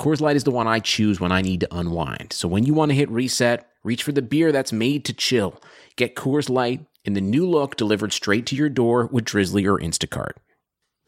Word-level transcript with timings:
Coors 0.00 0.20
Light 0.20 0.36
is 0.36 0.44
the 0.44 0.50
one 0.50 0.66
I 0.66 0.78
choose 0.78 1.20
when 1.20 1.32
I 1.32 1.40
need 1.40 1.60
to 1.60 1.74
unwind. 1.74 2.32
So 2.32 2.48
when 2.48 2.64
you 2.64 2.74
want 2.74 2.90
to 2.90 2.96
hit 2.96 3.10
reset, 3.10 3.66
reach 3.82 4.02
for 4.02 4.12
the 4.12 4.22
beer 4.22 4.52
that's 4.52 4.72
made 4.72 5.04
to 5.06 5.14
chill. 5.14 5.62
Get 5.96 6.14
Coors 6.14 6.50
Light 6.50 6.84
in 7.04 7.14
the 7.14 7.20
new 7.20 7.48
look 7.48 7.76
delivered 7.76 8.12
straight 8.12 8.44
to 8.46 8.56
your 8.56 8.68
door 8.68 9.08
with 9.10 9.24
Drizly 9.24 9.64
or 9.64 9.78
Instacart. 9.78 10.32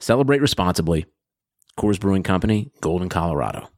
Celebrate 0.00 0.40
responsibly. 0.40 1.04
Coors 1.78 2.00
Brewing 2.00 2.22
Company, 2.22 2.70
Golden, 2.80 3.08
Colorado. 3.08 3.68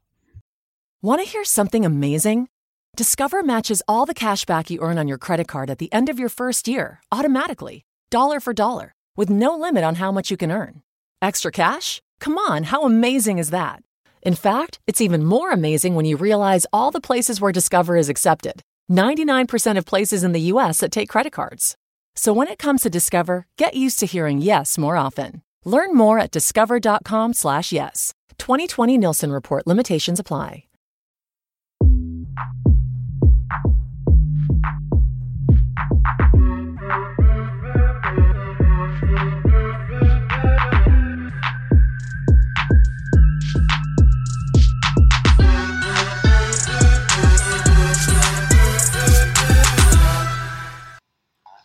Want 1.02 1.21
to 1.23 1.29
hear 1.29 1.45
something 1.45 1.85
amazing? 1.85 2.49
Discover 2.97 3.43
matches 3.43 3.83
all 3.88 4.07
the 4.07 4.15
cash 4.15 4.45
back 4.45 4.71
you 4.71 4.80
earn 4.80 4.99
on 4.99 5.09
your 5.09 5.19
credit 5.19 5.49
card 5.49 5.71
at 5.71 5.79
the 5.79 5.93
end 5.93 6.09
of 6.09 6.19
your 6.19 6.29
first 6.29 6.69
year 6.69 7.01
automatically, 7.11 7.85
dollar 8.11 8.38
for 8.38 8.52
dollar, 8.52 8.95
with 9.16 9.29
no 9.30 9.57
limit 9.57 9.83
on 9.83 9.97
how 9.97 10.13
much 10.13 10.30
you 10.30 10.37
can 10.37 10.52
earn. 10.52 10.83
Extra 11.21 11.51
cash? 11.51 12.01
Come 12.21 12.38
on, 12.38 12.65
how 12.65 12.83
amazing 12.83 13.38
is 13.38 13.51
that? 13.51 13.83
In 14.23 14.34
fact, 14.34 14.79
it's 14.87 15.01
even 15.01 15.24
more 15.24 15.51
amazing 15.51 15.95
when 15.95 16.05
you 16.05 16.16
realize 16.16 16.66
all 16.73 16.91
the 16.91 17.01
places 17.01 17.41
where 17.41 17.52
Discover 17.52 17.97
is 17.97 18.09
accepted 18.09 18.62
99% 18.90 19.79
of 19.79 19.85
places 19.85 20.24
in 20.24 20.32
the 20.32 20.52
US 20.52 20.79
that 20.80 20.90
take 20.90 21.09
credit 21.09 21.32
cards. 21.32 21.77
So 22.15 22.32
when 22.32 22.49
it 22.49 22.59
comes 22.59 22.82
to 22.82 22.90
Discover, 22.90 23.46
get 23.57 23.74
used 23.74 23.99
to 24.01 24.07
hearing 24.07 24.40
yes 24.40 24.77
more 24.79 24.96
often. 24.96 25.43
Learn 25.65 25.95
more 25.95 26.18
at 26.18 26.30
discover.com/slash 26.30 27.73
yes. 27.73 28.15
2020 28.38 28.99
Nielsen 28.99 29.32
Report 29.32 29.66
limitations 29.66 30.18
apply. 30.18 30.65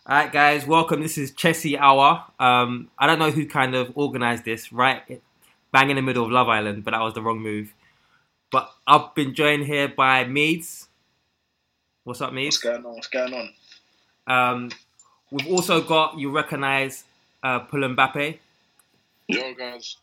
All 0.08 0.14
right, 0.14 0.30
guys, 0.30 0.64
welcome. 0.64 1.02
This 1.02 1.18
is 1.18 1.32
Chessy 1.32 1.76
Hour. 1.76 2.24
Um, 2.38 2.90
I 2.96 3.08
don't 3.08 3.18
know 3.18 3.32
who 3.32 3.44
kind 3.44 3.74
of 3.74 3.96
organised 3.96 4.44
this, 4.44 4.72
right? 4.72 5.20
Bang 5.72 5.90
in 5.90 5.96
the 5.96 6.02
middle 6.02 6.24
of 6.24 6.30
Love 6.30 6.48
Island, 6.48 6.84
but 6.84 6.92
that 6.92 7.00
was 7.00 7.14
the 7.14 7.22
wrong 7.22 7.40
move. 7.40 7.74
But 8.52 8.70
I've 8.86 9.12
been 9.16 9.34
joined 9.34 9.64
here 9.66 9.88
by 9.88 10.24
Meads. 10.24 10.86
What's 12.04 12.20
up, 12.20 12.32
Meads? 12.32 12.54
What's 12.54 12.62
going 12.62 12.86
on? 12.86 12.94
What's 12.94 13.08
going 13.08 13.34
on? 13.34 13.50
Um, 14.28 14.70
we've 15.32 15.48
also 15.48 15.82
got, 15.82 16.16
you 16.16 16.30
recognise, 16.30 17.02
uh, 17.42 17.58
Pul 17.58 17.80
Mbappe. 17.80 18.38
Yo, 19.26 19.54
guys. 19.54 19.96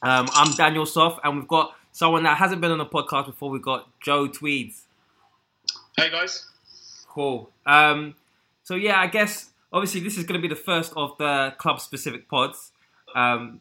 Um, 0.00 0.30
I'm 0.32 0.54
Daniel 0.54 0.86
Soft, 0.86 1.20
and 1.24 1.36
we've 1.36 1.48
got 1.48 1.76
someone 1.92 2.22
that 2.22 2.38
hasn't 2.38 2.62
been 2.62 2.70
on 2.70 2.78
the 2.78 2.86
podcast 2.86 3.26
before. 3.26 3.50
We've 3.50 3.60
got 3.60 3.86
Joe 4.00 4.28
Tweeds. 4.28 4.84
Hey, 5.94 6.08
guys. 6.08 6.46
Cool. 7.06 7.50
Um, 7.66 8.14
so 8.66 8.74
yeah, 8.74 9.00
I 9.00 9.06
guess 9.06 9.50
obviously 9.72 10.00
this 10.00 10.18
is 10.18 10.24
going 10.24 10.40
to 10.40 10.42
be 10.42 10.52
the 10.52 10.60
first 10.60 10.92
of 10.96 11.16
the 11.18 11.54
club 11.56 11.80
specific 11.80 12.28
pods, 12.28 12.72
um, 13.14 13.60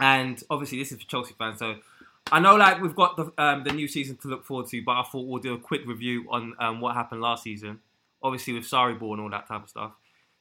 and 0.00 0.42
obviously 0.48 0.78
this 0.78 0.90
is 0.90 1.02
for 1.02 1.06
Chelsea 1.06 1.34
fans. 1.36 1.58
So 1.58 1.74
I 2.32 2.40
know 2.40 2.56
like 2.56 2.80
we've 2.80 2.96
got 2.96 3.18
the 3.18 3.30
um, 3.36 3.62
the 3.64 3.72
new 3.72 3.86
season 3.86 4.16
to 4.22 4.28
look 4.28 4.46
forward 4.46 4.68
to, 4.68 4.82
but 4.82 4.92
I 4.92 5.02
thought 5.02 5.26
we'll 5.26 5.42
do 5.42 5.52
a 5.52 5.58
quick 5.58 5.86
review 5.86 6.24
on 6.30 6.54
um, 6.58 6.80
what 6.80 6.94
happened 6.94 7.20
last 7.20 7.42
season. 7.42 7.80
Obviously 8.22 8.54
with 8.54 8.64
Sarri 8.64 8.98
ball 8.98 9.12
and 9.12 9.20
all 9.20 9.28
that 9.28 9.48
type 9.48 9.64
of 9.64 9.68
stuff. 9.68 9.92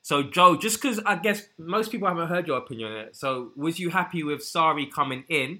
So 0.01 0.23
Joe, 0.23 0.55
just 0.55 0.81
because 0.81 1.01
I 1.05 1.17
guess 1.17 1.41
most 1.57 1.91
people 1.91 2.07
haven't 2.07 2.29
heard 2.29 2.47
your 2.47 2.57
opinion 2.57 2.93
on 2.93 2.97
it, 2.99 3.15
so 3.17 3.51
was 3.57 3.77
you 3.77 3.89
happy 3.89 4.23
with 4.23 4.39
Sarri 4.39 4.89
coming 4.89 5.25
in? 5.27 5.59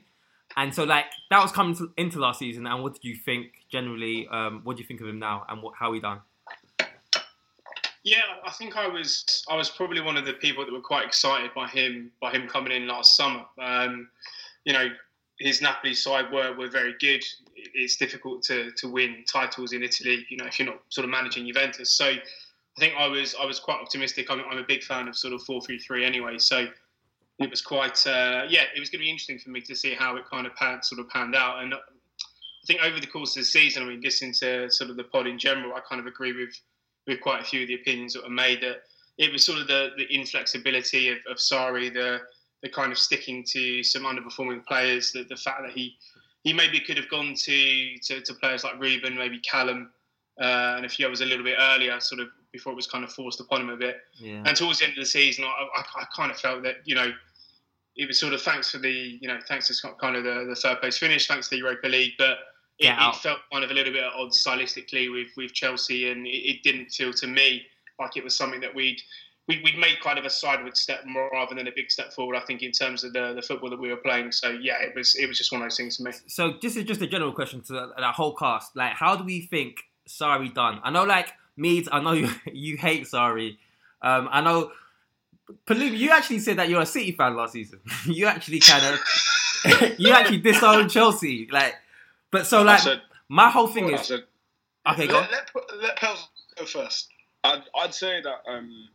And 0.55 0.73
so 0.73 0.85
like 0.85 1.07
that 1.31 1.41
was 1.41 1.51
coming 1.51 1.75
to, 1.75 1.91
into 1.97 2.19
last 2.19 2.39
season, 2.39 2.65
and 2.65 2.81
what 2.81 2.93
did 2.93 3.03
you 3.03 3.17
think 3.17 3.65
generally? 3.69 4.25
Um, 4.31 4.61
what 4.63 4.77
do 4.77 4.83
you 4.83 4.87
think 4.87 5.01
of 5.01 5.07
him 5.07 5.19
now, 5.19 5.45
and 5.49 5.61
what, 5.61 5.73
how 5.77 5.91
he 5.91 5.99
done? 5.99 6.21
Yeah, 8.05 8.21
I 8.45 8.51
think 8.51 8.77
I 8.77 8.87
was 8.87 9.43
I 9.49 9.55
was 9.55 9.67
probably 9.71 9.99
one 9.99 10.15
of 10.15 10.25
the 10.25 10.33
people 10.33 10.63
that 10.63 10.71
were 10.71 10.79
quite 10.79 11.07
excited 11.07 11.49
by 11.55 11.67
him 11.67 12.11
by 12.21 12.31
him 12.31 12.47
coming 12.47 12.71
in 12.71 12.87
last 12.87 13.17
summer. 13.17 13.43
Um, 13.59 14.09
you 14.63 14.73
know, 14.73 14.89
his 15.39 15.59
Napoli 15.59 15.95
side 15.95 16.31
were, 16.31 16.55
were 16.55 16.69
very 16.69 16.93
good. 16.99 17.23
It's 17.55 17.95
difficult 17.95 18.43
to, 18.43 18.69
to 18.71 18.87
win 18.87 19.23
titles 19.27 19.73
in 19.73 19.81
Italy, 19.81 20.25
you 20.29 20.37
know, 20.37 20.45
if 20.45 20.59
you're 20.59 20.67
not 20.67 20.81
sort 20.89 21.05
of 21.05 21.09
managing 21.09 21.47
Juventus. 21.47 21.97
So 21.97 22.05
I 22.05 22.79
think 22.79 22.93
I 22.95 23.07
was 23.07 23.35
I 23.41 23.45
was 23.45 23.59
quite 23.59 23.81
optimistic. 23.81 24.29
I'm, 24.29 24.43
I'm 24.51 24.59
a 24.59 24.63
big 24.63 24.83
fan 24.83 25.07
of 25.07 25.17
sort 25.17 25.33
of 25.33 25.41
four 25.41 25.59
three 25.61 25.79
three 25.79 26.05
anyway. 26.05 26.37
So 26.37 26.67
it 27.39 27.49
was 27.49 27.63
quite 27.63 28.05
uh, 28.05 28.43
yeah, 28.47 28.65
it 28.75 28.79
was 28.79 28.91
going 28.91 28.99
to 28.99 29.05
be 29.05 29.09
interesting 29.09 29.39
for 29.39 29.49
me 29.49 29.61
to 29.61 29.75
see 29.75 29.95
how 29.95 30.15
it 30.15 30.25
kind 30.31 30.45
of 30.45 30.55
pan, 30.55 30.83
sort 30.83 31.01
of 31.01 31.09
panned 31.09 31.33
out. 31.33 31.63
And 31.63 31.73
I 31.73 31.77
think 32.67 32.81
over 32.83 32.99
the 32.99 33.07
course 33.07 33.35
of 33.35 33.41
the 33.41 33.45
season, 33.45 33.81
I 33.81 33.87
mean, 33.87 34.01
listening 34.01 34.33
to 34.41 34.69
sort 34.69 34.91
of 34.91 34.95
the 34.95 35.05
pod 35.05 35.25
in 35.25 35.39
general, 35.39 35.73
I 35.73 35.79
kind 35.79 35.99
of 35.99 36.05
agree 36.05 36.33
with 36.33 36.55
with 37.07 37.21
quite 37.21 37.41
a 37.41 37.43
few 37.43 37.61
of 37.63 37.67
the 37.67 37.75
opinions 37.75 38.13
that 38.13 38.23
were 38.23 38.29
made 38.29 38.61
that 38.61 38.77
it 39.17 39.31
was 39.31 39.45
sort 39.45 39.59
of 39.59 39.67
the, 39.67 39.89
the 39.97 40.13
inflexibility 40.13 41.09
of, 41.09 41.17
of 41.29 41.37
Sarri, 41.37 41.93
the 41.93 42.21
the 42.61 42.69
kind 42.69 42.91
of 42.91 42.97
sticking 42.97 43.43
to 43.43 43.83
some 43.83 44.03
underperforming 44.03 44.65
players, 44.65 45.11
the, 45.11 45.23
the 45.23 45.35
fact 45.35 45.61
that 45.61 45.71
he 45.71 45.95
he 46.43 46.53
maybe 46.53 46.79
could 46.79 46.97
have 46.97 47.09
gone 47.09 47.33
to, 47.35 47.97
to, 48.03 48.21
to 48.21 48.33
players 48.35 48.63
like 48.63 48.79
Ruben, 48.79 49.15
maybe 49.15 49.39
Callum, 49.39 49.91
uh, 50.39 50.75
and 50.77 50.85
a 50.85 50.89
few 50.89 51.07
others 51.07 51.21
a 51.21 51.25
little 51.25 51.43
bit 51.43 51.57
earlier, 51.59 51.99
sort 51.99 52.21
of 52.21 52.27
before 52.51 52.71
it 52.71 52.75
was 52.75 52.85
kind 52.85 53.03
of 53.03 53.11
forced 53.11 53.39
upon 53.39 53.61
him 53.61 53.69
a 53.69 53.75
bit. 53.75 53.97
Yeah. 54.19 54.43
And 54.45 54.55
towards 54.55 54.79
the 54.79 54.85
end 54.85 54.93
of 54.93 54.99
the 54.99 55.05
season, 55.05 55.43
I, 55.43 55.47
I, 55.47 56.01
I 56.01 56.05
kind 56.15 56.31
of 56.31 56.39
felt 56.39 56.63
that 56.63 56.77
you 56.85 56.95
know 56.95 57.11
it 57.95 58.07
was 58.07 58.19
sort 58.19 58.33
of 58.33 58.41
thanks 58.41 58.71
for 58.71 58.77
the 58.77 59.17
you 59.21 59.27
know 59.27 59.39
thanks 59.47 59.67
to 59.67 59.93
kind 60.01 60.15
of 60.15 60.23
the, 60.23 60.45
the 60.47 60.55
third 60.55 60.79
place 60.79 60.97
finish, 60.97 61.27
thanks 61.27 61.49
to 61.49 61.55
the 61.55 61.59
Europa 61.59 61.87
League, 61.87 62.13
but 62.17 62.37
it, 62.79 62.87
it 62.87 63.15
felt 63.15 63.39
kind 63.51 63.63
of 63.63 63.71
a 63.71 63.73
little 63.73 63.93
bit 63.93 64.03
odd 64.03 64.31
stylistically 64.31 65.11
with 65.11 65.29
with 65.37 65.53
Chelsea, 65.53 66.09
and 66.09 66.25
it, 66.27 66.29
it 66.29 66.63
didn't 66.63 66.91
feel 66.91 67.13
to 67.13 67.27
me 67.27 67.63
like 67.99 68.17
it 68.17 68.23
was 68.23 68.35
something 68.35 68.59
that 68.61 68.73
we'd 68.73 69.01
we, 69.47 69.61
we'd 69.63 69.77
made 69.77 69.99
kind 70.01 70.17
of 70.17 70.25
a 70.25 70.29
sideward 70.29 70.75
step 70.75 71.05
more 71.05 71.29
rather 71.31 71.53
than 71.53 71.67
a 71.67 71.71
big 71.75 71.91
step 71.91 72.13
forward. 72.13 72.35
I 72.35 72.41
think 72.41 72.63
in 72.63 72.71
terms 72.71 73.03
of 73.03 73.13
the, 73.13 73.33
the 73.33 73.41
football 73.41 73.69
that 73.69 73.79
we 73.79 73.89
were 73.89 73.97
playing. 73.97 74.31
So 74.31 74.49
yeah, 74.49 74.81
it 74.81 74.95
was 74.95 75.15
it 75.15 75.27
was 75.27 75.37
just 75.37 75.51
one 75.51 75.61
of 75.61 75.65
those 75.65 75.77
things 75.77 75.97
to 75.97 76.03
me. 76.03 76.11
So 76.27 76.53
this 76.61 76.75
is 76.75 76.83
just 76.85 77.01
a 77.01 77.07
general 77.07 77.31
question 77.31 77.61
to 77.63 77.73
that, 77.73 77.89
that 77.97 78.15
whole 78.15 78.33
cast. 78.35 78.75
Like, 78.75 78.93
how 78.93 79.15
do 79.15 79.23
we 79.23 79.41
think 79.41 79.83
Sarri 80.07 80.53
done? 80.53 80.79
I 80.83 80.89
know, 80.89 81.03
like 81.03 81.31
Meads, 81.57 81.87
I 81.91 82.01
know 82.01 82.11
you, 82.13 82.29
you 82.51 82.77
hate 82.77 83.03
Sarri. 83.03 83.57
Um, 84.01 84.27
I 84.31 84.41
know, 84.41 84.71
Palumi, 85.65 85.97
you 85.97 86.11
actually 86.11 86.39
said 86.39 86.57
that 86.57 86.69
you're 86.69 86.81
a 86.81 86.85
City 86.85 87.11
fan 87.11 87.35
last 87.35 87.53
season. 87.53 87.79
you 88.05 88.25
actually 88.25 88.59
kind 88.59 88.83
of, 88.85 89.95
you 89.99 90.11
actually 90.11 90.39
disowned 90.39 90.89
Chelsea. 90.89 91.47
Like, 91.51 91.75
but 92.35 92.47
so 92.47 92.61
like, 92.63 92.79
said- 92.79 93.01
my 93.29 93.49
whole 93.49 93.67
thing 93.67 93.89
is, 93.89 94.07
said, 94.07 94.23
okay, 94.91 95.07
go. 95.07 95.17
on. 95.17 95.27
let, 95.31 95.49
let, 95.55 95.81
let 95.81 95.95
Pels 95.97 96.29
go 96.57 96.65
first. 96.65 97.09
I'd, 97.43 97.63
I'd 97.81 97.93
say 97.93 98.21
that 98.21 98.39
um, 98.51 98.89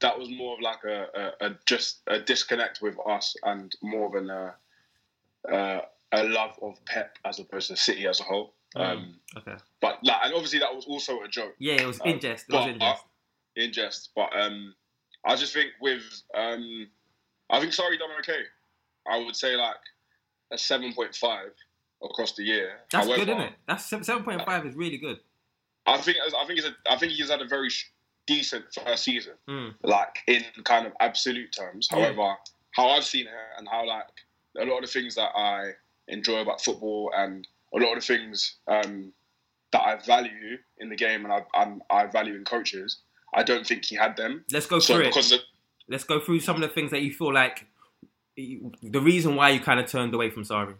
that 0.00 0.18
was 0.18 0.28
more 0.30 0.54
of 0.54 0.60
like 0.60 0.84
a, 0.84 1.06
a, 1.40 1.46
a 1.46 1.56
just 1.66 2.00
a 2.06 2.18
disconnect 2.20 2.80
with 2.82 2.96
us 3.08 3.34
and 3.44 3.72
more 3.82 4.06
of 4.06 4.14
an 4.22 4.30
uh, 4.30 4.52
uh, 5.52 5.80
a 6.12 6.24
love 6.24 6.58
of 6.62 6.84
Pep 6.84 7.18
as 7.24 7.38
opposed 7.38 7.68
to 7.68 7.76
City 7.76 8.06
as 8.06 8.20
a 8.20 8.24
whole. 8.24 8.54
Um, 8.74 9.16
Okay. 9.36 9.56
but 9.80 9.98
like, 10.02 10.16
and 10.24 10.32
obviously 10.34 10.58
that 10.60 10.74
was 10.74 10.86
also 10.86 11.20
a 11.22 11.28
joke 11.28 11.54
Yeah, 11.58 11.74
it 11.74 11.86
was 11.86 12.00
Um, 12.00 12.08
in 12.08 12.20
jest. 12.20 12.46
It 12.48 12.52
was 12.54 12.64
but, 12.64 12.70
in 12.74 12.78
jest. 12.80 13.02
uh, 13.02 13.62
in 13.62 13.72
jest. 13.72 14.08
But 14.16 14.30
um, 14.36 14.74
I 15.26 15.36
just 15.36 15.52
think 15.52 15.70
with 15.80 16.02
um, 16.34 16.88
I 17.50 17.60
think 17.60 17.72
Sarri 17.72 17.98
done 17.98 18.10
okay. 18.20 18.42
I 19.06 19.18
would 19.24 19.36
say 19.36 19.56
like 19.56 19.76
a 20.52 20.58
seven 20.58 20.92
point 20.94 21.14
five 21.14 21.52
across 22.04 22.32
the 22.34 22.42
year. 22.44 22.78
That's 22.90 23.06
However, 23.06 23.24
good, 23.24 23.28
isn't 23.30 23.42
it? 23.42 23.52
That's 23.66 23.84
seven 23.86 24.24
point 24.24 24.42
five 24.44 24.66
is 24.66 24.74
really 24.74 24.98
good. 24.98 25.18
I 25.86 25.98
think 25.98 26.18
I 26.18 26.46
think 26.46 26.58
it's 26.60 26.68
a, 26.68 26.74
I 26.90 26.96
think 26.96 27.12
he's 27.12 27.30
had 27.30 27.40
a 27.42 27.46
very 27.46 27.68
decent 28.26 28.64
first 28.72 29.04
season, 29.04 29.34
Mm. 29.48 29.74
like 29.82 30.18
in 30.26 30.44
kind 30.64 30.86
of 30.86 30.92
absolute 31.00 31.52
terms. 31.52 31.88
Yeah. 31.90 31.98
However, 32.12 32.36
how 32.72 32.88
I've 32.90 33.04
seen 33.04 33.26
it 33.26 33.32
and 33.58 33.68
how 33.68 33.86
like 33.86 34.06
a 34.58 34.64
lot 34.64 34.78
of 34.78 34.82
the 34.84 34.92
things 34.92 35.14
that 35.16 35.30
I 35.36 35.72
enjoy 36.08 36.40
about 36.40 36.62
football 36.62 37.10
and 37.16 37.46
a 37.74 37.78
lot 37.78 37.96
of 37.96 38.06
the 38.06 38.14
things 38.14 38.56
um, 38.68 39.12
that 39.72 39.80
I 39.80 39.96
value 39.96 40.58
in 40.78 40.88
the 40.90 40.96
game 40.96 41.24
and 41.24 41.32
I, 41.32 41.42
I'm, 41.54 41.82
I 41.90 42.06
value 42.06 42.34
in 42.34 42.44
coaches, 42.44 42.98
I 43.34 43.42
don't 43.42 43.66
think 43.66 43.84
he 43.86 43.96
had 43.96 44.16
them. 44.16 44.44
Let's 44.52 44.66
go 44.66 44.78
So 44.78 44.94
through 44.96 45.06
it. 45.06 45.42
Let's 45.88 46.04
go 46.04 46.20
through 46.20 46.40
some 46.40 46.56
of 46.56 46.62
the 46.62 46.68
things 46.68 46.90
that 46.90 47.00
you 47.02 47.12
feel 47.12 47.32
like 47.32 47.66
the 48.36 49.00
reason 49.00 49.36
why 49.36 49.50
you 49.50 49.60
kind 49.60 49.80
of 49.80 49.86
turned 49.86 50.14
away 50.14 50.30
from 50.30 50.44
Sarri. 50.44 50.74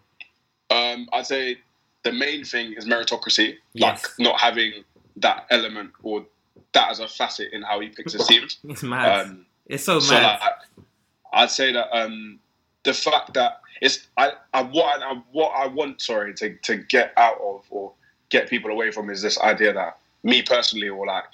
Um, 0.93 1.09
I'd 1.13 1.27
say 1.27 1.59
the 2.05 2.13
main 2.13 2.45
thing 2.45 2.73
is 2.75 2.85
meritocracy, 2.87 3.57
Yes. 3.75 4.03
like 4.05 4.19
not 4.19 4.41
having 4.41 4.85
that 5.17 5.47
element 5.51 5.91
or 6.03 6.25
that 6.73 6.91
as 6.91 7.01
a 7.01 7.09
facet 7.09 7.53
in 7.53 7.63
how 7.63 7.81
he 7.81 7.89
picks 7.89 8.13
his 8.13 8.27
teams. 8.27 8.59
It's 8.69 8.83
mad. 8.83 9.27
Um, 9.27 9.47
it's 9.67 9.85
so 9.85 10.01
so 10.01 10.15
mad. 10.15 10.41
like, 10.41 10.53
I'd 11.33 11.51
say 11.51 11.73
that 11.73 11.89
um, 11.97 12.39
the 12.85 12.95
fact 12.95 13.35
that 13.35 13.61
it's 13.81 14.07
I, 14.17 14.33
I 14.55 14.63
what 14.63 15.03
I, 15.03 15.23
what 15.33 15.51
I 15.51 15.67
want 15.67 16.01
sorry 16.01 16.35
to, 16.35 16.57
to 16.57 16.77
get 16.77 17.13
out 17.17 17.39
of 17.41 17.65
or 17.71 17.93
get 18.31 18.49
people 18.49 18.71
away 18.71 18.91
from 18.91 19.11
is 19.11 19.23
this 19.23 19.39
idea 19.41 19.73
that 19.73 19.99
me 20.23 20.43
personally 20.43 20.89
or 20.89 21.07
like 21.07 21.25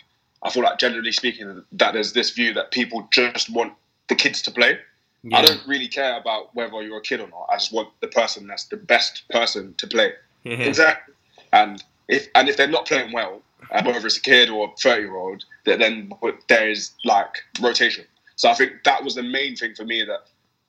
I 0.43 0.51
feel 0.51 0.63
like 0.63 0.79
generally 0.79 1.13
speaking 1.13 1.63
that 1.73 1.93
there's 1.95 2.13
this 2.13 2.31
view 2.31 2.53
that 2.55 2.71
people 2.71 3.09
just 3.11 3.51
want 3.51 3.73
the 4.09 4.15
kids 4.15 4.41
to 4.43 4.51
play. 4.51 4.79
Yeah. 5.23 5.39
I 5.39 5.43
don't 5.43 5.67
really 5.67 5.89
care 5.89 6.19
about 6.19 6.55
whether 6.55 6.83
you're 6.83 6.99
a 6.99 7.03
kid 7.03 7.21
or 7.21 7.29
not. 7.29 7.47
I 7.51 7.57
just 7.57 7.73
want 7.73 7.89
the 8.01 8.09
person 8.09 8.47
that's 8.47 8.65
the 8.65 8.77
best 8.77 9.29
person 9.31 9.75
to 9.79 9.87
play. 9.87 10.13
Yeah. 10.45 10.55
Exactly. 10.59 11.15
And 11.53 11.83
if 12.09 12.29
and 12.35 12.49
if 12.49 12.57
they're 12.57 12.69
not 12.69 12.87
playing 12.87 13.13
well, 13.13 13.43
uh, 13.71 13.83
whether 13.85 14.07
it's 14.07 14.17
a 14.17 14.21
kid 14.21 14.49
or 14.51 14.69
a 14.69 14.77
thirty 14.81 15.03
year 15.03 15.17
old, 15.17 15.45
that 15.65 15.79
then 15.79 16.11
there 16.49 16.69
is 16.71 16.91
like 17.05 17.39
rotation. 17.61 18.05
So 18.37 18.49
I 18.49 18.55
think 18.55 18.85
that 18.85 19.03
was 19.03 19.15
the 19.15 19.23
main 19.23 19.57
thing 19.57 19.75
for 19.75 19.85
me 19.85 20.05
that 20.05 20.21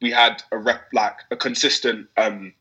we 0.01 0.11
had 0.11 0.41
a 0.51 0.57
rep 0.57 0.87
like 0.93 1.17
a 1.31 1.35
consistent 1.35 2.07
um, 2.17 2.53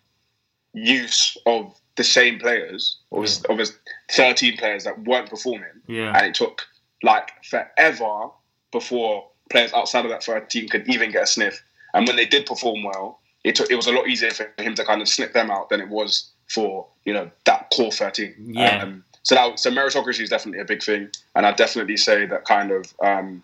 use 0.75 1.37
of 1.47 1.75
the 1.97 2.05
same 2.05 2.39
players, 2.39 2.99
or 3.11 3.25
of 3.49 3.59
his 3.59 3.77
thirteen 4.11 4.57
players 4.57 4.85
that 4.85 4.99
weren't 5.05 5.29
performing, 5.29 5.69
Yeah. 5.89 6.17
and 6.17 6.27
it 6.27 6.35
took 6.35 6.63
like 7.03 7.31
forever 7.45 8.29
before 8.71 9.27
players 9.51 9.73
outside 9.73 10.05
of 10.05 10.11
that 10.11 10.23
thirteen 10.23 10.69
could 10.69 10.89
even 10.89 11.11
get 11.11 11.25
a 11.25 11.27
sniff. 11.27 11.63
And 11.95 12.07
when 12.07 12.17
they 12.17 12.27
did 12.27 12.47
perform 12.47 12.83
well, 12.83 13.21
it 13.45 13.55
took 13.55 13.71
it 13.71 13.77
was 13.77 13.87
a 13.87 13.93
lot 13.93 14.09
easier 14.09 14.31
for 14.31 14.53
him 14.59 14.75
to 14.75 14.85
kind 14.85 15.01
of 15.01 15.09
snip 15.09 15.33
them 15.33 15.51
out 15.51 15.71
than 15.71 15.81
it 15.81 15.89
was 15.89 16.31
for 16.49 16.87
you 17.05 17.13
know 17.13 17.31
that 17.45 17.71
core 17.75 17.93
thirteen. 17.93 18.35
Yeah. 18.39 18.83
Um, 18.83 19.05
so 19.23 19.35
that 19.35 19.59
so 19.59 19.71
meritocracy 19.71 20.21
is 20.21 20.31
definitely 20.31 20.61
a 20.61 20.65
big 20.65 20.83
thing, 20.83 21.11
and 21.35 21.47
I 21.47 21.53
definitely 21.53 21.97
say 21.97 22.27
that 22.27 22.45
kind 22.45 22.71
of 22.71 22.93
um, 23.03 23.43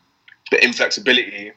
the 0.50 0.62
inflexibility, 0.62 1.52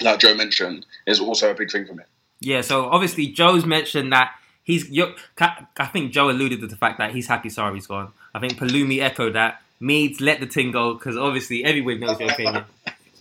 like 0.00 0.18
Joe 0.20 0.34
mentioned, 0.34 0.86
is 1.06 1.20
also 1.20 1.50
a 1.50 1.54
big 1.54 1.70
thing 1.70 1.86
for 1.86 1.94
me. 1.94 2.04
Yeah, 2.40 2.62
so 2.62 2.86
obviously 2.86 3.28
Joe's 3.28 3.66
mentioned 3.66 4.12
that 4.12 4.32
he's. 4.62 4.90
I 5.38 5.86
think 5.92 6.12
Joe 6.12 6.30
alluded 6.30 6.60
to 6.60 6.66
the 6.66 6.76
fact 6.76 6.98
that 6.98 7.12
he's 7.12 7.26
happy 7.26 7.48
Sarri's 7.48 7.86
gone. 7.86 8.12
I 8.34 8.40
think 8.40 8.54
Palumi 8.54 9.00
echoed 9.00 9.34
that. 9.34 9.62
Meads 9.78 10.20
let 10.20 10.40
the 10.40 10.46
thing 10.46 10.72
go 10.72 10.94
because 10.94 11.16
obviously 11.16 11.64
everyone 11.64 12.00
knows 12.00 12.20
your 12.20 12.30
opinion. 12.30 12.64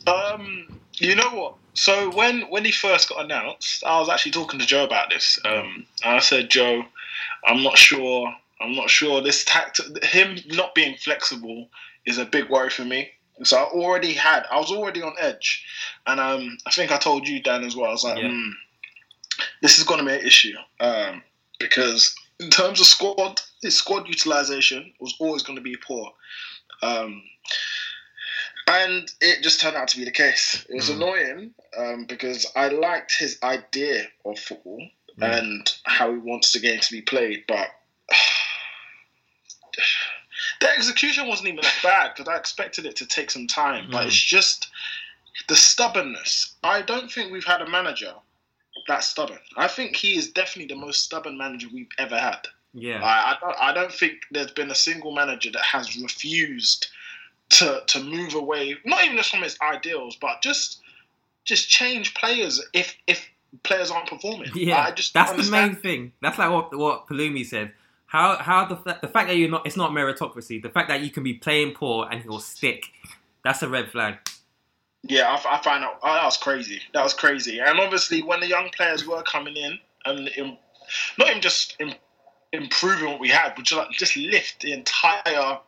Um, 0.07 0.79
you 0.93 1.13
know 1.13 1.29
what? 1.29 1.55
So 1.79 2.11
when 2.11 2.41
when 2.49 2.65
he 2.65 2.73
first 2.73 3.07
got 3.07 3.23
announced, 3.23 3.85
I 3.85 3.97
was 3.99 4.09
actually 4.09 4.33
talking 4.33 4.59
to 4.59 4.65
Joe 4.65 4.83
about 4.83 5.09
this. 5.09 5.39
Um, 5.45 5.85
and 6.03 6.15
I 6.15 6.19
said, 6.19 6.49
Joe, 6.49 6.83
I'm 7.45 7.63
not 7.63 7.77
sure. 7.77 8.35
I'm 8.59 8.75
not 8.75 8.89
sure. 8.89 9.21
This 9.21 9.45
tact, 9.45 9.79
him 10.03 10.39
not 10.47 10.75
being 10.75 10.97
flexible, 10.97 11.69
is 12.05 12.17
a 12.17 12.25
big 12.25 12.49
worry 12.49 12.69
for 12.69 12.83
me. 12.83 13.11
So 13.43 13.57
I 13.57 13.63
already 13.63 14.11
had. 14.11 14.45
I 14.51 14.57
was 14.59 14.71
already 14.71 15.01
on 15.01 15.13
edge, 15.21 15.65
and 16.05 16.19
um, 16.19 16.57
I 16.67 16.71
think 16.71 16.91
I 16.91 16.97
told 16.97 17.25
you 17.25 17.41
Dan 17.41 17.63
as 17.63 17.77
well. 17.77 17.87
I 17.87 17.93
was 17.93 18.03
like, 18.03 18.17
Yeah. 18.17 18.29
hmm, 18.29 18.49
this 19.61 19.79
is 19.79 19.85
going 19.85 20.01
to 20.01 20.05
be 20.05 20.15
an 20.15 20.27
issue 20.27 20.57
um, 20.81 21.23
because 21.59 22.13
in 22.41 22.49
terms 22.49 22.81
of 22.81 22.87
squad, 22.87 23.39
his 23.61 23.77
squad 23.77 24.05
utilization 24.09 24.91
was 24.99 25.15
always 25.21 25.43
going 25.43 25.55
to 25.55 25.63
be 25.63 25.77
poor. 25.77 26.11
Um, 26.81 27.23
and 28.69 29.11
it 29.19 29.41
just 29.41 29.59
turned 29.59 29.75
out 29.75 29.87
to 29.89 29.97
be 29.97 30.05
the 30.05 30.11
case. 30.11 30.65
It 30.69 30.75
was 30.75 30.89
Mhm. 30.89 30.95
annoying 30.95 31.53
um, 31.77 32.05
because 32.05 32.45
I 32.55 32.67
liked 32.69 33.17
his 33.17 33.39
idea 33.41 34.07
of 34.25 34.39
football 34.39 34.89
and 35.21 35.69
how 35.83 36.11
he 36.13 36.17
wants 36.17 36.53
the 36.53 36.59
game 36.59 36.79
to 36.79 36.91
be 36.91 37.01
played, 37.01 37.45
but 37.47 37.69
the 40.61 40.69
execution 40.69 41.27
wasn't 41.27 41.49
even 41.49 41.61
that 41.61 41.79
bad 41.83 42.13
because 42.15 42.29
I 42.31 42.37
expected 42.37 42.85
it 42.85 42.95
to 42.97 43.05
take 43.05 43.31
some 43.31 43.47
time. 43.47 43.89
But 43.91 44.03
Mhm. 44.03 44.07
it's 44.07 44.15
just 44.15 44.69
the 45.47 45.55
stubbornness. 45.55 46.53
I 46.63 46.81
don't 46.81 47.11
think 47.11 47.31
we've 47.31 47.43
had 47.45 47.61
a 47.61 47.69
manager 47.69 48.13
that 48.87 49.03
stubborn. 49.03 49.39
I 49.57 49.67
think 49.67 49.95
he 49.95 50.17
is 50.17 50.29
definitely 50.31 50.73
the 50.73 50.79
most 50.79 51.03
stubborn 51.03 51.37
manager 51.37 51.67
we've 51.73 51.91
ever 51.97 52.17
had. 52.17 52.47
Yeah, 52.73 53.03
I, 53.03 53.31
I, 53.33 53.37
don't, 53.41 53.57
I 53.59 53.73
don't 53.73 53.91
think 53.93 54.21
there's 54.31 54.51
been 54.51 54.71
a 54.71 54.75
single 54.75 55.11
manager 55.11 55.51
that 55.51 55.63
has 55.63 55.97
refused 55.97 56.87
to 57.49 57.81
to 57.87 58.03
move 58.03 58.35
away, 58.35 58.75
not 58.85 59.03
even 59.03 59.17
just 59.17 59.31
from 59.31 59.41
his 59.41 59.57
ideals, 59.61 60.15
but 60.19 60.41
just 60.41 60.81
just 61.45 61.69
change 61.69 62.13
players 62.13 62.61
if 62.73 62.95
if 63.07 63.27
players 63.63 63.91
aren't 63.91 64.07
performing. 64.07 64.51
yeah. 64.53 64.85
I 64.85 64.91
just 64.91 65.13
That's 65.13 65.31
the 65.31 65.51
main 65.51 65.75
thing. 65.75 66.13
That's 66.21 66.37
like 66.37 66.51
what 66.51 66.77
what 66.77 67.07
Palumi 67.07 67.45
said. 67.45 67.71
How 68.05 68.37
how 68.37 68.65
the 68.65 68.75
the 69.01 69.07
fact 69.07 69.29
that 69.29 69.37
you're 69.37 69.49
not 69.49 69.65
it's 69.65 69.77
not 69.77 69.91
meritocracy. 69.91 70.61
The 70.61 70.69
fact 70.69 70.89
that 70.89 71.01
you 71.01 71.09
can 71.09 71.23
be 71.23 71.33
playing 71.33 71.73
poor 71.73 72.07
and 72.09 72.21
he'll 72.21 72.39
stick. 72.39 72.85
That's 73.43 73.63
a 73.63 73.69
red 73.69 73.89
flag. 73.91 74.17
Yeah, 75.03 75.29
I, 75.29 75.55
I 75.55 75.63
find 75.63 75.83
out 75.83 75.99
oh, 76.03 76.13
that 76.13 76.25
was 76.25 76.37
crazy. 76.37 76.81
That 76.93 77.03
was 77.03 77.13
crazy. 77.13 77.59
And 77.59 77.79
obviously, 77.79 78.21
when 78.21 78.41
the 78.41 78.47
young 78.47 78.69
players 78.75 79.07
were 79.07 79.23
coming 79.23 79.55
in 79.55 79.79
um, 80.05 80.17
and 80.17 80.29
im 80.37 80.57
not 81.17 81.29
even 81.29 81.41
just 81.41 81.75
im- 81.79 81.93
improving 82.51 83.09
what 83.09 83.19
we 83.19 83.29
had, 83.29 83.53
but 83.55 83.65
just, 83.65 83.77
like, 83.77 83.91
just 83.91 84.17
lift 84.17 84.61
the 84.61 84.73
entire 84.73 85.59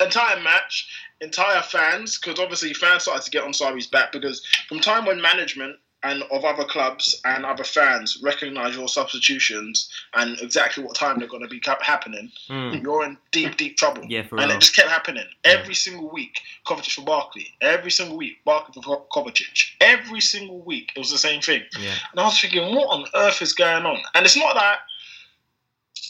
entire 0.00 0.40
match, 0.42 0.88
entire 1.20 1.62
fans, 1.62 2.18
because 2.18 2.38
obviously 2.40 2.74
fans 2.74 3.02
started 3.04 3.24
to 3.24 3.30
get 3.30 3.44
on 3.44 3.52
Sarri's 3.52 3.86
back 3.86 4.12
because 4.12 4.44
from 4.68 4.80
time 4.80 5.04
when 5.06 5.20
management 5.20 5.76
and 6.04 6.24
of 6.32 6.44
other 6.44 6.64
clubs 6.64 7.20
and 7.24 7.46
other 7.46 7.62
fans 7.62 8.18
recognise 8.24 8.74
your 8.74 8.88
substitutions 8.88 9.88
and 10.14 10.36
exactly 10.40 10.82
what 10.82 10.96
time 10.96 11.16
they're 11.20 11.28
going 11.28 11.44
to 11.44 11.48
be 11.48 11.60
cap- 11.60 11.80
happening, 11.80 12.28
Mm. 12.50 12.82
you're 12.82 13.04
in 13.04 13.16
deep, 13.30 13.56
deep 13.56 13.76
trouble. 13.76 14.02
Yeah, 14.08 14.22
for 14.24 14.36
and 14.40 14.48
real. 14.48 14.56
it 14.56 14.60
just 14.60 14.74
kept 14.74 14.88
happening 14.88 15.26
every 15.44 15.74
single 15.76 16.10
week. 16.10 16.40
Kovacic 16.66 16.94
for 16.94 17.02
Barkley, 17.04 17.54
every 17.60 17.92
single 17.92 18.16
week. 18.16 18.42
Barkley 18.44 18.82
for 18.82 19.04
Kovacic, 19.12 19.46
every 19.80 20.20
single 20.20 20.60
week. 20.62 20.90
It 20.96 20.98
was 20.98 21.10
the 21.12 21.18
same 21.18 21.40
thing. 21.40 21.62
Yeah, 21.78 21.94
And 22.10 22.20
I 22.20 22.24
was 22.24 22.40
thinking, 22.40 22.74
what 22.74 22.88
on 22.88 23.04
earth 23.14 23.40
is 23.40 23.52
going 23.52 23.86
on? 23.86 24.02
And 24.16 24.26
it's 24.26 24.36
not 24.36 24.54
that 24.54 24.78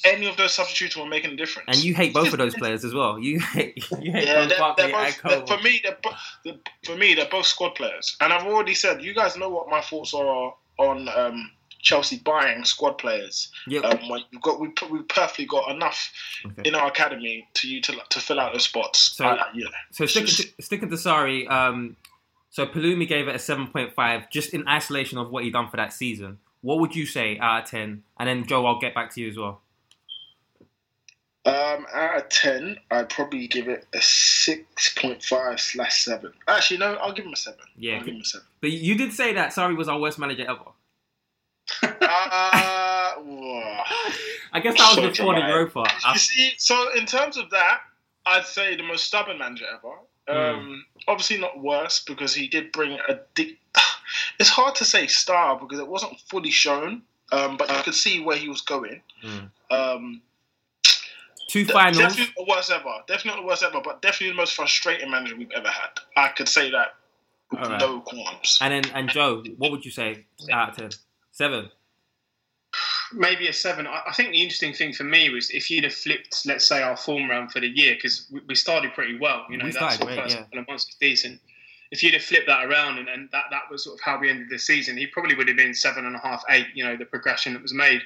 any 0.05 0.27
of 0.29 0.37
those 0.37 0.53
substitutes 0.55 0.97
were 0.97 1.07
making 1.07 1.33
a 1.33 1.37
difference. 1.37 1.69
and 1.69 1.85
you 1.85 1.95
hate 1.95 2.13
both 2.13 2.33
of 2.33 2.39
those 2.39 2.55
players 2.63 2.85
as 2.85 2.95
well. 2.95 3.19
You 3.19 3.41
hate 3.41 3.77
you 4.01 4.13
hate 4.13 4.27
Yeah, 4.27 4.47
both 4.59 4.77
they're, 4.77 4.89
they're 4.89 5.13
both, 5.41 5.49
for 5.49 5.59
me. 5.63 5.81
They're, 5.83 5.97
they're, 6.45 6.55
for 6.85 6.97
me, 6.97 7.15
they're 7.15 7.29
both 7.31 7.47
squad 7.47 7.75
players, 7.75 8.17
and 8.21 8.33
I've 8.33 8.47
already 8.47 8.75
said 8.75 9.03
you 9.03 9.15
guys 9.15 9.37
know 9.37 9.49
what 9.49 9.69
my 9.69 9.81
thoughts 9.81 10.13
are 10.15 10.55
on 10.79 11.09
um, 11.09 11.51
Chelsea 11.81 12.19
buying 12.25 12.65
squad 12.65 12.93
players. 12.99 13.51
Yeah, 13.67 13.81
Um, 13.81 14.09
when 14.09 14.23
we've 14.33 14.41
got 14.43 14.61
we 14.61 14.69
we 14.91 15.03
perfectly 15.03 15.47
got 15.47 15.71
enough 15.71 16.13
Okay. 16.47 16.63
in 16.65 16.75
our 16.75 16.87
academy 16.89 17.47
to 17.55 17.69
you 17.69 17.81
to 17.83 17.97
to 18.11 18.21
fill 18.21 18.41
out 18.41 18.53
those 18.53 18.65
spots. 18.65 18.99
So- 19.17 19.25
I- 19.27 19.47
yeah. 19.55 19.67
So 19.91 20.07
sticking 20.07 20.29
to, 20.29 20.63
sticking 20.63 20.89
to 20.91 20.97
Sarri, 20.97 21.51
um, 21.51 21.97
so 22.51 22.67
Palumi 22.67 23.07
gave 23.09 23.29
it 23.29 23.35
a 23.35 23.39
seven 23.39 23.67
point 23.69 23.95
five, 23.95 24.31
just 24.31 24.53
in 24.55 24.67
isolation 24.69 25.19
of 25.19 25.31
what 25.31 25.45
he 25.45 25.51
done 25.51 25.69
for 25.69 25.77
that 25.77 25.93
season. 25.93 26.39
What 26.61 26.79
would 26.81 26.95
you 26.95 27.07
say 27.07 27.39
out 27.39 27.65
of 27.65 27.69
ten? 27.71 28.05
And 28.19 28.29
then 28.29 28.47
Joe, 28.47 28.65
I'll 28.67 28.79
get 28.79 28.95
back 28.95 29.13
to 29.15 29.21
you 29.21 29.29
as 29.29 29.37
well. 29.37 29.61
Um, 31.45 31.87
out 31.93 32.19
of 32.19 32.29
ten, 32.29 32.79
I'd 32.91 33.09
probably 33.09 33.49
give 33.49 33.67
it 33.69 33.87
a 33.93 34.01
six 34.01 34.95
point 34.97 35.23
five 35.25 35.61
slash 35.61 36.05
seven. 36.05 36.33
Actually, 36.47 36.79
no, 36.79 36.95
I'll 36.95 37.13
give 37.13 37.25
him 37.25 37.33
a 37.33 37.37
seven. 37.37 37.61
Yeah, 37.77 37.97
I'll 37.97 38.05
give 38.05 38.15
him 38.15 38.21
a 38.21 38.25
seven. 38.25 38.47
But 38.61 38.71
you 38.71 38.97
did 38.97 39.13
say 39.13 39.33
that 39.33 39.53
Sarri 39.53 39.77
was 39.77 39.89
our 39.89 39.99
worst 39.99 40.19
manager 40.19 40.45
ever. 40.49 40.71
Uh. 41.83 42.83
I 44.53 44.61
guess 44.61 44.77
that 44.77 45.01
was 45.01 45.19
before 45.19 45.35
the. 45.35 45.41
Europa. 45.41 45.87
you 46.13 46.19
see, 46.19 46.53
so 46.59 46.93
in 46.97 47.07
terms 47.07 47.37
of 47.37 47.51
that, 47.51 47.81
I'd 48.27 48.45
say 48.45 48.77
the 48.77 48.83
most 48.83 49.05
stubborn 49.05 49.39
manager 49.39 49.65
ever. 49.73 49.95
Um, 50.29 50.85
Obviously 51.09 51.39
not 51.39 51.61
worse 51.61 52.05
because 52.05 52.35
he 52.35 52.47
did 52.47 52.71
bring 52.73 52.99
a. 53.09 53.21
Di- 53.35 53.59
it's 54.39 54.51
hard 54.51 54.75
to 54.77 54.85
say 54.85 55.07
star 55.07 55.59
because 55.59 55.79
it 55.81 55.89
wasn't 55.89 56.19
fully 56.29 56.51
shown, 56.51 57.03
um, 57.33 57.57
but 57.57 57.69
you 57.71 57.83
could 57.83 57.95
see 57.95 58.21
where 58.21 58.37
he 58.37 58.49
was 58.49 58.61
going. 58.61 59.03
Mm. 59.25 59.51
Um, 59.71 60.21
Two 61.53 61.65
de- 61.67 61.73
finals. 61.73 61.99
Definitely 61.99 62.35
the 62.39 62.45
worst 62.49 62.71
ever. 62.71 62.95
Definitely 63.07 63.43
the 63.43 63.47
worst 63.47 63.63
ever, 63.63 63.81
but 63.85 64.01
definitely 64.01 64.31
the 64.31 64.37
most 64.37 64.55
frustrating 64.57 65.11
manager 65.11 65.37
we've 65.37 65.51
ever 65.55 65.69
had. 65.69 65.91
I 66.17 66.29
could 66.29 66.49
say 66.49 66.71
that 66.71 66.95
with 67.51 67.61
All 67.61 67.69
right. 67.69 67.79
no 67.81 68.01
qualms. 68.01 68.57
And 68.63 68.73
then 68.73 68.91
and 68.95 69.11
Joe, 69.11 69.45
what 69.59 69.71
would 69.71 69.85
you 69.85 69.91
say 69.91 70.25
out 70.51 70.71
of 70.71 70.77
ten? 70.77 70.91
Seven. 71.31 71.71
maybe 73.13 73.49
a 73.49 73.53
seven. 73.53 73.87
I, 73.87 74.01
I 74.09 74.13
think 74.15 74.31
the 74.31 74.41
interesting 74.43 74.73
thing 74.73 74.95
for 74.95 75.05
me 75.05 75.29
was 75.29 75.51
if 75.51 75.71
you'd 75.71 75.85
have 75.85 75.93
flipped, 75.93 76.47
let's 76.47 76.67
say, 76.67 76.83
our 76.83 76.97
form 76.97 77.29
round 77.29 77.53
for 77.53 77.61
the 77.61 77.69
year 77.69 77.95
because 77.95 78.27
we, 78.33 78.41
we 78.49 78.55
started 78.55 78.95
pretty 78.95 79.19
well. 79.19 79.45
You 79.51 79.59
know, 79.59 79.67
We 79.67 79.73
that 79.73 79.77
started 79.93 79.99
sort 79.99 80.11
of 80.13 80.17
first 80.17 80.37
yeah. 80.37 80.43
couple 80.45 80.59
of 80.61 80.69
months 80.69 80.87
was 80.87 80.97
decent. 81.01 81.41
If 81.91 82.03
you'd 82.03 82.15
have 82.15 82.23
flipped 82.23 82.47
that 82.47 82.65
around 82.65 82.97
and, 82.97 83.09
and 83.09 83.29
that, 83.33 83.45
that 83.51 83.65
was 83.71 83.85
sort 83.85 83.99
of 83.99 84.01
how 84.03 84.19
we 84.19 84.31
ended 84.31 84.49
the 84.49 84.59
season, 84.59 84.97
he 84.97 85.07
probably 85.07 85.35
would 85.35 85.49
have 85.49 85.59
been 85.59 85.75
seven 85.75 86.07
and 86.07 86.17
a 86.17 86.19
half, 86.21 86.43
eight. 86.49 86.69
You 86.75 86.85
know, 86.85 86.97
the 86.97 87.05
progression 87.05 87.53
that 87.53 87.61
was 87.61 87.75
made. 87.75 88.01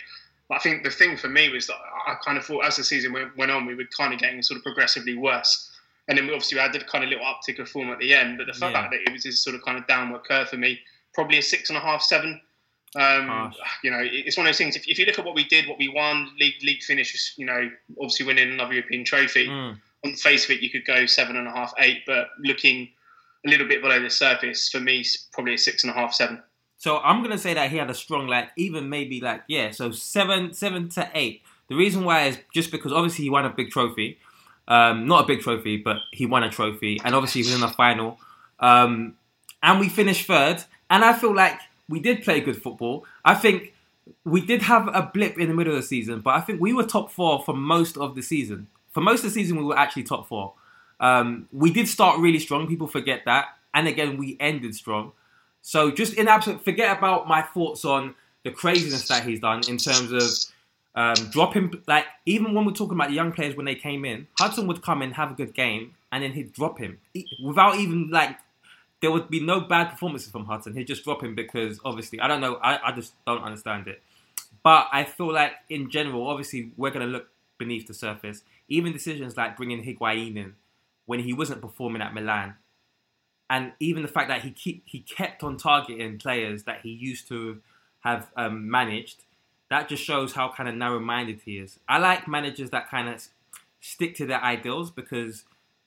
But 0.48 0.56
I 0.56 0.58
think 0.60 0.84
the 0.84 0.90
thing 0.90 1.16
for 1.16 1.28
me 1.28 1.48
was 1.48 1.66
that 1.66 1.76
I 2.06 2.14
kind 2.24 2.38
of 2.38 2.44
thought 2.44 2.64
as 2.64 2.76
the 2.76 2.84
season 2.84 3.12
went, 3.12 3.36
went 3.36 3.50
on, 3.50 3.66
we 3.66 3.74
were 3.74 3.84
kind 3.96 4.14
of 4.14 4.20
getting 4.20 4.42
sort 4.42 4.58
of 4.58 4.62
progressively 4.62 5.16
worse. 5.16 5.72
And 6.08 6.16
then 6.16 6.26
we 6.26 6.32
obviously 6.32 6.58
had 6.58 6.72
the 6.72 6.80
kind 6.80 7.02
of 7.02 7.10
little 7.10 7.24
uptick 7.24 7.58
of 7.58 7.68
form 7.68 7.90
at 7.90 7.98
the 7.98 8.14
end. 8.14 8.38
But 8.38 8.46
the 8.46 8.52
fact 8.54 8.74
Yeah. 8.74 8.88
that 8.90 9.00
it 9.08 9.12
was 9.12 9.24
this 9.24 9.40
sort 9.40 9.56
of 9.56 9.62
kind 9.64 9.76
of 9.76 9.86
downward 9.88 10.22
curve 10.24 10.48
for 10.48 10.56
me, 10.56 10.80
probably 11.14 11.38
a 11.38 11.42
six 11.42 11.68
and 11.68 11.76
a 11.76 11.80
half, 11.80 12.02
seven. 12.02 12.40
Um, 12.94 13.52
you 13.82 13.90
know, 13.90 14.00
it's 14.00 14.36
one 14.36 14.46
of 14.46 14.48
those 14.50 14.58
things. 14.58 14.76
If, 14.76 14.86
if 14.86 14.98
you 14.98 15.04
look 15.04 15.18
at 15.18 15.24
what 15.24 15.34
we 15.34 15.44
did, 15.44 15.68
what 15.68 15.78
we 15.78 15.88
won, 15.88 16.30
league 16.38 16.62
league 16.62 16.82
finish, 16.82 17.34
you 17.36 17.44
know, 17.44 17.68
obviously 18.00 18.24
winning 18.24 18.50
another 18.52 18.74
European 18.74 19.04
trophy. 19.04 19.48
Mm. 19.48 19.78
On 20.04 20.12
the 20.12 20.16
face 20.16 20.44
of 20.44 20.52
it, 20.52 20.60
you 20.60 20.70
could 20.70 20.86
go 20.86 21.04
seven 21.06 21.36
and 21.36 21.48
a 21.48 21.50
half, 21.50 21.74
eight, 21.78 22.02
but 22.06 22.28
looking 22.38 22.88
a 23.44 23.50
little 23.50 23.66
bit 23.66 23.82
below 23.82 24.00
the 24.00 24.08
surface, 24.08 24.68
for 24.68 24.80
me, 24.80 25.04
probably 25.32 25.54
a 25.54 25.58
six 25.58 25.82
and 25.82 25.90
a 25.90 25.94
half, 25.94 26.14
seven. 26.14 26.42
So 26.78 26.98
I'm 26.98 27.22
gonna 27.22 27.38
say 27.38 27.54
that 27.54 27.70
he 27.70 27.76
had 27.78 27.90
a 27.90 27.94
strong, 27.94 28.26
like 28.26 28.50
even 28.56 28.88
maybe 28.88 29.20
like 29.20 29.42
yeah, 29.48 29.70
so 29.70 29.90
seven, 29.92 30.52
seven 30.52 30.88
to 30.90 31.08
eight. 31.14 31.42
The 31.68 31.74
reason 31.74 32.04
why 32.04 32.26
is 32.26 32.38
just 32.52 32.70
because 32.70 32.92
obviously 32.92 33.24
he 33.24 33.30
won 33.30 33.44
a 33.44 33.50
big 33.50 33.70
trophy, 33.70 34.18
um, 34.68 35.06
not 35.06 35.24
a 35.24 35.26
big 35.26 35.40
trophy, 35.40 35.78
but 35.78 35.98
he 36.12 36.26
won 36.26 36.42
a 36.42 36.50
trophy, 36.50 37.00
and 37.04 37.14
obviously 37.14 37.42
he 37.42 37.48
was 37.48 37.54
in 37.54 37.60
the 37.60 37.68
final, 37.68 38.18
um, 38.60 39.16
and 39.62 39.80
we 39.80 39.88
finished 39.88 40.26
third. 40.26 40.62
And 40.88 41.04
I 41.04 41.14
feel 41.14 41.34
like 41.34 41.58
we 41.88 41.98
did 41.98 42.22
play 42.22 42.40
good 42.40 42.62
football. 42.62 43.04
I 43.24 43.34
think 43.34 43.72
we 44.24 44.40
did 44.40 44.62
have 44.62 44.88
a 44.88 45.10
blip 45.12 45.38
in 45.38 45.48
the 45.48 45.54
middle 45.54 45.74
of 45.74 45.80
the 45.80 45.86
season, 45.86 46.20
but 46.20 46.34
I 46.34 46.40
think 46.40 46.60
we 46.60 46.72
were 46.72 46.84
top 46.84 47.10
four 47.10 47.42
for 47.42 47.54
most 47.54 47.96
of 47.96 48.14
the 48.14 48.22
season. 48.22 48.68
For 48.92 49.00
most 49.00 49.18
of 49.20 49.24
the 49.24 49.30
season, 49.30 49.56
we 49.56 49.64
were 49.64 49.76
actually 49.76 50.04
top 50.04 50.28
four. 50.28 50.54
Um, 51.00 51.48
we 51.52 51.72
did 51.72 51.88
start 51.88 52.20
really 52.20 52.38
strong. 52.38 52.66
People 52.66 52.86
forget 52.86 53.22
that, 53.24 53.46
and 53.74 53.88
again, 53.88 54.16
we 54.16 54.36
ended 54.38 54.74
strong. 54.74 55.12
So 55.66 55.90
just 55.90 56.14
in 56.14 56.28
absolute, 56.28 56.64
forget 56.64 56.96
about 56.96 57.26
my 57.26 57.42
thoughts 57.42 57.84
on 57.84 58.14
the 58.44 58.52
craziness 58.52 59.08
that 59.08 59.24
he's 59.24 59.40
done 59.40 59.62
in 59.68 59.78
terms 59.78 60.12
of 60.12 60.22
um, 60.94 61.28
dropping. 61.30 61.82
Like 61.88 62.04
even 62.24 62.54
when 62.54 62.64
we're 62.64 62.70
talking 62.70 62.96
about 62.96 63.10
young 63.10 63.32
players 63.32 63.56
when 63.56 63.66
they 63.66 63.74
came 63.74 64.04
in, 64.04 64.28
Hudson 64.38 64.68
would 64.68 64.80
come 64.80 65.02
in, 65.02 65.10
have 65.10 65.32
a 65.32 65.34
good 65.34 65.54
game, 65.54 65.94
and 66.12 66.22
then 66.22 66.34
he'd 66.34 66.52
drop 66.52 66.78
him 66.78 67.00
without 67.42 67.80
even 67.80 68.10
like. 68.10 68.38
There 69.02 69.10
would 69.10 69.28
be 69.28 69.40
no 69.40 69.60
bad 69.60 69.90
performances 69.90 70.30
from 70.30 70.44
Hudson. 70.44 70.76
He'd 70.76 70.86
just 70.86 71.02
drop 71.02 71.20
him 71.20 71.34
because 71.34 71.80
obviously 71.84 72.20
I 72.20 72.28
don't 72.28 72.40
know. 72.40 72.54
I, 72.62 72.90
I 72.90 72.92
just 72.92 73.14
don't 73.26 73.42
understand 73.42 73.88
it. 73.88 74.00
But 74.62 74.86
I 74.92 75.02
feel 75.02 75.32
like 75.32 75.50
in 75.68 75.90
general, 75.90 76.28
obviously 76.28 76.70
we're 76.76 76.92
gonna 76.92 77.06
look 77.06 77.26
beneath 77.58 77.88
the 77.88 77.94
surface. 77.94 78.44
Even 78.68 78.92
decisions 78.92 79.36
like 79.36 79.56
bringing 79.56 79.82
Higuain 79.82 80.36
in 80.36 80.54
when 81.06 81.18
he 81.18 81.32
wasn't 81.32 81.60
performing 81.60 82.02
at 82.02 82.14
Milan, 82.14 82.54
and 83.48 83.72
even 83.80 84.02
the 84.02 84.08
fact 84.08 84.28
that 84.28 84.42
he 84.42 84.50
keep, 84.50 84.82
he 84.86 85.00
kept 85.00 85.42
on 85.42 85.56
targeting 85.56 86.18
players 86.18 86.64
that 86.64 86.80
he 86.82 86.90
used 86.90 87.28
to 87.28 87.60
have 88.00 88.28
um, 88.36 88.70
managed, 88.70 89.24
that 89.70 89.88
just 89.88 90.02
shows 90.02 90.32
how 90.32 90.52
kind 90.52 90.68
of 90.68 90.74
narrow-minded 90.74 91.40
he 91.44 91.58
is. 91.58 91.78
I 91.88 91.98
like 91.98 92.28
managers 92.28 92.70
that 92.70 92.90
kind 92.90 93.08
of 93.08 93.22
stick 93.80 94.14
to 94.16 94.26
their 94.26 94.42
ideals 94.42 94.90
because 94.90 95.44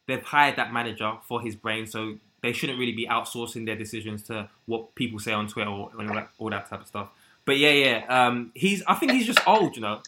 they've 0.08 0.24
hired 0.24 0.56
that 0.56 0.74
manager 0.74 1.14
for 1.28 1.42
his 1.42 1.56
brain, 1.56 1.86
so 1.86 2.16
they 2.42 2.54
shouldn't 2.54 2.80
really 2.80 2.94
be 2.94 3.06
outsourcing 3.08 3.66
their 3.66 3.76
decisions 3.76 4.24
to 4.24 4.50
what 4.66 4.96
people 4.96 5.20
say 5.20 5.34
on 5.34 5.48
Twitter 5.48 5.70
or, 5.70 5.92
all, 5.98 6.16
that, 6.16 6.30
all 6.38 6.50
that 6.50 6.70
type 6.70 6.82
of 6.82 6.88
stuff. 6.88 7.10
But 7.46 7.58
yeah, 7.58 7.72
yeah, 7.72 8.06
um, 8.10 8.52
he's. 8.54 8.84
I 8.88 8.94
think 8.94 9.12
he's 9.14 9.26
just 9.26 9.46
old, 9.48 9.76
you 9.76 9.82
know. 9.82 10.02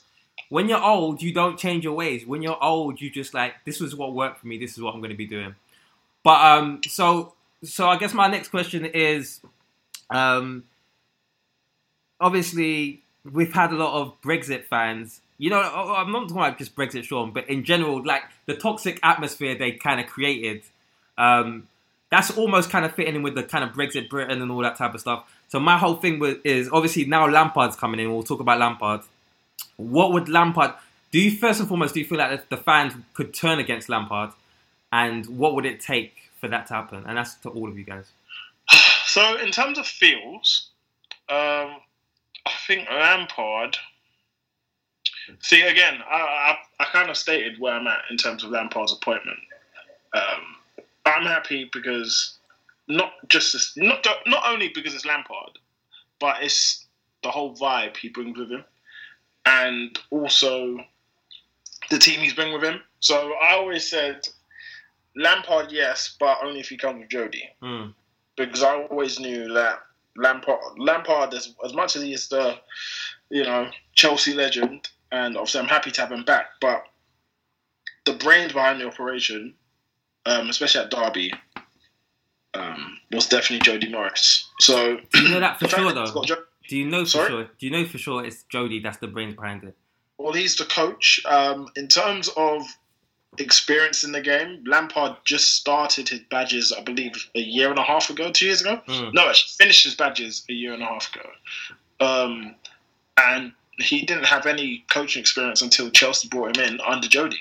When 0.49 0.69
you're 0.69 0.83
old, 0.83 1.21
you 1.21 1.33
don't 1.33 1.57
change 1.57 1.83
your 1.83 1.93
ways. 1.93 2.25
When 2.25 2.41
you're 2.41 2.61
old, 2.61 3.01
you 3.01 3.09
just 3.09 3.33
like 3.33 3.53
this 3.65 3.79
was 3.79 3.95
what 3.95 4.13
worked 4.13 4.39
for 4.39 4.47
me. 4.47 4.59
This 4.59 4.73
is 4.73 4.81
what 4.81 4.93
I'm 4.93 4.99
going 4.99 5.11
to 5.11 5.17
be 5.17 5.25
doing. 5.25 5.55
But 6.23 6.45
um, 6.45 6.81
so 6.87 7.33
so 7.63 7.87
I 7.87 7.97
guess 7.97 8.13
my 8.13 8.27
next 8.27 8.49
question 8.49 8.85
is, 8.85 9.41
um, 10.09 10.63
obviously 12.19 13.01
we've 13.29 13.53
had 13.53 13.71
a 13.71 13.75
lot 13.75 14.01
of 14.01 14.21
Brexit 14.21 14.65
fans. 14.65 15.21
You 15.37 15.49
know, 15.49 15.61
I'm 15.61 16.11
not 16.11 16.29
talking 16.29 16.37
about 16.37 16.57
just 16.57 16.75
Brexit, 16.75 17.03
Sean, 17.03 17.31
but 17.31 17.49
in 17.49 17.63
general, 17.63 18.03
like 18.05 18.23
the 18.45 18.55
toxic 18.55 18.99
atmosphere 19.03 19.57
they 19.57 19.71
kind 19.71 19.99
of 19.99 20.07
created. 20.07 20.63
Um, 21.17 21.67
that's 22.11 22.35
almost 22.37 22.69
kind 22.69 22.85
of 22.85 22.93
fitting 22.93 23.15
in 23.15 23.23
with 23.23 23.35
the 23.35 23.43
kind 23.43 23.63
of 23.63 23.71
Brexit 23.71 24.09
Britain 24.09 24.41
and 24.41 24.51
all 24.51 24.61
that 24.61 24.75
type 24.75 24.93
of 24.93 24.99
stuff. 24.99 25.31
So 25.47 25.59
my 25.59 25.77
whole 25.77 25.95
thing 25.95 26.19
was, 26.19 26.35
is 26.43 26.69
obviously 26.71 27.05
now 27.05 27.27
Lampard's 27.27 27.75
coming 27.75 27.99
in. 27.99 28.11
We'll 28.11 28.23
talk 28.23 28.39
about 28.39 28.59
Lampard. 28.59 29.01
What 29.77 30.13
would 30.13 30.29
Lampard 30.29 30.73
do? 31.11 31.19
You 31.19 31.31
first 31.31 31.59
and 31.59 31.67
foremost, 31.67 31.93
do 31.93 32.01
you 32.01 32.05
feel 32.05 32.17
like 32.19 32.49
the 32.49 32.57
fans 32.57 32.93
could 33.13 33.33
turn 33.33 33.59
against 33.59 33.89
Lampard, 33.89 34.31
and 34.91 35.25
what 35.25 35.55
would 35.55 35.65
it 35.65 35.79
take 35.79 36.20
for 36.41 36.47
that 36.49 36.67
to 36.67 36.73
happen? 36.73 37.05
And 37.07 37.17
that's 37.17 37.35
to 37.35 37.49
all 37.49 37.69
of 37.69 37.77
you 37.77 37.85
guys. 37.85 38.11
So 39.05 39.37
in 39.39 39.51
terms 39.51 39.77
of 39.77 39.85
fields, 39.85 40.69
um, 41.27 41.75
I 42.45 42.51
think 42.65 42.87
Lampard. 42.89 43.77
See 45.39 45.61
again, 45.63 45.99
I, 46.09 46.15
I 46.15 46.57
I 46.79 46.85
kind 46.85 47.09
of 47.09 47.17
stated 47.17 47.59
where 47.59 47.73
I'm 47.73 47.87
at 47.87 48.03
in 48.09 48.15
terms 48.15 48.45
of 48.45 48.51
Lampard's 48.51 48.93
appointment. 48.93 49.37
Um, 50.13 50.55
I'm 51.05 51.25
happy 51.25 51.69
because 51.73 52.37
not 52.87 53.11
just 53.27 53.51
this, 53.51 53.73
not 53.75 54.07
not 54.27 54.43
only 54.47 54.69
because 54.69 54.95
it's 54.95 55.05
Lampard, 55.05 55.59
but 56.19 56.41
it's 56.41 56.85
the 57.21 57.31
whole 57.31 57.53
vibe 57.55 57.97
he 57.97 58.07
brings 58.07 58.37
with 58.37 58.49
him, 58.49 58.63
and 59.45 59.99
also 60.09 60.77
the 61.89 61.99
team 61.99 62.21
he's 62.21 62.33
bringing 62.33 62.53
with 62.53 62.63
him. 62.63 62.81
So 62.99 63.33
I 63.41 63.53
always 63.55 63.89
said 63.89 64.27
Lampard, 65.15 65.71
yes, 65.71 66.15
but 66.19 66.37
only 66.43 66.59
if 66.59 66.69
he 66.69 66.77
comes 66.77 66.99
with 66.99 67.09
Jody 67.09 67.43
Mm. 67.61 67.93
because 68.37 68.63
I 68.63 68.83
always 68.83 69.19
knew 69.19 69.51
that 69.53 69.79
Lampard, 70.15 70.59
Lampard, 70.77 71.33
as, 71.33 71.53
as 71.65 71.73
much 71.73 71.95
as 71.95 72.01
he 72.03 72.13
is 72.13 72.27
the, 72.29 72.57
you 73.29 73.43
know, 73.43 73.69
Chelsea 73.95 74.33
legend, 74.33 74.89
and 75.11 75.35
obviously 75.37 75.61
I'm 75.61 75.67
happy 75.67 75.91
to 75.91 76.01
have 76.01 76.11
him 76.11 76.23
back, 76.25 76.47
but 76.59 76.83
the 78.05 78.13
brains 78.13 78.53
behind 78.53 78.79
the 78.81 78.87
operation, 78.87 79.53
um, 80.25 80.49
especially 80.49 80.81
at 80.81 80.91
Derby, 80.91 81.31
um, 82.53 82.97
was 83.11 83.27
definitely 83.27 83.59
Jody 83.59 83.89
Morris. 83.89 84.49
So 84.59 84.97
Do 85.13 85.21
you 85.23 85.29
know 85.29 85.39
that 85.39 85.59
for 85.59 85.67
sure, 85.67 85.93
though? 85.93 86.23
Jo- 86.25 86.43
Do 86.67 86.77
you 86.77 86.85
know 86.85 87.03
for 87.05 87.09
Sorry? 87.09 87.27
sure? 87.29 87.43
Do 87.45 87.65
you 87.65 87.71
know 87.71 87.85
for 87.85 87.97
sure 87.97 88.25
it's 88.25 88.43
Jody 88.43 88.79
that's 88.79 88.97
the 88.97 89.07
brains 89.07 89.35
behind 89.35 89.63
it? 89.63 89.75
well, 90.17 90.33
he's 90.33 90.55
the 90.55 90.65
coach. 90.65 91.19
Um, 91.25 91.67
in 91.75 91.87
terms 91.87 92.29
of 92.37 92.61
experience 93.37 94.03
in 94.03 94.11
the 94.11 94.21
game, 94.21 94.63
Lampard 94.65 95.15
just 95.25 95.53
started 95.55 96.09
his 96.09 96.19
badges, 96.29 96.71
I 96.77 96.81
believe, 96.81 97.13
a 97.35 97.39
year 97.39 97.69
and 97.69 97.79
a 97.79 97.83
half 97.83 98.09
ago, 98.09 98.31
two 98.31 98.45
years 98.45 98.61
ago. 98.61 98.81
Mm. 98.87 99.13
No, 99.13 99.29
actually 99.29 99.53
finished 99.57 99.83
his 99.85 99.95
badges 99.95 100.43
a 100.49 100.53
year 100.53 100.73
and 100.73 100.83
a 100.83 100.85
half 100.85 101.13
ago. 101.13 101.29
Um, 101.99 102.55
and 103.17 103.53
he 103.77 104.01
didn't 104.05 104.25
have 104.25 104.45
any 104.45 104.83
coaching 104.91 105.21
experience 105.21 105.61
until 105.61 105.89
Chelsea 105.91 106.27
brought 106.27 106.57
him 106.57 106.63
in 106.73 106.81
under 106.81 107.07
Jody. 107.07 107.39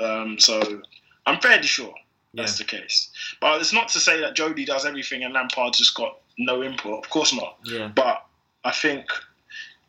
Um, 0.00 0.38
so 0.38 0.82
I'm 1.26 1.40
fairly 1.40 1.66
sure 1.66 1.94
that's 2.34 2.58
Yeah. 2.58 2.64
the 2.64 2.70
case. 2.70 3.10
But 3.40 3.60
it's 3.60 3.72
not 3.72 3.88
to 3.88 4.00
say 4.00 4.20
that 4.20 4.34
Jody 4.34 4.64
does 4.64 4.86
everything 4.86 5.24
and 5.24 5.34
Lampard 5.34 5.74
just 5.74 5.94
got 5.94 6.18
no 6.38 6.62
input. 6.62 7.04
Of 7.04 7.10
course 7.10 7.32
not. 7.34 7.58
Yeah. 7.64 7.88
But 7.88 8.24
I 8.64 8.70
think 8.70 9.06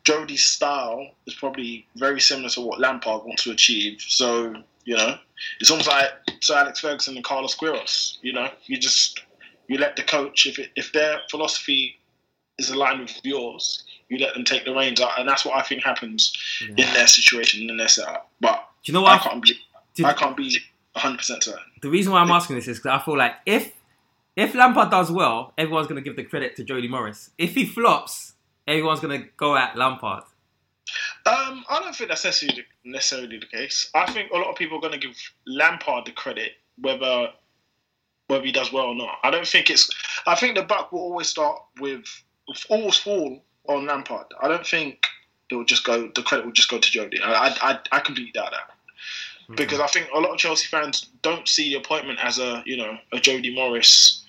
Jody's 0.04 0.44
style 0.44 1.14
is 1.26 1.34
probably 1.34 1.86
very 1.96 2.20
similar 2.20 2.48
to 2.50 2.60
what 2.60 2.80
Lampard 2.80 3.24
wants 3.24 3.44
to 3.44 3.52
achieve. 3.52 4.00
So, 4.00 4.54
you 4.84 4.96
know, 4.96 5.16
it's 5.60 5.70
almost 5.70 5.88
like 5.88 6.10
Sir 6.40 6.56
Alex 6.56 6.80
Ferguson 6.80 7.16
and 7.16 7.24
Carlos 7.24 7.54
Queiroz. 7.56 8.16
You 8.22 8.32
know, 8.32 8.48
you 8.66 8.78
just 8.78 9.20
you 9.68 9.78
let 9.78 9.96
the 9.96 10.02
coach 10.02 10.46
if 10.46 10.58
it, 10.58 10.70
if 10.76 10.92
their 10.92 11.20
philosophy 11.30 11.96
is 12.58 12.70
aligned 12.70 13.00
with 13.00 13.20
yours, 13.24 13.84
you 14.08 14.18
let 14.18 14.34
them 14.34 14.44
take 14.44 14.64
the 14.64 14.74
reins 14.74 15.00
out, 15.00 15.18
and 15.18 15.28
that's 15.28 15.44
what 15.44 15.56
I 15.56 15.62
think 15.62 15.82
happens 15.82 16.32
in 16.68 16.74
their 16.76 17.06
situation 17.06 17.68
in 17.70 17.76
their 17.76 17.88
setup. 17.88 18.30
But 18.40 18.68
Do 18.84 18.92
you 18.92 18.94
know 18.94 19.02
what? 19.02 19.20
I- 19.20 19.24
can't 19.28 19.42
be 19.42 19.58
Did- 19.94 20.06
I 20.06 20.12
can't 20.12 20.36
be 20.36 20.56
100 20.94 21.18
percent 21.18 21.42
certain. 21.44 21.62
the 21.82 21.88
reason 21.90 22.12
why 22.12 22.20
I'm 22.20 22.30
asking 22.30 22.56
this 22.56 22.68
is 22.68 22.78
because 22.78 23.00
I 23.00 23.04
feel 23.04 23.16
like 23.16 23.36
if 23.46 23.72
if 24.36 24.54
Lampard 24.54 24.90
does 24.90 25.10
well, 25.10 25.52
everyone's 25.58 25.86
going 25.88 26.02
to 26.02 26.08
give 26.08 26.16
the 26.16 26.24
credit 26.24 26.56
to 26.56 26.64
Jody 26.64 26.88
Morris. 26.88 27.30
If 27.36 27.54
he 27.54 27.66
flops, 27.66 28.32
everyone's 28.66 29.00
going 29.00 29.20
to 29.22 29.28
go 29.36 29.56
at 29.56 29.76
Lampard. 29.76 30.22
Um, 31.26 31.64
I 31.68 31.80
don't 31.80 31.94
think 31.94 32.08
that's 32.08 32.24
necessarily 32.24 32.64
necessarily 32.84 33.38
the 33.38 33.46
case. 33.46 33.90
I 33.94 34.10
think 34.12 34.30
a 34.30 34.36
lot 34.36 34.48
of 34.48 34.56
people 34.56 34.78
are 34.78 34.80
going 34.80 34.98
to 34.98 35.06
give 35.06 35.16
Lampard 35.46 36.06
the 36.06 36.12
credit 36.12 36.52
whether 36.80 37.28
whether 38.28 38.44
he 38.44 38.52
does 38.52 38.72
well 38.72 38.86
or 38.86 38.94
not. 38.94 39.18
I 39.22 39.30
don't 39.30 39.46
think 39.46 39.70
it's. 39.70 39.90
I 40.26 40.34
think 40.34 40.56
the 40.56 40.62
buck 40.62 40.92
will 40.92 41.00
always 41.00 41.28
start 41.28 41.60
with 41.80 42.04
always 42.68 42.96
fall 42.96 43.44
on 43.68 43.86
Lampard. 43.86 44.26
I 44.40 44.48
don't 44.48 44.66
think 44.66 45.06
it 45.50 45.54
will 45.54 45.64
just 45.64 45.84
go. 45.84 46.10
The 46.14 46.22
credit 46.22 46.46
will 46.46 46.52
just 46.52 46.70
go 46.70 46.78
to 46.78 46.90
Jody. 46.90 47.20
I 47.20 47.32
I, 47.32 47.72
I, 47.72 47.78
I 47.92 48.00
completely 48.00 48.32
doubt 48.32 48.52
that 48.52 49.56
because 49.56 49.80
I 49.80 49.86
think 49.88 50.08
a 50.14 50.20
lot 50.20 50.32
of 50.32 50.38
Chelsea 50.38 50.66
fans 50.66 51.08
don't 51.22 51.48
see 51.48 51.70
the 51.70 51.78
appointment 51.78 52.18
as 52.22 52.38
a 52.38 52.62
you 52.66 52.76
know 52.76 52.96
a 53.12 53.20
Jody 53.20 53.54
Morris. 53.54 54.24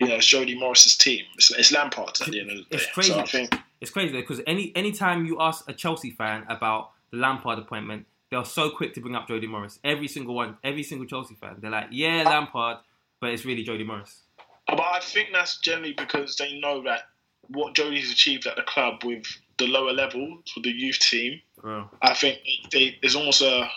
You 0.00 0.06
know, 0.06 0.14
it's 0.14 0.26
Jody 0.26 0.56
Morris's 0.56 0.96
team. 0.96 1.24
It's, 1.34 1.50
it's 1.50 1.72
Lampard's 1.72 2.20
at 2.20 2.28
the 2.28 2.40
end 2.40 2.50
of 2.52 2.56
the 2.58 2.62
day. 2.62 2.68
It's 2.70 2.86
crazy. 2.92 3.10
So 3.10 3.18
I 3.18 3.24
think 3.24 3.52
It's 3.80 3.90
crazy 3.90 4.12
because 4.12 4.40
any 4.46 4.72
anytime 4.74 5.24
you 5.26 5.40
ask 5.40 5.68
a 5.68 5.72
Chelsea 5.72 6.10
fan 6.10 6.44
about 6.48 6.90
the 7.10 7.18
Lampard 7.18 7.58
appointment, 7.58 8.06
they're 8.30 8.44
so 8.44 8.70
quick 8.70 8.94
to 8.94 9.00
bring 9.00 9.14
up 9.14 9.28
Jody 9.28 9.46
Morris. 9.46 9.78
Every 9.84 10.08
single 10.08 10.34
one, 10.34 10.56
every 10.64 10.82
single 10.82 11.06
Chelsea 11.06 11.34
fan, 11.34 11.56
they're 11.60 11.70
like, 11.70 11.88
"Yeah, 11.90 12.24
Lampard," 12.26 12.78
but 13.20 13.30
it's 13.30 13.44
really 13.44 13.62
Jody 13.62 13.84
Morris. 13.84 14.22
But 14.66 14.80
I 14.80 15.00
think 15.00 15.30
that's 15.32 15.58
generally 15.58 15.94
because 15.94 16.36
they 16.36 16.58
know 16.60 16.82
that 16.82 17.08
what 17.48 17.74
Jody's 17.74 18.12
achieved 18.12 18.46
at 18.46 18.56
the 18.56 18.62
club 18.62 19.02
with 19.04 19.24
the 19.56 19.66
lower 19.66 19.92
levels, 19.92 20.42
with 20.54 20.64
the 20.64 20.70
youth 20.70 20.98
team, 20.98 21.40
Bro. 21.60 21.88
I 22.02 22.14
think 22.14 22.38
they, 22.70 22.96
there's 23.00 23.16
almost 23.16 23.40
a, 23.40 23.68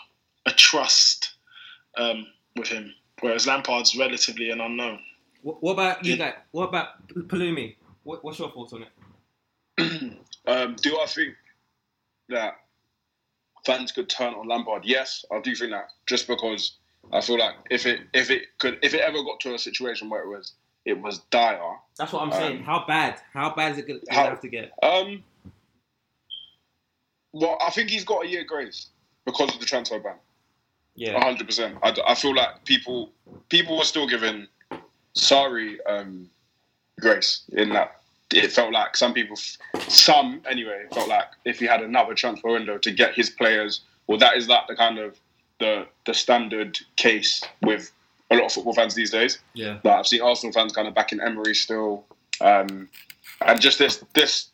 a 0.45 0.51
trust 0.51 1.31
um, 1.97 2.27
with 2.57 2.67
him, 2.67 2.93
whereas 3.21 3.47
Lampard's 3.47 3.95
relatively 3.95 4.49
an 4.51 4.59
unknown. 4.61 4.99
What, 5.43 5.63
what 5.63 5.73
about 5.73 6.03
you 6.05 6.15
Yeah. 6.15 6.31
guys? 6.31 6.33
What 6.51 6.69
about 6.69 7.07
Palumi? 7.07 7.75
What, 8.03 8.23
what's 8.23 8.37
your 8.39 8.51
thoughts 8.51 8.73
on 8.73 8.81
it? 8.83 8.89
um, 10.47 10.75
do 10.81 10.99
I 10.99 11.05
think 11.07 11.35
that 12.29 12.55
fans 13.65 13.91
could 13.91 14.09
turn 14.09 14.33
on 14.33 14.47
Lampard? 14.47 14.83
Yes, 14.85 15.25
I 15.31 15.39
do 15.39 15.55
think 15.55 15.71
that. 15.71 15.89
Just 16.07 16.27
because 16.27 16.77
I 17.11 17.21
feel 17.21 17.39
like 17.39 17.55
if 17.69 17.85
it 17.85 18.01
if 18.13 18.29
it 18.29 18.57
could 18.59 18.79
if 18.81 18.93
it 18.93 19.01
ever 19.01 19.23
got 19.23 19.39
to 19.41 19.55
a 19.55 19.59
situation 19.59 20.09
where 20.09 20.23
it 20.23 20.29
was 20.29 20.53
it 20.85 20.99
was 20.99 21.19
dire. 21.29 21.59
That's 21.97 22.11
what 22.11 22.23
I'm 22.23 22.31
saying. 22.31 22.59
Um, 22.59 22.63
how 22.63 22.85
bad? 22.87 23.21
How 23.33 23.53
bad 23.53 23.73
is 23.73 23.77
it 23.79 23.87
going 23.87 23.99
to 24.01 24.13
have 24.13 24.41
to 24.41 24.47
get? 24.47 24.71
Um, 24.81 25.23
well, 27.33 27.57
I 27.65 27.69
think 27.69 27.89
he's 27.89 28.03
got 28.03 28.25
a 28.25 28.27
year 28.27 28.43
grace 28.43 28.87
because 29.25 29.53
of 29.53 29.59
the 29.59 29.65
transfer 29.65 29.99
ban. 29.99 30.15
Yeah. 30.95 31.23
hundred 31.23 31.47
percent. 31.47 31.77
I, 31.83 31.95
I 32.05 32.15
feel 32.15 32.35
like 32.35 32.65
people 32.65 33.11
people 33.49 33.77
were 33.77 33.83
still 33.83 34.07
giving 34.07 34.47
Sarri 35.15 35.77
um, 35.87 36.29
grace 36.99 37.43
in 37.53 37.69
that 37.69 38.00
it 38.33 38.51
felt 38.51 38.71
like 38.73 38.95
some 38.97 39.13
people, 39.13 39.35
some 39.87 40.41
anyway, 40.49 40.85
felt 40.93 41.07
like 41.09 41.27
if 41.45 41.59
he 41.59 41.65
had 41.65 41.81
another 41.81 42.13
transfer 42.13 42.49
window 42.49 42.77
to 42.79 42.91
get 42.91 43.13
his 43.13 43.29
players, 43.29 43.81
well, 44.07 44.17
that 44.19 44.37
is 44.37 44.47
like 44.47 44.67
the 44.67 44.75
kind 44.75 44.97
of 44.99 45.17
the 45.59 45.85
the 46.05 46.13
standard 46.13 46.77
case 46.95 47.43
with 47.61 47.91
a 48.31 48.35
lot 48.35 48.45
of 48.45 48.51
football 48.51 48.73
fans 48.73 48.95
these 48.95 49.11
days. 49.11 49.39
Yeah. 49.53 49.79
Like 49.83 49.99
I've 49.99 50.07
seen 50.07 50.21
Arsenal 50.21 50.53
fans 50.53 50.73
kind 50.73 50.87
of 50.87 50.93
back 50.95 51.11
in 51.11 51.19
Emery 51.21 51.53
still, 51.53 52.05
um, 52.39 52.89
and 53.45 53.59
just 53.61 53.77
this 53.79 54.03
this 54.13 54.47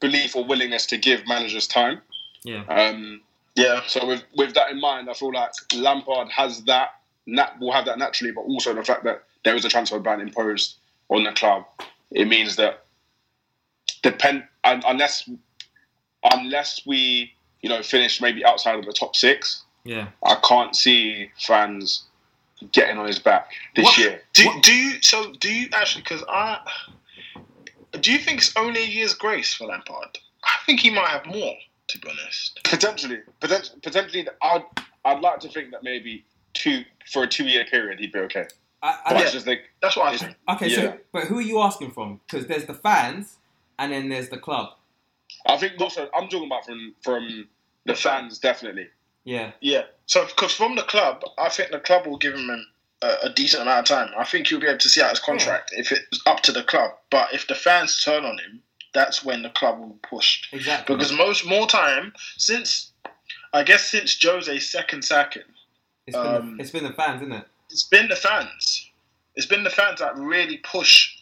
belief 0.00 0.34
or 0.36 0.44
willingness 0.44 0.86
to 0.86 0.98
give 0.98 1.26
managers 1.26 1.66
time. 1.66 2.00
Yeah. 2.44 2.64
Um, 2.68 3.20
Yeah. 3.54 3.82
so 3.86 4.04
with 4.06 4.24
with 4.36 4.54
that 4.54 4.70
in 4.70 4.80
mind, 4.80 5.08
I 5.08 5.14
feel 5.14 5.32
like 5.32 5.52
Lampard 5.74 6.28
has 6.30 6.62
that 6.64 6.94
nat- 7.26 7.58
will 7.60 7.72
have 7.72 7.84
that 7.86 7.98
naturally, 7.98 8.32
but 8.32 8.42
also 8.42 8.74
the 8.74 8.82
fact 8.84 9.04
that 9.04 9.22
there 9.44 9.54
is 9.54 9.64
a 9.64 9.68
transfer 9.68 9.98
ban 10.00 10.20
imposed 10.20 10.76
on 11.08 11.24
the 11.24 11.32
club, 11.32 11.64
it 12.14 12.26
means 12.28 12.56
that 12.56 12.84
depend 14.02 14.44
unless 14.64 15.28
unless 16.32 16.82
we 16.86 17.32
you 17.60 17.68
know 17.68 17.82
finish 17.82 18.20
maybe 18.20 18.44
outside 18.44 18.78
of 18.78 18.84
the 18.84 18.92
top 18.92 19.16
six, 19.16 19.62
Yeah. 19.84 20.08
I 20.24 20.36
can't 20.46 20.74
see 20.76 21.30
fans 21.38 22.04
getting 22.72 22.98
on 22.98 23.06
his 23.06 23.18
back 23.18 23.50
this 23.74 23.84
What- 23.84 23.98
year. 23.98 24.22
Do, 24.34 24.48
do 24.62 24.74
you 24.74 25.02
so 25.02 25.32
do 25.34 25.52
you 25.52 25.68
actually 25.72 26.02
because 26.02 26.22
I 26.28 26.60
do 28.00 28.12
you 28.12 28.18
think 28.18 28.40
it's 28.40 28.56
only 28.56 28.82
a 28.82 28.86
year's 28.86 29.14
grace 29.14 29.52
for 29.52 29.66
Lampard? 29.66 30.18
I 30.44 30.56
think 30.66 30.80
he 30.80 30.90
might 30.90 31.08
have 31.08 31.26
more, 31.26 31.54
to 31.88 31.98
be 31.98 32.08
honest. 32.08 32.58
Potentially, 32.64 33.20
potentially, 33.40 33.78
potentially, 33.82 34.28
I'd 34.42 34.64
I'd 35.04 35.20
like 35.20 35.40
to 35.40 35.48
think 35.48 35.70
that 35.72 35.82
maybe 35.82 36.24
two 36.54 36.84
for 37.10 37.24
a 37.24 37.26
two 37.28 37.44
year 37.44 37.64
period 37.64 37.98
he'd 38.00 38.12
be 38.12 38.18
okay. 38.20 38.46
I, 38.82 38.98
I, 39.06 39.14
I 39.14 39.30
just 39.30 39.46
That's 39.80 39.96
what 39.96 40.12
I 40.12 40.16
think. 40.16 40.36
okay, 40.48 40.68
Yeah. 40.68 40.76
so 40.76 40.98
but 41.12 41.24
who 41.24 41.38
are 41.38 41.42
you 41.42 41.60
asking 41.60 41.92
from? 41.92 42.20
Because 42.26 42.46
there's 42.46 42.66
the 42.66 42.74
fans, 42.74 43.36
and 43.78 43.92
then 43.92 44.08
there's 44.08 44.28
the 44.28 44.38
club. 44.38 44.70
I 45.46 45.56
think 45.56 45.80
also 45.80 46.08
I'm 46.14 46.28
talking 46.28 46.46
about 46.46 46.66
from 46.66 46.94
from 47.02 47.48
the 47.84 47.94
fans 47.94 48.38
definitely. 48.38 48.88
Yeah. 49.24 49.52
Yeah. 49.60 49.82
So 50.06 50.26
because 50.26 50.52
from 50.52 50.76
the 50.76 50.82
club, 50.82 51.22
I 51.38 51.48
think 51.48 51.70
the 51.70 51.78
club 51.78 52.06
will 52.06 52.18
give 52.18 52.34
him 52.34 52.50
a, 53.02 53.06
a 53.24 53.30
decent 53.30 53.62
amount 53.62 53.90
of 53.90 53.96
time. 53.96 54.10
I 54.16 54.24
think 54.24 54.48
he'll 54.48 54.60
be 54.60 54.66
able 54.66 54.78
to 54.78 54.88
see 54.88 55.00
out 55.00 55.10
his 55.10 55.20
contract 55.20 55.70
if 55.72 55.92
it's 55.92 56.20
up 56.26 56.40
to 56.42 56.52
the 56.52 56.64
club. 56.64 56.92
But 57.10 57.32
if 57.32 57.46
the 57.46 57.54
fans 57.54 58.02
turn 58.02 58.24
on 58.24 58.38
him, 58.38 58.62
that's 58.94 59.24
when 59.24 59.42
the 59.42 59.50
club 59.50 59.78
will 59.78 59.98
push. 60.02 60.42
Exactly. 60.52 60.96
Because 60.96 61.12
most 61.12 61.46
more 61.46 61.66
time 61.66 62.12
since 62.36 62.92
I 63.52 63.62
guess 63.62 63.84
since 63.90 64.18
Jose's 64.20 64.70
second 64.70 65.02
sacking, 65.04 65.42
it's 66.06 66.16
been, 66.16 66.26
um, 66.26 66.56
the, 66.56 66.62
it's 66.62 66.70
been 66.72 66.84
the 66.84 66.92
fans, 66.92 67.22
isn't 67.22 67.32
it? 67.32 67.46
It's 67.72 67.84
been 67.84 68.08
the 68.08 68.16
fans. 68.16 68.90
It's 69.34 69.46
been 69.46 69.64
the 69.64 69.70
fans 69.70 70.00
that 70.00 70.16
really 70.16 70.58
push 70.58 71.16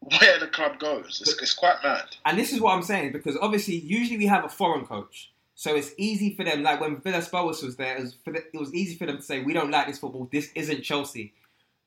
where 0.00 0.38
the 0.38 0.46
club 0.46 0.78
goes. 0.78 1.18
It's, 1.20 1.42
it's 1.42 1.54
quite 1.54 1.76
mad. 1.82 2.04
And 2.24 2.38
this 2.38 2.52
is 2.52 2.60
what 2.60 2.74
I'm 2.74 2.82
saying 2.82 3.12
because 3.12 3.36
obviously, 3.40 3.76
usually 3.76 4.18
we 4.18 4.26
have 4.26 4.44
a 4.44 4.48
foreign 4.48 4.86
coach, 4.86 5.32
so 5.54 5.74
it's 5.74 5.92
easy 5.96 6.34
for 6.34 6.44
them. 6.44 6.62
Like 6.62 6.80
when 6.80 7.00
Villas 7.00 7.28
Boas 7.28 7.62
was 7.62 7.76
there, 7.76 7.96
it 7.96 8.02
was, 8.02 8.16
the, 8.24 8.36
it 8.36 8.58
was 8.58 8.72
easy 8.74 8.96
for 8.96 9.06
them 9.06 9.16
to 9.16 9.22
say, 9.22 9.42
"We 9.42 9.54
don't 9.54 9.70
like 9.70 9.86
this 9.86 9.98
football. 9.98 10.28
This 10.30 10.50
isn't 10.54 10.82
Chelsea." 10.82 11.32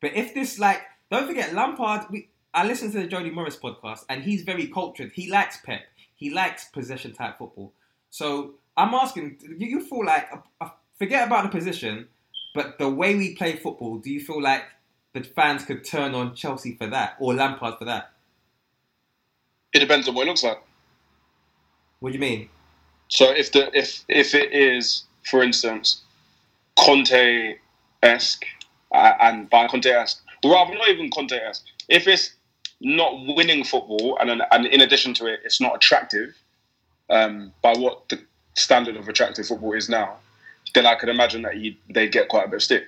But 0.01 0.13
if 0.13 0.33
this, 0.33 0.59
like, 0.59 0.81
don't 1.11 1.27
forget 1.27 1.53
Lampard. 1.53 2.07
We, 2.09 2.29
I 2.53 2.65
listened 2.65 2.91
to 2.93 2.99
the 2.99 3.07
Jody 3.07 3.29
Morris 3.29 3.55
podcast, 3.55 4.03
and 4.09 4.23
he's 4.23 4.41
very 4.41 4.67
cultured. 4.67 5.11
He 5.13 5.29
likes 5.29 5.57
Pep. 5.63 5.81
He 6.15 6.31
likes 6.31 6.65
possession 6.65 7.13
type 7.13 7.37
football. 7.37 7.71
So 8.09 8.55
I'm 8.75 8.93
asking, 8.93 9.37
do 9.57 9.65
you 9.65 9.81
feel 9.85 10.05
like 10.05 10.27
uh, 10.59 10.69
forget 10.99 11.27
about 11.27 11.43
the 11.43 11.49
position, 11.49 12.09
but 12.53 12.77
the 12.77 12.89
way 12.89 13.15
we 13.15 13.35
play 13.35 13.55
football? 13.55 13.97
Do 13.97 14.11
you 14.11 14.19
feel 14.19 14.41
like 14.41 14.63
the 15.13 15.23
fans 15.23 15.65
could 15.65 15.83
turn 15.83 16.13
on 16.15 16.35
Chelsea 16.35 16.75
for 16.75 16.87
that 16.87 17.15
or 17.19 17.33
Lampard 17.33 17.77
for 17.77 17.85
that? 17.85 18.11
It 19.73 19.79
depends 19.79 20.07
on 20.07 20.15
what 20.15 20.27
it 20.27 20.29
looks 20.29 20.43
like. 20.43 20.61
What 21.99 22.09
do 22.09 22.13
you 22.13 22.19
mean? 22.19 22.49
So 23.07 23.29
if 23.29 23.51
the 23.51 23.69
if 23.77 24.03
if 24.07 24.33
it 24.33 24.53
is, 24.53 25.03
for 25.29 25.43
instance, 25.43 26.01
Conte 26.79 27.57
esque, 28.01 28.43
uh, 28.91 29.13
and 29.21 29.49
by 29.49 29.67
Conte 29.67 29.85
esque, 29.85 30.23
rather 30.43 30.73
not 30.73 30.89
even 30.89 31.09
Conte 31.09 31.33
esque, 31.33 31.65
if 31.89 32.07
it's 32.07 32.33
not 32.79 33.13
winning 33.35 33.63
football, 33.63 34.17
and 34.19 34.41
and 34.51 34.65
in 34.65 34.81
addition 34.81 35.13
to 35.15 35.27
it, 35.27 35.41
it's 35.43 35.61
not 35.61 35.75
attractive, 35.75 36.35
um, 37.09 37.53
by 37.61 37.73
what 37.73 38.09
the 38.09 38.19
standard 38.55 38.95
of 38.97 39.07
attractive 39.07 39.45
football 39.45 39.73
is 39.73 39.89
now, 39.89 40.17
then 40.73 40.85
I 40.85 40.95
could 40.95 41.09
imagine 41.09 41.41
that 41.43 41.53
he 41.55 41.79
they 41.89 42.07
get 42.07 42.27
quite 42.29 42.45
a 42.45 42.47
bit 42.47 42.55
of 42.57 42.63
stick. 42.63 42.87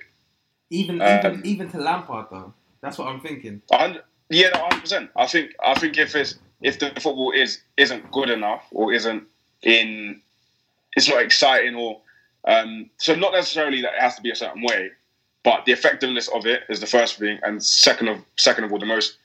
Even 0.70 1.00
Um, 1.00 1.18
even 1.18 1.46
even 1.46 1.68
to 1.70 1.78
Lampard 1.78 2.26
though. 2.30 2.52
That's 2.80 2.98
what 2.98 3.08
I'm 3.08 3.20
thinking. 3.20 3.62
Yeah, 4.30 4.56
hundred 4.56 4.80
percent. 4.80 5.10
I 5.16 5.26
think 5.26 5.52
I 5.64 5.74
think 5.74 5.98
if 5.98 6.14
it's 6.14 6.36
if 6.60 6.78
the 6.78 6.88
football 7.00 7.32
is 7.32 7.60
isn't 7.76 8.10
good 8.10 8.30
enough 8.30 8.64
or 8.70 8.92
isn't 8.92 9.24
in, 9.62 10.20
it's 10.96 11.08
not 11.08 11.22
exciting 11.22 11.74
or 11.74 12.00
um, 12.46 12.90
so 12.98 13.14
not 13.14 13.32
necessarily 13.32 13.80
that 13.82 13.94
it 13.94 14.00
has 14.00 14.16
to 14.16 14.22
be 14.22 14.30
a 14.30 14.34
certain 14.34 14.62
way, 14.62 14.90
but 15.42 15.64
the 15.64 15.72
effectiveness 15.72 16.28
of 16.28 16.46
it 16.46 16.62
is 16.68 16.80
the 16.80 16.86
first 16.86 17.18
thing, 17.18 17.38
and 17.42 17.64
second 17.64 18.08
of 18.08 18.18
second 18.36 18.64
of 18.64 18.72
all, 18.72 18.78
the 18.78 18.86
most 18.86 19.18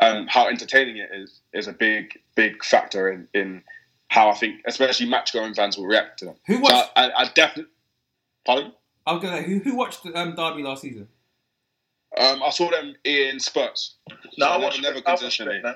um, 0.00 0.26
how 0.28 0.48
entertaining 0.48 0.96
it 0.96 1.10
is 1.12 1.40
is 1.52 1.66
a 1.66 1.72
big 1.72 2.18
big 2.34 2.62
factor 2.64 3.10
in 3.10 3.28
in 3.34 3.62
how 4.08 4.28
I 4.28 4.34
think 4.34 4.60
especially 4.66 5.06
match 5.06 5.32
going 5.32 5.54
fans 5.54 5.76
will 5.78 5.86
react 5.86 6.18
to 6.20 6.26
them. 6.26 6.34
Who 6.46 6.64
So? 6.64 6.74
I, 6.74 6.88
I, 6.96 7.22
I 7.22 7.28
definitely. 7.34 7.72
Pardon? 8.46 8.72
I 9.06 9.12
was 9.12 9.22
gonna. 9.22 9.42
Who 9.42 9.58
who 9.60 9.76
watched 9.76 10.04
um, 10.14 10.34
Derby 10.34 10.62
last 10.62 10.82
season? 10.82 11.08
Um, 12.16 12.42
I 12.42 12.50
saw 12.50 12.70
them 12.70 12.94
in 13.04 13.38
Spurs. 13.40 13.94
No, 14.36 14.46
So 14.46 14.46
I 14.46 14.50
never- 14.52 14.64
watched, 14.64 14.82
never 14.82 14.94
never 14.96 15.08
I 15.08 15.12
watched 15.12 15.22
a 15.22 15.44
bit 15.44 15.46
consistently. 15.46 15.56
of 15.58 15.62
them. 15.62 15.74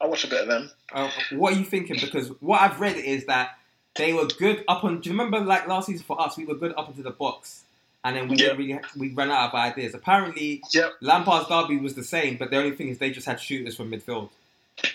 I 0.00 0.06
watched 0.06 0.24
a 0.24 0.28
bit 0.28 0.40
of 0.42 0.48
them. 0.48 0.70
Uh, 0.92 1.10
what 1.32 1.52
are 1.54 1.56
you 1.58 1.64
thinking? 1.64 1.96
Because 2.00 2.28
what 2.40 2.60
I've 2.60 2.80
read 2.80 2.96
is 2.96 3.26
that 3.26 3.58
they 3.96 4.12
were 4.12 4.26
good 4.26 4.64
up 4.66 4.82
on. 4.84 5.00
Do 5.00 5.08
you 5.10 5.16
remember 5.16 5.40
like 5.40 5.68
last 5.68 5.86
season 5.86 6.04
for 6.04 6.20
us? 6.20 6.36
We 6.36 6.44
were 6.46 6.54
good 6.56 6.74
up 6.76 6.88
into 6.88 7.02
the 7.02 7.10
box, 7.10 7.64
and 8.04 8.16
then 8.16 8.28
we 8.28 8.36
Yeah. 8.36 8.48
really 8.52 8.80
we 8.96 9.10
ran 9.12 9.30
out 9.30 9.48
of 9.50 9.54
ideas. 9.54 9.94
Apparently, 9.94 10.62
Yep. 10.72 10.94
Lampard's 11.00 11.48
Derby 11.48 11.76
was 11.76 11.94
the 11.94 12.04
same, 12.04 12.36
but 12.38 12.50
the 12.50 12.56
only 12.56 12.72
thing 12.74 12.88
is 12.88 12.98
they 12.98 13.10
just 13.10 13.26
had 13.26 13.40
shooters 13.40 13.76
from 13.76 13.90
midfield. 13.90 14.30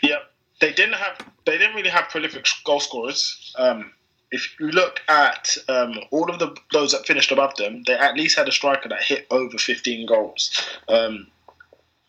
Yep. 0.02 0.32
They 0.60 0.74
didn't 0.74 0.96
have. 0.96 1.18
They 1.46 1.58
didn't 1.58 1.76
really 1.76 1.90
have 1.90 2.10
prolific 2.10 2.46
goal 2.66 2.82
scorers. 2.82 3.54
Um, 3.58 3.94
if 4.32 4.60
you 4.60 4.68
look 4.68 5.02
at 5.08 5.58
um, 5.68 6.00
all 6.12 6.30
of 6.30 6.40
the 6.40 6.56
those 6.72 6.92
that 6.92 7.06
finished 7.08 7.32
above 7.32 7.56
them, 7.56 7.84
they 7.88 7.94
at 7.94 8.16
least 8.16 8.38
had 8.38 8.48
a 8.48 8.52
striker 8.52 8.88
that 8.90 9.02
hit 9.04 9.26
over 9.32 9.58
15 9.58 10.06
goals. 10.08 10.52
Um, 10.88 11.28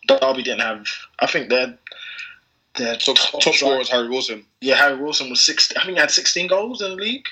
Derby 0.06 0.42
didn't 0.42 0.60
have. 0.60 0.86
I 1.20 1.26
think 1.26 1.48
their 1.48 1.78
their 2.76 2.96
Top, 2.96 3.16
top 3.16 3.40
striker- 3.40 3.56
scorer 3.56 3.78
was 3.78 3.88
Harry 3.90 4.08
Wilson. 4.08 4.44
Yeah, 4.60 4.76
Harry 4.76 5.00
Wilson 5.00 5.28
was 5.30 5.40
16. 5.40 5.76
I 5.78 5.84
think 5.84 5.96
he 5.96 6.00
had 6.00 6.10
16 6.10 6.46
goals 6.46 6.80
in 6.82 6.90
the 6.90 6.96
league, 6.96 7.26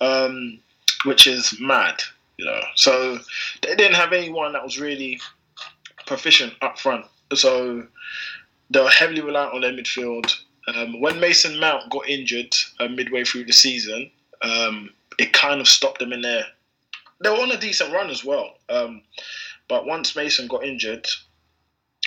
um, 0.00 0.58
which 1.04 1.26
is 1.26 1.58
mad. 1.60 2.02
You 2.38 2.44
know, 2.44 2.60
so 2.74 3.18
they 3.62 3.74
didn't 3.74 3.94
have 3.96 4.12
anyone 4.12 4.52
that 4.52 4.62
was 4.62 4.78
really 4.78 5.18
proficient 6.06 6.52
up 6.60 6.78
front. 6.78 7.06
So 7.34 7.86
they 8.70 8.80
were 8.80 8.90
heavily 8.90 9.22
reliant 9.22 9.54
on 9.54 9.60
their 9.62 9.72
midfield. 9.72 10.32
Um, 10.68 11.00
when 11.00 11.18
Mason 11.20 11.58
Mount 11.58 11.88
got 11.90 12.08
injured 12.08 12.54
uh, 12.78 12.88
midway 12.88 13.24
through 13.24 13.44
the 13.44 13.52
season, 13.52 14.10
um, 14.42 14.90
it 15.18 15.32
kind 15.32 15.60
of 15.60 15.68
stopped 15.68 15.98
them 16.00 16.12
in 16.12 16.20
there. 16.22 16.44
They 17.22 17.30
were 17.30 17.36
on 17.36 17.50
a 17.50 17.56
decent 17.58 17.92
run 17.92 18.10
as 18.10 18.24
well, 18.24 18.54
um, 18.68 19.02
but 19.68 19.86
once 19.86 20.14
Mason 20.14 20.48
got 20.48 20.64
injured, 20.64 21.06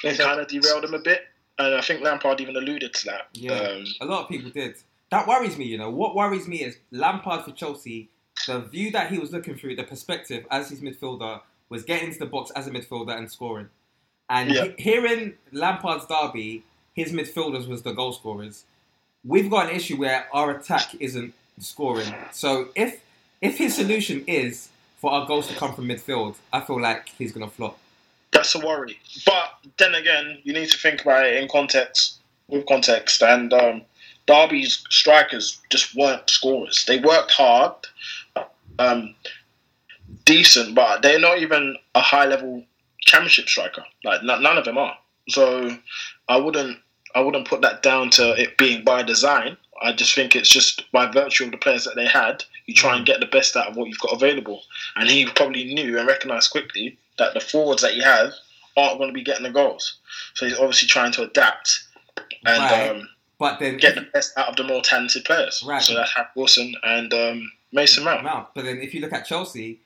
it 0.04 0.18
kind 0.20 0.40
of 0.40 0.48
derailed 0.48 0.84
them 0.84 0.94
a 0.94 1.00
bit. 1.00 1.22
And 1.58 1.76
I 1.76 1.82
think 1.82 2.02
Lampard 2.02 2.40
even 2.40 2.56
alluded 2.56 2.94
to 2.94 3.06
that. 3.08 3.28
Yeah, 3.34 3.52
Um, 3.54 3.86
a 4.02 4.06
lot 4.06 4.24
of 4.24 4.30
people 4.30 4.50
did. 4.50 4.76
That 5.12 5.28
worries 5.28 5.58
me. 5.58 5.66
You 5.66 5.78
know 5.78 5.90
what 5.90 6.16
worries 6.16 6.48
me 6.48 6.58
is 6.64 6.78
Lampard 6.92 7.44
for 7.44 7.52
Chelsea. 7.52 8.10
The 8.48 8.60
view 8.62 8.92
that 8.92 9.12
he 9.12 9.20
was 9.20 9.32
looking 9.34 9.58
through, 9.58 9.76
the 9.76 9.84
perspective 9.84 10.46
as 10.50 10.70
his 10.70 10.80
midfielder 10.80 11.42
was 11.68 11.84
getting 11.84 12.08
into 12.08 12.20
the 12.20 12.26
box 12.28 12.52
as 12.52 12.68
a 12.68 12.72
midfielder 12.72 13.18
and 13.18 13.30
scoring. 13.30 13.70
And 14.30 14.52
Yeah. 14.52 14.66
he- 14.78 14.84
hearing 14.84 15.34
Lampard's 15.52 16.06
derby, 16.06 16.64
his 16.94 17.12
midfielders 17.12 17.68
was 17.68 17.82
the 17.82 17.92
goal 17.92 18.14
scorers. 18.14 18.64
We've 19.26 19.50
got 19.50 19.70
an 19.70 19.76
issue 19.76 19.98
where 19.98 20.30
our 20.32 20.52
attack 20.52 20.96
isn't 21.02 21.34
scoring. 21.60 22.14
So 22.32 22.70
if 22.76 23.02
if 23.42 23.58
his 23.58 23.76
solution 23.76 24.24
is 24.28 24.70
for 24.98 25.12
our 25.12 25.26
goals 25.26 25.48
to 25.48 25.56
come 25.56 25.74
from 25.74 25.88
midfield, 25.88 26.36
I 26.52 26.62
feel 26.62 26.82
like 26.82 27.10
he's 27.18 27.32
gonna 27.32 27.50
flop. 27.50 27.78
That's 28.32 28.54
a 28.56 28.60
worry. 28.60 29.00
But 29.26 29.56
then 29.78 29.96
again, 29.96 30.40
you 30.44 30.54
need 30.54 30.70
to 30.70 30.78
think 30.78 31.02
about 31.02 31.26
it 31.26 31.42
in 31.42 31.48
context, 31.48 32.20
with 32.48 32.66
context. 32.68 33.22
And 33.22 33.52
um, 33.54 33.82
Derby's 34.28 34.84
strikers 34.90 35.60
just 35.72 35.96
weren't 35.96 36.30
scorers. 36.30 36.86
They 36.86 37.00
worked 37.00 37.32
hard, 37.32 37.74
um, 38.78 39.16
decent, 40.26 40.76
but 40.76 41.02
they're 41.02 41.20
not 41.20 41.40
even 41.40 41.76
a 41.96 42.02
high 42.02 42.26
level 42.26 42.64
championship 43.00 43.50
striker. 43.50 43.84
Like 44.04 44.20
n- 44.22 44.44
none 44.44 44.58
of 44.58 44.66
them 44.66 44.78
are. 44.78 44.98
So 45.30 45.76
I 46.28 46.38
wouldn't 46.38 46.78
I 47.16 47.22
wouldn't 47.22 47.48
put 47.48 47.62
that 47.62 47.82
down 47.82 48.12
to 48.12 48.40
it 48.40 48.58
being 48.58 48.84
by 48.84 49.02
design. 49.04 49.58
I 49.82 49.94
just 49.94 50.14
think 50.16 50.36
it's 50.36 50.50
just 50.50 50.92
by 50.92 51.10
virtue 51.12 51.46
of 51.46 51.52
the 51.52 51.58
players 51.58 51.86
that 51.86 51.96
they 51.96 52.06
had, 52.08 52.44
you 52.66 52.74
try 52.74 52.96
and 52.98 53.06
get 53.06 53.20
the 53.20 53.26
best 53.26 53.56
out 53.56 53.68
of 53.68 53.76
what 53.76 53.88
you've 53.88 54.00
got 54.00 54.14
available. 54.14 54.62
And 54.96 55.10
he 55.10 55.26
probably 55.26 55.74
knew 55.74 55.98
and 55.98 56.08
recognised 56.08 56.52
quickly 56.52 56.98
that 57.18 57.34
the 57.34 57.40
forwards 57.40 57.82
that 57.82 57.94
he 57.94 58.02
has 58.02 58.40
aren't 58.78 58.98
going 58.98 59.10
to 59.10 59.14
be 59.14 59.24
getting 59.24 59.44
the 59.44 59.50
goals. 59.52 59.98
So 60.36 60.46
he's 60.46 60.58
obviously 60.58 60.88
trying 60.88 61.12
to 61.14 61.24
adapt 61.24 61.84
and 62.46 62.60
Right. 62.64 62.90
um, 62.90 63.10
But 63.38 63.60
then 63.60 63.78
get 63.78 63.96
the 63.96 64.02
best 64.14 64.38
out 64.38 64.50
of 64.50 64.56
the 64.56 64.64
more 64.64 64.82
talented 64.82 65.26
players. 65.26 65.64
Right. 65.66 65.82
So 65.82 65.94
that's 65.96 66.14
Harry 66.14 66.28
Wilson 66.36 66.74
and 66.84 67.14
um, 67.14 67.52
Mason 67.72 68.04
Mount. 68.04 68.24
Mount. 68.24 68.48
But 68.56 68.66
then 68.66 68.80
if 68.80 68.94
you 68.94 69.02
look 69.02 69.14
at 69.14 69.26
Chelsea, 69.26 69.82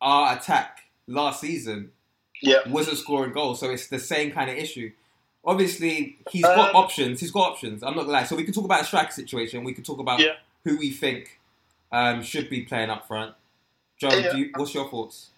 our 0.00 0.36
attack 0.36 0.82
last 1.06 1.40
season 1.40 1.90
Yeah. 2.42 2.58
wasn't 2.68 2.98
scoring 2.98 3.32
goals, 3.32 3.60
so 3.60 3.70
it's 3.70 3.88
the 3.88 3.98
same 3.98 4.30
kind 4.30 4.50
of 4.50 4.56
issue. 4.56 4.92
Obviously, 5.44 6.18
he's 6.30 6.42
got 6.42 6.70
Um, 6.70 6.76
options. 6.76 7.20
He's 7.20 7.30
got 7.30 7.52
options. 7.52 7.82
I'm 7.82 7.94
not 7.94 8.02
gonna 8.02 8.12
lie. 8.12 8.24
So 8.24 8.36
we 8.36 8.44
can 8.44 8.52
talk 8.52 8.64
about 8.64 8.80
the 8.80 8.86
striker 8.86 9.12
situation. 9.12 9.64
We 9.64 9.72
can 9.72 9.84
talk 9.84 9.98
about 9.98 10.20
Yeah. 10.20 10.34
who 10.64 10.76
we 10.78 10.90
think 10.90 11.38
um, 11.90 12.22
should 12.22 12.50
be 12.50 12.62
playing 12.62 12.90
up 12.90 13.06
front. 13.08 13.34
Joe, 13.98 14.10
Yeah. 14.10 14.32
do 14.32 14.38
you, 14.38 14.50
what's 14.56 14.74
your 14.74 14.88
thoughts? 14.90 15.30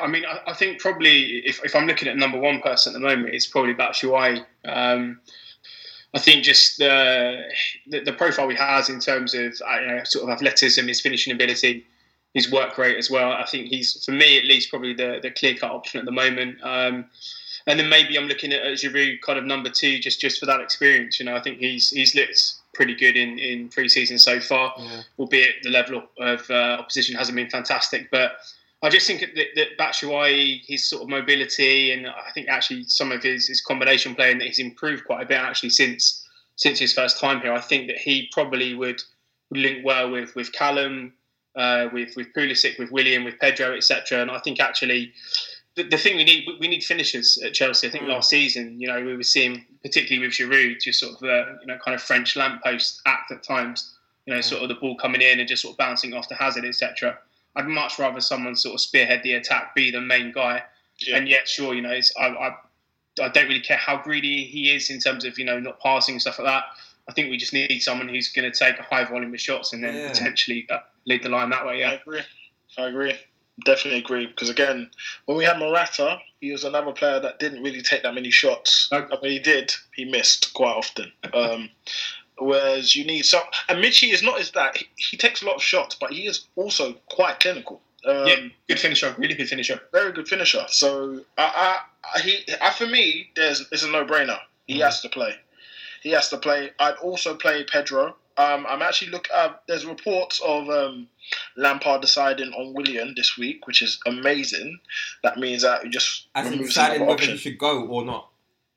I 0.00 0.06
mean, 0.06 0.24
I, 0.26 0.50
I 0.50 0.54
think 0.54 0.80
probably 0.80 1.38
if, 1.46 1.64
if 1.64 1.74
I'm 1.74 1.86
looking 1.86 2.08
at 2.08 2.16
number 2.16 2.38
one 2.38 2.60
person 2.60 2.94
at 2.94 3.00
the 3.00 3.06
moment, 3.06 3.34
it's 3.34 3.46
probably 3.46 3.74
Batshuayi. 3.74 4.44
Um, 4.64 5.20
I 6.14 6.18
think 6.18 6.42
just 6.44 6.78
the, 6.78 7.42
the 7.88 8.00
the 8.00 8.12
profile 8.12 8.48
he 8.48 8.56
has 8.56 8.88
in 8.88 8.98
terms 9.00 9.34
of 9.34 9.54
uh, 9.68 9.80
you 9.80 9.86
know, 9.86 10.00
sort 10.04 10.24
of 10.24 10.30
athleticism, 10.30 10.86
his 10.86 11.00
finishing 11.00 11.32
ability, 11.32 11.86
his 12.34 12.50
work 12.50 12.76
rate 12.78 12.96
as 12.98 13.10
well. 13.10 13.32
I 13.32 13.44
think 13.46 13.68
he's, 13.68 14.04
for 14.04 14.12
me 14.12 14.38
at 14.38 14.44
least, 14.44 14.70
probably 14.70 14.94
the, 14.94 15.18
the 15.22 15.30
clear 15.30 15.54
cut 15.54 15.70
option 15.70 15.98
at 15.98 16.04
the 16.06 16.12
moment. 16.12 16.58
Um, 16.62 17.06
and 17.66 17.78
then 17.78 17.88
maybe 17.88 18.16
I'm 18.16 18.26
looking 18.26 18.52
at 18.52 18.62
Giroud 18.62 19.20
kind 19.20 19.38
of 19.38 19.44
number 19.44 19.68
two, 19.70 19.98
just 19.98 20.20
just 20.20 20.40
for 20.40 20.46
that 20.46 20.60
experience. 20.60 21.18
You 21.20 21.26
know, 21.26 21.36
I 21.36 21.40
think 21.40 21.58
he's 21.58 21.90
he's 21.90 22.14
looked 22.14 22.54
pretty 22.74 22.94
good 22.94 23.16
in 23.16 23.38
in 23.38 23.68
pre-season 23.68 24.18
so 24.18 24.40
far, 24.40 24.72
Yeah. 24.78 25.02
albeit 25.18 25.62
the 25.62 25.70
level 25.70 25.98
of, 25.98 26.40
of 26.40 26.50
uh, 26.50 26.76
opposition 26.80 27.14
hasn't 27.16 27.36
been 27.36 27.50
fantastic, 27.50 28.10
but. 28.10 28.32
I 28.80 28.90
just 28.90 29.08
think 29.08 29.22
that, 29.34 29.46
that 29.56 29.76
Batshuayi, 29.76 30.60
his 30.64 30.88
sort 30.88 31.02
of 31.02 31.08
mobility, 31.08 31.90
and 31.90 32.06
I 32.06 32.30
think 32.32 32.48
actually 32.48 32.84
some 32.84 33.10
of 33.10 33.24
his, 33.24 33.48
his 33.48 33.60
combination 33.60 34.14
playing 34.14 34.38
that 34.38 34.46
he's 34.46 34.60
improved 34.60 35.04
quite 35.04 35.20
a 35.20 35.26
bit 35.26 35.38
actually 35.38 35.70
since 35.70 36.24
since 36.54 36.78
his 36.78 36.92
first 36.92 37.18
time 37.18 37.40
here. 37.40 37.52
I 37.52 37.60
think 37.60 37.88
that 37.88 37.98
he 37.98 38.28
probably 38.30 38.76
would 38.76 39.02
link 39.50 39.84
well 39.84 40.12
with 40.12 40.36
with 40.36 40.52
Callum, 40.52 41.12
uh, 41.58 41.88
with 41.92 42.16
with 42.16 42.28
Pulisic, 42.34 42.78
with 42.78 42.90
Willian, 42.90 43.24
with 43.24 43.38
Pedro, 43.38 43.76
etc. 43.76 44.22
And 44.22 44.30
I 44.30 44.38
think 44.38 44.60
actually 44.60 45.12
the, 45.74 45.82
the 45.82 45.98
thing 45.98 46.16
we 46.16 46.24
need 46.24 46.46
we 46.60 46.68
need 46.68 46.82
finishers 46.84 47.38
at 47.44 47.52
Chelsea. 47.54 47.86
I 47.88 47.90
think 47.90 48.04
Mm. 48.04 48.08
last 48.14 48.30
season, 48.30 48.80
you 48.80 48.88
know, 48.88 49.00
we 49.04 49.14
were 49.16 49.22
seeing 49.22 49.64
particularly 49.82 50.26
with 50.26 50.34
Giroud, 50.36 50.80
just 50.80 51.00
sort 51.00 51.12
of 51.16 51.22
uh, 51.22 51.52
you 51.60 51.66
know 51.66 51.78
kind 51.84 51.94
of 51.94 52.02
French 52.02 52.36
lamppost 52.36 53.02
act 53.06 53.30
at 53.32 53.42
times. 53.42 53.94
You 54.26 54.34
know, 54.34 54.40
sort 54.42 54.62
of 54.62 54.68
the 54.68 54.74
ball 54.74 54.94
coming 54.96 55.22
in 55.22 55.40
and 55.40 55.48
just 55.48 55.62
sort 55.62 55.72
of 55.72 55.78
bouncing 55.78 56.12
off 56.14 56.28
to 56.28 56.34
Hazard, 56.34 56.64
etc. 56.66 57.18
I'd 57.56 57.66
much 57.66 57.98
rather 57.98 58.20
someone 58.20 58.54
sort 58.56 58.74
of 58.74 58.80
spearhead 58.80 59.22
the 59.22 59.32
attack, 59.34 59.74
be 59.74 59.90
the 59.90 60.00
main 60.02 60.32
guy. 60.32 60.62
Yeah. 61.00 61.16
And 61.16 61.26
yet, 61.28 61.48
sure, 61.48 61.72
you 61.74 61.80
know, 61.80 61.90
it's, 61.92 62.12
I, 62.20 62.26
I, 62.26 62.48
I 63.22 63.28
don't 63.30 63.48
really 63.48 63.60
care 63.60 63.78
how 63.78 63.96
greedy 64.02 64.44
he 64.44 64.70
is 64.74 64.90
in 64.90 64.98
terms 65.00 65.24
of 65.24 65.38
you 65.38 65.44
know 65.46 65.58
not 65.58 65.80
passing 65.80 66.16
and 66.16 66.20
stuff 66.22 66.38
like 66.38 66.46
that. 66.46 66.64
I 67.08 67.12
think 67.14 67.30
we 67.30 67.38
just 67.38 67.54
need 67.54 67.80
someone 67.80 68.06
who's 68.06 68.28
going 68.30 68.50
to 68.52 68.56
take 68.56 68.78
a 68.78 68.82
high 68.82 69.04
volume 69.04 69.32
of 69.32 69.40
shots 69.40 69.72
and 69.72 69.82
then 69.82 69.94
Yeah. 69.94 70.08
potentially 70.10 70.66
uh, 70.68 70.80
lead 71.08 71.22
the 71.22 71.28
line 71.28 71.50
that 71.50 71.66
way. 71.66 71.80
Yeah, 71.80 71.90
I 71.90 71.94
agree. 71.94 72.20
I 72.76 72.86
agree. 72.86 73.14
Definitely 73.64 74.00
agree. 74.00 74.26
Because 74.26 74.50
again, 74.50 74.90
when 75.24 75.36
we 75.36 75.44
had 75.44 75.58
Morata, 75.58 76.18
he 76.40 76.52
was 76.52 76.64
another 76.64 76.92
player 76.92 77.18
that 77.18 77.40
didn't 77.40 77.62
really 77.62 77.82
take 77.82 78.02
that 78.04 78.14
many 78.14 78.30
shots. 78.30 78.88
And 78.92 79.06
when 79.20 79.32
he 79.32 79.38
did, 79.40 79.72
he 79.94 80.04
missed 80.04 80.54
quite 80.54 80.76
often. 80.76 81.12
Um, 81.34 81.70
whereas 82.38 82.94
you 82.94 83.04
need 83.04 83.24
some. 83.24 83.42
And 83.68 83.82
Michy 83.82 84.12
is 84.12 84.22
not 84.22 84.40
as 84.40 84.52
that. 84.52 84.76
He, 84.76 84.86
he 84.96 85.16
takes 85.16 85.42
a 85.42 85.46
lot 85.46 85.56
of 85.56 85.62
shots, 85.62 85.96
but 86.00 86.12
he 86.12 86.26
is 86.26 86.46
also 86.56 86.94
quite 87.10 87.40
clinical. 87.40 87.80
Um, 88.06 88.26
yeah, 88.26 88.36
good 88.68 88.78
finisher, 88.78 89.14
really 89.18 89.34
good 89.34 89.48
finisher. 89.48 89.80
very 89.92 90.12
good 90.12 90.28
finisher. 90.28 90.64
So 90.68 91.20
I, 91.36 91.80
I, 92.14 92.20
he, 92.20 92.44
I, 92.60 92.70
for 92.70 92.86
me, 92.86 93.30
there's 93.34 93.66
it's 93.72 93.82
a 93.82 93.90
no-brainer. 93.90 94.38
He 94.66 94.78
has 94.78 95.00
to 95.00 95.08
play. 95.08 95.34
He 96.02 96.10
has 96.10 96.28
to 96.28 96.38
play. 96.38 96.70
I'd 96.78 96.94
also 96.96 97.34
play 97.34 97.64
Pedro. 97.64 98.16
Um, 98.38 98.66
I'm 98.68 98.82
actually 98.82 99.10
look. 99.10 99.28
Uh, 99.34 99.50
there's 99.66 99.84
reports 99.84 100.40
of 100.46 100.68
um, 100.70 101.08
Lampard 101.56 102.00
deciding 102.00 102.52
on 102.52 102.72
Willian 102.72 103.14
this 103.16 103.36
week, 103.36 103.66
which 103.66 103.82
is 103.82 103.98
amazing. 104.06 104.78
That 105.24 105.38
means 105.38 105.62
that 105.62 105.82
he 105.82 105.90
just 105.90 106.28
As 106.34 106.50
in 106.50 106.58
deciding 106.58 107.04
whether 107.04 107.22
he 107.22 107.36
should 107.36 107.58
go 107.58 107.84
or 107.86 108.04
not. 108.04 108.28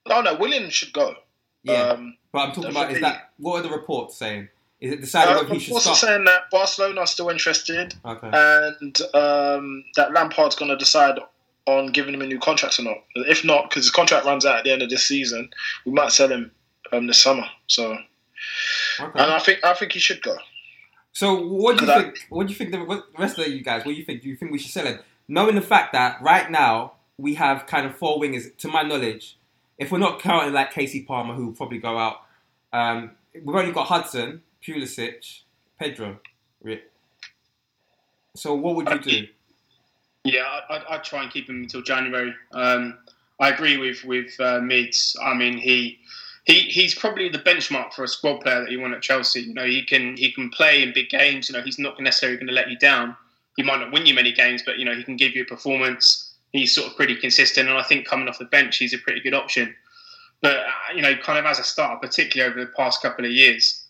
No, 0.08 0.22
no, 0.22 0.36
Willian 0.36 0.70
should 0.72 0.94
go. 0.94 1.16
Yeah, 1.64 1.74
Um, 1.92 2.18
but 2.32 2.40
I'm 2.40 2.52
talking 2.54 2.72
about 2.72 2.92
is 2.92 3.02
that 3.02 3.30
what 3.38 3.60
are 3.60 3.62
the 3.62 3.70
reports 3.70 4.18
saying? 4.18 4.50
Is 4.80 4.94
it 4.94 5.02
deciding 5.02 5.36
uh, 5.36 5.38
whether 5.42 5.54
he 5.54 5.60
should 5.60 5.78
start? 5.78 5.98
saying 5.98 6.24
that 6.26 6.50
Barcelona 6.50 7.02
are 7.02 7.08
still 7.08 7.30
interested, 7.30 7.94
Okay. 8.04 8.30
and 8.34 9.00
um, 9.14 9.84
that 9.96 10.12
Lampard's 10.12 10.56
going 10.56 10.72
to 10.72 10.76
decide 10.78 11.20
on 11.68 11.92
giving 11.92 12.16
him 12.16 12.22
a 12.24 12.26
new 12.26 12.40
contract 12.40 12.80
or 12.80 12.84
not. 12.84 12.98
If 13.14 13.46
not, 13.46 13.70
because 13.70 13.84
his 13.84 13.92
contract 13.92 14.26
runs 14.26 14.44
out 14.44 14.58
at 14.58 14.64
the 14.64 14.72
end 14.72 14.82
of 14.82 14.90
this 14.90 15.08
season, 15.08 15.52
we 15.86 15.92
might 15.92 16.12
sell 16.12 16.30
him 16.30 16.50
um, 16.92 17.06
this 17.06 17.20
summer. 17.20 17.46
So, 17.68 17.96
okay. 19.00 19.20
and 19.20 19.32
I 19.32 19.40
think 19.40 19.60
I 19.64 19.74
think 19.74 19.92
he 19.94 20.00
should 20.00 20.22
go. 20.22 20.38
So 21.14 21.46
what 21.48 21.78
do 21.78 21.86
you 21.86 21.92
Could 21.92 22.00
I- 22.00 22.04
think? 22.04 22.26
What 22.30 22.48
do 22.48 22.54
you 22.54 22.58
think? 22.58 22.72
The 22.72 22.84
what- 22.84 23.12
the 23.14 23.18
rest 23.22 23.38
of 23.40 23.48
you 23.48 23.62
guys, 23.64 23.86
what 23.86 23.92
do 23.94 23.98
you 23.98 24.06
think? 24.06 24.22
Do 24.22 24.30
you 24.30 24.36
think 24.36 24.52
we 24.52 24.60
should 24.60 24.72
sell 24.72 24.86
him? 24.86 25.00
Knowing 25.28 25.56
the 25.56 25.62
fact 25.62 25.94
that 25.94 26.22
right 26.22 26.50
now 26.50 26.94
we 27.18 27.36
have 27.36 27.66
kind 27.68 27.86
of 27.86 27.96
four 27.98 28.20
wingers, 28.20 28.56
to 28.58 28.68
my 28.68 28.82
knowledge, 28.82 29.38
if 29.78 29.92
we're 29.92 29.98
not 29.98 30.20
counting 30.20 30.54
like 30.54 30.74
Kasey 30.74 31.06
Palmer, 31.06 31.34
who 31.34 31.48
will 31.48 31.54
probably 31.54 31.78
go 31.80 31.98
out, 31.98 32.22
um, 32.74 33.12
we've 33.34 33.56
only 33.56 33.72
got 33.72 33.88
Hudson, 33.88 34.42
Pulisic, 34.66 35.42
Pedro. 35.80 36.20
Re- 36.64 36.84
So 38.36 38.54
what 38.56 38.76
would 38.76 38.90
you 38.90 39.00
do? 39.00 39.28
Yeah, 40.24 40.44
I- 40.44 40.76
I'd, 40.76 40.84
I'd 40.90 41.04
try 41.04 41.24
and 41.24 41.32
keep 41.32 41.50
him 41.50 41.62
until 41.64 41.82
January. 41.82 42.34
Um, 42.54 42.98
I 43.40 43.50
agree 43.50 43.78
with 43.78 44.04
with 44.06 44.40
uh, 44.40 44.60
Meads. 44.62 45.16
I 45.22 45.34
mean, 45.34 45.58
he 45.58 46.00
he 46.46 46.62
he's 46.62 46.96
probably 46.96 47.30
the 47.30 47.40
benchmark 47.40 47.94
for 47.94 48.04
a 48.04 48.08
squad 48.08 48.42
player 48.42 48.62
that 48.62 48.72
you 48.72 48.80
want 48.82 48.94
at 48.94 49.02
Chelsea. 49.02 49.42
You 49.42 49.54
know, 49.54 49.66
he 49.66 49.84
can 49.84 50.18
he 50.18 50.32
can 50.32 50.50
play 50.50 50.82
in 50.84 50.92
big 50.94 51.10
games. 51.10 51.50
You 51.50 51.56
know, 51.58 51.62
he's 51.62 51.80
not 51.80 52.00
necessarily 52.00 52.38
going 52.38 52.48
to 52.48 52.54
let 52.54 52.70
you 52.70 52.78
down. 52.78 53.16
He 53.58 53.64
might 53.64 53.80
not 53.80 53.92
win 53.92 54.06
you 54.06 54.14
many 54.14 54.32
games, 54.32 54.64
but 54.66 54.78
you 54.80 54.86
know, 54.86 54.96
he 54.96 55.04
can 55.04 55.18
give 55.18 55.36
you 55.36 55.44
a 55.44 55.46
performance. 55.46 56.34
He's 56.52 56.74
sort 56.76 56.88
of 56.90 56.96
pretty 56.96 57.16
consistent, 57.16 57.70
and 57.70 57.78
I 57.78 57.84
think 57.84 58.08
coming 58.08 58.28
off 58.28 58.40
the 58.40 58.46
bench, 58.46 58.78
he's 58.78 58.94
a 58.94 58.98
pretty 58.98 59.22
good 59.22 59.34
option. 59.34 59.76
But 60.42 60.58
uh, 60.58 60.94
you 60.96 61.02
know, 61.02 61.16
kind 61.18 61.38
of 61.38 61.46
as 61.46 61.60
a 61.60 61.64
starter, 61.64 62.00
particularly 62.00 62.52
over 62.52 62.60
the 62.66 62.72
past 62.76 63.02
couple 63.02 63.24
of 63.26 63.32
years, 63.32 63.86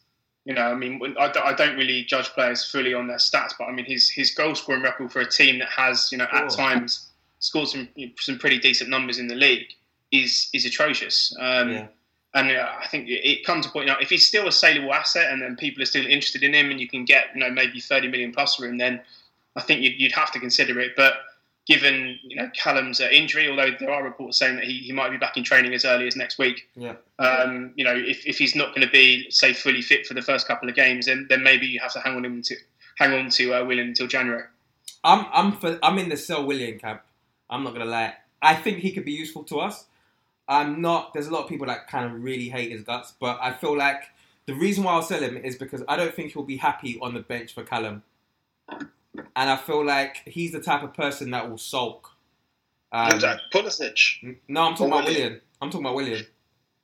you 0.46 0.54
know, 0.54 0.64
I 0.64 0.76
mean, 0.76 1.00
I, 1.20 1.32
don't- 1.32 1.46
I 1.46 1.54
don't 1.54 1.78
really 1.78 2.04
judge 2.04 2.28
players 2.30 2.70
fully 2.70 2.94
on 2.94 3.08
their 3.08 3.18
stats, 3.18 3.54
but 3.58 3.66
I 3.66 3.72
mean, 3.72 3.86
his 3.86 4.10
his 4.10 4.32
goal 4.36 4.56
scoring 4.56 4.82
record 4.84 5.12
for 5.12 5.22
a 5.22 5.30
team 5.30 5.60
that 5.60 5.70
has, 5.70 6.12
you 6.12 6.18
know, 6.18 6.28
at 6.32 6.52
Sure. 6.52 6.58
times 6.58 7.08
scored 7.40 7.70
some 7.70 7.88
some 8.20 8.38
pretty 8.38 8.60
decent 8.60 8.90
numbers 8.90 9.18
in 9.20 9.28
the 9.28 9.36
league 9.36 9.68
is 10.12 10.50
is 10.54 10.66
atrocious. 10.66 11.34
Um, 11.40 11.72
Yeah. 11.72 11.88
And 12.34 12.50
uh, 12.52 12.66
I 12.82 12.88
think 12.88 13.08
it- 13.10 13.46
comes 13.46 13.66
to 13.66 13.72
point 13.72 13.88
now 13.88 13.98
if 14.00 14.10
he's 14.10 14.26
still 14.28 14.48
a 14.48 14.52
saleable 14.52 14.94
asset, 14.94 15.32
and 15.32 15.42
then 15.42 15.56
people 15.58 15.84
are 15.84 15.86
still 15.86 16.06
interested 16.06 16.44
in 16.44 16.54
him, 16.54 16.72
and 16.72 16.80
you 16.80 16.88
can 16.88 17.04
get 17.06 17.26
you 17.34 17.42
know 17.42 17.50
maybe 17.52 17.80
thirty 17.82 18.08
million 18.08 18.32
plus 18.32 18.56
for 18.56 18.66
him, 18.66 18.78
then 18.78 19.02
I 19.56 19.62
think 19.62 19.82
you'd, 19.82 20.00
you'd 20.00 20.14
have 20.14 20.32
to 20.32 20.40
consider 20.40 20.80
it. 20.80 20.94
But 20.96 21.14
given 21.68 22.18
you 22.24 22.38
know 22.38 22.50
Callum's 22.58 23.02
uh, 23.02 23.10
injury, 23.12 23.50
although 23.50 23.72
there 23.80 23.92
are 23.92 24.04
reports 24.04 24.38
saying 24.40 24.56
that 24.56 24.64
he, 24.64 24.80
he 24.80 24.94
might 24.94 25.10
be 25.10 25.18
back 25.18 25.36
in 25.36 25.44
training 25.44 25.74
as 25.74 25.84
early 25.86 26.08
as 26.08 26.16
next 26.16 26.38
week, 26.40 26.68
Yeah. 26.76 26.96
um, 27.20 27.74
you 27.76 27.84
know, 27.84 27.94
if, 27.96 28.26
if 28.26 28.38
he's 28.38 28.56
not 28.56 28.70
going 28.74 28.88
to 28.88 28.92
be 28.92 29.30
say 29.30 29.52
fully 29.54 29.82
fit 29.82 30.08
for 30.08 30.14
the 30.14 30.22
first 30.22 30.48
couple 30.48 30.70
of 30.70 30.76
games, 30.76 31.08
then 31.08 31.28
then 31.30 31.44
maybe 31.44 31.68
you 31.68 31.82
have 31.82 31.92
to 31.94 32.00
hang 32.00 32.16
on 32.16 32.24
him 32.24 32.42
to 32.44 32.56
hang 32.98 33.12
on 33.14 33.30
to 33.32 33.54
uh, 33.56 33.66
Willian 33.66 33.90
until 33.90 34.08
January. 34.08 34.46
I'm 35.04 35.26
I'm 35.34 35.52
for, 35.60 35.78
I'm 35.84 35.98
in 35.98 36.08
the 36.08 36.16
sell 36.18 36.46
Willian 36.46 36.80
camp. 36.80 37.02
I'm 37.50 37.64
not 37.66 37.74
gonna 37.74 37.86
lie. 37.86 38.14
I 38.42 38.56
think 38.56 38.78
he 38.78 38.92
could 38.94 39.06
be 39.06 39.12
useful 39.12 39.44
to 39.46 39.60
us. 39.60 39.84
I'm 40.48 40.82
not. 40.82 41.14
There's 41.14 41.28
a 41.28 41.32
lot 41.32 41.44
of 41.44 41.50
people 41.50 41.68
that 41.68 41.88
kind 41.88 42.06
of 42.06 42.24
really 42.24 42.50
hate 42.50 42.72
his 42.72 42.84
guts, 42.84 43.14
but 43.20 43.40
I 43.42 43.54
feel 43.54 43.78
like 43.78 44.04
the 44.46 44.54
reason 44.54 44.84
why 44.84 44.94
I'll 44.94 45.02
sell 45.02 45.22
him 45.22 45.38
is 45.38 45.56
because 45.56 45.84
I 45.88 45.96
don't 45.96 46.14
think 46.14 46.34
he'll 46.34 46.44
be 46.44 46.58
happy 46.58 47.00
on 47.02 47.14
the 47.14 47.20
bench 47.20 47.54
for 47.54 47.64
Callum, 47.64 48.04
and 48.70 48.90
I 49.36 49.56
feel 49.58 49.86
like 49.86 50.18
he's 50.26 50.52
the 50.52 50.62
type 50.62 50.84
of 50.84 50.94
person 50.94 51.32
that 51.32 51.50
will 51.50 51.58
sulk. 51.58 52.12
Um, 52.92 53.20
that? 53.20 53.40
Pulisic. 53.54 54.38
no, 54.48 54.64
I'm 54.64 54.74
talking 54.74 54.88
about 54.88 55.06
Willian. 55.06 55.22
Willian. 55.24 55.42
I'm 55.62 55.70
talking 55.70 55.86
about 55.86 55.96
Willian. 55.96 56.26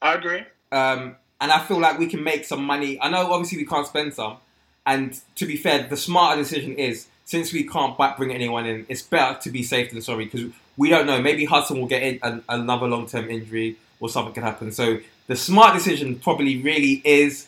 I 0.01 0.13
agree. 0.13 0.43
Um, 0.71 1.15
and 1.41 1.51
I 1.51 1.59
feel 1.59 1.79
like 1.79 1.99
we 1.99 2.07
can 2.07 2.23
make 2.23 2.45
some 2.45 2.63
money. 2.63 2.99
I 3.01 3.09
know 3.09 3.31
obviously 3.31 3.57
we 3.57 3.65
can't 3.65 3.85
spend 3.85 4.13
some. 4.13 4.37
And 4.85 5.19
to 5.35 5.45
be 5.45 5.57
fair, 5.57 5.87
the 5.87 5.97
smarter 5.97 6.41
decision 6.41 6.75
is 6.75 7.07
since 7.25 7.51
we 7.51 7.67
can't 7.67 7.97
back 7.97 8.17
bring 8.17 8.31
anyone 8.31 8.65
in, 8.65 8.85
it's 8.87 9.01
better 9.01 9.37
to 9.41 9.49
be 9.49 9.63
safe 9.63 9.91
than 9.91 10.01
sorry 10.01 10.25
because 10.25 10.49
we 10.77 10.89
don't 10.89 11.05
know. 11.07 11.21
Maybe 11.21 11.45
Hudson 11.45 11.79
will 11.79 11.87
get 11.87 12.03
in 12.03 12.19
an, 12.23 12.43
another 12.47 12.87
long 12.87 13.07
term 13.07 13.29
injury 13.29 13.75
or 13.99 14.09
something 14.09 14.33
can 14.33 14.43
happen. 14.43 14.71
So 14.71 14.99
the 15.27 15.35
smart 15.35 15.73
decision 15.73 16.19
probably 16.19 16.61
really 16.61 17.01
is 17.03 17.47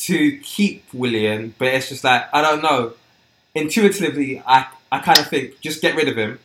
to 0.00 0.38
keep 0.38 0.84
Willian, 0.92 1.54
but 1.58 1.68
it's 1.68 1.88
just 1.88 2.04
like 2.04 2.24
I 2.32 2.40
don't 2.42 2.62
know. 2.62 2.92
Intuitively, 3.54 4.42
I 4.46 4.66
I 4.92 5.00
kind 5.00 5.18
of 5.18 5.26
think 5.28 5.60
just 5.60 5.82
get 5.82 5.96
rid 5.96 6.08
of 6.08 6.16
him 6.16 6.38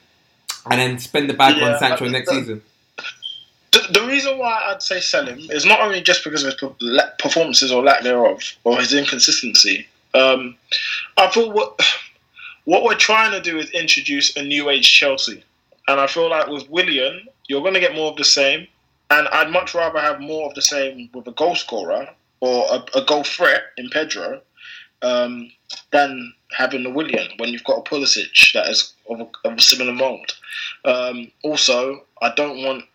and 0.70 0.80
then 0.80 0.98
spend 1.00 1.30
the 1.30 1.34
bag 1.36 1.58
Yeah, 1.58 1.74
on 1.74 1.80
Sancho 1.80 2.08
next 2.08 2.30
the- 2.30 2.36
season. 2.40 2.62
The, 3.72 4.00
the 4.00 4.08
reason 4.08 4.38
why 4.38 4.70
I'd 4.72 4.82
say 4.82 5.02
sell 5.02 5.26
him 5.26 5.38
is 5.52 5.66
not 5.66 5.82
only 5.82 6.00
just 6.02 6.24
because 6.24 6.44
of 6.46 6.54
his 6.58 7.02
performances 7.20 7.74
or 7.74 7.84
lack 7.84 8.04
thereof, 8.04 8.42
or 8.64 8.80
his 8.80 8.94
inconsistency. 8.94 9.86
Um, 10.14 10.56
I 11.18 11.28
thought 11.28 11.54
what 11.54 11.80
what 12.66 12.84
we're 12.84 12.96
trying 12.96 13.32
to 13.32 13.42
do 13.42 13.60
is 13.60 13.70
introduce 13.72 14.36
a 14.38 14.44
new 14.44 14.70
age 14.70 14.92
Chelsea, 14.94 15.44
and 15.88 16.00
I 16.00 16.08
feel 16.08 16.30
like 16.30 16.48
with 16.48 16.70
Willian, 16.70 17.28
you're 17.48 17.62
going 17.62 17.74
to 17.74 17.80
get 17.80 17.96
more 17.96 18.12
of 18.12 18.18
the 18.18 18.24
same. 18.24 18.68
And 19.12 19.28
I'd 19.28 19.52
much 19.52 19.76
rather 19.76 20.00
have 20.00 20.20
more 20.20 20.48
of 20.50 20.56
the 20.56 20.62
same 20.62 21.10
with 21.14 21.28
a 21.28 21.32
goal 21.32 21.56
scorer 21.56 22.10
or 22.40 22.66
a, 22.72 22.98
a 22.98 23.06
goal 23.06 23.24
threat 23.24 23.62
in 23.78 23.90
Pedro 23.90 24.42
um, 25.04 25.52
than 25.92 26.34
having 26.58 26.84
the 26.84 26.90
Willian 26.90 27.30
when 27.38 27.50
you've 27.50 27.64
got 27.64 27.78
a 27.78 27.82
Pulisic 27.84 28.54
that 28.54 28.68
is 28.68 28.94
of 29.10 29.22
a, 29.22 29.28
of 29.48 29.58
a 29.58 29.62
similar 29.62 29.94
mould. 29.94 30.32
Um, 30.86 31.32
also, 31.44 32.06
I 32.22 32.34
don't 32.34 32.64
want 32.64 32.86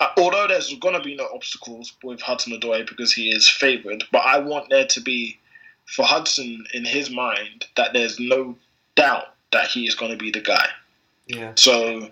uh, 0.00 0.08
although 0.16 0.48
there's 0.48 0.74
going 0.78 0.94
to 0.94 1.02
be 1.02 1.14
no 1.14 1.28
obstacles 1.32 1.92
with 2.02 2.20
Hudson 2.20 2.58
Odoi 2.58 2.88
because 2.88 3.12
he 3.12 3.30
is 3.30 3.48
favoured, 3.48 4.04
but 4.10 4.24
I 4.24 4.38
want 4.38 4.70
there 4.70 4.86
to 4.86 5.00
be 5.00 5.38
for 5.86 6.04
Hudson 6.04 6.64
in 6.72 6.84
his 6.84 7.10
mind 7.10 7.66
that 7.76 7.92
there's 7.92 8.18
no 8.18 8.56
doubt 8.94 9.34
that 9.52 9.66
he 9.66 9.86
is 9.86 9.94
going 9.94 10.12
to 10.12 10.16
be 10.16 10.30
the 10.30 10.40
guy. 10.40 10.66
Yeah. 11.36 11.52
So 11.56 12.10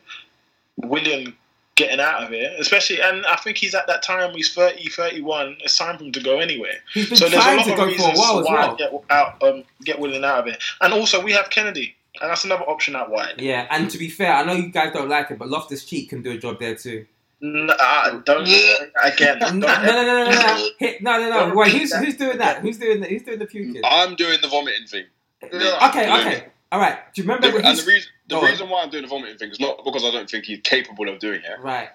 Willian 0.76 1.36
getting 1.76 2.00
out 2.00 2.24
of 2.24 2.30
here, 2.30 2.52
especially, 2.58 3.00
and 3.00 3.24
I 3.26 3.36
think 3.36 3.56
he's 3.56 3.74
at 3.74 3.86
that 3.86 4.02
time. 4.02 4.34
He's 4.34 4.52
30, 4.52 4.88
31. 4.88 5.58
It's 5.60 5.76
time 5.76 5.96
for 5.98 6.04
him 6.04 6.12
to 6.12 6.20
go 6.20 6.38
anyway. 6.40 6.72
He's 6.92 7.08
been 7.08 7.18
So 7.18 7.28
there's 7.28 7.40
a 7.40 7.44
trying 7.44 7.56
lot 7.58 7.66
to 7.66 7.72
of 7.72 7.76
go 7.76 7.82
for 7.84 7.88
a 7.88 7.92
reasons 7.92 8.18
while 8.18 8.42
why 8.44 8.52
well. 8.66 8.76
get 8.76 8.92
out, 9.10 9.42
um, 9.42 9.64
get 9.84 9.98
Willian 10.00 10.24
out 10.24 10.40
of 10.40 10.46
it. 10.48 10.62
And 10.80 10.92
also 10.92 11.22
we 11.22 11.32
have 11.32 11.50
Kennedy, 11.50 11.94
and 12.20 12.30
that's 12.30 12.44
another 12.44 12.64
option 12.64 12.96
out 12.96 13.10
wide. 13.10 13.34
Yeah, 13.38 13.66
and 13.70 13.88
to 13.90 13.98
be 13.98 14.08
fair, 14.08 14.32
I 14.34 14.44
know 14.44 14.54
you 14.54 14.70
guys 14.70 14.92
don't 14.92 15.08
like 15.08 15.30
it, 15.30 15.38
but 15.38 15.48
Loftus 15.48 15.84
Cheek 15.84 16.10
can 16.10 16.22
do 16.22 16.32
a 16.32 16.38
job 16.38 16.58
there 16.58 16.74
too. 16.74 17.06
No, 17.40 17.76
don't 18.24 18.42
again. 18.42 19.38
No, 19.40 19.46
Don't, 19.46 19.60
no, 19.60 19.66
no, 19.84 20.02
no, 20.02 20.24
no, 20.24 20.30
no, 20.32 20.68
Hit- 20.80 21.00
no, 21.00 21.20
no, 21.20 21.30
no. 21.48 21.54
Wait, 21.54 21.70
who's 21.70 21.94
who's 21.94 22.16
doing 22.16 22.38
that? 22.38 22.58
Who's 22.62 22.78
doing 22.78 23.00
the, 23.00 23.06
who's 23.06 23.22
doing 23.22 23.38
the 23.38 23.46
puking? 23.46 23.80
I'm 23.84 24.16
doing 24.16 24.38
the 24.42 24.48
vomiting 24.48 24.86
thing. 24.88 25.04
Okay, 25.44 26.20
okay, 26.20 26.46
all 26.72 26.80
right. 26.80 26.98
Do 27.14 27.22
you 27.22 27.28
remember 27.28 27.50
The, 27.50 27.66
and 27.66 27.78
the 27.78 27.84
reason, 27.84 28.10
the 28.28 28.36
on. 28.36 28.44
reason 28.44 28.68
why 28.68 28.82
I'm 28.82 28.90
doing 28.90 29.02
the 29.02 29.08
vomiting 29.08 29.38
thing 29.38 29.50
is 29.50 29.60
not 29.60 29.84
because 29.84 30.04
I 30.04 30.10
don't 30.10 30.28
think 30.28 30.44
he's 30.44 30.60
capable 30.62 31.08
of 31.08 31.18
doing 31.18 31.40
it, 31.44 31.60
right? 31.60 31.90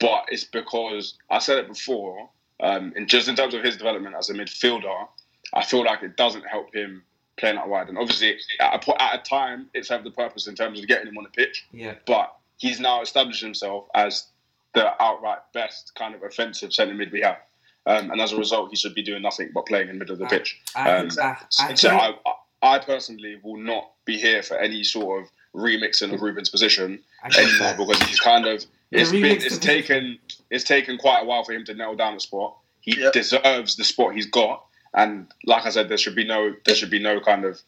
but 0.00 0.26
it's 0.28 0.44
because 0.44 1.14
I 1.30 1.38
said 1.38 1.58
it 1.58 1.68
before. 1.68 2.28
Um, 2.60 2.92
in 2.96 3.06
just 3.06 3.28
in 3.28 3.36
terms 3.36 3.54
of 3.54 3.62
his 3.62 3.76
development 3.76 4.16
as 4.18 4.30
a 4.30 4.34
midfielder, 4.34 5.06
I 5.54 5.64
feel 5.64 5.84
like 5.84 6.02
it 6.02 6.16
doesn't 6.16 6.42
help 6.46 6.74
him 6.74 7.04
playing 7.36 7.56
out 7.56 7.68
wide. 7.68 7.88
And 7.88 7.96
obviously, 7.96 8.36
at 8.60 8.86
a, 8.88 9.02
at 9.02 9.20
a 9.20 9.22
time, 9.22 9.70
it's 9.74 9.88
served 9.88 10.04
the 10.04 10.10
purpose 10.10 10.48
in 10.48 10.56
terms 10.56 10.80
of 10.80 10.88
getting 10.88 11.06
him 11.06 11.16
on 11.18 11.22
the 11.24 11.30
pitch. 11.30 11.64
Yeah, 11.72 11.94
But 12.06 12.34
he's 12.56 12.80
now 12.80 13.00
established 13.00 13.40
himself 13.42 13.84
as 13.94 14.26
the 14.74 15.00
outright 15.00 15.38
best 15.54 15.92
kind 15.94 16.14
of 16.16 16.22
offensive 16.24 16.72
centre 16.72 16.94
mid 16.94 17.12
we 17.12 17.20
have. 17.20 17.38
Um, 17.86 18.10
and 18.10 18.20
as 18.20 18.32
a 18.32 18.36
result, 18.36 18.70
he 18.70 18.76
should 18.76 18.94
be 18.94 19.02
doing 19.02 19.22
nothing 19.22 19.50
but 19.54 19.64
playing 19.66 19.88
in 19.88 19.94
the 19.94 19.98
middle 20.00 20.14
of 20.14 20.18
the 20.18 20.26
pitch. 20.26 20.60
I, 20.74 20.90
Um, 20.96 21.08
I, 21.22 21.36
I, 21.60 21.74
So 21.74 21.90
I, 21.90 22.14
I 22.62 22.76
I 22.76 22.78
personally 22.78 23.38
will 23.42 23.56
not 23.58 23.90
be 24.04 24.16
here 24.18 24.42
for 24.42 24.58
any 24.58 24.84
sort 24.84 25.22
of 25.22 25.30
remixing 25.54 26.12
of 26.12 26.20
Ruben's 26.22 26.50
position 26.50 27.02
anymore 27.36 27.74
because 27.76 28.02
he's 28.08 28.20
kind 28.20 28.46
of 28.46 28.64
The 28.90 29.00
it's 29.00 29.10
been 29.10 29.24
it's 29.24 29.58
taken 29.58 30.18
it's 30.50 30.64
taken 30.64 30.98
quite 30.98 31.22
a 31.22 31.24
while 31.24 31.44
for 31.44 31.52
him 31.52 31.64
to 31.66 31.74
nail 31.74 31.94
down 31.96 32.14
the 32.14 32.20
spot. 32.20 32.56
He 32.80 32.98
Yep. 33.00 33.12
deserves 33.12 33.76
the 33.76 33.84
spot 33.84 34.14
he's 34.14 34.26
got, 34.26 34.64
and 34.94 35.26
like 35.44 35.66
I 35.66 35.70
said, 35.70 35.88
there 35.88 35.98
should 35.98 36.14
be 36.14 36.24
no 36.26 36.54
there 36.64 36.74
should 36.74 36.90
be 36.90 36.98
no 37.00 37.20
kind 37.20 37.44
of 37.44 37.60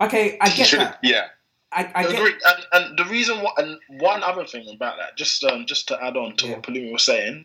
Okay, 0.00 0.36
I 0.40 0.48
get 0.50 0.66
should 0.66 0.80
that. 0.80 0.98
yeah 1.02 1.26
I, 1.72 1.90
I 1.94 2.02
Agree. 2.04 2.32
get. 2.32 2.42
And, 2.72 2.86
and 2.88 2.98
the 2.98 3.04
reason 3.10 3.38
why, 3.38 3.50
and 3.58 3.78
one 4.00 4.22
other 4.22 4.44
thing 4.46 4.68
about 4.72 4.96
that, 4.98 5.16
just 5.16 5.42
um, 5.44 5.66
just 5.66 5.88
to 5.88 6.02
add 6.04 6.16
on 6.16 6.36
to 6.36 6.46
Yeah. 6.46 6.52
what 6.54 6.62
Palumi 6.62 6.92
was 6.92 7.02
saying, 7.02 7.44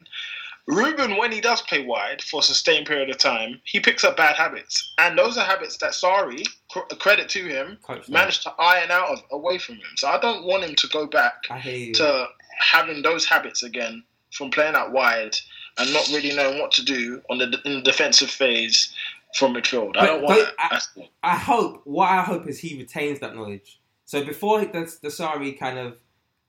Ruben, 0.69 1.17
when 1.17 1.31
he 1.31 1.41
does 1.41 1.61
play 1.63 1.83
wide 1.83 2.21
for 2.21 2.41
a 2.41 2.43
sustained 2.43 2.85
period 2.85 3.09
of 3.09 3.17
time, 3.17 3.59
he 3.63 3.79
picks 3.79 4.03
up 4.03 4.15
bad 4.17 4.35
habits, 4.35 4.93
and 4.99 5.17
those 5.17 5.35
are 5.37 5.43
habits 5.43 5.77
that 5.77 5.91
Sarri, 5.91 6.43
cr- 6.69 6.81
credit 6.99 7.27
to 7.29 7.43
him, 7.43 7.77
Coach, 7.81 8.07
managed 8.07 8.43
to 8.43 8.51
iron 8.59 8.91
out 8.91 9.09
of 9.09 9.19
away 9.31 9.57
from 9.57 9.75
him. 9.75 9.87
So 9.95 10.07
I 10.07 10.19
don't 10.19 10.45
want 10.45 10.63
him 10.63 10.75
to 10.75 10.87
go 10.89 11.07
back 11.07 11.33
I 11.49 11.59
hear 11.59 11.75
you. 11.75 11.93
to 11.95 12.27
having 12.59 13.01
those 13.01 13.25
habits 13.25 13.63
again 13.63 14.03
from 14.31 14.51
playing 14.51 14.75
out 14.75 14.91
wide 14.91 15.35
and 15.79 15.91
not 15.91 16.07
really 16.09 16.35
knowing 16.35 16.59
what 16.59 16.71
to 16.73 16.83
do 16.85 17.21
on 17.31 17.39
the 17.39 17.59
in 17.65 17.75
the 17.77 17.81
defensive 17.81 18.29
phase 18.29 18.93
from 19.35 19.55
midfield. 19.55 19.97
I 19.97 20.05
don't 20.05 20.21
want. 20.21 20.49
I- 20.59 20.79
I 21.23 21.35
hope 21.35 21.81
what 21.85 22.09
I 22.09 22.21
hope 22.21 22.47
is 22.47 22.59
he 22.59 22.77
retains 22.77 23.19
that 23.21 23.35
knowledge. 23.35 23.79
So 24.05 24.23
before 24.23 24.61
the, 24.61 24.91
the 25.01 25.07
Sarri 25.09 25.57
kind 25.57 25.79
of 25.79 25.97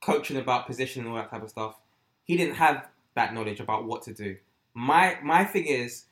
coaching 0.01 0.37
about 0.37 0.67
position 0.67 1.01
and 1.01 1.09
all 1.09 1.15
that 1.17 1.29
type 1.31 1.43
of 1.43 1.49
stuff, 1.49 1.75
he 2.23 2.37
didn't 2.37 2.55
have 2.55 2.87
that 3.15 3.33
knowledge 3.33 3.59
about 3.59 3.85
what 3.85 4.03
to 4.03 4.13
do. 4.13 4.37
My 4.73 5.17
my 5.23 5.43
thing 5.43 5.65
is 5.65 6.05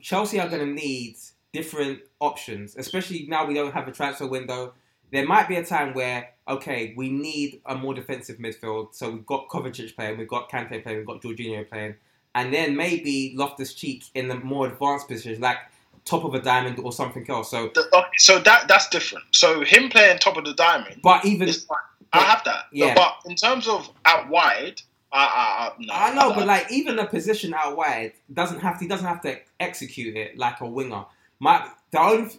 Chelsea 0.00 0.40
are 0.40 0.48
going 0.48 0.66
to 0.66 0.72
need 0.72 1.16
different 1.52 2.00
options, 2.20 2.76
especially 2.76 3.26
now 3.28 3.46
we 3.46 3.54
don't 3.54 3.72
have 3.72 3.88
a 3.88 3.92
transfer 3.92 4.26
window. 4.26 4.74
There 5.12 5.26
might 5.26 5.48
be 5.48 5.56
a 5.56 5.64
time 5.64 5.94
where 5.94 6.30
okay, 6.48 6.94
we 6.96 7.10
need 7.10 7.60
a 7.66 7.74
more 7.74 7.94
defensive 7.94 8.38
midfield. 8.38 8.94
So 8.94 9.10
we've 9.10 9.26
got 9.26 9.48
Kovacic 9.48 9.96
playing, 9.96 10.18
we've 10.18 10.28
got 10.28 10.50
Kante 10.50 10.82
playing, 10.82 10.98
we've 10.98 11.06
got 11.06 11.20
Jorginho 11.20 11.68
playing, 11.68 11.96
and 12.34 12.52
then 12.52 12.76
maybe 12.76 13.34
Loftus 13.36 13.74
Cheek 13.74 14.04
in 14.14 14.28
the 14.28 14.36
more 14.36 14.68
advanced 14.68 15.08
positions 15.08 15.40
like 15.40 15.58
top 16.04 16.24
of 16.24 16.34
a 16.34 16.40
diamond 16.40 16.78
or 16.78 16.92
something 16.92 17.28
else. 17.28 17.50
So 17.50 17.70
uh, 17.92 18.02
so 18.16 18.38
that 18.40 18.68
that's 18.68 18.88
different. 18.88 19.24
So 19.32 19.62
him 19.64 19.88
playing 19.90 20.18
top 20.18 20.36
of 20.36 20.44
the 20.44 20.54
diamond, 20.54 21.00
But 21.02 21.24
even 21.24 21.48
is. 21.48 21.66
I 22.12 22.20
have 22.20 22.42
that. 22.44 22.66
Yeah. 22.72 22.94
But 22.94 23.16
in 23.26 23.36
terms 23.36 23.68
of 23.68 23.90
out 24.04 24.28
wide, 24.30 24.80
I 25.16 25.24
I, 25.24 25.66
I, 25.66 25.72
no, 25.78 25.94
I 25.94 26.14
know, 26.14 26.34
but 26.34 26.46
like 26.46 26.70
even 26.70 26.98
a 26.98 27.06
position 27.06 27.54
out 27.54 27.76
wide 27.76 28.12
doesn't 28.32 28.60
have 28.60 28.78
to. 28.78 28.84
He 28.84 28.88
doesn't 28.88 29.06
have 29.06 29.22
to 29.22 29.38
execute 29.58 30.16
it 30.16 30.36
like 30.36 30.60
a 30.60 30.66
winger. 30.66 31.06
My 31.38 31.70
the 31.90 32.00
only 32.00 32.30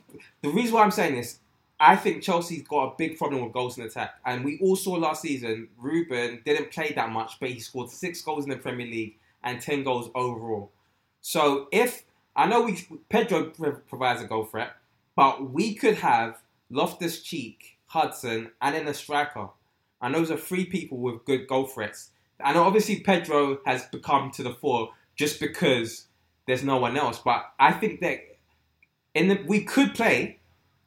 the 0.43 0.49
reason 0.49 0.75
why 0.75 0.83
I'm 0.83 0.91
saying 0.91 1.15
this, 1.15 1.39
I 1.79 1.95
think 1.95 2.21
Chelsea's 2.21 2.67
got 2.67 2.93
a 2.93 2.95
big 2.97 3.17
problem 3.17 3.43
with 3.43 3.53
goals 3.53 3.77
in 3.77 3.83
attack, 3.83 4.15
and 4.25 4.45
we 4.45 4.59
all 4.59 4.75
saw 4.75 4.93
last 4.93 5.23
season. 5.23 5.69
Ruben 5.77 6.41
didn't 6.45 6.71
play 6.71 6.93
that 6.93 7.09
much, 7.09 7.39
but 7.39 7.49
he 7.49 7.59
scored 7.59 7.89
six 7.89 8.21
goals 8.21 8.43
in 8.43 8.51
the 8.51 8.57
Premier 8.57 8.85
League 8.85 9.17
and 9.43 9.59
ten 9.59 9.83
goals 9.83 10.11
overall. 10.13 10.71
So 11.21 11.67
if 11.71 12.03
I 12.35 12.45
know 12.47 12.61
we 12.61 12.87
Pedro 13.09 13.51
provides 13.89 14.21
a 14.21 14.25
goal 14.25 14.45
threat, 14.45 14.73
but 15.15 15.51
we 15.51 15.73
could 15.73 15.95
have 15.95 16.37
Loftus 16.69 17.23
Cheek, 17.23 17.77
Hudson, 17.87 18.51
and 18.61 18.75
then 18.75 18.87
a 18.87 18.93
striker. 18.93 19.49
And 19.99 20.13
those 20.13 20.29
are 20.29 20.37
three 20.37 20.65
people 20.65 20.99
with 20.99 21.25
good 21.25 21.47
goal 21.47 21.65
threats. 21.65 22.11
Know 22.39 22.63
obviously 22.63 22.99
Pedro 22.99 23.59
has 23.65 23.85
become 23.85 24.31
to 24.31 24.43
the 24.43 24.53
fore 24.53 24.89
just 25.15 25.39
because 25.39 26.07
there's 26.45 26.63
no 26.63 26.77
one 26.77 26.97
else, 26.97 27.19
but 27.19 27.43
I 27.59 27.71
think 27.73 27.99
that 28.01 28.19
in 29.13 29.27
the 29.27 29.43
we 29.47 29.63
could 29.63 29.95
play 29.95 30.39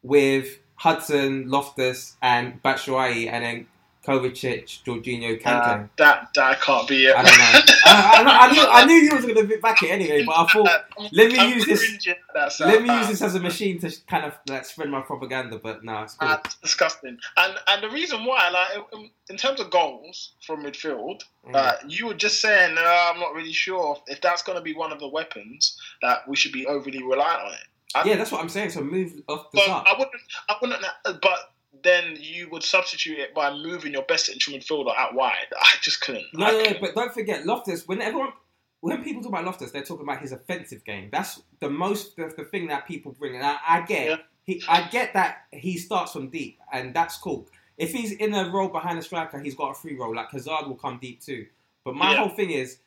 with 0.02 0.58
Hudson, 0.76 1.50
Loftus, 1.50 2.16
and 2.22 2.62
Batshuayi, 2.62 3.28
and 3.30 3.44
then 3.44 3.66
Kovacic, 4.06 4.82
Jorginho, 4.82 5.40
Kante. 5.40 5.84
Uh, 5.84 5.86
that 5.98 6.28
that 6.34 6.60
can't 6.62 6.88
be 6.88 7.04
it. 7.06 7.14
I 7.14 7.22
don't 7.22 7.38
know. 7.38 7.74
I, 7.84 8.24
I, 8.26 8.46
I 8.48 8.52
knew 8.52 8.66
I 8.66 8.84
knew 8.86 8.94
you 8.94 9.14
was 9.14 9.24
going 9.24 9.34
to 9.36 9.44
be 9.44 9.56
back 9.56 9.82
it 9.82 9.90
anyway, 9.90 10.24
but 10.24 10.32
I 10.36 10.46
thought 10.46 10.84
let 11.12 11.30
me 11.30 11.38
I'm 11.38 11.50
use 11.50 11.66
this- 11.66 11.80
cringing 11.80 12.00
at 12.08 12.16
that 12.34 12.52
sound. 12.52 12.72
let 12.72 12.82
me 12.82 12.88
use 12.96 13.06
Uh, 13.06 13.10
this 13.10 13.22
as 13.22 13.34
a 13.34 13.40
machine 13.40 13.78
to 13.80 13.94
kind 14.06 14.24
of 14.24 14.38
like 14.48 14.64
spread 14.64 14.88
my 14.88 15.02
propaganda. 15.02 15.58
But 15.62 15.84
no, 15.84 16.02
it's 16.02 16.14
cool. 16.14 16.36
disgusting. 16.62 17.18
And 17.36 17.54
and 17.68 17.82
the 17.82 17.90
reason 17.90 18.24
why, 18.24 18.48
like 18.48 19.10
in, 19.28 19.36
terms 19.36 19.60
of 19.60 19.70
goals 19.70 20.32
from 20.46 20.64
midfield, 20.64 21.22
Mm. 21.46 21.54
uh, 21.56 21.72
you 21.88 22.06
were 22.06 22.14
just 22.14 22.40
saying, 22.42 22.76
uh, 22.78 23.10
I'm 23.12 23.18
not 23.18 23.32
really 23.34 23.52
sure 23.54 23.96
if 24.08 24.20
that's 24.20 24.42
going 24.42 24.56
to 24.58 24.62
be 24.62 24.74
one 24.74 24.92
of 24.92 25.00
the 25.00 25.08
weapons 25.08 25.78
that 26.02 26.28
we 26.28 26.36
should 26.36 26.52
be 26.52 26.66
overly 26.66 27.02
reliant 27.02 27.42
on 27.42 27.52
it. 27.54 27.60
I, 27.94 28.04
yeah, 28.04 28.16
that's 28.16 28.30
what 28.30 28.40
I'm 28.42 28.48
saying. 28.50 28.70
So 28.70 28.82
move 28.82 29.12
off 29.26 29.50
the 29.50 29.56
But 29.56 29.66
top. 29.66 29.86
I 29.88 29.92
wouldn't. 29.98 30.22
I 30.48 30.54
wouldn't. 30.60 30.84
But 31.22 31.49
then 31.82 32.16
you 32.18 32.48
would 32.50 32.62
substitute 32.62 33.18
it 33.18 33.34
by 33.34 33.52
moving 33.54 33.92
your 33.92 34.02
best 34.02 34.26
central 34.26 34.56
midfielder 34.56 34.94
out 34.96 35.14
wide. 35.14 35.46
I 35.60 35.74
just 35.82 36.00
couldn't. 36.00 36.26
No, 36.34 36.46
I 36.46 36.50
no, 36.52 36.58
couldn't. 36.62 36.80
but 36.80 36.94
don't 36.94 37.12
forget 37.14 37.46
Loftus. 37.46 37.86
When 37.88 38.00
everyone, 38.00 38.32
when 38.80 39.02
people 39.04 39.22
talk 39.22 39.30
about 39.32 39.44
Loftus, 39.44 39.70
they're 39.70 39.82
talking 39.82 40.04
about 40.04 40.20
his 40.20 40.32
offensive 40.32 40.84
game. 40.84 41.08
That's 41.12 41.42
the 41.60 41.70
most 41.70 42.16
the, 42.16 42.32
the 42.36 42.44
thing 42.44 42.68
that 42.68 42.86
people 42.86 43.12
bring. 43.12 43.36
And 43.36 43.44
I, 43.44 43.56
I 43.68 43.80
get, 43.82 44.06
Yeah. 44.08 44.16
he, 44.44 44.62
I 44.68 44.88
get 44.88 45.12
that 45.14 45.44
he 45.52 45.76
starts 45.78 46.12
from 46.12 46.28
deep, 46.30 46.58
and 46.72 46.94
that's 46.94 47.16
cool. 47.18 47.48
If 47.78 47.92
he's 47.92 48.12
in 48.12 48.34
a 48.34 48.50
role 48.50 48.68
behind 48.68 48.98
the 48.98 49.02
striker, 49.02 49.38
he's 49.40 49.54
got 49.54 49.70
a 49.70 49.74
free 49.74 49.96
role. 49.96 50.14
Like 50.14 50.30
Hazard 50.30 50.66
will 50.66 50.76
come 50.76 50.98
deep 51.00 51.22
too. 51.22 51.46
But 51.84 51.94
my 51.94 52.12
Yeah. 52.12 52.18
whole 52.18 52.28
thing 52.28 52.50
is, 52.50 52.78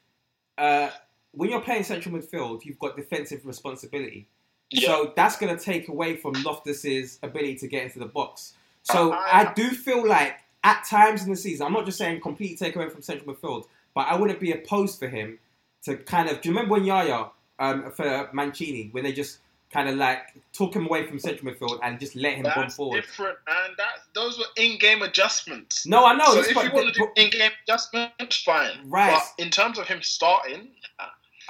uh, 0.58 0.90
when 1.32 1.50
you're 1.50 1.62
playing 1.62 1.84
central 1.84 2.16
midfield, 2.16 2.64
you've 2.64 2.78
got 2.78 2.96
defensive 2.96 3.44
responsibility. 3.46 4.28
Yeah. 4.70 4.88
So 4.88 5.14
that's 5.16 5.38
going 5.38 5.56
to 5.56 5.64
take 5.64 5.88
away 5.88 6.16
from 6.16 6.34
Loftus's 6.36 7.18
ability 7.24 7.56
to 7.58 7.68
get 7.68 7.84
into 7.86 8.00
the 8.00 8.06
box. 8.06 8.54
So 8.84 9.12
I- 9.14 9.42
I 9.50 9.54
do 9.54 9.70
feel 9.72 10.06
like 10.08 10.38
at 10.64 10.86
times 10.86 11.24
in 11.24 11.30
the 11.32 11.36
season, 11.38 11.66
I'm 11.66 11.74
not 11.74 11.86
just 11.86 11.98
saying 11.98 12.22
completely 12.22 12.56
take 12.58 12.76
away 12.76 12.90
from 12.90 13.02
central 13.02 13.34
midfield, 13.34 13.66
but 13.94 14.08
I 14.08 14.16
wouldn't 14.16 14.40
be 14.40 14.52
opposed 14.52 15.00
for 15.00 15.08
him 15.08 15.40
to 15.84 15.98
kind 15.98 16.30
of. 16.30 16.42
Do 16.42 16.50
you 16.50 16.56
remember 16.56 16.74
when 16.74 16.86
Yaya 16.86 17.28
um, 17.60 17.92
for 17.92 18.30
Mancini 18.34 18.90
when 18.92 19.04
they 19.04 19.12
just 19.14 19.40
kind 19.72 19.90
of 19.90 19.96
like 19.96 20.22
took 20.54 20.74
him 20.76 20.86
away 20.86 21.06
from 21.06 21.18
central 21.20 21.52
midfield 21.52 21.80
and 21.82 22.00
just 22.00 22.16
let 22.16 22.34
him 22.36 22.44
go 22.44 22.52
That's 22.56 22.76
forward. 22.76 23.02
different, 23.02 23.38
and 23.48 23.76
that 23.78 24.04
those 24.14 24.38
were 24.38 24.46
in-game 24.56 25.02
adjustments. 25.02 25.86
No, 25.86 26.06
I 26.06 26.14
know. 26.16 26.26
so 26.26 26.40
if 26.42 26.54
but- 26.54 26.66
you 26.66 26.72
want 26.72 26.94
to 26.94 27.00
do 27.00 27.08
in-game 27.16 27.52
adjustments, 27.64 28.44
fine. 28.44 28.72
Right. 28.86 29.14
But 29.38 29.44
in 29.44 29.50
terms 29.50 29.78
of 29.80 29.88
him 29.88 30.02
starting, 30.02 30.70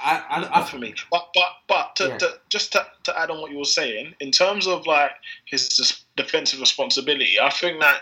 I, 0.04 0.24
I, 0.28 0.40
not 0.40 0.56
I, 0.56 0.64
for 0.64 0.78
me. 0.78 0.94
But 1.10 1.28
but 1.34 1.48
but 1.66 1.96
to, 1.96 2.08
Yeah. 2.08 2.18
to, 2.18 2.28
just 2.48 2.72
to, 2.72 2.86
to 3.04 3.18
add 3.18 3.30
on 3.30 3.40
what 3.40 3.50
you 3.50 3.58
were 3.58 3.64
saying, 3.64 4.14
in 4.20 4.30
terms 4.30 4.66
of 4.66 4.86
like 4.86 5.12
his 5.46 6.04
defensive 6.16 6.60
responsibility, 6.60 7.40
I 7.40 7.50
think 7.50 7.80
that 7.80 8.00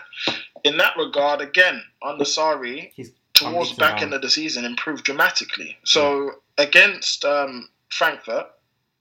in 0.63 0.77
that 0.77 0.95
regard, 0.97 1.41
again, 1.41 1.81
under 2.01 2.25
Sarri, 2.25 2.91
towards 3.33 3.73
back 3.73 4.01
end 4.01 4.13
of 4.13 4.21
the 4.21 4.29
season 4.29 4.65
improved 4.65 5.03
dramatically. 5.05 5.77
So 5.85 6.31
against 6.57 7.25
um, 7.25 7.69
Frankfurt 7.89 8.47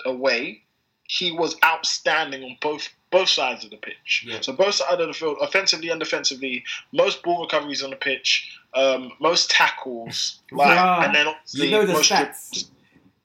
away, 0.05 0.62
he 1.09 1.31
was 1.33 1.57
outstanding 1.65 2.43
on 2.45 2.57
both 2.61 2.88
both 3.11 3.29
sides 3.29 3.62
of 3.62 3.71
the 3.71 3.77
pitch. 3.77 4.25
Yeah. 4.27 4.41
So 4.41 4.55
both 4.55 4.77
sides 4.77 4.99
of 4.99 5.07
the 5.07 5.12
field, 5.12 5.37
offensively 5.43 5.91
and 5.91 6.01
defensively, 6.01 6.65
most 6.93 7.23
ball 7.23 7.43
recoveries 7.43 7.83
on 7.83 7.91
the 7.91 7.97
pitch, 7.97 8.59
um, 8.73 9.12
most 9.21 9.51
tackles, 9.51 10.41
like, 10.51 10.69
Yeah. 10.69 11.05
and 11.05 11.15
then 11.15 11.27
obviously 11.27 11.67
you 11.67 11.73
know 11.73 11.85
the 11.85 11.93
most 11.93 12.11
stats. 12.11 12.65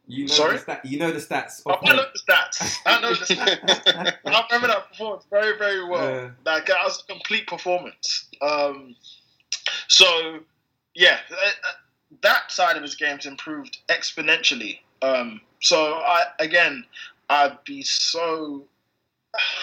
You 0.07 0.25
know 0.25 0.33
Sorry? 0.33 0.53
the 0.55 0.61
stat, 0.61 0.85
You 0.85 0.99
know 0.99 1.11
the 1.11 1.19
stats. 1.19 1.61
I 1.65 1.73
Of 1.73 1.83
know 1.83 1.95
the 1.95 2.19
stats. 2.19 2.77
I 2.85 3.01
know 3.01 3.13
the 3.13 3.25
stats. 3.25 4.13
I 4.25 4.43
remember 4.45 4.67
that 4.67 4.89
performance 4.89 5.25
very, 5.29 5.57
very 5.57 5.87
well. 5.87 6.09
Yeah. 6.09 6.29
Like 6.45 6.67
that 6.67 6.77
was 6.83 7.03
a 7.03 7.11
complete 7.11 7.45
performance. 7.47 8.29
Um, 8.41 8.95
so 9.89 10.39
yeah, 10.95 11.19
uh, 11.29 11.35
uh, 11.35 11.71
that 12.21 12.51
side 12.51 12.77
of 12.77 12.83
his 12.83 12.95
game's 12.95 13.25
improved 13.25 13.79
exponentially. 13.89 14.79
Um, 15.01 15.41
so 15.61 15.95
I 15.95 16.23
again, 16.39 16.85
I'd 17.29 17.63
be 17.65 17.81
so, 17.83 18.63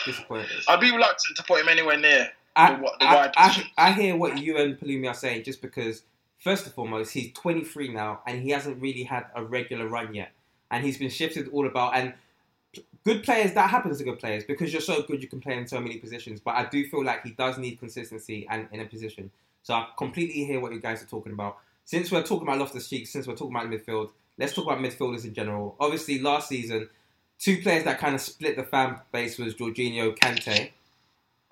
disappointed. 0.05 0.51
I'd 0.69 0.81
be 0.81 0.93
reluctant 0.93 1.37
to 1.37 1.43
put 1.45 1.61
him 1.61 1.69
anywhere 1.69 1.99
near 1.99 2.31
I, 2.57 2.75
the, 2.75 2.81
the 3.01 3.05
I, 3.07 3.15
wide 3.15 3.33
I. 3.37 3.65
I 3.79 3.93
hear 3.93 4.17
what 4.17 4.39
you 4.39 4.59
and 4.59 4.79
Palumi 4.79 5.09
are 5.09 5.15
saying 5.15 5.45
just 5.45 5.63
because, 5.63 6.03
first 6.45 6.67
and 6.67 6.75
foremost, 6.75 7.15
he's 7.15 7.33
23 7.33 7.89
now 7.89 8.21
and 8.27 8.43
he 8.43 8.51
hasn't 8.51 8.81
really 8.81 9.03
had 9.03 9.25
a 9.35 9.43
regular 9.43 9.89
run 9.89 10.15
yet. 10.15 10.33
And 10.71 10.85
he's 10.85 10.99
been 10.99 11.11
shifted 11.11 11.49
all 11.49 11.67
about. 11.67 11.97
And 11.97 12.13
good 13.03 13.25
players, 13.25 13.55
that 13.55 13.71
happens 13.71 13.99
to 13.99 14.05
good 14.05 14.19
players 14.19 14.45
because 14.45 14.71
you're 14.71 14.83
so 14.83 15.03
good, 15.03 15.23
you 15.23 15.29
can 15.29 15.41
play 15.41 15.57
in 15.57 15.67
so 15.67 15.81
many 15.81 15.97
positions. 15.97 16.41
But 16.41 16.57
I 16.57 16.67
do 16.67 16.87
feel 16.87 17.03
like 17.03 17.25
he 17.25 17.31
does 17.31 17.57
need 17.57 17.81
consistency 17.81 18.47
and 18.51 18.69
in 18.73 18.81
a 18.81 18.85
position. 18.85 19.31
So 19.63 19.73
I 19.73 19.89
completely 19.97 20.45
hear 20.45 20.61
what 20.61 20.73
you 20.73 20.81
guys 20.81 21.03
are 21.03 21.07
talking 21.07 21.33
about. 21.33 21.57
Since 21.87 22.13
we're 22.13 22.23
talking 22.23 22.47
about 22.47 22.59
Loftus 22.59 22.89
Cheek, 22.89 23.07
since 23.07 23.27
we're 23.27 23.37
talking 23.37 23.57
about 23.57 23.71
midfield, 23.71 24.11
let's 24.37 24.53
talk 24.53 24.67
about 24.67 24.79
midfielders 24.79 25.25
in 25.25 25.33
general. 25.33 25.77
Obviously, 25.81 26.21
last 26.21 26.49
season, 26.49 26.91
two 27.39 27.63
players 27.63 27.85
that 27.85 27.99
kind 27.99 28.15
of 28.15 28.21
split 28.21 28.57
the 28.57 28.65
fan 28.65 29.01
base 29.13 29.39
was 29.39 29.55
Jorginho 29.55 30.15
Kante. 30.19 30.71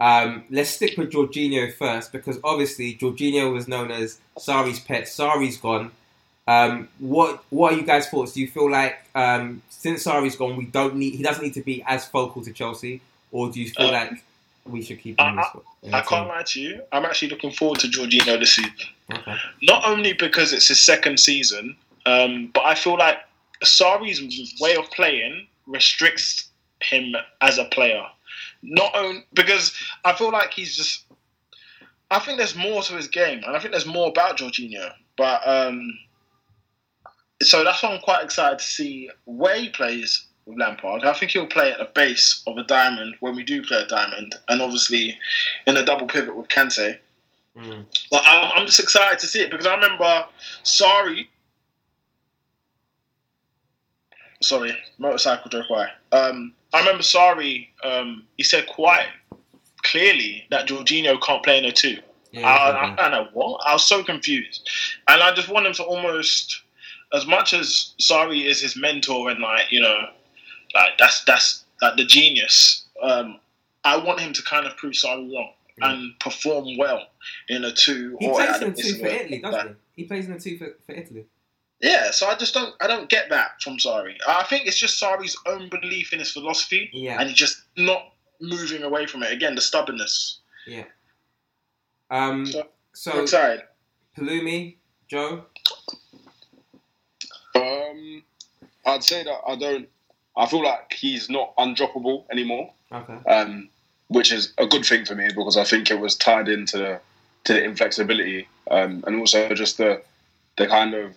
Um, 0.03 0.45
let's 0.51 0.71
stick 0.71 0.97
with 0.99 1.11
Jorginho 1.13 1.73
first 1.75 2.11
because 2.13 2.39
obviously 2.43 2.97
Jorginho 2.97 3.53
was 3.53 3.69
known 3.69 3.91
as 3.93 4.19
Sarri's 4.39 4.81
pet. 4.81 5.05
Sarri's 5.05 5.57
gone. 5.59 5.93
Um, 6.49 6.89
what 6.99 7.45
What 7.51 7.73
are 7.73 7.77
you 7.77 7.85
guys' 7.85 8.09
thoughts? 8.09 8.33
Do 8.33 8.41
you 8.41 8.49
feel 8.49 8.69
like 8.71 8.97
um, 9.15 9.63
since 9.69 10.05
Sarri's 10.05 10.35
gone, 10.37 10.57
we 10.57 10.67
don't 10.67 10.97
need 10.97 11.15
he 11.15 11.23
doesn't 11.23 11.45
need 11.45 11.55
to 11.55 11.63
be 11.63 11.85
as 11.87 12.07
focal 12.07 12.43
to 12.43 12.53
Chelsea, 12.53 13.01
or 13.31 13.51
do 13.51 13.61
you 13.61 13.71
feel 13.71 13.89
Uh, 13.89 13.93
like 13.93 14.25
we 14.65 14.83
should 14.83 15.01
keep 15.01 15.21
him 15.21 15.39
I- 15.39 15.45
squad? 15.45 15.65
I 15.93 16.01
can't 16.01 16.29
lie 16.29 16.43
to 16.45 16.61
you. 16.61 16.83
I'm 16.93 17.05
actually 17.05 17.29
looking 17.29 17.53
forward 17.53 17.79
to 17.81 17.89
Jorginho 17.89 18.39
this 18.41 18.55
season. 18.55 18.73
Okay. 19.13 19.37
not 19.63 19.85
only 19.85 20.13
because 20.15 20.53
it's 20.53 20.69
his 20.69 20.81
second 20.83 21.19
season, 21.21 21.77
um, 22.07 22.51
but 22.55 22.65
I 22.65 22.75
feel 22.75 22.97
like 22.97 23.19
Sarri's 23.63 24.21
way 24.61 24.75
of 24.77 24.91
playing 24.91 25.47
restricts 25.67 26.49
him 26.81 27.15
as 27.41 27.59
a 27.59 27.67
player. 27.67 28.05
Not 28.63 28.93
only 28.95 29.25
because 29.35 29.75
I 30.05 30.13
feel 30.13 30.31
like 30.31 30.53
he's 30.53 30.77
just. 30.77 31.05
I 32.11 32.19
think 32.19 32.39
there's 32.39 32.55
more 32.55 32.83
to 32.83 32.95
his 32.95 33.09
game, 33.09 33.43
and 33.45 33.57
I 33.57 33.59
think 33.59 33.73
there's 33.73 33.87
more 33.87 34.09
about 34.09 34.39
Jorginho. 34.39 34.93
But 35.17 35.47
um, 35.47 35.99
so 37.43 37.65
that's 37.65 37.83
why 37.83 37.91
I'm 37.91 38.01
quite 38.01 38.25
excited 38.25 38.59
to 38.59 38.65
see 38.65 39.11
where 39.25 39.57
he 39.57 39.69
plays 39.71 40.27
with 40.47 40.59
Lampard. 40.59 41.05
I 41.05 41.13
think 41.13 41.33
he'll 41.33 41.47
play 41.47 41.73
at 41.73 41.79
the 41.79 41.89
base 41.95 42.43
of 42.47 42.57
a 42.57 42.65
diamond 42.65 43.17
when 43.21 43.37
we 43.37 43.45
do 43.45 43.63
play 43.63 43.79
a 43.79 43.87
diamond, 43.87 44.35
and 44.49 44.63
obviously 44.63 45.19
in 45.67 45.77
a 45.77 45.85
double 45.85 46.07
pivot 46.07 46.37
with 46.37 46.49
Kante. 46.49 46.99
Mm. 47.57 47.85
But 48.11 48.23
I'm, 48.25 48.53
I'm 48.55 48.67
just 48.67 48.81
excited 48.81 49.19
to 49.21 49.27
see 49.27 49.41
it 49.41 49.51
because 49.51 49.67
I 49.67 49.75
remember 49.75 50.25
Sarri. 50.65 51.29
Sorry, 54.41 54.77
motorcycle 54.99 55.51
drove 55.51 55.67
by. 55.71 55.89
Um, 56.11 56.55
I 56.73 56.81
remember 56.81 57.03
Sarri. 57.03 57.69
Um, 57.85 58.25
he 58.37 58.45
said 58.45 58.67
quite 58.67 59.07
clearly 59.83 60.47
that 60.51 60.69
Jorginho 60.69 61.21
can't 61.21 61.43
play 61.43 61.59
in 61.59 61.65
a 61.65 61.73
two. 61.73 61.99
Yeah, 62.33 62.47
I, 62.49 62.71
okay. 62.71 62.79
I, 62.79 62.93
I 62.93 62.97
don't 62.97 63.11
know 63.11 63.29
what. 63.33 63.61
I 63.67 63.73
was 63.75 63.85
so 63.85 64.03
confused, 64.03 64.69
and 65.09 65.23
I 65.23 65.35
just 65.35 65.49
want 65.49 65.67
him 65.67 65.75
to 65.75 65.85
almost, 65.85 66.63
as 67.13 67.27
much 67.27 67.53
as 67.53 67.95
Sarri 68.01 68.47
is 68.47 68.61
his 68.61 68.77
mentor 68.77 69.31
and 69.31 69.41
like 69.41 69.71
you 69.71 69.81
know, 69.81 69.99
like 70.75 70.97
that's 70.99 71.25
that's 71.25 71.65
like 71.83 71.97
the 71.97 72.05
genius. 72.05 72.87
Um, 73.03 73.39
I 73.85 73.97
want 73.97 74.21
him 74.21 74.33
to 74.33 74.43
kind 74.43 74.67
of 74.67 74.77
prove 74.77 74.95
Sarri 74.95 75.33
wrong 75.33 75.51
and 75.81 76.19
perform 76.21 76.77
well 76.79 77.07
in 77.49 77.65
a 77.65 77.73
two. 77.73 78.17
he 78.21 78.29
or 78.29 78.35
plays 78.35 78.63
in 78.63 78.69
a 78.69 78.75
two 78.75 78.95
for 78.95 79.07
Italy, 79.07 79.39
doesn't 79.41 79.67
that. 79.67 79.77
he? 79.95 80.03
He 80.03 80.09
plays 80.09 80.27
in 80.27 80.33
a 80.33 80.41
two 80.41 80.57
for, 80.57 80.77
for 80.87 80.93
Italy. 80.93 81.27
Yeah, 81.83 82.13
so 82.13 82.29
I 82.29 82.37
just 82.37 82.55
don't 82.55 82.75
I 82.81 82.87
don't 82.87 83.09
get 83.09 83.29
that 83.31 83.61
from 83.61 83.77
Sarri. 83.77 84.15
I 84.27 84.45
think 84.45 84.67
it's 84.67 84.79
just 84.79 85.03
Sarri's 85.03 85.37
own 85.47 85.69
belief 85.69 86.13
in 86.13 86.21
his 86.21 86.31
philosophy, 86.31 86.89
Yeah. 86.93 87.19
and 87.19 87.29
he's 87.29 87.37
just 87.37 87.63
not 87.77 88.13
moving 88.41 88.83
away 88.85 89.07
from 89.07 89.23
it. 89.25 89.33
Again, 89.33 89.55
the 89.57 89.61
stubbornness. 89.61 90.39
Yeah. 90.67 90.85
Um. 92.11 92.47
So- 92.47 92.69
So 92.95 93.11
I'm 93.13 93.21
excited. 93.23 93.63
Palumi, 94.17 94.77
Joe. 95.09 95.47
Um, 97.55 98.23
I'd 98.87 99.03
say 99.05 99.25
that 99.25 99.41
I 99.47 99.57
don't. 99.57 99.89
I 100.37 100.47
feel 100.47 100.63
like 100.63 100.93
he's 100.93 101.29
not 101.29 101.55
undroppable 101.57 102.25
anymore, 102.31 102.73
Okay. 102.93 103.19
um, 103.31 103.69
which 104.09 104.33
is 104.33 104.53
a 104.59 104.67
good 104.67 104.85
thing 104.85 105.05
for 105.05 105.15
me 105.15 105.29
because 105.35 105.57
I 105.57 105.65
think 105.65 105.91
it 105.91 105.99
was 106.01 106.17
tied 106.17 106.49
into 106.49 106.79
the 106.79 107.01
to 107.45 107.53
the 107.55 107.65
inflexibility 107.65 108.47
um, 108.71 109.03
and 109.07 109.19
also 109.19 109.53
just 109.55 109.79
the 109.79 110.03
the 110.59 110.67
kind 110.67 110.95
of 110.95 111.15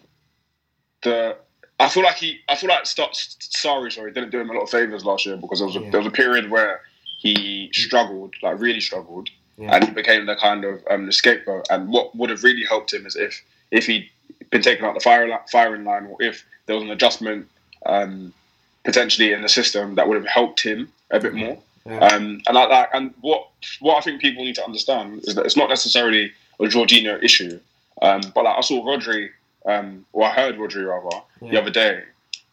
the. 1.05 1.37
I 1.79 1.87
feel 1.89 2.03
like 2.03 2.15
he. 2.17 2.39
I 2.49 2.55
feel 2.55 2.69
like 2.69 2.85
starts. 2.85 3.37
Sarri, 3.41 3.87
Sarri, 3.95 4.13
didn't 4.13 4.31
do 4.31 4.39
him 4.39 4.49
a 4.49 4.53
lot 4.53 4.63
of 4.63 4.69
favors 4.69 5.05
last 5.05 5.25
year 5.25 5.37
because 5.37 5.59
there 5.59 5.67
was 5.67 5.75
a, 5.77 5.79
Yeah. 5.79 5.89
there 5.91 5.99
was 6.01 6.07
a 6.07 6.11
period 6.11 6.49
where 6.51 6.81
he 7.19 7.69
struggled, 7.73 8.33
like 8.43 8.59
really 8.59 8.81
struggled, 8.81 9.29
Yeah. 9.57 9.73
and 9.75 9.83
he 9.85 9.91
became 9.91 10.25
the 10.25 10.35
kind 10.35 10.63
of 10.65 10.83
um, 10.91 11.05
the 11.05 11.13
scapegoat. 11.13 11.65
And 11.69 11.89
what 11.89 12.15
would 12.15 12.29
have 12.29 12.43
really 12.43 12.65
helped 12.65 12.93
him 12.93 13.05
is 13.05 13.15
if 13.15 13.41
if 13.71 13.85
he'd 13.87 14.09
been 14.51 14.61
taken 14.61 14.85
out 14.85 14.93
the 14.93 14.99
fire, 14.99 15.27
firing 15.51 15.83
line, 15.85 16.05
or 16.07 16.17
if 16.21 16.43
there 16.65 16.75
was 16.75 16.83
an 16.83 16.91
adjustment 16.91 17.47
um, 17.85 18.33
potentially 18.83 19.31
in 19.31 19.41
the 19.41 19.49
system 19.49 19.95
that 19.95 20.07
would 20.07 20.17
have 20.17 20.27
helped 20.27 20.61
him 20.61 20.91
a 21.11 21.19
bit 21.19 21.33
more. 21.33 21.57
Yeah. 21.85 21.99
Um, 21.99 22.41
and 22.47 22.55
like 22.55 22.69
that, 22.69 22.89
and 22.93 23.13
what 23.21 23.47
what 23.79 23.97
I 23.97 24.01
think 24.01 24.21
people 24.21 24.43
need 24.43 24.55
to 24.55 24.65
understand 24.65 25.23
is 25.27 25.35
that 25.35 25.45
it's 25.45 25.57
not 25.57 25.69
necessarily 25.69 26.31
a 26.59 26.63
Jorginho 26.63 27.21
issue. 27.23 27.59
Um, 28.01 28.21
but 28.33 28.43
like 28.45 28.57
I 28.57 28.61
saw 28.61 28.83
Rodri, 28.83 29.29
um, 29.65 30.05
or 30.13 30.25
I 30.25 30.31
heard 30.31 30.55
Rodri 30.57 30.87
rather 30.87 31.21
the 31.41 31.59
other 31.59 31.71
day, 31.71 32.03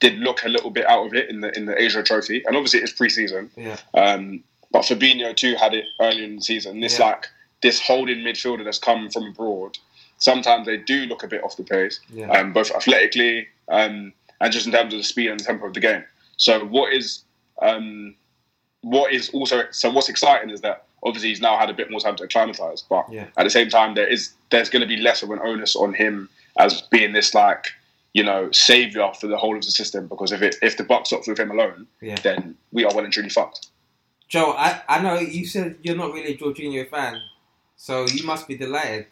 did 0.01 0.19
look 0.19 0.45
a 0.45 0.49
little 0.49 0.71
bit 0.71 0.87
out 0.87 1.07
of 1.07 1.15
it 1.15 1.29
in 1.31 1.41
the 1.41 1.57
in 1.57 1.67
the 1.67 1.81
Asia 1.81 2.03
Trophy, 2.03 2.43
and 2.47 2.57
obviously 2.57 2.81
it's 2.81 2.93
pre-season. 2.93 3.51
Yeah. 3.57 3.77
Um, 3.95 4.43
but 4.71 4.83
Fabinho 4.83 5.37
too 5.37 5.55
had 5.57 5.75
it 5.75 5.85
early 6.01 6.25
in 6.25 6.37
the 6.37 6.43
season. 6.43 6.81
This 6.81 6.99
Yeah. 6.99 7.07
like 7.07 7.27
this 7.63 7.81
holding 7.81 8.19
midfielder 8.19 8.65
that's 8.65 8.79
come 8.79 9.09
from 9.11 9.25
abroad. 9.29 9.79
Sometimes 10.19 10.67
they 10.67 10.77
do 10.79 11.07
look 11.07 11.23
a 11.23 11.29
bit 11.29 11.43
off 11.45 11.57
the 11.57 11.63
pace, 11.65 12.01
Yeah. 12.13 12.31
um, 12.31 12.53
both 12.53 12.71
athletically 12.73 13.49
um, 13.69 14.13
and 14.41 14.53
just 14.53 14.67
in 14.67 14.73
terms 14.73 14.93
of 14.95 14.99
the 14.99 15.05
speed 15.05 15.29
and 15.31 15.39
the 15.39 15.45
tempo 15.45 15.67
of 15.67 15.75
the 15.75 15.81
game. 15.81 16.05
So 16.37 16.65
what 16.65 16.93
is 16.93 17.23
um, 17.61 18.15
what 18.81 19.13
is 19.13 19.29
also 19.31 19.65
so 19.71 19.91
what's 19.91 20.09
exciting 20.09 20.51
is 20.51 20.61
that 20.63 20.85
obviously 21.05 21.29
he's 21.29 21.41
now 21.41 21.57
had 21.57 21.71
a 21.71 21.75
bit 21.75 21.91
more 21.91 22.01
time 22.01 22.17
to 22.17 22.25
acclimatise, 22.25 22.83
but 22.89 23.07
Yeah. 23.13 23.27
at 23.37 23.45
the 23.45 23.51
same 23.51 23.69
time 23.69 23.95
there 23.95 24.07
is 24.07 24.33
there's 24.51 24.69
going 24.71 24.81
to 24.83 24.89
be 24.89 24.97
less 24.97 25.23
of 25.23 25.31
an 25.31 25.39
onus 25.41 25.77
on 25.77 25.93
him 25.95 26.29
as 26.59 26.83
being 26.83 27.13
this 27.13 27.35
like 27.35 27.67
you 28.13 28.23
know 28.23 28.51
savior 28.53 29.11
for 29.19 29.27
the 29.27 29.37
whole 29.39 29.57
of 29.57 29.65
the 29.65 29.71
system 29.71 30.07
because 30.07 30.33
if 30.33 30.43
it 30.43 30.57
if 30.63 30.77
the 30.77 30.85
buck 30.85 31.07
stops 31.07 31.27
with 31.29 31.39
him 31.39 31.51
alone, 31.51 31.87
Yeah. 32.01 32.17
then 32.23 32.57
we 32.73 32.85
are 32.85 32.95
well 32.95 33.05
and 33.05 33.13
truly 33.13 33.31
fucked. 33.31 33.69
Joe, 34.29 34.53
I, 34.53 34.81
I 34.89 35.03
know 35.03 35.19
you 35.19 35.45
said 35.47 35.77
you're 35.83 35.97
not 35.97 36.13
really 36.13 36.33
a 36.33 36.37
Jorginho 36.37 36.89
fan, 36.89 37.21
so 37.77 38.07
you 38.07 38.25
must 38.25 38.49
be 38.49 38.57
delighted. 38.57 39.07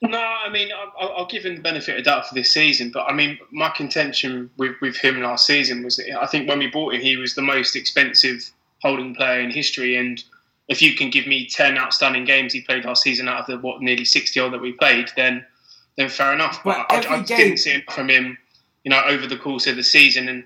No, 0.00 0.18
I 0.18 0.48
mean, 0.50 0.70
I- 0.72 0.90
I'll, 1.00 1.12
I'll 1.18 1.26
give 1.26 1.44
him 1.44 1.56
the 1.56 1.62
benefit 1.62 1.98
of 1.98 2.04
the 2.04 2.10
doubt 2.10 2.28
for 2.28 2.34
this 2.34 2.52
season, 2.52 2.90
but 2.92 3.06
I 3.08 3.12
mean, 3.12 3.38
my 3.50 3.68
contention 3.70 4.48
with, 4.56 4.76
with 4.80 4.96
him 4.96 5.20
last 5.22 5.46
season 5.46 5.82
was 5.82 5.96
that 5.96 6.22
I 6.22 6.26
think 6.26 6.48
when 6.48 6.58
we 6.60 6.68
bought 6.68 6.94
him, 6.94 7.00
he 7.00 7.16
was 7.16 7.34
the 7.34 7.42
most 7.42 7.74
expensive 7.74 8.48
holding 8.80 9.14
player 9.14 9.40
in 9.40 9.50
history. 9.50 9.96
And 9.96 10.22
if 10.68 10.80
you 10.80 10.94
can 10.94 11.10
give 11.10 11.26
me 11.26 11.46
10 11.48 11.76
outstanding 11.76 12.24
games 12.24 12.52
he 12.52 12.60
played 12.60 12.84
last 12.84 13.02
season 13.02 13.26
out 13.26 13.40
of 13.40 13.46
the, 13.46 13.58
what, 13.58 13.82
nearly 13.82 14.04
60 14.04 14.38
odd 14.38 14.52
that 14.52 14.60
we 14.60 14.70
played, 14.72 15.10
then 15.16 15.44
then 15.98 16.08
fair 16.08 16.32
enough. 16.32 16.62
But 16.64 16.86
But, 16.88 17.06
I, 17.06 17.14
I 17.16 17.22
game- 17.22 17.36
didn't 17.36 17.56
see 17.58 17.74
enough 17.74 17.94
from 17.94 18.08
him 18.08 18.38
you 18.84 18.90
know, 18.90 19.02
over 19.06 19.26
the 19.26 19.36
course 19.36 19.66
of 19.66 19.76
the 19.76 19.82
season. 19.82 20.28
And 20.28 20.44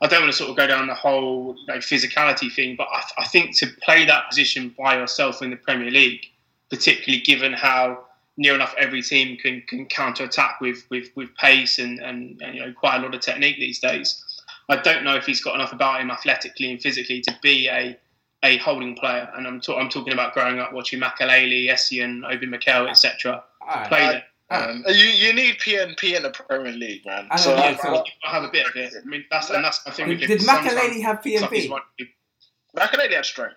I 0.00 0.08
don't 0.08 0.22
want 0.22 0.32
to 0.32 0.36
sort 0.36 0.50
of 0.50 0.56
go 0.56 0.66
down 0.66 0.88
the 0.88 0.94
whole 0.94 1.54
you 1.56 1.66
know, 1.66 1.76
physicality 1.76 2.52
thing, 2.52 2.74
but 2.76 2.88
I, 2.90 3.02
I 3.18 3.26
think 3.26 3.56
to 3.58 3.68
play 3.82 4.04
that 4.06 4.28
position 4.28 4.74
by 4.76 4.96
yourself 4.96 5.42
in 5.42 5.50
the 5.50 5.56
Premier 5.56 5.90
League, 5.90 6.26
particularly 6.70 7.22
given 7.22 7.52
how 7.52 8.04
near 8.36 8.54
enough 8.54 8.74
every 8.78 9.00
team 9.02 9.36
can 9.36 9.62
can 9.68 9.86
counter 9.86 10.24
attack 10.24 10.60
with, 10.60 10.84
with 10.90 11.10
with 11.14 11.32
pace 11.36 11.78
and, 11.78 12.00
and, 12.00 12.40
and 12.42 12.54
you 12.56 12.60
know 12.66 12.72
quite 12.72 12.96
a 12.96 13.02
lot 13.02 13.14
of 13.14 13.20
technique 13.20 13.58
these 13.60 13.78
days. 13.78 14.20
I 14.68 14.76
don't 14.76 15.04
know 15.04 15.14
if 15.14 15.26
he's 15.26 15.42
got 15.42 15.54
enough 15.54 15.72
about 15.72 16.00
him 16.00 16.10
athletically 16.10 16.70
and 16.72 16.80
physically 16.80 17.20
to 17.20 17.36
be 17.42 17.68
a 17.68 17.96
a 18.42 18.56
holding 18.58 18.96
player. 18.96 19.30
And 19.36 19.46
I'm, 19.46 19.60
ta- 19.60 19.78
I'm 19.78 19.88
talking 19.88 20.12
about 20.12 20.34
growing 20.34 20.58
up 20.58 20.72
watching 20.72 21.00
Makelele, 21.00 21.68
Essien, 21.68 22.22
Obi 22.30 22.46
Mikel, 22.46 22.88
etc. 22.88 23.44
Play 23.88 23.98
I- 24.16 24.24
there. 24.50 24.70
Um, 24.70 24.84
you 24.88 25.06
you 25.06 25.32
need 25.32 25.56
PNP 25.58 26.16
in 26.16 26.22
the 26.22 26.30
Premier 26.30 26.72
League, 26.72 27.04
man. 27.06 27.28
I 27.30 27.36
So 27.36 27.50
don't 27.50 27.58
know, 27.58 27.64
I- 27.64 27.76
so- 27.76 28.04
I 28.24 28.30
have 28.30 28.44
a 28.44 28.48
bit 28.50 28.66
of 28.66 28.76
it. 28.76 28.92
I 29.00 29.06
mean, 29.06 29.24
that's 29.30 29.50
and 29.50 29.64
that's 29.64 29.80
I 29.86 29.90
think 29.90 30.08
Did, 30.08 30.20
we 30.20 30.26
did 30.26 30.38
can 30.38 30.46
sometimes- 30.46 31.02
have 31.02 31.20
sometimes 31.22 31.52
PMP? 31.52 31.70
want- 31.70 31.84
Makelele 32.76 33.12
had 33.14 33.24
strength. 33.24 33.56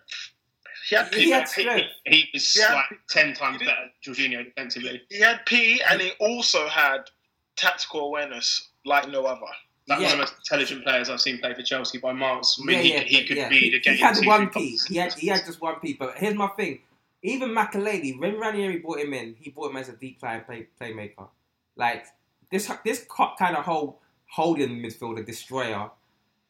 He 0.89 0.95
had 0.95 1.13
He 1.13 1.25
P. 1.25 1.29
had 1.31 1.49
he, 1.49 1.61
strength. 1.63 1.85
he, 2.05 2.15
he 2.21 2.29
was 2.33 2.55
Yeah. 2.55 2.73
like 2.75 2.99
ten 3.09 3.33
times 3.33 3.59
did- 3.59 3.65
better, 3.67 3.89
Jorginho 4.05 4.45
defensively. 4.45 5.01
He 5.09 5.19
had 5.19 5.45
P, 5.45 5.81
and 5.89 5.99
he 6.01 6.11
also 6.19 6.67
had 6.67 7.09
tactical 7.55 8.01
awareness 8.01 8.69
like 8.85 9.09
no 9.09 9.25
other. 9.25 9.41
Like 9.87 9.99
Yeah. 9.99 10.05
one 10.05 10.05
of 10.05 10.11
the 10.11 10.17
most 10.17 10.33
intelligent 10.37 10.83
players 10.83 11.09
I've 11.09 11.19
seen 11.21 11.39
play 11.39 11.53
for 11.53 11.63
Chelsea 11.63 11.97
by 11.97 12.11
miles. 12.13 12.59
I 12.61 12.65
mean, 12.65 12.75
yeah, 12.77 12.81
he, 12.83 12.89
yeah, 12.93 12.99
he 13.21 13.27
could 13.27 13.37
yeah. 13.37 13.47
read 13.49 13.63
He, 13.63 13.75
a 13.75 13.79
game. 13.79 13.95
he 13.95 13.99
had 14.01 14.15
two, 14.15 14.27
one 14.27 14.49
three 14.51 14.77
P. 14.77 14.79
He 14.93 14.97
had 14.97 15.13
he 15.13 15.27
had 15.27 15.45
just 15.45 15.59
one 15.61 15.75
P. 15.81 15.93
But 15.93 16.17
here's 16.17 16.35
my 16.35 16.47
thing: 16.49 16.79
even 17.23 17.49
Makelele, 17.49 18.19
when 18.19 18.39
Ranieri 18.39 18.77
brought 18.77 18.99
him 18.99 19.13
in, 19.13 19.35
he 19.39 19.49
brought 19.49 19.71
him 19.71 19.77
as 19.77 19.89
a 19.89 19.93
deep 19.93 20.21
line 20.21 20.41
play, 20.41 20.67
playmaker. 20.79 21.27
Like 21.75 22.05
this 22.51 22.71
this 22.83 23.05
kind 23.37 23.55
of 23.55 23.65
whole 23.65 23.99
holding 24.29 24.81
midfielder 24.81 25.25
destroyer. 25.25 25.91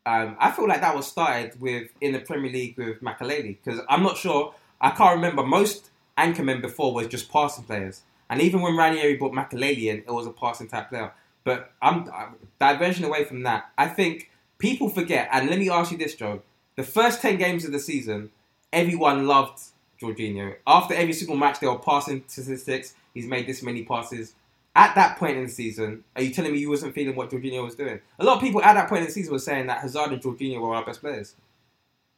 Um, 0.06 0.38
I 0.40 0.52
feel 0.52 0.68
like 0.68 0.82
that 0.82 0.96
was 0.96 1.06
started 1.08 1.60
with 1.60 1.90
in 2.00 2.14
the 2.14 2.20
Premier 2.20 2.52
League 2.52 2.78
with 2.78 3.02
Makelele 3.02 3.58
because 3.64 3.82
I'm 3.90 4.04
not 4.04 4.18
sure. 4.18 4.54
I 4.80 4.92
can't 4.92 5.16
remember 5.16 5.44
most 5.44 5.90
anchormen 6.18 6.62
before 6.62 6.94
was 6.94 7.08
just 7.08 7.32
passing 7.32 7.64
players, 7.66 8.04
and 8.30 8.42
even 8.42 8.62
when 8.62 8.76
Ranieri 8.78 9.18
brought 9.18 9.34
Makelele 9.34 9.86
in, 9.86 9.98
it 9.98 10.12
was 10.12 10.28
a 10.28 10.32
passing 10.32 10.68
type 10.68 10.90
player. 10.90 11.12
But 11.44 11.72
I'm, 11.82 12.10
I'm 12.14 12.36
diversion 12.60 13.06
away 13.06 13.24
from 13.24 13.44
that. 13.44 13.72
I 13.78 13.88
think 13.88 14.30
people 14.58 14.90
forget, 14.90 15.30
and 15.32 15.50
let 15.50 15.60
me 15.60 15.70
ask 15.70 15.92
you 15.92 15.98
this, 15.98 16.16
Joe: 16.16 16.42
the 16.76 16.84
first 16.84 17.22
ten 17.22 17.38
games 17.38 17.66
of 17.66 17.72
the 17.72 17.80
season, 17.80 18.32
everyone 18.72 19.28
loved 19.28 19.60
Jorginho. 20.02 20.56
After 20.66 20.94
every 20.94 21.14
single 21.14 21.36
match, 21.38 21.60
they 21.60 21.68
were 21.68 21.80
passing 21.80 22.24
statistics. 22.28 22.94
He's 23.14 23.26
made 23.26 23.48
this 23.48 23.64
many 23.64 23.84
passes. 23.84 24.34
At 24.76 24.94
that 24.96 25.18
point 25.18 25.38
in 25.38 25.44
the 25.46 25.50
season, 25.50 26.04
are 26.16 26.22
you 26.22 26.32
telling 26.32 26.52
me 26.52 26.60
you 26.60 26.70
wasn't 26.70 26.94
feeling 26.94 27.16
what 27.16 27.32
Jorginho 27.32 27.64
was 27.66 27.74
doing? 27.76 28.00
A 28.20 28.24
lot 28.24 28.36
of 28.38 28.42
people 28.44 28.62
at 28.62 28.74
that 28.76 28.88
point 28.90 29.02
in 29.02 29.06
the 29.08 29.12
season 29.12 29.34
were 29.34 29.40
saying 29.40 29.66
that 29.68 29.80
Hazard 29.82 30.12
and 30.12 30.22
Jorginho 30.22 30.62
were 30.62 30.76
our 30.76 30.86
best 30.86 31.02
players. 31.02 31.36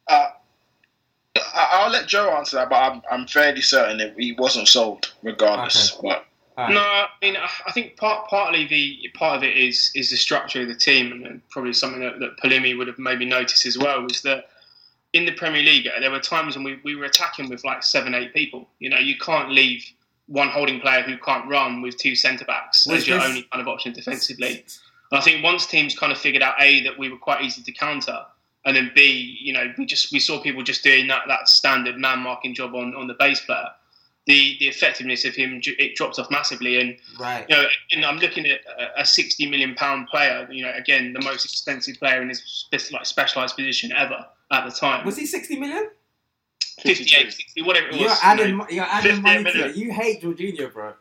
Uh, 0.08 0.28
I- 1.36 1.68
I'll 1.72 1.90
let 1.90 2.06
Joe 2.06 2.30
answer 2.36 2.56
that, 2.56 2.68
but 2.68 2.76
I'm, 2.76 3.02
I'm 3.10 3.26
fairly 3.26 3.62
certain 3.62 3.98
that 3.98 4.14
he 4.18 4.32
wasn't 4.32 4.68
sold 4.68 5.12
regardless. 5.22 5.92
But 6.02 6.26
Alright. 6.58 6.74
No, 6.74 6.80
I 6.80 7.08
mean, 7.22 7.36
I 7.36 7.48
I 7.66 7.72
think 7.72 7.96
part, 7.96 8.28
partly 8.28 8.66
the 8.66 9.08
part 9.14 9.36
of 9.38 9.42
it 9.44 9.56
is 9.56 9.90
is 9.94 10.10
the 10.10 10.16
structure 10.16 10.60
of 10.62 10.68
the 10.68 10.74
team, 10.74 11.12
and- 11.12 11.26
and 11.26 11.48
probably 11.48 11.72
something 11.72 12.00
that, 12.00 12.18
that 12.18 12.36
Palumi 12.38 12.76
would 12.76 12.88
have 12.88 12.98
maybe 12.98 13.24
noticed 13.24 13.64
as 13.64 13.78
well 13.78 14.02
was 14.02 14.20
that 14.22 14.48
in 15.12 15.24
the 15.24 15.32
Premier 15.32 15.62
League 15.62 15.88
there 16.00 16.10
were 16.10 16.20
times 16.20 16.56
when 16.56 16.64
we, 16.64 16.78
we 16.84 16.94
were 16.94 17.04
attacking 17.04 17.48
with 17.48 17.64
like 17.64 17.82
seven, 17.82 18.14
eight 18.14 18.32
people. 18.32 18.68
You 18.78 18.90
know, 18.90 18.98
you 18.98 19.16
can't 19.18 19.50
leave 19.50 19.84
one 20.26 20.48
holding 20.48 20.80
player 20.80 21.02
who 21.02 21.18
can't 21.18 21.48
run 21.48 21.82
with 21.82 21.96
two 21.96 22.14
centre 22.14 22.44
backs 22.44 22.88
as 22.88 23.06
your 23.06 23.20
only 23.20 23.42
kind 23.42 23.60
of 23.60 23.66
option 23.66 23.92
defensively. 23.92 24.64
And 25.10 25.18
I 25.18 25.20
think 25.20 25.42
once 25.42 25.66
teams 25.66 25.98
kind 25.98 26.12
of 26.12 26.18
figured 26.18 26.42
out 26.42 26.54
a 26.60 26.82
that 26.84 26.96
we 26.96 27.08
were 27.10 27.18
quite 27.18 27.42
easy 27.42 27.62
to 27.62 27.72
counter, 27.72 28.24
and 28.64 28.76
then 28.76 28.92
b 28.94 29.38
you 29.40 29.52
know 29.52 29.72
we 29.76 29.86
just 29.86 30.12
we 30.12 30.20
saw 30.20 30.40
people 30.40 30.62
just 30.62 30.84
doing 30.84 31.08
that 31.08 31.22
that 31.26 31.48
standard 31.48 31.96
man 31.98 32.20
marking 32.20 32.54
job 32.54 32.74
on 32.74 32.94
on 32.94 33.08
the 33.08 33.14
base 33.14 33.40
player. 33.40 33.68
The 34.26 34.56
the 34.60 34.68
effectiveness 34.68 35.24
of 35.24 35.34
him 35.34 35.60
it 35.64 35.96
dropped 35.96 36.20
off 36.20 36.30
massively, 36.30 36.80
and 36.80 36.96
Right. 37.18 37.44
you 37.48 37.56
know, 37.56 37.66
and 37.90 38.04
I'm 38.04 38.18
looking 38.18 38.46
at 38.46 38.60
a, 38.78 39.00
a 39.00 39.06
60 39.06 39.50
million 39.50 39.74
pound 39.74 40.06
player. 40.06 40.46
You 40.52 40.62
know, 40.62 40.72
again, 40.76 41.12
the 41.12 41.22
most 41.22 41.44
expensive 41.44 41.96
player 41.96 42.22
in 42.22 42.28
his 42.28 42.66
like 42.92 43.06
specialized 43.06 43.56
position 43.56 43.90
ever 43.90 44.26
at 44.50 44.64
the 44.64 44.70
time. 44.72 45.04
Was 45.06 45.16
he 45.16 45.26
60 45.26 45.58
million? 45.58 45.90
58, 46.80 47.32
60, 47.32 47.62
whatever 47.62 47.88
it 47.88 47.92
was. 47.92 48.00
You're 48.00 48.46
you 48.46 48.56
know. 48.56 48.66
you're 48.70 48.84
adding 48.84 49.22
money 49.22 49.38
to 49.38 49.42
million. 49.44 49.70
it. 49.70 49.76
You 49.76 49.92
hate 49.92 50.22
Jorginho, 50.22 50.72
bro. 50.72 50.92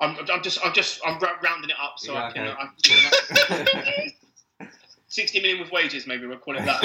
I'm, 0.00 0.16
I'm 0.32 0.42
just, 0.42 0.58
I'm 0.64 0.72
just, 0.72 1.00
I'm 1.06 1.18
ra- 1.20 1.36
rounding 1.44 1.70
it 1.70 1.76
up 1.80 1.94
so 1.98 2.14
Yeah, 2.14 2.24
I 2.26 2.32
can. 2.32 2.48
okay. 2.48 4.14
I, 4.60 4.68
60 5.08 5.40
million 5.42 5.60
with 5.60 5.70
wages, 5.70 6.06
maybe 6.06 6.26
we'll 6.26 6.38
call 6.38 6.56
it 6.56 6.64
that. 6.64 6.80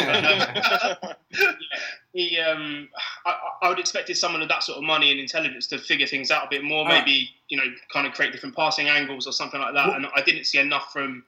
But, 1.00 1.08
um, 1.42 1.56
he, 2.14 2.38
um, 2.40 2.90
I, 3.26 3.36
I 3.62 3.70
would 3.70 3.80
expected 3.80 4.18
someone 4.18 4.42
of 4.42 4.50
that 4.50 4.64
sort 4.64 4.78
of 4.78 4.84
money 4.84 5.12
and 5.12 5.20
intelligence 5.20 5.66
to 5.68 5.78
figure 5.78 6.06
things 6.06 6.30
out 6.30 6.46
a 6.46 6.50
bit 6.50 6.64
more. 6.64 6.84
Alright. 6.84 7.06
Maybe 7.06 7.30
you 7.48 7.58
know, 7.58 7.64
kind 7.92 8.06
of 8.06 8.12
create 8.12 8.34
different 8.34 8.54
passing 8.56 8.90
angles 8.90 9.26
or 9.28 9.32
something 9.32 9.62
like 9.62 9.74
that. 9.74 9.88
What- 9.88 9.96
And 9.96 10.08
I 10.14 10.22
didn't 10.22 10.44
see 10.44 10.60
enough 10.60 10.92
from 10.92 11.24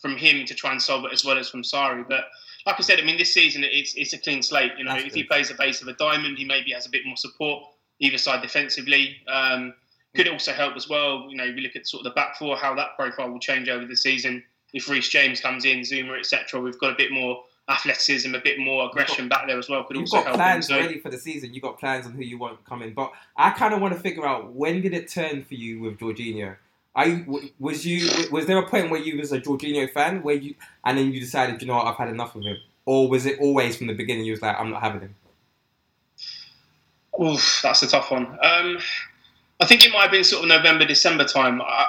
from 0.00 0.16
him 0.16 0.44
to 0.46 0.54
try 0.54 0.70
and 0.70 0.80
solve 0.80 1.04
it 1.06 1.12
as 1.12 1.24
well 1.24 1.38
as 1.38 1.48
from 1.50 1.62
Sarri. 1.62 2.06
But 2.08 2.26
like 2.66 2.76
I 2.78 2.82
said, 2.82 2.98
I 2.98 3.04
mean, 3.04 3.18
this 3.18 3.32
season 3.32 3.64
it's 3.64 3.94
it's 3.94 4.12
a 4.12 4.18
clean 4.18 4.42
slate. 4.42 4.72
You 4.78 4.84
know, 4.84 4.92
That's 4.92 5.06
if 5.06 5.14
he 5.14 5.24
plays 5.24 5.48
the 5.48 5.54
base 5.54 5.82
of 5.82 5.88
a 5.88 5.94
diamond, 5.94 6.38
he 6.38 6.44
maybe 6.44 6.72
has 6.72 6.86
a 6.86 6.90
bit 6.90 7.02
more 7.04 7.16
support 7.16 7.64
either 8.00 8.18
side 8.18 8.42
defensively. 8.42 9.16
Um, 9.28 9.74
could 10.14 10.28
also 10.28 10.52
help 10.52 10.76
as 10.76 10.88
well. 10.88 11.26
You 11.28 11.36
know, 11.36 11.44
we 11.54 11.60
look 11.60 11.76
at 11.76 11.86
sort 11.86 12.06
of 12.06 12.12
the 12.12 12.14
back 12.14 12.36
four, 12.36 12.56
how 12.56 12.74
that 12.76 12.96
profile 12.96 13.30
will 13.30 13.40
change 13.40 13.68
over 13.68 13.84
the 13.84 13.96
season. 13.96 14.42
If 14.72 14.88
Reece 14.88 15.08
James 15.08 15.40
comes 15.40 15.64
in, 15.64 15.80
Zouma, 15.80 16.18
etc., 16.18 16.60
we've 16.60 16.78
got 16.78 16.92
a 16.92 16.96
bit 16.96 17.12
more 17.12 17.42
athleticism, 17.68 18.34
a 18.34 18.40
bit 18.40 18.58
more 18.58 18.88
aggression 18.88 19.28
back 19.28 19.46
there 19.46 19.58
as 19.58 19.68
well. 19.68 19.84
Could 19.84 19.96
You've 19.96 20.04
also 20.04 20.18
got 20.18 20.26
help. 20.26 20.36
plans 20.36 20.68
So, 20.68 20.76
ready 20.76 21.00
for 21.00 21.10
the 21.10 21.18
season. 21.18 21.54
You've 21.54 21.62
got 21.62 21.78
plans 21.78 22.06
on 22.06 22.12
who 22.12 22.22
you 22.22 22.38
want 22.38 22.64
coming. 22.64 22.92
But 22.92 23.12
I 23.36 23.50
kind 23.50 23.74
of 23.74 23.80
want 23.80 23.94
to 23.94 24.00
figure 24.00 24.26
out 24.26 24.52
when 24.52 24.80
did 24.80 24.94
it 24.94 25.08
turn 25.08 25.44
for 25.44 25.54
you 25.54 25.80
with 25.80 25.98
Jorginho? 25.98 26.56
Are 26.96 27.08
you, 27.08 27.24
w- 27.24 27.50
was 27.58 27.84
you 27.84 28.08
was 28.30 28.46
there 28.46 28.58
a 28.58 28.68
point 28.68 28.90
where 28.90 29.00
you 29.00 29.18
was 29.18 29.32
a 29.32 29.40
Jorginho 29.40 29.90
fan 29.90 30.22
where 30.22 30.36
you 30.36 30.54
and 30.84 30.96
then 30.96 31.12
you 31.12 31.20
decided 31.20 31.60
you 31.60 31.66
know 31.66 31.74
what 31.76 31.86
I've 31.86 31.96
had 31.96 32.08
enough 32.08 32.34
of 32.36 32.42
him, 32.42 32.56
or 32.86 33.08
was 33.08 33.26
it 33.26 33.38
always 33.40 33.76
from 33.76 33.88
the 33.88 33.94
beginning 33.94 34.24
you 34.24 34.32
was 34.32 34.42
like 34.42 34.56
I'm 34.58 34.70
not 34.70 34.80
having 34.82 35.00
him? 35.00 35.14
Oof, 37.20 37.60
that's 37.62 37.82
a 37.82 37.88
tough 37.88 38.10
one. 38.10 38.26
Um, 38.42 38.78
I 39.60 39.66
think 39.66 39.84
it 39.86 39.92
might 39.92 40.02
have 40.02 40.10
been 40.10 40.24
sort 40.24 40.42
of 40.42 40.48
November, 40.48 40.84
December 40.84 41.24
time. 41.24 41.62
I, 41.62 41.86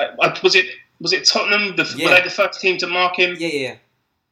I, 0.00 0.38
was 0.42 0.54
it 0.54 0.66
was 1.00 1.12
it 1.12 1.24
Tottenham? 1.24 1.76
The, 1.76 1.92
Yeah. 1.96 2.08
Were 2.08 2.14
they 2.16 2.22
the 2.22 2.30
first 2.30 2.60
team 2.60 2.78
to 2.78 2.86
mark 2.86 3.18
him? 3.18 3.36
Yeah, 3.38 3.48
yeah. 3.48 3.74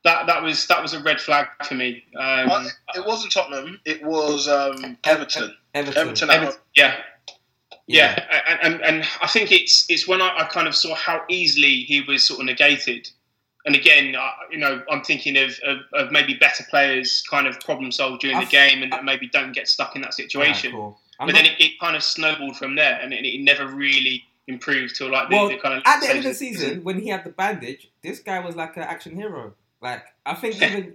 That 0.05 0.27
that 0.27 0.43
was 0.43 0.67
that 0.69 0.81
was 0.81 0.93
a 0.95 1.01
red 1.03 1.21
flag 1.21 1.49
for 1.65 1.75
me. 1.75 2.05
Um, 2.17 2.51
Uh, 2.51 2.69
it 2.95 3.05
wasn't 3.05 3.33
Tottenham. 3.33 3.81
It 3.85 4.05
was 4.05 4.47
um, 4.49 4.97
Everton. 5.05 5.55
Everton. 5.75 6.01
Everton. 6.01 6.31
at. 6.31 6.37
Everton- 6.37 6.61
yeah, 6.77 6.97
yeah, 7.87 8.25
and, 8.49 8.75
and 8.75 8.85
and 8.85 9.05
I 9.23 9.27
think 9.27 9.53
it's 9.53 9.87
it's 9.89 10.09
when 10.09 10.21
I, 10.21 10.37
I 10.39 10.45
kind 10.45 10.67
of 10.67 10.75
saw 10.75 10.95
how 10.95 11.23
easily 11.29 11.83
he 11.83 12.03
was 12.03 12.25
sort 12.25 12.41
of 12.41 12.47
negated. 12.47 13.09
And 13.65 13.75
again, 13.75 14.15
I, 14.15 14.33
you 14.51 14.59
know, 14.59 14.81
I'm 14.89 15.03
thinking 15.03 15.37
of, 15.37 15.51
of, 15.65 15.79
of 15.93 16.13
maybe 16.13 16.35
better 16.35 16.65
players 16.71 17.25
kind 17.29 17.49
of 17.49 17.59
problem 17.59 17.91
solve 17.91 18.21
during 18.21 18.37
the 18.37 18.43
I've- 18.43 18.51
game 18.51 18.85
and 18.85 18.95
maybe 19.05 19.29
don't 19.29 19.53
get 19.53 19.67
stuck 19.67 19.97
in 19.97 20.03
that 20.03 20.15
situation. 20.15 20.73
Alright, 20.73 20.95
cool. 20.95 21.01
But 21.19 21.27
not- 21.27 21.35
then 21.35 21.47
it, 21.47 21.61
it 21.61 21.81
kind 21.81 21.97
of 21.97 22.05
snowballed 22.05 22.57
from 22.57 22.77
there, 22.77 23.01
and 23.01 23.13
it, 23.13 23.25
it 23.27 23.41
never 23.41 23.67
really 23.67 24.23
improved 24.47 24.95
till 24.97 25.11
like 25.11 25.29
the, 25.29 25.37
well, 25.37 25.49
the 25.49 25.59
kind 25.59 25.75
of 25.75 25.83
at 25.85 26.01
the 26.01 26.09
end 26.09 26.19
of 26.19 26.25
the 26.25 26.35
season, 26.35 26.85
when 26.85 27.01
he 27.01 27.09
had 27.09 27.25
the 27.25 27.31
bandage, 27.31 27.91
this 28.03 28.21
guy 28.21 28.39
was 28.39 28.55
like 28.55 28.77
an 28.77 28.85
action 28.85 29.17
hero. 29.17 29.55
Like 29.81 30.05
I 30.25 30.35
think 30.35 30.57
even 30.63 30.95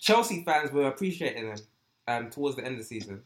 Chelsea 0.00 0.44
fans 0.44 0.70
were 0.70 0.86
appreciating 0.86 1.48
him 1.48 1.58
um, 2.06 2.30
towards 2.30 2.56
the 2.56 2.64
end 2.64 2.74
of 2.74 2.78
the 2.78 2.84
season. 2.84 3.22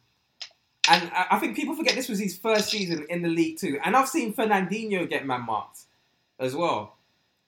And 0.88 1.10
I, 1.12 1.26
I 1.32 1.38
think 1.38 1.56
people 1.56 1.74
forget 1.74 1.94
this 1.94 2.08
was 2.08 2.18
his 2.18 2.36
first 2.36 2.70
season 2.70 3.06
in 3.08 3.22
the 3.22 3.28
league 3.28 3.58
too. 3.58 3.78
And 3.84 3.96
I've 3.96 4.08
seen 4.08 4.34
Fernandinho 4.34 5.08
get 5.08 5.26
man 5.26 5.44
marked 5.46 5.82
as 6.38 6.54
well, 6.54 6.96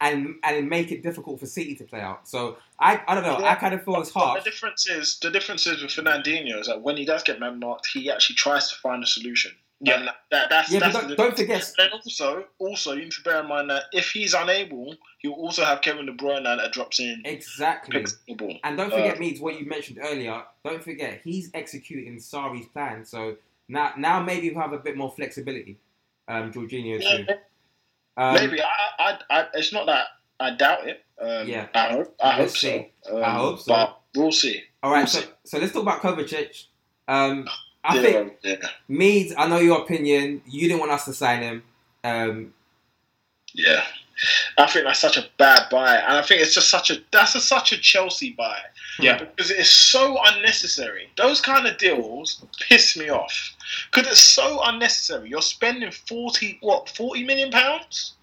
and 0.01 0.37
and 0.43 0.69
make 0.69 0.91
it 0.93 1.03
difficult 1.03 1.41
for 1.41 1.47
City 1.47 1.75
to 1.77 1.85
play 1.85 2.01
out. 2.01 2.29
So 2.29 2.59
I 2.79 3.01
I 3.07 3.15
don't 3.15 3.25
know. 3.25 3.45
I 3.45 3.55
kind 3.55 3.75
of 3.75 3.85
feel 3.85 4.01
it's 4.01 4.11
hard. 4.11 4.41
The 4.41 4.51
difference 4.51 4.89
is 4.89 5.19
the 5.21 5.31
difference 5.31 5.67
is 5.67 5.83
with 5.83 5.93
Fernandinho 5.93 6.61
is 6.61 6.67
that 6.67 6.83
when 6.83 6.97
he 6.97 7.05
does 7.05 7.23
get 7.23 7.41
man 7.41 7.59
marked, 7.59 7.87
he 7.87 8.11
actually 8.11 8.37
tries 8.37 8.71
to 8.71 8.77
find 8.77 9.03
a 9.03 9.07
solution. 9.07 9.53
Yeah. 9.81 9.99
And 10.01 10.09
that, 10.33 10.51
that's, 10.51 10.73
Yeah, 10.73 10.81
that's 10.81 10.95
don't, 10.95 11.09
the 11.09 11.15
don't 11.17 11.37
forget. 11.37 11.73
Then 11.79 11.91
also, 11.93 12.45
also 12.59 12.93
you 12.95 13.03
need 13.05 13.13
to 13.13 13.23
bear 13.23 13.41
in 13.43 13.49
mind 13.49 13.71
that 13.71 13.85
if 13.93 14.11
he's 14.11 14.35
unable, 14.35 14.97
he'll 15.19 15.33
also 15.33 15.65
have 15.65 15.81
Kevin 15.83 16.07
De 16.07 16.13
Bruyne 16.13 16.43
that 16.45 16.73
drops 16.73 16.99
in. 16.99 17.23
Exactly. 17.25 17.93
picks 18.01 18.19
the 18.27 18.35
ball. 18.35 18.57
And 18.65 18.77
don't 18.77 18.93
Uh, 18.93 18.97
forget, 18.97 19.21
Meads, 19.21 19.41
what 19.41 19.59
you 19.61 19.67
mentioned 19.67 19.99
earlier. 20.03 20.43
Don't 20.65 20.83
forget, 20.83 21.21
he's 21.23 21.51
executing 21.55 22.17
Sarri's 22.19 22.67
plan. 22.69 23.05
So 23.05 23.37
now, 23.69 23.93
now 23.97 24.21
maybe 24.21 24.49
he'll 24.51 24.61
have 24.61 24.73
a 24.73 24.79
bit 24.79 24.97
more 24.97 25.11
flexibility. 25.13 25.79
Um, 26.27 26.53
Jorginho 26.53 26.99
too. 27.01 27.25
Yeah, 27.29 27.35
Um, 28.17 28.35
Maybe 28.35 28.61
I, 28.61 28.67
I, 28.99 29.19
I, 29.31 29.47
it's 29.55 29.73
not 29.73 29.87
that 29.87 30.07
I 30.41 30.51
doubt 30.57 30.89
it. 30.89 31.05
Um, 31.21 31.47
Yeah. 31.49 31.69
I 31.75 31.93
hope, 31.93 32.17
I 32.23 32.33
hope 32.33 32.49
so. 32.51 32.85
Um, 33.11 33.23
I 33.25 33.31
hope 33.31 33.61
so. 33.61 33.73
But 33.73 34.01
we'll 34.17 34.33
see. 34.33 34.63
All 34.83 34.91
right. 34.91 34.99
We'll 35.01 35.07
So, 35.07 35.21
see. 35.21 35.27
so 35.45 35.59
let's 35.59 35.73
talk 35.73 35.83
about 35.83 36.03
Kovacic. 36.03 36.65
Um, 37.07 37.47
I 37.89 37.95
Yeah, 37.97 38.03
think 38.03 38.33
yeah. 38.43 38.57
Meads. 38.89 39.35
I 39.37 39.49
know 39.49 39.59
your 39.59 39.81
opinion. 39.81 40.43
You 40.47 40.69
didn't 40.69 40.81
want 40.81 40.93
us 40.93 41.07
to 41.07 41.15
sign 41.15 41.43
him. 41.43 41.63
Um, 42.05 42.55
Yeah. 43.55 43.83
I 44.57 44.67
think 44.67 44.85
that's 44.85 44.99
such 44.99 45.17
a 45.17 45.27
bad 45.39 45.69
buy, 45.71 45.95
and 45.97 46.17
I 46.17 46.23
think 46.23 46.43
it's 46.43 46.53
just 46.53 46.69
such 46.71 46.91
a 46.91 46.97
that's 47.13 47.37
a, 47.37 47.41
such 47.41 47.73
a 47.73 47.79
Chelsea 47.79 48.33
buy. 48.37 48.59
Yeah. 48.99 49.17
because 49.19 49.53
it's 49.53 49.71
so 49.71 50.19
unnecessary. 50.25 51.09
Those 51.17 51.41
kind 51.41 51.69
of 51.69 51.79
deals 51.79 52.45
piss 52.69 52.97
me 52.97 53.11
off 53.11 53.55
because 53.93 54.11
it's 54.11 54.21
so 54.21 54.61
unnecessary. 54.65 55.31
You're 55.31 55.41
spending 55.41 55.93
forty 55.93 56.59
what 56.63 56.89
forty 56.89 57.23
million 57.25 57.53
pounds. 57.53 58.15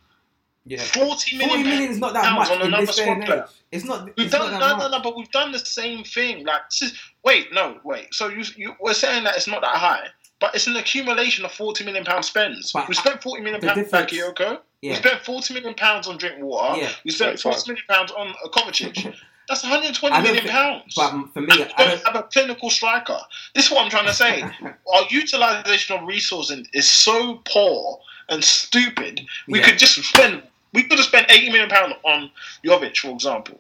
Yeah. 0.68 0.82
Forty 0.82 1.38
million. 1.38 1.57
40 1.57 1.63
million 1.70 1.91
is 1.91 1.99
not 1.99 2.13
that 2.13 2.24
pounds 2.24 2.39
much 2.39 2.49
on 2.51 2.61
in 2.61 2.68
another 2.68 2.86
this 2.88 2.95
squad 2.95 3.22
player. 3.26 3.47
It's 3.72 3.84
not. 3.86 4.05
We've 4.05 4.13
It's 4.18 4.32
done 4.32 4.51
not 4.51 4.53
no, 4.53 4.59
that 4.59 4.70
no, 4.70 4.78
much. 4.78 4.91
no, 4.91 4.99
but 5.01 5.16
we've 5.18 5.32
done 5.32 5.51
the 5.51 5.59
same 5.59 6.03
thing. 6.03 6.43
Like, 6.45 6.70
this 6.70 6.82
is, 6.82 6.99
wait, 7.24 7.53
no, 7.53 7.80
wait. 7.84 8.13
So 8.13 8.30
you, 8.30 8.43
you 8.55 8.74
we're 8.80 8.93
saying 8.95 9.26
that 9.26 9.36
it's 9.36 9.47
not 9.47 9.61
that 9.61 9.76
high, 9.76 10.07
but 10.39 10.55
it's 10.55 10.66
an 10.66 10.76
accumulation 10.76 11.45
of 11.45 11.51
forty 11.51 11.84
million 11.84 12.03
pound 12.03 12.26
spends. 12.26 12.72
But 12.72 12.88
we 12.88 12.95
spent 12.95 13.22
forty 13.22 13.43
million 13.43 13.61
pounds 13.61 13.78
on 13.78 13.84
difference- 13.84 14.11
Bakayoko. 14.11 14.59
We 14.82 14.93
spent 14.95 15.22
forty 15.24 15.53
million 15.53 15.74
pounds 15.76 16.07
on 16.07 16.18
Drinkwater. 16.18 16.82
Yeah. 16.82 16.89
We 17.03 17.11
spent 17.11 17.39
35. 17.39 17.41
forty 17.53 17.72
million 17.72 17.86
pounds 17.88 18.11
on 18.11 18.34
a 18.43 18.49
Kovacic. 18.49 19.16
That's 19.47 19.61
one 19.61 19.72
hundred 19.74 19.89
I 19.89 19.93
twenty 19.93 20.13
don't 20.16 20.24
million 20.24 20.43
think- 20.45 20.49
pounds. 20.51 20.93
But 20.95 21.11
for 21.34 21.41
me, 21.41 21.47
we 21.51 21.63
I 21.63 21.68
don't 21.68 21.78
don't. 21.89 22.05
have 22.07 22.16
a 22.16 22.24
clinical 22.24 22.72
striker. 22.72 23.20
This 23.53 23.66
is 23.68 23.72
what 23.72 23.84
I'm 23.84 23.91
trying 23.91 24.07
to 24.07 24.13
say. 24.13 24.41
Our 24.93 25.03
utilization 25.11 25.95
of 25.99 26.07
resources 26.07 26.68
is 26.74 26.89
so 26.89 27.41
poor 27.45 27.99
and 28.30 28.43
stupid. 28.43 29.22
We 29.47 29.59
Yeah. 29.59 29.66
could 29.70 29.78
just 29.78 30.03
spend. 30.03 30.41
We 30.76 30.84
could 30.84 30.99
have 30.99 31.07
spent 31.07 31.32
eighty 31.32 31.49
million 31.49 31.69
pounds 31.69 31.93
on 32.03 32.30
Jovic, 32.63 32.97
for 32.97 33.09
example. 33.11 33.59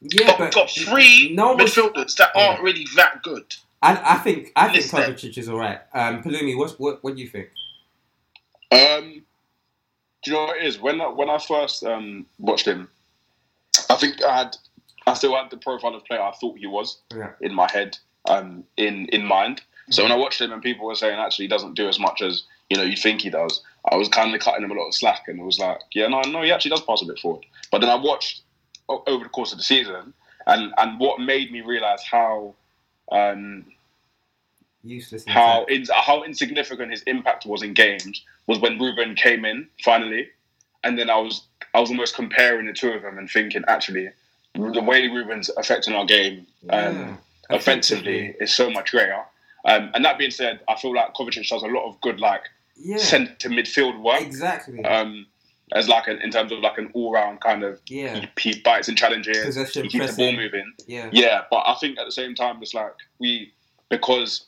Yeah, 0.00 0.26
But 0.26 0.38
but 0.38 0.44
we've 0.44 0.52
got 0.54 0.70
three 0.70 1.32
no 1.34 1.56
midfielders 1.56 2.16
that 2.18 2.30
aren't 2.36 2.58
Yeah. 2.58 2.64
really 2.64 2.86
that 2.96 3.22
good. 3.22 3.46
I, 3.82 4.14
I 4.14 4.18
think 4.18 4.52
I 4.54 4.66
think 4.68 4.92
Listen. 4.92 5.00
Kovacic 5.14 5.38
is 5.38 5.48
alright. 5.48 5.80
Um, 5.92 6.22
Palumi, 6.22 6.56
what 6.56 6.72
what 6.78 7.02
what 7.02 7.16
do 7.16 7.22
you 7.22 7.28
think? 7.28 7.48
Um, 8.70 9.22
do 10.22 10.30
you 10.30 10.36
know 10.36 10.44
what 10.44 10.56
it 10.58 10.64
is? 10.64 10.80
When 10.80 11.00
I, 11.00 11.08
when 11.08 11.30
I 11.30 11.38
first 11.38 11.84
um, 11.84 12.26
watched 12.38 12.66
him, 12.66 12.88
I 13.90 13.94
think 13.96 14.22
I 14.22 14.38
had 14.38 14.56
I 15.06 15.14
still 15.14 15.34
had 15.36 15.50
the 15.50 15.56
profile 15.58 15.94
of 15.94 16.04
player 16.04 16.20
I 16.22 16.32
thought 16.32 16.58
he 16.58 16.66
was 16.66 16.98
Yeah. 17.14 17.30
in 17.40 17.54
my 17.54 17.70
head, 17.70 17.98
um, 18.28 18.64
in 18.76 19.06
in 19.08 19.24
mind. 19.24 19.62
So 19.90 20.02
when 20.02 20.12
I 20.12 20.16
watched 20.16 20.40
him 20.40 20.50
and 20.52 20.62
people 20.62 20.86
were 20.86 20.94
saying 20.94 21.18
actually 21.18 21.44
he 21.44 21.48
doesn't 21.48 21.74
do 21.74 21.88
as 21.88 21.98
much 21.98 22.22
as 22.22 22.44
you 22.70 22.76
know 22.78 22.82
you 22.84 22.96
think 22.96 23.20
he 23.20 23.28
does, 23.30 23.62
I 23.90 23.96
was 23.96 24.08
kind 24.08 24.34
of 24.34 24.40
cutting 24.40 24.64
him 24.64 24.70
a 24.70 24.74
lot 24.74 24.88
of 24.88 24.94
slack, 24.94 25.28
and 25.28 25.38
it 25.38 25.44
was 25.44 25.58
like, 25.58 25.78
yeah, 25.94 26.06
no, 26.08 26.22
no, 26.22 26.42
he 26.42 26.50
actually 26.50 26.70
does 26.70 26.80
pass 26.82 27.02
a 27.02 27.06
bit 27.06 27.18
forward. 27.18 27.44
But 27.70 27.80
then 27.80 27.90
I 27.90 27.96
watched 27.96 28.42
over 28.88 29.24
the 29.24 29.30
course 29.30 29.52
of 29.52 29.58
the 29.58 29.64
season, 29.64 30.14
and 30.46 30.72
and 30.78 30.98
what 31.00 31.20
made 31.20 31.52
me 31.52 31.60
realize 31.60 32.02
how. 32.02 32.54
Um, 33.12 33.66
Useless. 34.86 35.24
how 35.26 35.64
in, 35.64 35.86
how 35.94 36.24
insignificant 36.24 36.90
his 36.90 37.02
impact 37.04 37.46
was 37.46 37.62
in 37.62 37.72
games 37.72 38.22
was 38.46 38.58
when 38.58 38.78
Ruben 38.78 39.14
came 39.14 39.46
in 39.46 39.66
finally, 39.82 40.28
and 40.82 40.98
then 40.98 41.08
I 41.08 41.16
was 41.16 41.46
I 41.72 41.80
was 41.80 41.88
almost 41.90 42.14
comparing 42.14 42.66
the 42.66 42.74
two 42.74 42.90
of 42.90 43.00
them 43.02 43.16
and 43.16 43.28
thinking 43.30 43.64
actually 43.66 44.10
the 44.54 44.82
way 44.82 45.08
Ruben's 45.08 45.48
affecting 45.56 45.94
our 45.94 46.04
game 46.04 46.46
um, 46.68 47.18
Yeah. 47.50 47.56
offensively 47.56 48.34
is 48.40 48.54
so 48.54 48.68
much 48.70 48.90
greater. 48.90 49.22
Um, 49.64 49.90
and 49.94 50.04
that 50.04 50.18
being 50.18 50.30
said, 50.30 50.60
I 50.68 50.76
feel 50.76 50.94
like 50.94 51.14
Kovacic 51.14 51.48
does 51.48 51.62
a 51.62 51.66
lot 51.66 51.88
of 51.88 51.98
good 52.02 52.20
like 52.20 52.42
Yeah. 52.76 52.96
to 52.98 53.48
midfield 53.48 54.00
work. 54.02 54.22
Exactly. 54.22 54.84
Um, 54.84 55.26
as 55.72 55.88
like 55.88 56.06
an, 56.06 56.20
in 56.20 56.30
terms 56.30 56.52
of 56.52 56.60
like 56.60 56.78
an 56.78 56.90
all 56.94 57.12
round 57.12 57.40
kind 57.40 57.62
of 57.62 57.80
yeah. 57.86 58.26
he, 58.38 58.60
bites 58.60 58.88
and 58.88 58.96
challenges, 58.96 59.56
he 59.72 59.88
keeps 59.88 60.14
the 60.14 60.14
ball 60.16 60.32
moving. 60.32 60.72
Yeah. 60.86 61.08
Yeah, 61.12 61.42
but 61.50 61.62
I 61.66 61.74
think 61.80 61.98
at 61.98 62.04
the 62.04 62.12
same 62.12 62.34
time, 62.34 62.58
it's 62.62 62.74
like 62.74 62.92
we 63.18 63.52
because 63.88 64.46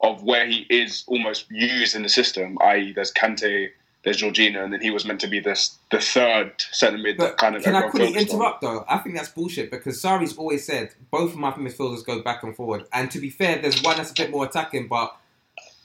of 0.00 0.22
where 0.22 0.46
he 0.46 0.66
is 0.68 1.04
almost 1.06 1.50
used 1.50 1.96
in 1.96 2.02
the 2.02 2.08
system. 2.08 2.58
I.e., 2.60 2.92
there's 2.92 3.12
Kante, 3.12 3.68
there's 4.04 4.20
Jorginho, 4.20 4.62
and 4.62 4.72
then 4.72 4.80
he 4.80 4.90
was 4.90 5.06
meant 5.06 5.20
to 5.20 5.28
be 5.28 5.40
this 5.40 5.78
the 5.90 6.00
third 6.00 6.52
centre 6.58 6.98
mid 6.98 7.16
But 7.16 7.24
that 7.24 7.36
kind 7.38 7.56
of. 7.56 7.62
can 7.62 7.74
I 7.74 7.82
quickly 7.82 8.08
focused 8.08 8.30
on. 8.30 8.36
interrupt 8.36 8.60
though? 8.60 8.84
I 8.88 8.98
think 8.98 9.16
that's 9.16 9.30
bullshit 9.30 9.70
because 9.70 10.02
Sarri's 10.02 10.36
always 10.36 10.66
said 10.66 10.90
both 11.10 11.32
of 11.32 11.38
my 11.38 11.52
midfielders 11.52 12.04
go 12.04 12.22
back 12.22 12.42
and 12.42 12.54
forward. 12.54 12.84
And 12.92 13.10
to 13.12 13.20
be 13.20 13.30
fair, 13.30 13.60
there's 13.60 13.82
one 13.82 13.96
that's 13.96 14.10
a 14.10 14.14
bit 14.14 14.30
more 14.30 14.44
attacking, 14.44 14.88
but 14.88 15.16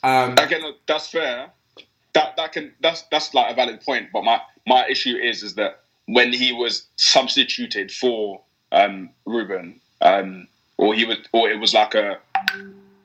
um, 0.03 0.33
Again, 0.33 0.63
that's 0.87 1.07
fair. 1.09 1.51
That 2.13 2.35
that 2.37 2.51
can 2.51 2.73
that's 2.81 3.03
that's 3.11 3.33
like 3.33 3.51
a 3.51 3.55
valid 3.55 3.81
point. 3.81 4.09
But 4.11 4.23
my 4.23 4.41
my 4.67 4.87
issue 4.87 5.15
is 5.15 5.43
is 5.43 5.55
that 5.55 5.81
when 6.05 6.33
he 6.33 6.51
was 6.51 6.87
substituted 6.97 7.91
for 7.91 8.41
um, 8.71 9.09
Ruben, 9.25 9.79
um, 10.01 10.47
or 10.77 10.93
he 10.93 11.05
was, 11.05 11.17
or 11.31 11.49
it 11.49 11.59
was 11.59 11.73
like 11.73 11.95
a 11.95 12.17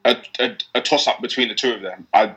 a, 0.04 0.16
a, 0.38 0.56
a 0.74 0.80
toss 0.80 1.06
up 1.06 1.20
between 1.20 1.48
the 1.48 1.54
two 1.54 1.72
of 1.72 1.82
them. 1.82 2.06
I 2.14 2.34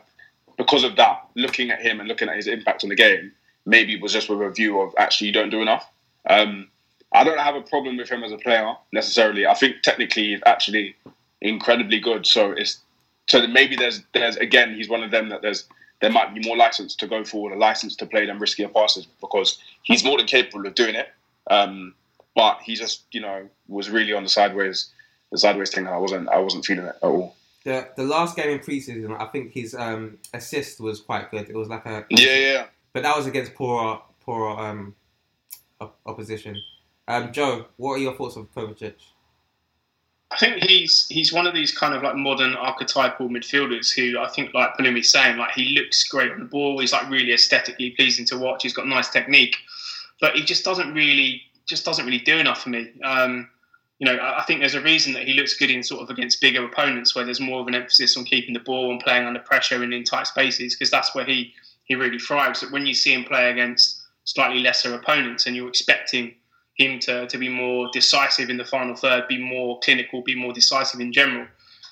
because 0.57 0.83
of 0.83 0.95
that, 0.97 1.25
looking 1.35 1.71
at 1.71 1.81
him 1.81 1.99
and 1.99 2.09
looking 2.09 2.27
at 2.27 2.35
his 2.35 2.47
impact 2.47 2.83
on 2.83 2.89
the 2.89 2.95
game, 2.95 3.31
maybe 3.65 3.93
it 3.93 4.01
was 4.01 4.11
just 4.11 4.29
with 4.29 4.41
a 4.41 4.49
view 4.49 4.81
of 4.81 4.93
actually 4.97 5.27
you 5.27 5.33
don't 5.33 5.49
do 5.49 5.61
enough. 5.61 5.89
Um, 6.29 6.67
I 7.13 7.23
don't 7.23 7.39
have 7.39 7.55
a 7.55 7.61
problem 7.61 7.97
with 7.97 8.09
him 8.09 8.23
as 8.23 8.31
a 8.31 8.37
player 8.37 8.75
necessarily. 8.91 9.47
I 9.47 9.53
think 9.53 9.81
technically 9.81 10.29
he's 10.29 10.41
actually 10.45 10.95
incredibly 11.41 11.99
good. 11.99 12.27
So 12.27 12.51
it's 12.51 12.79
so 13.27 13.47
maybe 13.47 13.75
there's 13.75 14.03
there's 14.13 14.35
again 14.37 14.75
he's 14.75 14.89
one 14.89 15.03
of 15.03 15.11
them 15.11 15.29
that 15.29 15.41
there's 15.41 15.65
there 16.01 16.11
might 16.11 16.33
be 16.33 16.41
more 16.47 16.55
license 16.57 16.95
to 16.95 17.07
go 17.07 17.23
forward, 17.23 17.53
a 17.53 17.57
license 17.57 17.95
to 17.97 18.05
play 18.05 18.25
them 18.25 18.39
riskier 18.39 18.73
passes 18.73 19.05
because 19.21 19.59
he's 19.83 20.03
more 20.03 20.17
than 20.17 20.25
capable 20.27 20.65
of 20.65 20.75
doing 20.75 20.95
it. 20.95 21.09
Um, 21.49 21.93
but 22.35 22.59
he 22.63 22.75
just 22.75 23.03
you 23.11 23.21
know 23.21 23.49
was 23.67 23.89
really 23.89 24.13
on 24.13 24.23
the 24.23 24.29
sideways 24.29 24.91
the 25.31 25.37
sideways 25.37 25.71
thing. 25.71 25.85
And 25.85 25.93
I 25.93 25.97
wasn't 25.97 26.29
I 26.29 26.39
wasn't 26.39 26.65
feeling 26.65 26.85
it 26.85 26.95
at 26.95 27.03
all. 27.03 27.35
the 27.65 27.87
the 27.97 28.03
last 28.03 28.35
game 28.35 28.49
in 28.49 28.59
preseason, 28.59 29.19
I 29.19 29.25
think 29.25 29.51
his 29.51 29.75
um, 29.75 30.17
assist 30.33 30.79
was 30.79 31.01
quite 31.01 31.29
good. 31.31 31.49
It 31.49 31.55
was 31.55 31.67
like 31.67 31.85
a 31.85 32.05
Yeah, 32.09 32.35
yeah. 32.35 32.65
but 32.93 33.03
that 33.03 33.15
was 33.17 33.27
against 33.27 33.53
poor 33.55 34.01
poor 34.21 34.57
um, 34.59 34.95
op- 35.81 35.99
opposition. 36.05 36.55
Um, 37.07 37.33
Joe, 37.33 37.65
what 37.77 37.93
are 37.93 37.97
your 37.97 38.13
thoughts 38.15 38.35
of 38.35 38.53
Kovacic? 38.53 38.93
I 40.31 40.37
think 40.37 40.63
he's 40.63 41.07
he's 41.09 41.33
one 41.33 41.47
of 41.47 41.55
these 41.55 41.75
kind 41.75 41.95
of 41.95 42.03
like 42.03 42.15
modern 42.15 42.55
archetypal 42.55 43.29
midfielders 43.29 43.91
who 43.91 44.19
I 44.19 44.29
think 44.29 44.53
like 44.53 44.75
Palumi's 44.75 45.09
saying 45.09 45.37
like 45.37 45.51
he 45.51 45.69
looks 45.69 46.03
great 46.03 46.31
on 46.31 46.39
the 46.39 46.45
ball. 46.45 46.79
He's 46.79 46.93
like 46.93 47.09
really 47.09 47.33
aesthetically 47.33 47.91
pleasing 47.91 48.25
to 48.25 48.37
watch. 48.37 48.61
He's 48.61 48.73
got 48.73 48.85
nice 48.85 49.09
technique, 49.09 49.55
but 50.21 50.35
he 50.35 50.43
just 50.43 50.63
doesn't 50.63 50.93
really 50.93 51.41
just 51.65 51.83
doesn't 51.83 52.05
really 52.05 52.19
do 52.19 52.37
enough 52.37 52.61
for 52.61 52.69
me. 52.69 52.91
Um, 53.03 53.49
you 53.97 54.05
know, 54.05 54.17
I 54.17 54.41
I 54.41 54.43
think 54.43 54.59
there's 54.59 54.75
a 54.75 54.81
reason 54.81 55.13
that 55.13 55.27
he 55.27 55.33
looks 55.33 55.55
good 55.55 55.71
in 55.71 55.81
sort 55.81 56.03
of 56.03 56.11
against 56.11 56.41
bigger 56.41 56.63
opponents 56.63 57.15
where 57.15 57.25
there's 57.25 57.41
more 57.41 57.61
of 57.61 57.67
an 57.67 57.73
emphasis 57.73 58.15
on 58.15 58.23
keeping 58.23 58.53
the 58.53 58.59
ball 58.59 58.91
and 58.91 58.99
playing 58.99 59.25
under 59.25 59.39
pressure 59.39 59.81
and 59.81 59.93
in 59.93 60.03
tight 60.03 60.27
spaces 60.27 60.75
because 60.75 60.91
that's 60.91 61.15
where 61.15 61.25
he 61.25 61.53
he 61.85 61.95
really 61.95 62.19
thrives. 62.19 62.61
But 62.61 62.71
when 62.71 62.85
you 62.85 62.93
see 62.93 63.13
him 63.13 63.23
play 63.23 63.49
against 63.49 63.99
slightly 64.25 64.59
lesser 64.59 64.93
opponents 64.93 65.47
and 65.47 65.55
you're 65.55 65.67
expecting 65.67 66.35
him 66.79 66.99
to, 66.99 67.27
to 67.27 67.37
be 67.37 67.49
more 67.49 67.89
decisive 67.91 68.49
in 68.49 68.57
the 68.57 68.65
final 68.65 68.95
third, 68.95 69.27
be 69.27 69.37
more 69.37 69.79
clinical, 69.79 70.23
be 70.23 70.35
more 70.35 70.53
decisive 70.53 70.99
in 70.99 71.11
general. 71.11 71.45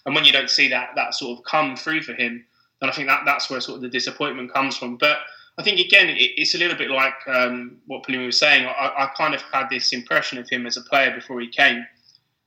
And 0.05 0.15
when 0.15 0.23
you 0.23 0.31
don't 0.31 0.49
see 0.49 0.69
that 0.69 0.91
that 0.95 1.13
sort 1.13 1.37
of 1.37 1.45
come 1.45 1.75
through 1.75 2.01
for 2.03 2.13
him, 2.13 2.45
then 2.79 2.89
I 2.89 2.93
think 2.93 3.07
that 3.07 3.23
that's 3.25 3.49
where 3.49 3.59
sort 3.59 3.77
of 3.77 3.81
the 3.81 3.89
disappointment 3.89 4.53
comes 4.53 4.77
from. 4.77 4.97
But 4.97 5.17
I 5.57 5.63
think 5.63 5.79
again, 5.79 6.07
it, 6.09 6.31
it's 6.37 6.55
a 6.55 6.57
little 6.57 6.77
bit 6.77 6.89
like 6.89 7.15
um, 7.27 7.77
what 7.87 8.03
Palumi 8.03 8.27
was 8.27 8.39
saying. 8.39 8.65
I, 8.65 8.93
I 8.97 9.11
kind 9.17 9.35
of 9.35 9.41
had 9.41 9.69
this 9.69 9.91
impression 9.91 10.37
of 10.37 10.49
him 10.49 10.65
as 10.65 10.77
a 10.77 10.81
player 10.81 11.13
before 11.13 11.41
he 11.41 11.49
came, 11.49 11.85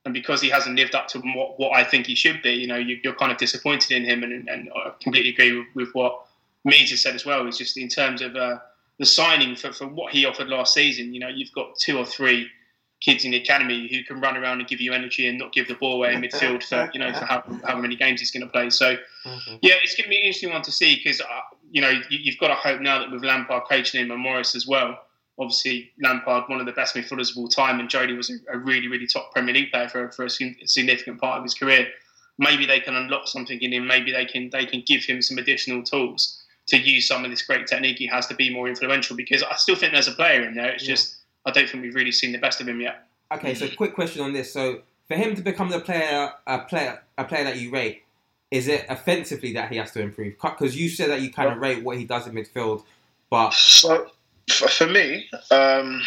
and 0.05 0.15
because 0.15 0.41
he 0.41 0.49
hasn't 0.49 0.77
lived 0.77 0.95
up 0.95 1.09
to 1.09 1.19
what, 1.19 1.61
what 1.61 1.73
I 1.77 1.85
think 1.85 2.07
he 2.07 2.15
should 2.15 2.41
be, 2.43 2.53
you 2.53 2.67
know, 2.67 2.77
you, 2.77 2.99
you're 3.05 3.15
kind 3.15 3.33
of 3.33 3.39
disappointed 3.39 3.91
in 3.91 4.05
him. 4.05 4.23
And, 4.23 4.49
and 4.49 4.71
I 4.75 4.93
completely 5.03 5.31
agree 5.31 5.59
with, 5.59 5.67
with 5.75 5.91
what 5.93 6.27
has 6.65 7.03
said 7.03 7.15
as 7.15 7.27
well. 7.27 7.47
Is 7.47 7.59
just 7.59 7.77
in 7.77 7.89
terms 7.89 8.23
of 8.23 8.37
uh, 8.37 8.59
the 9.01 9.07
signing 9.07 9.57
for, 9.57 9.73
for 9.73 9.89
what 9.89 10.13
he 10.13 10.27
offered 10.27 10.49
last 10.49 10.75
season. 10.75 11.13
You 11.15 11.21
know, 11.21 11.29
you've 11.29 11.53
got 11.53 11.77
two 11.79 11.99
or 11.99 12.05
three 12.05 12.49
kids 13.01 13.25
in 13.25 13.31
the 13.31 13.39
academy 13.39 13.89
who 13.89 14.05
can 14.05 14.21
run 14.21 14.37
around 14.37 14.61
and 14.61 14.69
give 14.69 14.79
you 14.79 14.93
energy 14.93 15.27
and 15.27 15.39
not 15.39 15.55
give 15.55 15.67
the 15.67 15.75
ball 15.75 15.97
away 15.97 16.13
in 16.13 16.21
midfield 16.21 16.63
for 16.63 16.91
you 16.93 17.01
know 17.01 17.11
for 17.15 17.25
how, 17.25 17.43
how 17.65 17.79
many 17.81 17.97
games 17.97 18.21
he's 18.21 18.31
going 18.31 18.43
to 18.43 18.53
play. 18.53 18.69
So 18.69 18.91
yeah, 19.63 19.75
it's 19.83 19.97
going 19.97 20.05
to 20.05 20.11
be 20.11 20.19
an 20.19 20.25
interesting 20.25 20.51
one 20.51 20.61
to 20.63 20.71
see 20.71 21.01
because 21.03 21.21
uh, 21.23 21.25
you 21.71 21.81
know 21.81 21.89
you, 21.89 22.03
you've 22.11 22.39
got 22.39 22.49
to 22.49 22.55
hope 22.55 22.83
now 22.83 23.01
that 23.01 23.11
with 23.11 23.25
Lampard 23.25 23.63
coaching 23.69 24.03
him 24.03 24.11
and 24.11 24.21
Morris 24.21 24.55
as 24.55 24.67
well. 24.67 25.01
Obviously, 25.39 25.91
Lampard, 26.03 26.51
one 26.51 26.61
of 26.61 26.67
the 26.67 26.73
best 26.73 26.95
midfielders 26.95 27.31
of 27.31 27.39
all 27.39 27.49
time, 27.49 27.81
and 27.81 27.89
Jody 27.89 28.13
was 28.13 28.29
a, 28.29 28.35
a 28.53 28.59
really, 28.59 28.89
really 28.89 29.07
top 29.07 29.33
Premier 29.33 29.55
League 29.55 29.71
player 29.71 29.89
for, 29.89 30.11
for 30.11 30.27
a 30.27 30.31
significant 30.31 31.19
part 31.19 31.39
of 31.39 31.45
his 31.45 31.55
career. 31.55 31.89
Maybe 32.39 32.67
they 32.67 32.81
can 32.81 32.95
unlock 32.95 33.27
something 33.27 33.59
in 33.63 33.73
him. 33.73 33.87
Maybe 33.87 34.13
they 34.13 34.27
can 34.27 34.51
they 34.51 34.67
can 34.67 34.83
give 34.87 35.05
him 35.05 35.23
some 35.23 35.39
additional 35.39 35.83
tools 35.83 36.40
to 36.71 36.79
use 36.79 37.07
some 37.07 37.25
of 37.25 37.31
this 37.31 37.43
great 37.43 37.67
technique 37.67 37.99
he 37.99 38.07
has 38.07 38.27
to 38.29 38.35
be 38.35 38.53
more 38.53 38.69
influential. 38.69 39.17
Because 39.17 39.43
I 39.43 39.55
still 39.57 39.77
think 39.77 39.93
there's 39.93 40.09
a 40.09 40.13
player 40.13 40.43
in 40.45 40.55
there. 40.55 40.71
It's 40.71 40.85
Yeah. 40.85 40.95
just 40.95 41.17
I 41.47 41.51
don't 41.53 41.69
think 41.69 41.83
we've 41.83 41.95
really 41.95 42.13
seen 42.13 42.33
the 42.33 42.39
best 42.39 42.61
of 42.61 42.69
him 42.69 42.81
yet. 42.81 43.07
Okay, 43.33 43.55
so 43.55 43.69
quick 43.77 43.95
question 43.95 44.23
on 44.23 44.33
this. 44.33 44.53
So 44.53 44.83
for 45.09 45.17
him 45.17 45.35
to 45.37 45.43
become 45.43 45.71
the 45.71 45.81
player, 45.81 46.33
a 46.47 46.59
player, 46.61 47.03
a 47.17 47.25
player 47.25 47.45
that 47.45 47.59
you 47.59 47.71
rate, 47.71 48.03
is 48.51 48.69
it 48.69 48.85
offensively 48.89 49.53
that 49.55 49.71
he 49.71 49.77
has 49.79 49.93
to 49.93 50.01
improve? 50.01 50.35
Because 50.43 50.77
you 50.77 50.89
said 50.89 51.11
that 51.11 51.23
you 51.23 51.33
kind 51.33 51.51
of 51.51 51.59
rate 51.59 51.83
what 51.83 51.97
he 51.97 52.05
does 52.05 52.27
in 52.27 52.35
midfield, 52.35 52.85
but 53.31 53.51
So 53.55 54.11
for, 54.51 54.69
for 54.69 54.87
me, 54.87 55.31
um, 55.51 56.03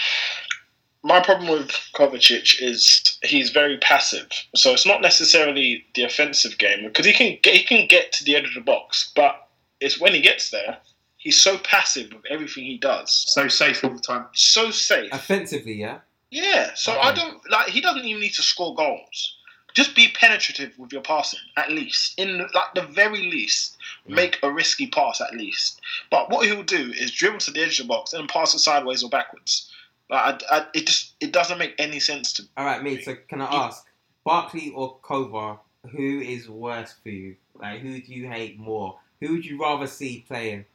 my 1.04 1.22
problem 1.22 1.50
with 1.50 1.70
Kovacic 1.96 2.62
is 2.62 3.18
he's 3.24 3.50
very 3.50 3.78
passive. 3.78 4.28
So 4.56 4.72
it's 4.74 4.86
not 4.86 5.02
necessarily 5.02 5.86
the 5.96 6.04
offensive 6.04 6.58
game 6.58 6.86
because 6.86 7.06
he 7.06 7.14
can 7.14 7.38
get, 7.42 7.56
he 7.56 7.64
can 7.64 7.88
get 7.88 8.12
to 8.14 8.24
the 8.24 8.36
edge 8.36 8.46
of 8.46 8.54
the 8.54 8.62
box, 8.62 9.12
but 9.16 9.48
it's 9.84 10.00
when 10.00 10.14
he 10.14 10.22
gets 10.22 10.50
there, 10.50 10.80
He's 11.24 11.40
so 11.40 11.58
passive 11.60 12.12
with 12.12 12.26
everything 12.30 12.66
he 12.66 12.78
does. 12.78 13.24
So 13.30 13.48
safe 13.48 13.82
all 13.82 13.92
the 13.92 14.02
time. 14.02 14.26
So 14.34 14.72
safe. 14.72 15.10
Offensively, 15.14 15.76
yeah. 15.76 16.00
Yeah. 16.32 16.72
So 16.76 16.92
I 16.92 17.12
um, 17.12 17.16
don't 17.16 17.50
like. 17.50 17.70
He 17.70 17.80
doesn't 17.80 18.04
even 18.04 18.20
need 18.20 18.34
to 18.34 18.42
score 18.42 18.76
goals. 18.76 19.38
Just 19.74 19.96
be 19.96 20.10
penetrative 20.10 20.78
with 20.78 20.92
your 20.92 21.02
passing, 21.02 21.40
at 21.56 21.72
least. 21.72 22.20
In 22.20 22.40
like 22.54 22.76
the 22.76 22.82
very 22.82 23.32
least, 23.32 23.78
make 24.06 24.38
a 24.44 24.52
risky 24.52 24.88
pass 24.88 25.22
at 25.22 25.34
least. 25.34 25.80
But 26.12 26.30
what 26.30 26.46
he'll 26.46 26.62
do 26.62 26.92
is 26.92 27.10
dribble 27.10 27.40
to 27.40 27.52
the 27.52 27.62
edge 27.62 27.80
of 27.80 27.88
the 27.88 27.94
box 27.94 28.12
and 28.12 28.28
pass 28.28 28.54
it 28.54 28.60
sideways 28.60 29.02
or 29.02 29.10
backwards. 29.10 29.72
Like, 30.10 30.44
I, 30.52 30.58
I, 30.58 30.66
it 30.74 30.88
just 30.88 31.14
it 31.22 31.32
doesn't 31.32 31.58
make 31.58 31.74
any 31.80 32.02
sense 32.02 32.34
to 32.34 32.42
me. 32.42 32.50
All 32.58 32.66
right, 32.66 32.84
mate. 32.84 33.06
So 33.06 33.16
can 33.30 33.40
I 33.40 33.46
ask, 33.46 33.86
Barkley 34.26 34.74
or 34.76 34.98
Kovar, 35.00 35.60
who 35.90 36.20
is 36.20 36.50
worse 36.50 36.94
for 37.02 37.10
you? 37.10 37.38
Like, 37.56 37.80
who 37.80 38.02
do 38.02 38.14
you 38.14 38.28
hate 38.28 38.60
more? 38.60 39.00
Who 39.24 39.34
would 39.34 39.46
you 39.46 39.62
rather 39.62 39.88
see 39.88 40.26
playing? 40.28 40.66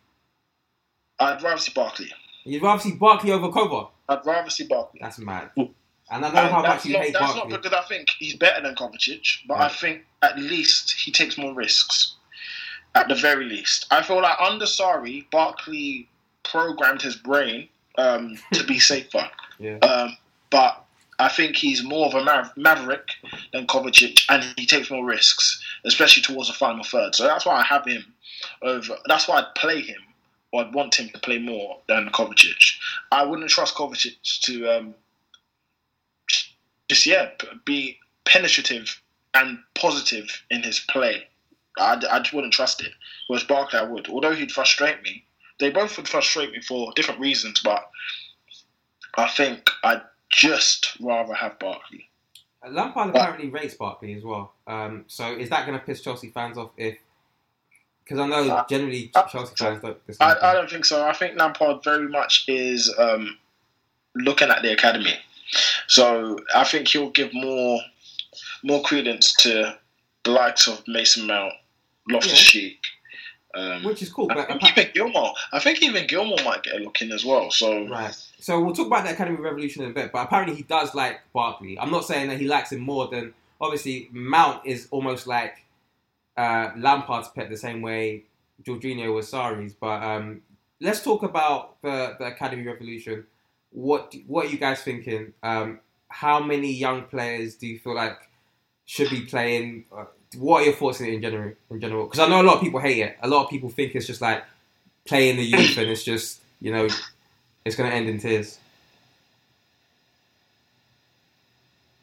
I'd 1.21 1.43
rather 1.43 1.61
see 1.61 1.73
Barkley. 1.75 2.11
You'd 2.45 2.63
rather 2.63 2.81
see 2.81 2.93
Barkley 2.93 3.31
over 3.31 3.49
Kovar? 3.49 3.91
I'd 4.09 4.25
rather 4.25 4.49
see 4.49 4.67
Barkley. 4.67 5.01
That's 5.03 5.19
mad. 5.19 5.51
And 5.57 5.69
I 6.11 6.19
know 6.21 6.49
how 6.49 6.63
much 6.63 6.71
that's 6.71 6.87
you 6.87 6.95
not, 6.95 7.03
hate 7.03 7.13
that's 7.13 7.35
Barkley. 7.35 7.51
not 7.51 7.63
because 7.63 7.79
I 7.79 7.87
think 7.87 8.09
he's 8.19 8.37
better 8.37 8.63
than 8.63 8.75
Kovacic, 8.75 9.47
but 9.47 9.59
I 9.59 9.69
think 9.69 10.07
at 10.23 10.39
least 10.39 10.93
he 10.93 11.13
takes 11.13 11.37
more 11.37 11.53
risks. 11.53 12.15
At 12.95 13.09
the 13.09 13.15
very 13.15 13.45
least, 13.45 13.87
I 13.91 14.03
feel 14.03 14.23
like 14.23 14.41
under 14.41 14.65
Sarri, 14.65 15.31
Barkley 15.31 16.09
programmed 16.43 17.03
his 17.03 17.17
brain 17.17 17.69
um, 17.99 18.39
to 18.55 18.65
be 18.65 18.79
safer. 18.79 19.29
Yeah. 19.59 19.77
Um, 19.81 20.17
but 20.49 20.87
I 21.19 21.29
think 21.29 21.57
he's 21.57 21.85
more 21.85 22.07
of 22.07 22.15
a 22.15 22.25
maver- 22.25 22.57
maverick 22.57 23.09
than 23.53 23.67
Kovacic, 23.67 24.25
and 24.31 24.43
he 24.57 24.65
takes 24.65 24.91
more 24.91 25.05
risks, 25.05 25.63
especially 25.85 26.23
towards 26.23 26.49
the 26.49 26.55
final 26.55 26.83
third. 26.83 27.15
So 27.15 27.25
that's 27.25 27.45
why 27.45 27.57
I 27.57 27.63
have 27.65 27.85
him 27.85 28.07
over. 28.63 28.97
That's 29.07 29.29
why 29.29 29.39
I'd 29.39 29.55
play 29.55 29.81
him, 29.81 30.01
or 30.53 30.65
I'd 30.65 30.75
want 30.75 30.99
him 30.99 31.09
to 31.11 31.19
play 31.21 31.39
more 31.39 31.79
than 31.89 32.09
Kovacic. 32.11 32.77
I 33.13 33.25
wouldn't 33.25 33.51
trust 33.51 33.75
Kovacic 33.75 34.17
to 34.43 34.69
um, 34.69 34.95
just 36.89 37.07
yeah 37.07 37.31
be 37.65 37.99
penetrative 38.25 39.01
and 39.35 39.59
positive 39.75 40.43
in 40.51 40.63
his 40.63 40.81
play. 40.81 41.25
I, 41.79 42.01
I 42.11 42.19
just 42.21 42.33
wouldn't 42.33 42.53
trust 42.53 42.83
it. 42.83 42.93
Whereas 43.29 43.45
Barkley, 43.45 43.79
I 43.79 43.85
would. 43.85 44.09
Although 44.09 44.35
he'd 44.35 44.53
frustrate 44.53 45.03
me, 45.03 45.25
they 45.61 45.71
both 45.71 45.97
would 45.97 46.09
frustrate 46.09 46.51
me 46.51 46.61
for 46.61 46.93
different 46.95 47.21
reasons. 47.21 47.61
But 47.63 47.89
I 49.17 49.29
think 49.29 49.71
I'd 49.85 50.03
just 50.31 50.97
rather 51.01 51.35
have 51.35 51.59
Barkley. 51.59 52.09
Lampard 52.69 53.11
apparently 53.11 53.49
rates 53.49 53.75
Barkley 53.75 54.15
as 54.15 54.25
well. 54.25 54.53
Um, 54.67 55.05
so 55.07 55.37
is 55.37 55.49
that 55.51 55.67
going 55.67 55.79
to 55.79 55.85
piss 55.85 56.03
Chelsea 56.03 56.31
fans 56.31 56.59
off? 56.59 56.71
If 56.77 56.99
because 58.09 58.21
I 58.21 58.27
know 58.27 58.51
Uh, 58.51 58.65
generally 58.69 59.11
uh, 59.15 59.25
Chelsea 59.25 59.55
fans 59.57 59.83
don't. 59.83 59.99
I, 60.21 60.35
I 60.43 60.55
don't 60.55 60.71
think 60.71 60.87
so. 60.87 61.07
I 61.07 61.13
think 61.13 61.37
Lampard 61.37 61.85
very 61.85 62.09
much 62.09 62.45
is 62.49 62.93
um, 62.99 63.37
looking 64.15 64.49
at 64.49 64.63
the 64.63 64.73
academy. 64.73 65.15
So 65.89 66.39
I 66.55 66.65
think 66.65 66.89
he'll 66.89 67.11
give 67.11 67.33
more 67.35 67.81
more 68.63 68.83
credence 68.83 69.35
to 69.37 69.79
the 70.25 70.31
likes 70.31 70.67
of 70.67 70.83
Mason 70.89 71.27
Mount, 71.27 71.53
Loftus 72.09 72.39
Cheek. 72.41 72.79
Um, 73.55 73.83
Which 73.83 74.03
is 74.03 74.11
cool, 74.11 74.31
I 74.31 74.35
think 74.35 74.51
appa- 74.51 74.81
even 74.81 74.93
Gilmour. 74.95 75.33
I 75.53 75.59
think 75.59 75.83
even 75.83 76.07
Gilmour 76.07 76.37
might 76.45 76.63
get 76.63 76.77
a 76.77 76.79
look 76.79 77.01
in 77.01 77.11
as 77.13 77.25
well. 77.25 77.51
So 77.51 77.87
Right. 77.89 78.15
So 78.41 78.61
we'll 78.63 78.75
talk 78.75 78.87
about 78.89 79.05
the 79.05 79.13
Academy 79.13 79.37
of 79.37 79.43
Revolution 79.43 79.83
in 79.85 79.91
a 79.91 79.95
bit, 79.95 80.13
but 80.13 80.23
apparently 80.27 80.55
he 80.55 80.63
does 80.63 80.95
like 80.95 81.21
Barkley. 81.33 81.79
I'm 81.79 81.91
not 81.91 82.05
saying 82.05 82.29
that 82.29 82.39
he 82.39 82.47
likes 82.47 82.71
him 82.73 82.81
more 82.81 83.09
than 83.09 83.33
obviously 83.61 84.09
Mount 84.13 84.65
is 84.67 84.87
almost 84.91 85.27
like 85.27 85.65
uh, 86.39 86.71
Lampard's 86.77 87.29
pet 87.29 87.51
the 87.51 87.57
same 87.57 87.83
way 87.83 88.23
Jorginho 88.63 89.13
was 89.13 89.31
Sarri's. 89.31 89.75
But 89.75 90.03
um, 90.03 90.41
let's 90.81 91.03
talk 91.03 91.25
about 91.25 91.83
the, 91.83 92.17
the 92.19 92.27
Academy 92.27 92.65
Revolution. 92.65 93.27
What 93.71 94.15
what 94.27 94.47
are 94.47 94.49
you 94.49 94.59
guys 94.59 94.81
thinking? 94.81 95.35
Um, 95.43 95.81
how 96.09 96.41
many 96.41 96.73
young 96.73 97.03
players 97.03 97.57
do 97.57 97.67
you 97.67 97.79
feel 97.79 97.95
like 97.95 98.17
should 98.87 99.11
be 99.11 99.23
playing? 99.23 99.85
Uh, 99.95 100.05
what 100.37 100.63
are 100.63 100.67
your 100.67 100.75
thoughts 100.75 101.01
in 101.01 101.21
general? 101.21 101.53
In 101.71 101.81
general, 101.81 102.05
because 102.05 102.21
I 102.21 102.29
know 102.29 102.41
a 102.41 102.45
lot 102.45 102.57
of 102.57 102.63
people 102.63 102.81
hate 102.81 103.01
it. 103.01 103.19
A 103.23 103.29
lot 103.29 103.45
of 103.45 103.51
people 103.51 103.69
think 103.69 103.95
it's 103.95 104.07
just 104.07 104.23
like 104.23 104.45
playing 105.05 105.37
the 105.37 105.45
youth, 105.45 105.77
and 105.77 105.91
it's 105.91 106.05
just 106.05 106.41
you 106.61 106.73
know 106.73 106.89
it's 107.65 107.77
going 107.77 107.91
to 107.91 107.97
end 107.97 108.09
in 108.09 108.19
tears. 108.19 108.59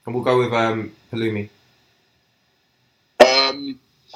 And 0.05 0.13
we'll 0.13 0.23
go 0.23 0.37
with 0.37 0.53
um, 0.53 0.91
Palumi. 1.11 1.49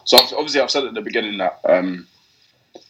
So 0.06 0.18
obviously, 0.18 0.62
I've 0.62 0.72
said 0.72 0.86
at 0.86 0.94
the 0.94 1.02
beginning 1.02 1.38
that 1.38 1.60
um, 1.68 2.08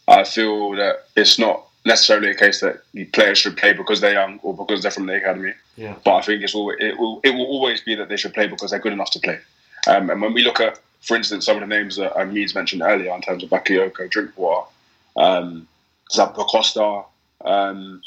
I 0.08 0.24
feel 0.24 0.72
that 0.72 1.08
it's 1.16 1.38
not 1.40 1.66
necessarily 1.86 2.30
a 2.30 2.36
case 2.36 2.60
that 2.62 2.84
the 2.94 3.06
players 3.06 3.38
should 3.38 3.58
play 3.58 3.74
because 3.74 4.02
they're 4.02 4.14
young 4.14 4.40
or 4.44 4.56
because 4.56 4.82
they're 4.82 4.92
from 4.92 5.06
the 5.06 5.16
academy. 5.16 5.54
Yeah. 5.76 5.96
But 6.04 6.16
I 6.16 6.22
think 6.22 6.44
it's 6.44 6.56
always, 6.56 6.78
it 6.80 6.98
will 6.98 7.22
it 7.24 7.32
will 7.32 7.46
always 7.46 7.82
be 7.82 7.96
that 7.96 8.10
they 8.10 8.18
should 8.18 8.34
play 8.34 8.48
because 8.48 8.72
they're 8.72 8.80
good 8.80 8.94
enough 8.94 9.12
to 9.12 9.20
play. 9.20 9.40
Um, 9.88 10.10
and 10.10 10.22
when 10.22 10.34
we 10.34 10.44
look 10.44 10.60
at, 10.60 10.80
for 11.02 11.16
instance, 11.16 11.46
some 11.46 11.56
of 11.56 11.62
the 11.62 11.68
names 11.68 11.96
that 11.96 12.20
um, 12.20 12.34
Meads 12.34 12.54
mentioned 12.54 12.82
earlier 12.82 13.14
in 13.16 13.22
terms 13.22 13.44
of 13.44 13.50
Bakayoko, 13.50 14.10
Drinkwater, 14.10 14.68
um, 15.16 15.68
Zappacosta, 16.12 17.06
um, 17.46 18.02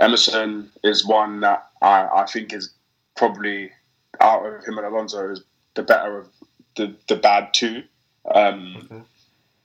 Emerson 0.00 0.70
is 0.82 1.06
one 1.06 1.40
that 1.40 1.68
I, 1.80 2.08
I 2.14 2.26
think 2.26 2.52
is 2.52 2.72
probably 3.16 3.70
out 4.20 4.44
of 4.44 4.64
him 4.64 4.78
and 4.78 4.86
Alonso 4.86 5.30
is 5.30 5.42
the 5.74 5.82
better 5.82 6.18
of 6.18 6.28
the, 6.76 6.94
the 7.08 7.16
bad 7.16 7.52
two. 7.52 7.82
Um, 8.34 8.76
Okay. 8.90 9.02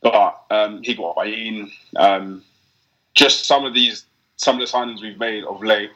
but 0.01 0.41
um, 0.49 0.82
he 0.84 0.95
got 0.95 1.16
Bayin. 1.16 1.72
Um, 1.95 2.43
just 3.14 3.45
some 3.45 3.66
of 3.66 3.74
these, 3.74 4.05
some 4.38 4.59
of 4.59 4.68
the 4.68 4.72
signings 4.78 5.01
we've 5.01 5.20
made 5.20 5.43
of 5.43 5.62
late, 5.64 5.91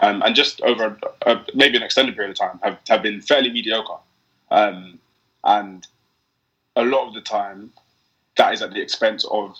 um, 0.00 0.22
and 0.22 0.34
just 0.34 0.60
over 0.62 0.96
a, 1.26 1.40
maybe 1.54 1.76
an 1.76 1.82
extended 1.82 2.14
period 2.14 2.30
of 2.32 2.38
time, 2.38 2.60
have, 2.62 2.78
have 2.88 3.02
been 3.02 3.20
fairly 3.20 3.50
mediocre. 3.50 3.96
Um, 4.50 4.98
and 5.44 5.86
a 6.76 6.84
lot 6.84 7.08
of 7.08 7.14
the 7.14 7.20
time, 7.20 7.72
that 8.36 8.52
is 8.52 8.62
at 8.62 8.72
the 8.72 8.80
expense 8.80 9.24
of 9.30 9.56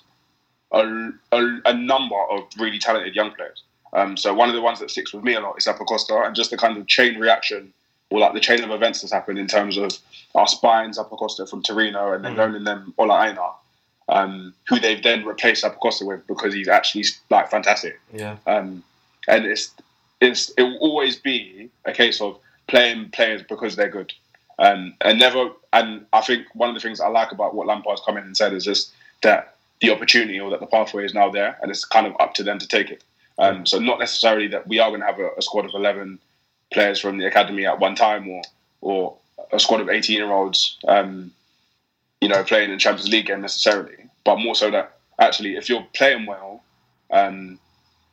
a, 0.72 1.10
a, 1.32 1.60
a 1.66 1.74
number 1.74 2.20
of 2.30 2.44
really 2.58 2.78
talented 2.78 3.14
young 3.16 3.32
players. 3.32 3.62
Um, 3.94 4.16
so 4.16 4.32
one 4.32 4.48
of 4.48 4.54
the 4.54 4.62
ones 4.62 4.78
that 4.80 4.90
sticks 4.90 5.12
with 5.12 5.24
me 5.24 5.34
a 5.34 5.40
lot 5.40 5.56
is 5.58 5.66
Zappacosta, 5.66 6.24
and 6.26 6.34
just 6.36 6.50
the 6.50 6.56
kind 6.56 6.76
of 6.76 6.86
chain 6.86 7.18
reaction 7.18 7.72
or 8.12 8.20
like 8.20 8.34
the 8.34 8.40
chain 8.40 8.62
of 8.62 8.70
events 8.70 9.00
that's 9.00 9.12
happened 9.12 9.38
in 9.38 9.46
terms 9.46 9.78
of 9.78 9.90
us 10.34 10.54
buying 10.56 10.90
Zappacosta 10.90 11.48
from 11.48 11.62
Torino 11.62 12.12
and 12.12 12.22
then 12.24 12.34
Mm. 12.34 12.38
loaning 12.38 12.64
them 12.64 12.94
Ola 12.98 13.26
Aina, 13.26 13.48
um, 14.08 14.54
who 14.68 14.78
they've 14.78 15.02
then 15.02 15.24
replaced 15.24 15.64
Zappacosta 15.64 16.06
with 16.06 16.26
because 16.26 16.52
he's 16.52 16.68
actually 16.68 17.04
like 17.30 17.50
fantastic. 17.50 17.98
Yeah. 18.12 18.36
Um, 18.46 18.84
and 19.28 19.46
it's 19.46 19.72
it's 20.20 20.50
it 20.58 20.62
will 20.62 20.78
always 20.78 21.16
be 21.16 21.70
a 21.86 21.92
case 21.92 22.20
of 22.20 22.38
playing 22.68 23.10
players 23.10 23.42
because 23.48 23.76
they're 23.76 23.88
good. 23.88 24.12
Um, 24.58 24.94
and 25.00 25.18
never 25.18 25.50
and 25.72 26.04
I 26.12 26.20
think 26.20 26.46
one 26.54 26.68
of 26.68 26.74
the 26.74 26.80
things 26.80 27.00
I 27.00 27.08
like 27.08 27.32
about 27.32 27.54
what 27.54 27.66
Lampard's 27.66 28.02
come 28.04 28.18
in 28.18 28.24
and 28.24 28.36
said 28.36 28.52
is 28.52 28.64
just 28.66 28.92
that 29.22 29.54
the 29.80 29.90
opportunity 29.90 30.38
or 30.38 30.50
that 30.50 30.60
the 30.60 30.66
pathway 30.66 31.04
is 31.04 31.14
now 31.14 31.30
there 31.30 31.58
and 31.62 31.70
it's 31.70 31.84
kind 31.86 32.06
of 32.06 32.14
up 32.20 32.34
to 32.34 32.42
them 32.42 32.58
to 32.58 32.68
take 32.68 32.90
it. 32.90 33.02
Um, 33.38 33.64
so 33.64 33.78
not 33.78 33.98
necessarily 33.98 34.46
that 34.48 34.66
we 34.68 34.78
are 34.78 34.90
going 34.90 35.00
to 35.00 35.06
have 35.06 35.18
a, 35.18 35.30
a 35.38 35.42
squad 35.42 35.64
of 35.64 35.72
eleven 35.74 36.18
players 36.72 37.00
from 37.00 37.18
the 37.18 37.26
academy 37.26 37.66
at 37.66 37.78
one 37.78 37.94
time 37.94 38.28
or 38.28 38.42
or 38.80 39.16
a 39.52 39.58
squad 39.58 39.80
of 39.80 39.88
eighteen 39.88 40.16
year 40.16 40.32
olds 40.32 40.78
um, 40.88 41.32
you 42.22 42.28
know, 42.28 42.44
playing 42.44 42.70
in 42.70 42.76
the 42.76 42.80
Champions 42.80 43.10
League 43.10 43.26
game 43.26 43.40
necessarily, 43.40 43.96
but 44.24 44.36
more 44.36 44.54
so 44.54 44.70
that 44.70 44.96
actually 45.18 45.56
if 45.56 45.68
you're 45.68 45.84
playing 45.92 46.24
well, 46.24 46.62
um, 47.10 47.58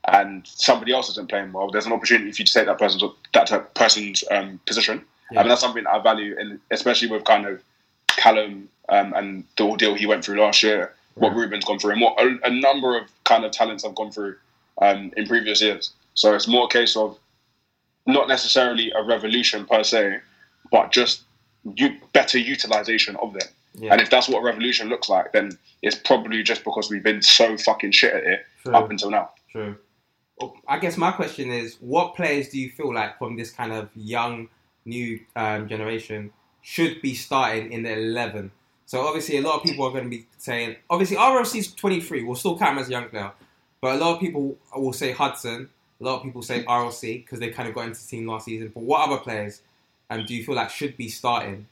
and 0.07 0.47
somebody 0.47 0.91
else 0.91 1.09
isn't 1.11 1.29
playing 1.29 1.53
well, 1.53 1.69
there's 1.69 1.85
an 1.85 1.93
opportunity 1.93 2.31
for 2.31 2.41
you 2.41 2.45
to 2.45 2.53
take 2.53 2.65
that 2.65 2.79
person's 2.79 3.03
that 3.33 3.75
person's 3.75 4.23
um, 4.31 4.59
position. 4.65 5.05
Yeah. 5.31 5.39
I 5.39 5.43
mean, 5.43 5.49
that's 5.49 5.61
something 5.61 5.85
I 5.85 5.99
value, 5.99 6.35
and 6.39 6.59
especially 6.71 7.07
with 7.07 7.23
kind 7.23 7.45
of 7.45 7.61
Callum 8.07 8.67
um, 8.89 9.13
and 9.13 9.43
the 9.57 9.65
ordeal 9.65 9.93
he 9.93 10.07
went 10.07 10.25
through 10.25 10.41
last 10.41 10.63
year, 10.63 10.91
what 11.13 11.35
Ruben's 11.35 11.63
gone 11.63 11.77
through, 11.77 11.91
and 11.91 12.01
what 12.01 12.19
a, 12.19 12.39
a 12.43 12.49
number 12.49 12.97
of 12.97 13.03
kind 13.25 13.45
of 13.45 13.51
talents 13.51 13.83
have 13.83 13.93
gone 13.93 14.11
through 14.11 14.35
um, 14.81 15.11
in 15.17 15.27
previous 15.27 15.61
years. 15.61 15.91
So 16.15 16.33
it's 16.33 16.47
more 16.47 16.65
a 16.65 16.67
case 16.69 16.97
of 16.97 17.19
not 18.13 18.27
necessarily 18.27 18.91
a 18.91 19.03
revolution 19.03 19.65
per 19.65 19.83
se, 19.83 20.19
but 20.71 20.91
just 20.91 21.23
you, 21.75 21.95
better 22.13 22.37
utilization 22.37 23.15
of 23.17 23.33
them. 23.33 23.47
Yeah. 23.75 23.93
And 23.93 24.01
if 24.01 24.09
that's 24.09 24.27
what 24.27 24.39
a 24.39 24.43
revolution 24.43 24.89
looks 24.89 25.09
like, 25.09 25.31
then 25.31 25.57
it's 25.81 25.95
probably 25.95 26.43
just 26.43 26.63
because 26.63 26.89
we've 26.89 27.03
been 27.03 27.21
so 27.21 27.57
fucking 27.57 27.91
shit 27.91 28.13
at 28.13 28.23
it 28.23 28.45
True. 28.63 28.73
up 28.73 28.89
until 28.89 29.11
now. 29.11 29.31
True. 29.51 29.77
Well, 30.39 30.55
I 30.67 30.79
guess 30.79 30.97
my 30.97 31.11
question 31.11 31.49
is, 31.49 31.77
what 31.79 32.15
players 32.15 32.49
do 32.49 32.59
you 32.59 32.69
feel 32.71 32.93
like 32.93 33.17
from 33.17 33.35
this 33.37 33.51
kind 33.51 33.73
of 33.73 33.89
young, 33.95 34.49
new 34.85 35.19
um, 35.35 35.67
generation 35.67 36.31
should 36.61 37.01
be 37.01 37.13
starting 37.13 37.71
in 37.71 37.83
the 37.83 37.93
eleven? 37.93 38.51
So 38.85 39.01
obviously, 39.05 39.37
a 39.37 39.41
lot 39.41 39.57
of 39.57 39.63
people 39.63 39.85
are 39.85 39.91
going 39.91 40.05
to 40.05 40.09
be 40.09 40.25
saying, 40.37 40.77
obviously, 40.89 41.17
RLC's 41.17 41.73
twenty 41.73 41.99
three. 41.99 42.23
We'll 42.23 42.35
still 42.35 42.57
count 42.57 42.71
him 42.71 42.79
as 42.79 42.87
a 42.87 42.91
young 42.91 43.09
player, 43.09 43.31
but 43.81 43.95
a 43.95 43.97
lot 43.97 44.15
of 44.15 44.19
people 44.19 44.57
will 44.75 44.93
say 44.93 45.11
Hudson. 45.11 45.69
A 45.99 46.03
lot 46.03 46.17
of 46.17 46.23
people 46.23 46.41
say 46.41 46.63
RLC 46.63 47.23
because 47.23 47.39
they 47.39 47.49
kind 47.49 47.67
of 47.67 47.75
got 47.75 47.87
into 47.87 48.01
the 48.01 48.07
team 48.07 48.27
last 48.27 48.45
season. 48.45 48.71
But 48.73 48.83
what 48.83 49.07
other 49.07 49.17
players 49.17 49.61
um, 50.09 50.25
do 50.25 50.33
you 50.33 50.43
feel 50.43 50.55
like 50.55 50.69
should 50.69 50.95
be 50.95 51.09
starting 51.09 51.67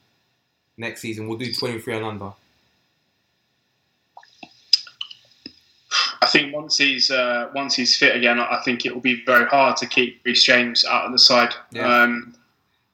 next 0.78 1.02
season? 1.02 1.28
We'll 1.28 1.38
do 1.38 1.52
twenty 1.54 1.80
three 1.80 1.96
and 1.96 2.06
under. 2.06 2.34
I 6.22 6.28
I 6.28 6.30
think 6.30 6.54
once 6.54 6.78
he's 6.78 7.10
uh, 7.10 7.50
once 7.56 7.74
he's 7.76 7.96
fit 7.96 8.14
again, 8.14 8.38
I 8.38 8.60
think 8.66 8.86
it 8.86 8.94
will 8.94 9.02
be 9.02 9.24
very 9.26 9.46
hard 9.46 9.78
to 9.78 9.86
keep 9.88 10.20
Reece 10.26 10.44
James 10.44 10.84
out 10.84 11.06
of 11.06 11.14
the 11.14 11.20
side. 11.20 11.54
Yeah. 11.72 11.88
Um, 11.88 12.36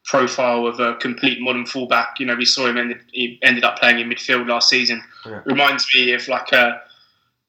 profile 0.06 0.68
of 0.68 0.80
a 0.80 0.96
complete 0.96 1.42
modern 1.42 1.66
fullback. 1.66 2.20
You 2.20 2.28
know, 2.28 2.36
we 2.36 2.46
saw 2.46 2.68
him 2.68 2.78
ended 2.78 3.00
he 3.12 3.40
ended 3.42 3.64
up 3.64 3.80
playing 3.80 4.00
in 4.00 4.08
midfield 4.08 4.48
last 4.48 4.70
season. 4.70 5.02
Yeah. 5.26 5.42
Reminds 5.46 5.88
me 5.96 6.14
of 6.14 6.28
like 6.28 6.52
a 6.52 6.80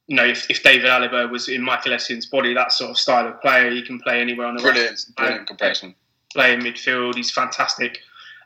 you 0.07 0.17
know 0.17 0.25
if, 0.27 0.51
if 0.51 0.63
David 0.63 0.87
Alaba 0.87 1.31
was 1.31 1.49
in 1.49 1.63
Michael 1.63 1.93
Essien's 1.93 2.27
body, 2.27 2.53
that 2.55 2.73
sort 2.73 2.91
of 2.91 2.99
style 2.99 3.27
of 3.27 3.41
player. 3.41 3.71
He 3.71 3.83
can 3.83 4.01
play 4.01 4.21
anywhere 4.21 4.47
on 4.47 4.57
the 4.57 4.63
right 4.63 4.73
Brilliant, 4.75 5.05
brilliant 5.17 5.47
comparison. 5.47 5.95
play 6.33 6.53
in 6.55 6.61
midfield. 6.61 7.15
He's 7.15 7.31
fantastic. 7.31 7.99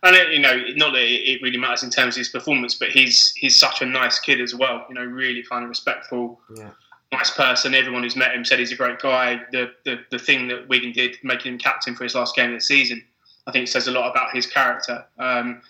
And 0.04 0.14
it, 0.14 0.30
you 0.32 0.38
know, 0.38 0.54
not 0.76 0.92
that 0.92 1.02
it 1.02 1.28
it 1.28 1.42
really 1.42 1.59
matters 1.59 1.82
in 1.82 1.90
terms 1.90 2.14
of 2.16 2.18
his 2.20 2.28
performance, 2.28 2.74
but 2.76 2.88
he's 2.90 3.32
he's 3.36 3.59
such 3.59 3.82
a 3.82 3.86
nice 3.86 4.18
kid 4.20 4.40
as 4.40 4.54
well. 4.54 4.86
You 4.88 4.94
know, 4.94 5.04
really 5.04 5.42
kind 5.42 5.64
of 5.64 5.68
respectful, 5.68 6.40
Yeah. 6.56 6.70
nice 7.12 7.30
person. 7.30 7.74
Everyone 7.74 8.04
who's 8.04 8.14
met 8.14 8.32
him 8.32 8.44
said 8.44 8.61
he's 8.61 8.70
a 8.70 8.76
great 8.76 9.00
guy. 9.00 9.40
The 9.50 9.72
the, 9.84 9.98
the 10.12 10.18
thing 10.20 10.46
that 10.48 10.68
Wigan 10.68 10.92
did, 10.92 11.16
making 11.24 11.52
him 11.54 11.59
captain 11.59 11.96
for 11.96 12.04
his 12.04 12.14
last 12.14 12.36
game 12.36 12.50
of 12.50 12.56
the 12.59 12.61
season, 12.61 13.02
I 13.48 13.50
think 13.50 13.66
says 13.66 13.88
a 13.88 13.90
lot 13.90 14.09
about 14.09 14.32
his 14.32 14.46
character. 14.46 15.04
Um, 15.18 15.62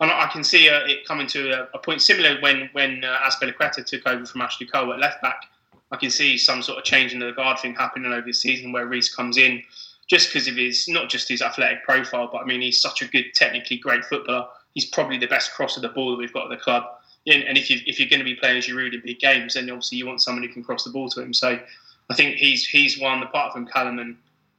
and 0.00 0.10
I 0.10 0.28
can 0.32 0.42
see 0.42 0.68
uh, 0.68 0.80
it 0.86 1.06
coming 1.06 1.26
to 1.28 1.50
a, 1.50 1.68
a 1.74 1.78
point 1.78 2.00
similar 2.02 2.40
when 2.40 2.70
when 2.72 3.04
uh, 3.04 3.18
Azpilicueta 3.20 3.84
took 3.84 4.06
over 4.06 4.24
from 4.24 4.40
Ashley 4.40 4.66
Cole 4.66 4.92
at 4.92 4.98
left 4.98 5.22
back. 5.22 5.44
I 5.92 5.96
can 5.96 6.10
see 6.10 6.38
some 6.38 6.62
sort 6.62 6.78
of 6.78 6.84
change 6.84 7.12
in 7.12 7.18
the 7.18 7.32
guard 7.32 7.58
thing 7.58 7.74
happening 7.74 8.12
over 8.12 8.26
the 8.26 8.32
season 8.32 8.72
where 8.72 8.86
Reece 8.86 9.14
comes 9.14 9.36
in 9.36 9.62
just 10.06 10.32
because 10.32 10.48
of 10.48 10.56
his 10.56 10.88
not 10.88 11.08
just 11.08 11.28
his 11.28 11.42
athletic 11.42 11.84
profile, 11.84 12.28
but 12.32 12.38
I 12.38 12.44
mean 12.44 12.60
he's 12.60 12.80
such 12.80 13.02
a 13.02 13.06
good, 13.06 13.26
technically 13.34 13.76
great 13.76 14.04
footballer. 14.04 14.46
He's 14.74 14.86
probably 14.86 15.18
the 15.18 15.26
best 15.26 15.52
cross 15.52 15.76
of 15.76 15.82
the 15.82 15.88
ball 15.88 16.12
that 16.12 16.18
we've 16.18 16.32
got 16.32 16.50
at 16.50 16.50
the 16.50 16.62
club. 16.62 16.84
And 17.26 17.58
if 17.58 17.68
you 17.68 17.78
if 17.86 18.00
you're 18.00 18.08
going 18.08 18.20
to 18.20 18.24
be 18.24 18.34
playing 18.34 18.58
as 18.58 18.66
Giroud 18.66 18.94
in 18.94 19.02
big 19.04 19.18
games, 19.18 19.54
then 19.54 19.68
obviously 19.68 19.98
you 19.98 20.06
want 20.06 20.22
someone 20.22 20.42
who 20.42 20.52
can 20.52 20.64
cross 20.64 20.84
the 20.84 20.90
ball 20.90 21.10
to 21.10 21.20
him. 21.20 21.34
So 21.34 21.60
I 22.08 22.14
think 22.14 22.36
he's 22.36 22.66
he's 22.66 22.98
one 22.98 23.22
apart 23.22 23.52
from 23.52 23.66
Callum 23.66 23.98
and 23.98 24.16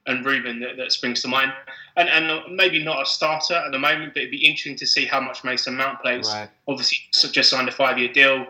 and 0.07 0.25
Ruben 0.25 0.59
that, 0.61 0.77
that 0.77 0.91
springs 0.91 1.21
to 1.21 1.27
mind. 1.27 1.53
And 1.95 2.09
and 2.09 2.55
maybe 2.55 2.83
not 2.83 3.01
a 3.01 3.05
starter 3.05 3.55
at 3.55 3.71
the 3.71 3.79
moment, 3.79 4.13
but 4.13 4.21
it'd 4.21 4.31
be 4.31 4.45
interesting 4.45 4.75
to 4.77 4.87
see 4.87 5.05
how 5.05 5.19
much 5.19 5.43
Mason 5.43 5.75
Mount 5.75 6.01
plays. 6.01 6.27
Right. 6.27 6.49
Obviously, 6.67 6.97
just 7.31 7.49
signed 7.49 7.69
a 7.69 7.71
five 7.71 7.97
year 7.97 8.11
deal. 8.11 8.45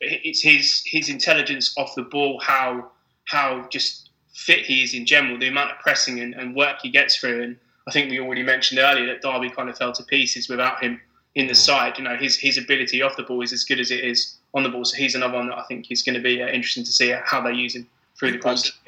It's 0.00 0.42
his 0.42 0.82
his 0.86 1.08
intelligence 1.08 1.74
off 1.76 1.94
the 1.94 2.02
ball, 2.02 2.40
how 2.40 2.90
how 3.24 3.66
just 3.70 4.10
fit 4.32 4.60
he 4.60 4.82
is 4.82 4.94
in 4.94 5.06
general, 5.06 5.38
the 5.38 5.48
amount 5.48 5.70
of 5.70 5.78
pressing 5.78 6.20
and, 6.20 6.34
and 6.34 6.54
work 6.54 6.78
he 6.82 6.90
gets 6.90 7.16
through. 7.16 7.42
And 7.42 7.56
I 7.86 7.92
think 7.92 8.10
we 8.10 8.20
already 8.20 8.42
mentioned 8.42 8.80
earlier 8.80 9.06
that 9.06 9.22
Derby 9.22 9.50
kind 9.50 9.68
of 9.68 9.78
fell 9.78 9.92
to 9.92 10.02
pieces 10.04 10.48
without 10.48 10.82
him 10.82 11.00
in 11.34 11.46
the 11.46 11.54
side. 11.54 11.98
You 11.98 12.04
know, 12.04 12.16
his 12.16 12.36
his 12.36 12.58
ability 12.58 13.02
off 13.02 13.16
the 13.16 13.22
ball 13.24 13.42
is 13.42 13.52
as 13.52 13.64
good 13.64 13.80
as 13.80 13.90
it 13.90 14.04
is 14.04 14.36
on 14.54 14.62
the 14.62 14.68
ball. 14.68 14.84
So 14.84 14.96
he's 14.96 15.14
another 15.14 15.34
one 15.34 15.48
that 15.48 15.58
I 15.58 15.64
think 15.64 15.90
is 15.90 16.02
going 16.02 16.14
to 16.14 16.22
be 16.22 16.42
uh, 16.42 16.46
interesting 16.46 16.84
to 16.84 16.92
see 16.92 17.14
how 17.24 17.40
they 17.40 17.52
use 17.52 17.74
him 17.74 17.88
through 18.18 18.32
the 18.32 18.38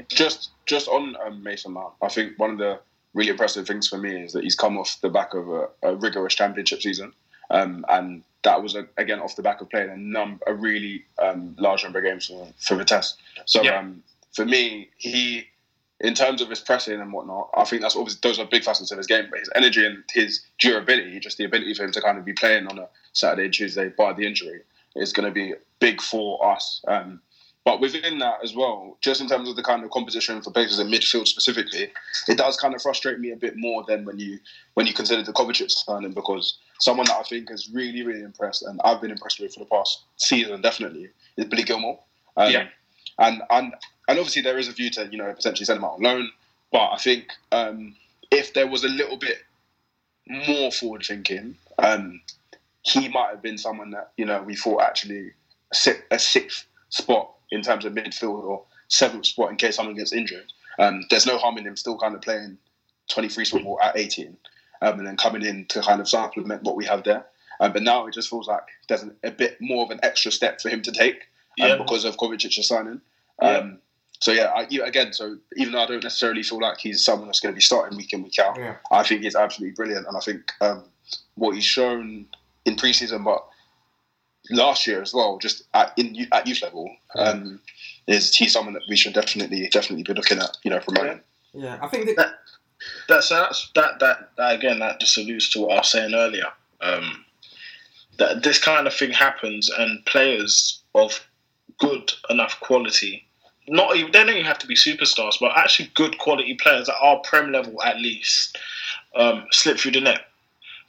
just 0.09 0.51
just 0.66 0.89
on 0.89 1.16
um, 1.24 1.43
Mason 1.43 1.72
Mount, 1.72 1.95
I 2.03 2.09
think 2.09 2.39
one 2.39 2.51
of 2.51 2.59
the 2.59 2.81
really 3.14 3.31
impressive 3.31 3.66
things 3.66 3.89
for 3.89 3.99
me 3.99 4.22
is 4.24 4.33
that 4.33 4.45
he's 4.45 4.57
come 4.57 4.77
off 4.79 4.99
the 5.01 5.09
back 5.09 5.35
of 5.35 5.49
a, 5.49 5.68
a 5.83 5.97
rigorous 5.97 6.35
championship 6.35 6.83
season, 6.83 7.12
um, 7.51 7.85
and 7.89 8.22
that 8.43 8.62
was 8.62 8.77
uh 8.77 8.83
again 8.97 9.20
off 9.20 9.37
the 9.37 9.43
back 9.43 9.61
of 9.61 9.68
playing 9.70 9.91
a 9.91 9.97
num 9.97 10.41
a 10.47 10.55
really 10.55 11.05
um, 11.18 11.57
large 11.59 11.83
number 11.83 11.99
of 11.99 12.05
games 12.05 12.27
for 12.27 12.47
for 12.59 12.77
Vitesse. 12.77 13.16
So 13.47 13.62
Yeah. 13.62 13.79
um, 13.79 14.03
for 14.35 14.45
me, 14.45 14.91
he. 14.97 15.49
In 15.99 16.12
terms 16.12 16.43
of 16.43 16.51
his 16.51 16.61
pressing 16.61 17.01
and 17.01 17.11
whatnot, 17.11 17.49
I 17.57 17.64
think 17.64 17.81
that's 17.81 17.97
obviously 17.97 18.20
those 18.22 18.39
are 18.39 18.45
big 18.45 18.64
facets 18.64 18.91
of 18.91 18.99
his 18.99 19.07
game. 19.07 19.29
But 19.31 19.39
his 19.39 19.49
energy 19.55 19.87
and 19.87 20.05
his 20.12 20.43
durability, 20.59 21.18
just 21.20 21.39
the 21.39 21.45
ability 21.45 21.72
for 21.72 21.85
him 21.85 21.93
to 21.93 22.03
kind 22.03 22.18
of 22.18 22.24
be 22.27 22.35
playing 22.35 22.66
on 22.66 22.79
a 22.79 22.87
Saturday 23.14 23.45
and 23.47 23.55
Tuesday 23.55 23.89
by 23.89 24.12
the 24.12 24.27
injury, 24.27 24.61
is 24.95 25.14
going 25.14 25.24
to 25.27 25.33
be 25.33 25.55
big 25.81 26.03
for 26.03 26.45
us. 26.53 26.85
Um, 26.87 27.22
but 27.67 27.81
within 27.81 28.21
that 28.21 28.39
as 28.45 28.55
well, 28.55 28.97
just 29.01 29.21
in 29.21 29.27
terms 29.27 29.49
of 29.49 29.57
the 29.57 29.62
kind 29.62 29.83
of 29.83 29.91
composition 29.91 30.41
for 30.41 30.53
places 30.53 30.79
in 30.79 30.87
midfield 30.87 31.27
specifically, 31.27 31.91
it 32.29 32.39
does 32.39 32.57
kind 32.57 32.77
of 32.77 32.81
frustrate 32.81 33.19
me 33.19 33.33
a 33.33 33.37
bit 33.37 33.55
more 33.57 33.83
than 33.89 34.05
when 34.05 34.21
you 34.21 34.39
when 34.75 34.87
you 34.87 34.95
consider 34.95 35.25
the 35.25 35.33
Kovacic 35.33 35.73
signing 35.73 36.12
because 36.12 36.59
someone 36.79 37.07
that 37.07 37.17
I 37.17 37.25
think 37.25 37.51
has 37.51 37.69
really 37.69 38.05
really 38.05 38.23
impressed 38.23 38.62
and 38.62 38.81
I've 38.85 39.01
been 39.01 39.11
impressed 39.11 39.41
with 39.41 39.53
for 39.53 39.59
the 39.59 39.67
past 39.67 40.05
season 40.17 40.62
definitely 40.62 41.09
is 41.37 41.47
Billy 41.47 41.64
Gilmour. 41.64 41.99
Um, 42.37 42.53
Yeah. 42.53 42.69
And 43.19 43.43
and 43.51 43.75
and 44.07 44.19
obviously 44.21 44.43
there 44.43 44.59
is 44.59 44.69
a 44.69 44.73
view 44.73 44.91
to 44.91 45.09
you 45.11 45.19
know 45.19 45.33
potentially 45.33 45.64
send 45.64 45.79
him 45.79 45.85
out 45.85 45.95
on 45.95 46.03
loan, 46.03 46.31
but 46.71 46.93
I 46.93 46.99
think 46.99 47.33
um, 47.51 47.97
if 48.31 48.55
there 48.55 48.69
was 48.69 48.85
a 48.85 48.89
little 48.89 49.17
bit 49.17 49.39
more 50.29 50.71
forward 50.71 51.05
thinking, 51.05 51.57
um, 51.79 52.21
he 52.83 53.09
might 53.09 53.31
have 53.31 53.43
been 53.43 53.59
someone 53.59 53.91
that 53.91 54.12
you 54.17 54.25
know 54.25 54.41
we 54.41 54.55
thought 54.55 54.83
actually 54.83 55.33
a, 55.73 55.95
a 56.12 56.19
sixth 56.21 56.67
spot 56.91 57.33
in 57.51 57.62
terms 57.62 57.84
of 57.84 57.92
midfield 57.94 58.44
or 58.44 58.62
seventh 58.88 59.26
spot 59.26 59.51
in 59.51 59.57
case 59.57 59.76
someone 59.76 59.94
gets 59.97 60.12
injured. 60.12 60.53
Um, 60.78 61.03
there's 61.11 61.26
no 61.26 61.38
harm 61.38 61.59
in 61.59 61.66
him 61.66 61.76
still 61.76 61.99
kind 61.99 62.14
of 62.14 62.20
playing 62.22 62.59
23 63.09 63.44
football 63.44 63.78
at 63.82 63.97
18 63.97 64.36
um, 64.82 64.99
and 64.99 65.07
then 65.07 65.16
coming 65.16 65.42
in 65.42 65.64
to 65.66 65.80
kind 65.80 66.01
of 66.01 66.09
supplement 66.09 66.62
what 66.62 66.76
we 66.76 66.84
have 66.84 67.05
there. 67.05 67.24
Um, 67.61 67.72
but 67.72 67.82
now 67.82 68.07
it 68.07 68.14
just 68.14 68.28
feels 68.28 68.47
like 68.49 68.64
there's 68.88 69.03
an, 69.03 69.16
a 69.24 69.30
bit 69.30 69.57
more 69.61 69.84
of 69.84 69.90
an 69.90 70.01
extra 70.03 70.30
step 70.30 70.61
for 70.61 70.68
him 70.68 70.82
to 70.82 70.92
take 70.92 71.14
um, 71.61 71.68
Yeah. 71.68 71.76
because 71.76 72.05
of 72.05 72.16
Kovacic's 72.18 72.66
signing. 72.68 73.01
Yeah. 73.40 73.49
Um, 73.49 73.78
so 74.20 74.32
yeah, 74.32 74.47
I, 74.55 74.66
you- 74.68 74.84
again, 74.84 75.12
so 75.12 75.36
even 75.57 75.72
though 75.72 75.82
I 75.82 75.86
don't 75.86 76.03
necessarily 76.03 76.42
feel 76.42 76.61
like 76.61 76.78
he's 76.78 77.05
someone 77.05 77.28
that's 77.28 77.40
going 77.40 77.55
to 77.55 77.57
be 77.57 77.62
starting 77.62 77.97
week 77.97 78.12
in 78.12 78.22
week 78.22 78.38
out, 78.38 78.59
Yeah. 78.59 78.76
I 78.90 79.03
think 79.03 79.22
he's 79.22 79.36
absolutely 79.36 79.74
brilliant, 79.74 80.07
and 80.07 80.16
I 80.16 80.20
think 80.20 80.53
um, 80.61 80.84
what 81.36 81.55
he's 81.55 81.64
shown 81.64 82.26
in 82.66 82.76
preseason, 82.76 83.24
but 83.24 83.47
last 84.51 84.86
year 84.86 85.03
as 85.03 85.12
well, 85.12 85.38
just 85.38 85.64
at 85.74 85.92
in 85.97 86.26
at 86.32 86.47
youth 86.47 86.62
level, 86.62 86.90
um, 87.14 87.61
is 88.07 88.34
he's 88.34 88.53
someone 88.53 88.74
that 88.74 88.82
we 88.88 88.97
should 88.97 89.14
definitely 89.14 89.68
definitely 89.68 90.05
be 90.05 90.14
looking 90.14 90.38
at, 90.38 90.57
you 90.62 90.70
know, 90.70 90.80
promoting. 90.80 91.20
Yeah, 91.53 91.78
I 91.80 91.88
think 91.88 92.16
that, 92.16 92.34
That 93.09 93.24
so 93.24 93.34
that's 93.36 93.70
that, 93.74 93.99
that 94.01 94.30
that 94.36 94.55
again 94.55 94.78
that 94.80 95.01
just 95.01 95.16
alludes 95.16 95.49
to 95.51 95.61
what 95.61 95.72
I 95.72 95.76
was 95.78 95.90
saying 95.90 96.14
earlier. 96.14 96.47
Um, 96.80 97.24
that 98.18 98.42
this 98.42 98.59
kind 98.59 98.86
of 98.86 98.94
thing 98.94 99.11
happens 99.11 99.68
and 99.70 100.05
players 100.07 100.80
of 100.94 101.26
good 101.78 102.12
enough 102.30 102.59
quality, 102.61 103.26
not 103.68 103.97
even 103.97 104.12
they 104.12 104.18
don't 104.20 104.30
even 104.30 104.44
have 104.44 104.59
to 104.59 104.66
be 104.66 104.74
superstars, 104.74 105.36
but 105.40 105.57
actually 105.57 105.90
good 105.94 106.18
quality 106.18 106.55
players 106.55 106.86
that 106.86 106.97
are 107.01 107.20
prem 107.20 107.53
level 107.53 107.82
at 107.82 107.99
least, 107.99 108.59
um, 109.14 109.47
slip 109.51 109.78
through 109.78 109.92
the 109.92 110.01
net 110.01 110.26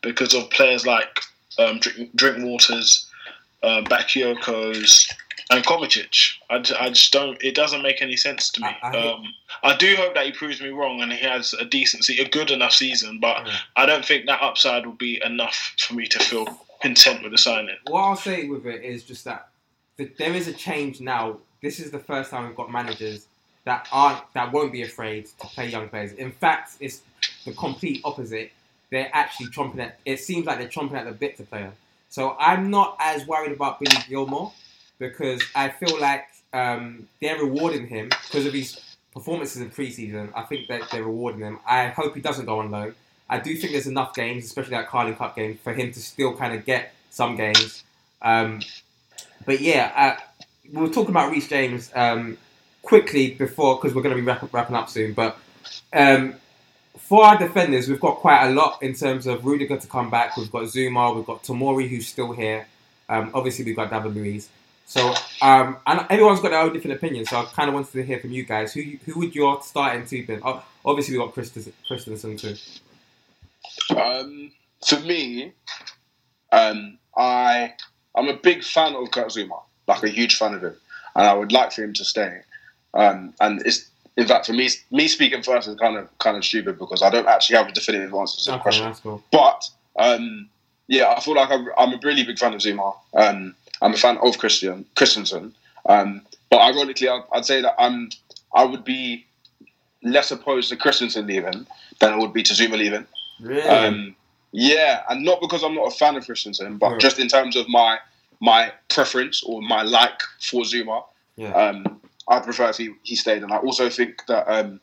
because 0.02 0.34
of 0.34 0.50
players 0.50 0.86
like 0.86 1.22
um, 1.60 1.80
Drink, 1.80 2.16
Drinkwaters, 2.16 3.07
um, 3.64 3.86
Bakayokos, 3.86 5.12
and 5.50 5.64
Kovacic. 5.64 6.34
I, 6.50 6.60
ju- 6.60 6.76
I 6.80 6.90
just 6.90 7.12
don't. 7.14 7.42
It 7.44 7.56
doesn't 7.56 7.82
make 7.82 8.02
any 8.02 8.18
sense 8.18 8.50
to 8.52 8.62
me. 8.62 8.68
I- 8.82 8.88
I- 8.90 9.12
um, 9.14 9.24
I 9.64 9.76
do 9.76 9.96
hope 9.96 10.14
that 10.16 10.26
he 10.26 10.32
proves 10.32 10.62
me 10.62 10.70
wrong 10.70 11.02
and 11.02 11.12
he 11.12 11.20
has 11.26 11.54
a 11.54 11.66
decency, 11.66 12.20
a 12.22 12.28
good 12.28 12.52
enough 12.52 12.74
season. 12.74 13.20
But 13.20 13.46
Yeah. 13.48 13.58
I 13.76 13.86
don't 13.86 14.06
think 14.06 14.26
that 14.26 14.42
upside 14.42 14.86
will 14.86 14.94
be 14.94 15.22
enough 15.24 15.74
for 15.80 15.94
me 15.94 16.06
to 16.08 16.20
feel 16.20 16.46
content 16.82 17.24
with 17.24 17.32
the 17.32 17.38
signing. 17.38 17.76
what 17.88 18.02
I'll 18.02 18.16
say 18.16 18.48
with 18.48 18.66
it 18.68 18.84
is 18.84 19.04
just 19.04 19.24
that 19.26 19.48
th- 19.98 20.12
there 20.18 20.34
is 20.36 20.48
a 20.48 20.54
change 20.54 21.00
now. 21.02 21.38
This 21.62 21.80
is 21.80 21.90
the 21.92 22.00
first 22.00 22.30
time 22.30 22.46
we've 22.46 22.56
got 22.56 22.72
managers 22.72 23.26
that 23.64 23.88
aren't 23.92 24.22
that 24.34 24.52
won't 24.52 24.72
be 24.72 24.84
afraid 24.84 25.26
to 25.40 25.48
play 25.48 25.70
young 25.70 25.90
players. 25.90 26.12
In 26.14 26.32
fact, 26.32 26.74
it's 26.80 27.02
the 27.46 27.54
complete 27.54 28.02
opposite. 28.04 28.52
They're 28.92 29.10
actually 29.14 29.48
chomping 29.48 29.80
at. 29.80 29.98
It 30.06 30.20
seems 30.20 30.46
like 30.46 30.60
they're 30.60 30.68
chomping 30.70 30.94
at 30.94 31.06
the 31.06 31.12
bit 31.14 31.36
to 31.38 31.44
play 31.44 31.60
him. 31.62 31.74
So 32.10 32.36
I'm 32.40 32.70
not 32.70 32.98
as 33.00 33.26
worried 33.28 33.52
about 33.52 33.80
Billy 33.80 33.98
Gilmour 34.08 34.52
because 35.00 35.42
I 35.56 35.70
feel 35.70 36.00
like 36.00 36.26
um, 36.54 37.08
they're 37.22 37.38
rewarding 37.38 37.88
him 37.88 38.10
because 38.10 38.46
of 38.46 38.54
his 38.54 38.80
performances 39.14 39.62
in 39.62 39.70
preseason. 39.70 40.32
I 40.36 40.44
think 40.44 40.68
that 40.68 40.90
they're 40.92 41.04
rewarding 41.04 41.42
him. 41.42 41.60
I 41.68 41.88
hope 41.88 42.16
he 42.16 42.22
doesn't 42.22 42.46
go 42.46 42.60
on 42.60 42.72
loan. 42.72 42.96
I 43.30 43.40
do 43.40 43.56
think 43.56 43.74
there's 43.74 43.88
enough 43.88 44.14
games, 44.14 44.46
especially 44.46 44.72
that 44.72 44.88
Carling 44.88 45.16
Cup 45.16 45.36
game, 45.36 45.60
for 45.64 45.74
him 45.74 45.92
to 45.92 46.00
still 46.02 46.36
kind 46.36 46.56
of 46.56 46.66
get 46.66 46.94
some 47.10 47.36
games. 47.36 47.84
Um, 48.22 48.62
but 49.46 49.60
yeah, 49.60 49.92
uh, 49.96 50.44
we 50.72 50.82
were 50.82 50.90
talking 50.90 51.10
about 51.10 51.32
Reece 51.32 51.50
James 51.50 51.92
um, 51.94 52.38
quickly 52.82 53.32
before 53.32 53.76
because 53.76 53.94
we're 53.94 54.02
going 54.02 54.16
to 54.16 54.22
be 54.22 54.26
wrap- 54.26 54.54
wrapping 54.54 54.76
up 54.76 54.90
soon. 54.90 55.14
But 55.14 55.38
um, 55.94 56.36
for 56.98 57.24
our 57.24 57.38
defenders, 57.38 57.88
we've 57.88 58.00
got 58.00 58.18
quite 58.18 58.48
a 58.48 58.52
lot 58.52 58.82
in 58.82 58.94
terms 58.94 59.28
of 59.28 59.46
Rudiger 59.46 59.78
to 59.78 59.88
come 59.88 60.10
back. 60.10 60.38
We've 60.38 60.52
got 60.52 60.64
Zouma, 60.64 61.16
we've 61.16 61.26
got 61.26 61.44
Tomori 61.44 61.88
who's 61.88 62.08
still 62.08 62.32
here. 62.32 62.68
Um, 63.10 63.32
obviously, 63.34 63.66
we've 63.66 63.76
got 63.76 63.90
David 63.90 64.16
Luiz. 64.16 64.50
So, 64.86 65.14
um, 65.42 65.78
and 65.86 66.06
everyone's 66.10 66.40
got 66.40 66.52
their 66.52 66.62
own 66.62 66.74
different 66.74 66.98
opinions. 66.98 67.30
So, 67.30 67.40
I 67.40 67.46
kind 67.46 67.68
of 67.70 67.76
wanted 67.76 67.92
to 67.94 68.04
hear 68.04 68.20
from 68.20 68.32
you 68.32 68.44
guys. 68.44 68.74
Who 68.74 68.82
who 69.06 69.20
would 69.20 69.36
your 69.36 69.62
starting 69.62 70.06
two 70.06 70.26
be? 70.26 70.40
Oh, 70.44 70.64
obviously, 70.86 71.18
we've 71.18 71.26
got 71.26 71.34
Christensen, 71.34 71.74
Christensen 71.88 72.38
too. 72.38 72.56
Um, 73.96 74.52
for 74.86 75.00
me, 75.02 75.54
um, 76.52 76.98
I 77.16 77.74
I'm 78.16 78.30
a 78.30 78.38
big 78.38 78.64
fan 78.64 78.96
of 78.96 79.12
Kurt 79.12 79.28
Zouma, 79.28 79.62
like 79.88 80.04
a 80.04 80.10
huge 80.10 80.38
fan 80.38 80.54
of 80.54 80.64
him, 80.64 80.76
and 81.16 81.28
I 81.28 81.34
would 81.34 81.52
like 81.52 81.72
for 81.72 81.84
him 81.84 81.94
to 81.94 82.06
stay. 82.06 82.42
Um, 82.94 83.34
and 83.40 83.62
it's 83.66 83.90
in 84.18 84.28
fact 84.28 84.46
for 84.48 84.54
me, 84.54 84.68
me 84.92 85.08
speaking 85.08 85.44
first 85.44 85.68
is 85.68 85.76
kind 85.76 85.96
of 85.96 86.10
kind 86.20 86.36
of 86.36 86.44
stupid 86.44 86.78
because 86.80 87.02
I 87.02 87.10
don't 87.10 87.28
actually 87.28 87.58
have 87.58 87.68
a 87.70 87.72
definitive 87.72 88.14
answer 88.14 88.38
to 88.40 88.46
the 88.46 88.54
Okay, 88.56 88.62
question. 88.64 88.94
cool. 89.04 89.24
But 89.32 89.70
um, 89.98 90.50
yeah, 90.88 91.14
I 91.16 91.20
feel 91.22 91.36
like 91.36 91.50
I'm, 91.52 91.68
I'm 91.78 91.94
a 91.94 92.00
really 92.04 92.24
big 92.24 92.38
fan 92.40 92.54
of 92.54 92.60
Zouma. 92.62 92.96
Um, 93.14 93.56
I'm 93.82 93.94
a 93.94 93.98
fan 93.98 94.18
of 94.18 94.38
Christian 94.38 94.86
Christensen. 94.96 95.54
Um, 95.88 96.22
but 96.50 96.60
ironically, 96.60 97.08
I'd, 97.08 97.24
I'd 97.32 97.46
say 97.46 97.62
that 97.62 97.76
I'm 97.80 98.10
I 98.54 98.64
would 98.66 98.84
be 98.84 99.26
less 100.04 100.32
opposed 100.32 100.70
to 100.70 100.76
Christensen 100.78 101.28
leaving 101.28 101.66
than 102.00 102.14
I 102.14 102.18
would 102.18 102.34
be 102.34 102.44
to 102.44 102.54
Zouma 102.54 102.78
leaving. 102.78 103.06
Really? 103.40 103.62
Um, 103.62 104.16
yeah, 104.52 105.04
and 105.10 105.24
not 105.26 105.42
because 105.42 105.64
I'm 105.64 105.76
not 105.76 105.94
a 105.94 105.96
fan 105.96 106.16
of 106.16 106.26
Christensen, 106.26 106.78
but 106.78 107.00
just 107.00 107.20
in 107.20 107.28
terms 107.28 107.56
of 107.56 107.68
my 107.70 108.00
my 108.40 108.72
preference 108.90 109.44
or 109.44 109.62
my 109.62 109.82
like 109.84 110.22
for 110.40 110.62
Zouma. 110.64 111.04
yeah. 111.36 111.52
Um, 111.54 112.02
I 112.30 112.40
prefer 112.40 112.70
if 112.70 112.78
he, 112.78 112.92
he 113.04 113.16
stayed, 113.16 113.44
and 113.44 113.52
I 113.54 113.58
also 113.58 113.90
think 113.90 114.26
that 114.28 114.48
um, 114.52 114.80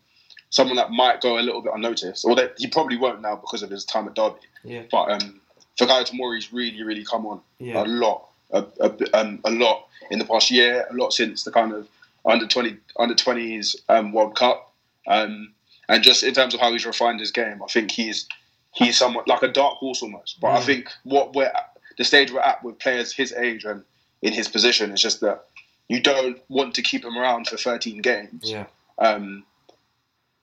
someone 0.51 0.77
that 0.77 0.91
might 0.91 1.21
go 1.21 1.39
a 1.39 1.43
little 1.43 1.61
bit 1.63 1.73
unnoticed, 1.75 2.25
or 2.25 2.35
that 2.37 2.55
he 2.59 2.67
probably 2.67 2.97
won't 2.97 3.21
now 3.21 3.37
because 3.37 3.63
of 3.63 3.71
his 3.71 3.85
time 3.85 4.07
at 4.09 4.15
Derby. 4.15 4.37
yeah. 4.65 4.83
But 4.91 5.11
um, 5.13 5.41
Fikayo 5.79 6.05
Tomori's 6.09 6.53
really, 6.53 6.83
really 6.83 7.05
come 7.05 7.27
on 7.27 7.41
Yeah. 7.59 7.83
a 7.83 7.87
lot, 7.87 8.29
a, 8.53 8.65
a, 8.81 9.19
um, 9.21 9.41
a 9.45 9.51
lot 9.51 9.87
in 10.11 10.19
the 10.19 10.25
past 10.25 10.51
year, 10.51 10.87
a 10.91 10.95
lot 10.95 11.13
since 11.13 11.45
the 11.45 11.51
kind 11.51 11.73
of 11.73 11.89
under 12.25 12.47
twenty 12.47 12.77
under 12.99 13.15
twenties 13.15 13.77
um, 13.89 14.13
World 14.13 14.37
Cup, 14.37 14.73
um, 15.07 15.53
and 15.89 16.03
just 16.03 16.23
in 16.23 16.33
terms 16.33 16.55
of 16.55 16.61
how 16.61 16.73
he's 16.73 16.87
refined 16.87 17.21
his 17.21 17.31
game, 17.31 17.63
I 17.63 17.67
think 17.67 17.91
he's 17.91 18.27
he's 18.73 18.97
somewhat 18.97 19.29
like 19.29 19.43
a 19.43 19.49
dark 19.49 19.75
horse 19.75 20.03
almost. 20.03 20.41
But 20.41 20.49
I 20.53 20.61
Mm. 20.61 20.65
think 20.65 20.89
what 21.05 21.35
we're 21.35 21.45
at, 21.47 21.77
the 21.99 22.05
stage 22.05 22.33
we're 22.33 22.41
at 22.41 22.65
with 22.65 22.79
players 22.79 23.13
his 23.13 23.33
age 23.35 23.65
and 23.65 23.85
in 24.23 24.33
his 24.33 24.49
position 24.49 24.91
is 24.93 25.03
just 25.03 25.21
that 25.21 25.45
you 25.89 26.01
don't 26.01 26.39
want 26.49 26.75
to 26.75 26.83
keep 26.83 27.05
him 27.05 27.17
around 27.17 27.47
for 27.49 27.57
13 27.57 28.01
games 28.03 28.51
Yeah. 28.51 28.67
um, 28.99 29.45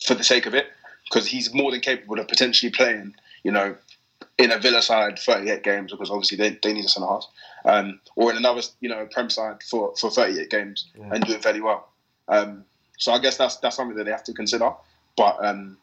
for 0.05 0.13
the 0.13 0.23
sake 0.23 0.45
of 0.45 0.53
it, 0.55 0.67
because 1.05 1.27
he's 1.27 1.53
more 1.53 1.71
than 1.71 1.79
capable 1.79 2.19
of 2.19 2.27
potentially 2.27 2.71
playing, 2.71 3.15
you 3.43 3.51
know, 3.51 3.75
in 4.37 4.51
a 4.51 4.57
Villa 4.59 4.81
side 4.81 5.19
38 5.19 5.63
games, 5.63 5.91
because 5.91 6.09
obviously 6.09 6.37
they, 6.37 6.57
they 6.63 6.73
need 6.73 6.85
a 6.85 6.89
centre 6.89 7.07
half, 7.07 7.25
um, 7.65 7.99
or 8.15 8.31
in 8.31 8.37
another, 8.37 8.61
you 8.79 8.89
know, 8.89 9.07
Prem 9.11 9.29
side 9.29 9.61
for, 9.63 9.95
for 9.95 10.09
38 10.09 10.49
games 10.49 10.87
Yeah. 10.97 11.09
and 11.13 11.23
doing 11.25 11.39
fairly 11.41 11.61
well. 11.61 11.89
Um, 12.27 12.65
so 12.97 13.11
I 13.11 13.19
guess 13.19 13.35
that's 13.37 13.57
that's 13.57 13.75
something 13.75 13.97
that 13.97 14.03
they 14.03 14.11
have 14.11 14.23
to 14.25 14.33
consider. 14.33 14.71
But 15.17 15.43
um, 15.43 15.77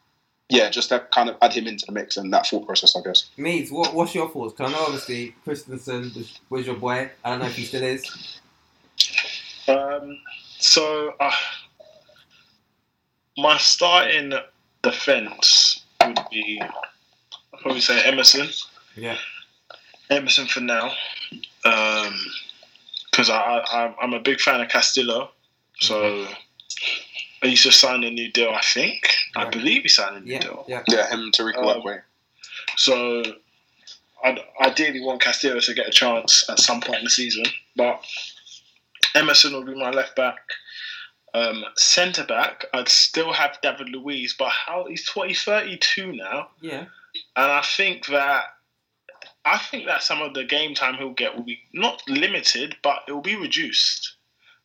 yeah, 0.48 0.70
just 0.70 0.88
to 0.90 1.00
kind 1.12 1.28
of 1.28 1.36
add 1.42 1.52
him 1.52 1.66
into 1.66 1.84
the 1.84 1.92
mix 1.92 2.16
and 2.16 2.32
that 2.32 2.46
thought 2.46 2.64
process, 2.64 2.94
I 2.96 3.00
guess. 3.02 3.28
Meads, 3.36 3.70
what, 3.72 3.92
what's 3.92 4.14
your 4.14 4.28
thoughts? 4.30 4.54
Because 4.54 4.72
I 4.72 4.76
know 4.76 4.84
obviously 4.84 5.34
Christensen 5.44 6.12
was, 6.14 6.40
was 6.48 6.66
your 6.66 6.76
boy. 6.76 7.10
I 7.24 7.30
don't 7.30 7.40
know 7.40 7.46
if 7.46 7.56
he 7.56 7.64
still 7.64 7.82
is. 7.82 8.40
Um, 9.68 10.18
so 10.58 11.12
uh, 11.20 11.30
my 13.36 13.56
starting 13.58 14.32
defence 14.82 15.84
would 16.04 16.18
be 16.30 16.60
I'd 16.62 17.60
probably 17.60 17.80
say 17.80 18.02
Emerson. 18.04 18.48
Yeah. 18.96 19.16
Emerson 20.10 20.46
for 20.46 20.60
now, 20.60 20.90
because 21.62 23.28
I, 23.30 23.62
I 23.66 23.94
I'm 24.00 24.14
a 24.14 24.20
big 24.20 24.40
fan 24.40 24.60
of 24.60 24.68
Castillo. 24.68 25.30
So 25.80 26.26
he's 27.42 27.62
just 27.62 27.78
signed 27.80 28.04
a 28.04 28.10
new 28.10 28.30
deal. 28.32 28.50
I 28.50 28.62
think. 28.72 29.14
I 29.36 29.48
believe 29.50 29.82
he 29.82 29.88
signed 29.88 30.16
a 30.16 30.20
new 30.20 30.32
Yeah. 30.32 30.40
deal. 30.40 30.64
Yeah. 30.66 30.82
Yeah, 30.88 31.08
him 31.10 31.20
and 31.20 31.32
Tariq 31.32 31.56
Um, 31.58 31.64
Workway. 31.64 32.00
So 32.76 33.22
I'd 34.24 34.40
ideally 34.60 35.00
want 35.00 35.20
Castillo 35.20 35.60
to 35.60 35.74
get 35.74 35.86
a 35.86 35.90
chance 35.92 36.44
at 36.48 36.58
some 36.58 36.80
point 36.80 36.98
in 36.98 37.04
the 37.04 37.10
season, 37.10 37.44
but 37.76 38.02
Emerson 39.14 39.52
will 39.52 39.64
be 39.64 39.74
my 39.74 39.90
left 39.90 40.16
back. 40.16 40.38
Um, 41.34 41.64
centre 41.76 42.24
back, 42.24 42.64
I'd 42.72 42.88
still 42.88 43.32
have 43.32 43.58
David 43.62 43.90
Luiz, 43.90 44.34
but 44.38 44.48
how 44.50 44.86
he's 44.88 45.04
20, 45.06 45.34
32 45.34 46.12
now, 46.12 46.48
Yeah. 46.62 46.86
and 47.36 47.52
I 47.52 47.60
think 47.62 48.06
that 48.06 48.44
I 49.44 49.56
think 49.58 49.86
that 49.86 50.02
some 50.02 50.20
of 50.20 50.34
the 50.34 50.44
game 50.44 50.74
time 50.74 50.94
he'll 50.96 51.12
get 51.12 51.34
will 51.36 51.42
be 51.44 51.60
not 51.72 52.02
limited, 52.08 52.76
but 52.82 53.02
it 53.08 53.12
will 53.12 53.20
be 53.22 53.36
reduced. 53.36 54.14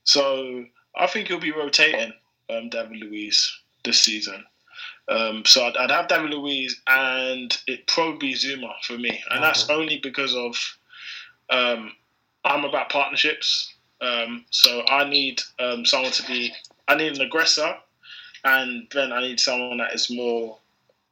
So 0.04 0.66
I 0.96 1.08
think 1.08 1.28
he'll 1.28 1.40
be 1.40 1.52
rotating 1.52 2.14
um, 2.50 2.70
David 2.70 2.98
Luiz 2.98 3.52
this 3.86 4.02
season. 4.02 4.44
Um, 5.10 5.44
so 5.46 5.66
I'd, 5.66 5.78
I'd 5.78 5.92
have 5.92 6.08
David 6.08 6.32
Luiz 6.32 6.80
and 6.88 7.56
it 7.68 7.88
probably 7.88 8.18
be 8.30 8.34
Zouma 8.36 8.74
for 8.84 8.98
me, 8.98 9.22
and 9.30 9.44
that's 9.44 9.70
only 9.70 10.00
because 10.02 10.34
of 10.36 10.56
um, 11.50 11.92
I'm 12.46 12.64
about 12.66 12.90
partnerships. 12.90 13.73
Um, 14.04 14.46
so 14.50 14.84
I 14.88 15.10
need 15.10 15.42
um, 15.60 15.86
someone 15.86 16.12
to 16.12 16.24
be. 16.24 16.54
I 16.88 16.96
need 16.96 17.16
an 17.16 17.22
aggressor, 17.22 17.76
and 18.44 18.88
then 18.94 19.14
I 19.14 19.22
need 19.22 19.40
someone 19.40 19.78
that 19.78 19.94
is 19.94 20.10
more 20.10 20.58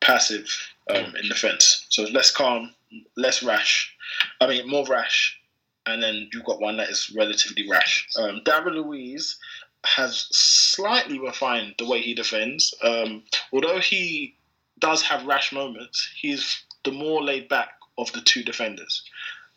passive 0.02 0.48
um, 0.90 1.16
in 1.16 1.30
defence. 1.30 1.86
So 1.90 2.04
less 2.04 2.32
calm, 2.32 2.74
less 3.16 3.42
rash. 3.42 3.96
I 4.42 4.48
mean, 4.48 4.70
more 4.70 4.86
rash, 4.86 5.40
and 5.86 6.04
then 6.04 6.30
you've 6.34 6.46
got 6.46 6.60
one 6.60 6.78
that 6.78 6.90
is 6.90 7.14
relatively 7.16 7.70
rash. 7.70 8.08
Um, 8.18 8.42
David 8.44 8.74
Luiz 8.74 9.38
has 9.84 10.28
slightly 10.32 11.20
refined 11.20 11.76
the 11.78 11.88
way 11.88 12.02
he 12.02 12.14
defends. 12.14 12.74
Um, 12.84 13.24
although 13.52 13.80
he 13.80 14.36
does 14.80 15.02
have 15.04 15.26
rash 15.26 15.52
moments, 15.52 16.10
he's 16.20 16.64
the 16.84 16.92
more 16.92 17.24
laid 17.24 17.48
back 17.48 17.70
of 17.98 18.12
the 18.14 18.22
two 18.22 18.44
defenders. 18.44 19.04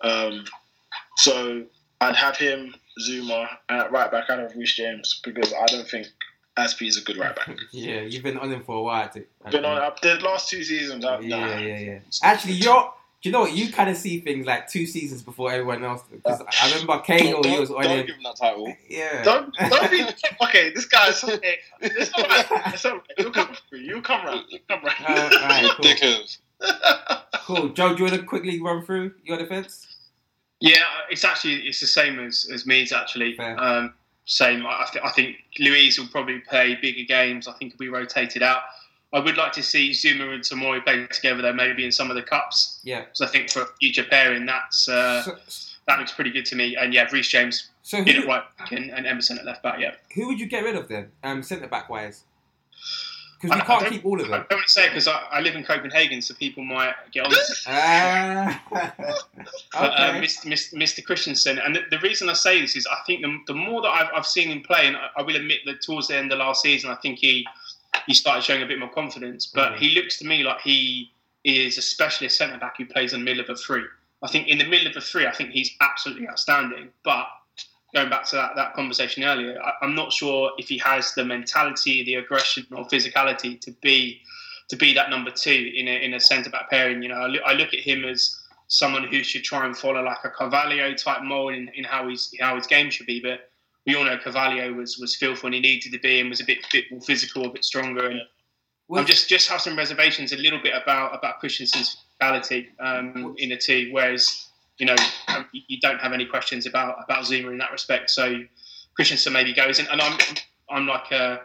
Um, 0.00 0.44
so 1.16 1.64
I'd 2.00 2.16
have 2.16 2.36
him, 2.36 2.74
Zouma, 3.00 3.48
and 3.68 3.80
at 3.80 3.92
right 3.92 4.10
back, 4.10 4.30
I'd 4.30 4.38
have 4.38 4.54
Reece 4.56 4.74
James 4.76 5.20
because 5.24 5.52
I 5.52 5.66
don't 5.66 5.88
think 5.88 6.06
Azpi 6.56 6.86
is 6.88 6.96
a 6.96 7.02
good 7.02 7.16
right 7.16 7.34
back. 7.34 7.56
Yeah, 7.72 8.02
you've 8.02 8.22
been 8.22 8.38
on 8.38 8.52
him 8.52 8.62
for 8.62 8.76
a 8.76 8.82
while. 8.82 9.08
Too. 9.08 9.24
Been 9.50 9.64
on 9.64 9.78
up 9.82 10.00
the 10.00 10.14
last 10.16 10.48
two 10.48 10.62
seasons. 10.62 11.04
I, 11.04 11.18
Yeah, 11.20 11.36
nah. 11.40 11.58
yeah, 11.58 11.78
yeah. 11.78 11.98
Actually, 12.22 12.54
you're. 12.54 12.92
Do 13.22 13.30
you 13.30 13.32
know 13.32 13.40
what? 13.40 13.54
You 13.54 13.72
kind 13.72 13.88
of 13.88 13.96
see 13.96 14.20
things 14.20 14.44
like 14.44 14.68
two 14.68 14.84
seasons 14.84 15.22
before 15.22 15.50
everyone 15.50 15.82
else. 15.82 16.02
Because 16.12 16.42
I 16.60 16.70
remember 16.70 16.98
Cahill, 16.98 17.42
he 17.42 17.58
was 17.58 17.70
don't, 17.70 17.78
on 17.78 17.84
don't 17.84 17.98
him. 18.00 18.06
give 18.06 18.16
him 18.16 18.22
that 18.24 18.36
title. 18.36 18.74
Yeah. 18.86 19.22
Don't 19.22 19.54
don't 19.54 19.90
be 19.90 20.04
okay. 20.44 20.70
This 20.74 20.84
guy's 20.84 21.24
okay. 21.24 21.56
It's 21.80 22.12
all 22.12 22.24
right. 22.24 22.46
It's 22.74 22.84
all 22.84 22.92
right. 22.96 23.02
You'll 23.16 23.30
come 23.32 23.56
through. 23.70 23.78
You'll 23.78 24.02
come 24.02 24.26
round. 24.26 24.44
You'll 24.50 24.60
come 24.68 24.84
round. 24.84 24.94
Uh, 25.08 25.38
alright, 25.40 25.70
cool. 25.98 26.20
Cool. 27.46 27.68
Joe, 27.70 27.94
do 27.94 28.04
you 28.04 28.10
want 28.10 28.20
to 28.20 28.26
quickly 28.26 28.60
run 28.60 28.84
through 28.84 29.14
your 29.24 29.38
defense? 29.38 29.86
Yeah, 30.64 30.82
it's 31.10 31.24
actually 31.24 31.56
it's 31.68 31.80
the 31.80 31.86
same 31.86 32.18
as 32.18 32.48
as 32.52 32.64
Meads 32.64 32.90
actually. 32.92 33.36
Fair. 33.36 33.60
Um, 33.62 33.92
same. 34.24 34.64
I, 34.66 34.86
th- 34.90 35.04
I 35.04 35.10
think 35.10 35.36
Luiz 35.58 35.98
will 35.98 36.08
probably 36.08 36.38
play 36.38 36.78
bigger 36.80 37.04
games. 37.06 37.46
I 37.46 37.52
think 37.52 37.72
he'll 37.72 37.78
be 37.78 37.90
rotated 37.90 38.42
out. 38.42 38.62
I 39.12 39.20
would 39.20 39.36
like 39.36 39.52
to 39.52 39.62
see 39.62 39.90
Zouma 39.90 40.32
and 40.32 40.42
Tomori 40.42 40.82
play 40.82 41.06
together 41.08 41.42
though, 41.42 41.52
maybe 41.52 41.84
in 41.84 41.92
some 41.92 42.08
of 42.10 42.16
the 42.16 42.22
cups. 42.22 42.80
Yeah. 42.82 43.02
Because 43.02 43.20
I 43.20 43.26
think 43.26 43.50
for 43.50 43.60
a 43.62 43.66
future 43.78 44.04
pairing, 44.04 44.46
that's 44.46 44.88
uh, 44.88 45.22
So, 45.22 45.36
that 45.86 45.98
looks 45.98 46.12
pretty 46.12 46.30
good 46.30 46.46
to 46.46 46.56
me. 46.56 46.74
And 46.76 46.94
yeah, 46.94 47.06
Reece 47.12 47.28
James 47.28 47.70
so 47.82 47.98
in 47.98 48.08
at 48.08 48.14
who, 48.14 48.26
right 48.26 48.42
back 48.56 48.72
and, 48.72 48.90
and 48.90 49.06
Emerson 49.06 49.38
at 49.38 49.44
left 49.44 49.62
back. 49.62 49.78
Yeah. 49.78 49.92
who 50.14 50.26
would 50.28 50.40
you 50.40 50.46
get 50.46 50.64
rid 50.64 50.76
of 50.76 50.88
then, 50.88 51.12
um, 51.22 51.42
centre 51.42 51.68
back 51.68 51.90
wise? 51.90 52.24
Because 53.44 53.50
I- 53.52 53.56
we 53.56 53.60
I 53.62 53.64
can't 53.80 53.92
keep 53.92 54.04
all 54.04 54.20
of 54.20 54.26
them. 54.26 54.34
I 54.34 54.38
don't 54.38 54.52
want 54.58 54.66
to 54.66 54.72
say 54.72 54.84
it 54.86 54.88
because 54.90 55.08
I, 55.08 55.20
I 55.30 55.40
live 55.40 55.54
in 55.54 55.64
Copenhagen, 55.64 56.20
so 56.22 56.34
people 56.34 56.64
might 56.64 56.94
get 57.12 57.24
on. 57.24 57.30
to 57.30 57.36
it. 57.36 57.58
Ah. 57.66 58.62
Uh. 59.74 60.12
Mr. 60.20 60.46
Mr. 60.46 60.74
Mr. 60.74 61.04
Christensen, 61.04 61.58
and 61.58 61.76
the, 61.76 61.80
the 61.90 61.98
reason 62.00 62.28
I 62.28 62.32
say 62.34 62.60
this 62.60 62.76
is 62.76 62.86
I 62.86 62.98
think 63.06 63.22
the, 63.22 63.38
the 63.46 63.54
more 63.54 63.82
that 63.82 63.88
I've, 63.88 64.08
I've 64.14 64.26
seen 64.26 64.48
him 64.50 64.62
play, 64.62 64.86
and 64.86 64.96
I, 64.96 65.22
will 65.22 65.36
admit 65.36 65.60
that 65.66 65.82
towards 65.82 66.08
the 66.08 66.16
end 66.16 66.32
of 66.32 66.38
last 66.38 66.62
season, 66.62 66.90
I 66.90 66.96
think 66.96 67.18
he 67.18 67.46
he 68.06 68.14
started 68.14 68.42
showing 68.44 68.62
a 68.62 68.66
bit 68.66 68.78
more 68.78 68.88
confidence. 68.90 69.46
But 69.46 69.72
Mhm. 69.72 69.76
he 69.78 69.94
looks 69.94 70.18
to 70.18 70.26
me 70.26 70.42
like 70.42 70.60
he 70.60 71.10
is 71.44 71.78
a 71.78 71.82
specialist 71.82 72.36
centre 72.38 72.58
back 72.58 72.76
who 72.78 72.86
plays 72.86 73.12
in 73.12 73.20
the 73.20 73.24
middle 73.24 73.42
of 73.44 73.50
a 73.50 73.54
three. 73.56 73.84
I 74.22 74.28
think 74.28 74.48
in 74.48 74.58
the 74.58 74.64
middle 74.64 74.86
of 74.88 74.96
a 74.96 75.00
three, 75.00 75.26
I 75.26 75.32
think 75.32 75.50
he's 75.50 75.70
absolutely 75.80 76.28
outstanding. 76.28 76.88
But 77.04 77.26
going 77.94 78.10
back 78.10 78.24
to 78.26 78.36
that, 78.36 78.56
that 78.56 78.74
conversation 78.74 79.24
earlier, 79.24 79.60
I, 79.62 79.72
I'm 79.82 79.94
not 79.94 80.12
sure 80.12 80.52
if 80.58 80.68
he 80.68 80.78
has 80.78 81.14
the 81.14 81.24
mentality, 81.24 82.04
the 82.04 82.16
aggression, 82.16 82.66
or 82.72 82.84
physicality 82.86 83.60
to 83.60 83.70
be 83.82 84.20
to 84.68 84.76
be 84.76 84.94
that 84.94 85.10
number 85.10 85.30
two 85.30 85.72
in 85.74 85.86
a, 85.88 86.02
in 86.02 86.14
a 86.14 86.20
centre 86.20 86.50
back 86.50 86.70
pairing. 86.70 87.02
You 87.02 87.10
know, 87.10 87.16
I 87.16 87.26
look, 87.26 87.42
I 87.44 87.52
look 87.52 87.74
at 87.74 87.80
him 87.80 88.04
as 88.04 88.34
someone 88.68 89.04
who 89.04 89.22
should 89.22 89.44
try 89.44 89.66
and 89.66 89.76
follow 89.76 90.02
like 90.02 90.24
a 90.24 90.30
Carvalho 90.30 90.94
type 90.94 91.22
mold 91.22 91.54
in, 91.54 91.70
in 91.74 91.84
how 91.84 92.08
his 92.08 92.34
how 92.40 92.56
his 92.56 92.66
game 92.66 92.90
should 92.90 93.06
be. 93.06 93.20
But 93.20 93.50
we 93.86 93.94
all 93.94 94.04
know 94.04 94.18
Carvalho 94.18 94.72
was 94.72 94.98
was 94.98 95.16
filth 95.16 95.42
when 95.42 95.52
he 95.52 95.60
needed 95.60 95.92
to 95.92 95.98
be 95.98 96.20
and 96.20 96.30
was 96.30 96.40
a 96.40 96.44
bit 96.44 96.58
bit 96.72 96.90
more 96.90 97.00
physical, 97.00 97.46
a 97.46 97.50
bit 97.50 97.64
stronger. 97.64 98.08
And 98.08 98.20
Well, 98.88 99.00
I'm 99.00 99.06
just 99.06 99.28
just 99.28 99.48
have 99.48 99.60
some 99.60 99.76
reservations 99.76 100.32
a 100.32 100.36
little 100.36 100.60
bit 100.60 100.74
about 100.74 101.16
about 101.16 101.40
Christensen's 101.40 101.96
physicality 102.20 102.68
um, 102.80 103.34
in 103.38 103.50
the 103.50 103.56
two, 103.56 103.90
whereas 103.92 104.48
you 104.78 104.86
know 104.86 104.96
you 105.52 105.78
don't 105.80 106.00
have 106.00 106.12
any 106.12 106.26
questions 106.26 106.66
about 106.66 106.96
about 107.04 107.24
Zouma 107.24 107.50
in 107.52 107.58
that 107.58 107.72
respect. 107.72 108.10
So 108.10 108.40
Christensen 108.96 109.32
maybe 109.32 109.52
goes, 109.52 109.78
and, 109.78 109.88
and 109.88 110.00
I'm 110.00 110.18
I'm 110.70 110.86
like 110.86 111.12
uh, 111.12 111.38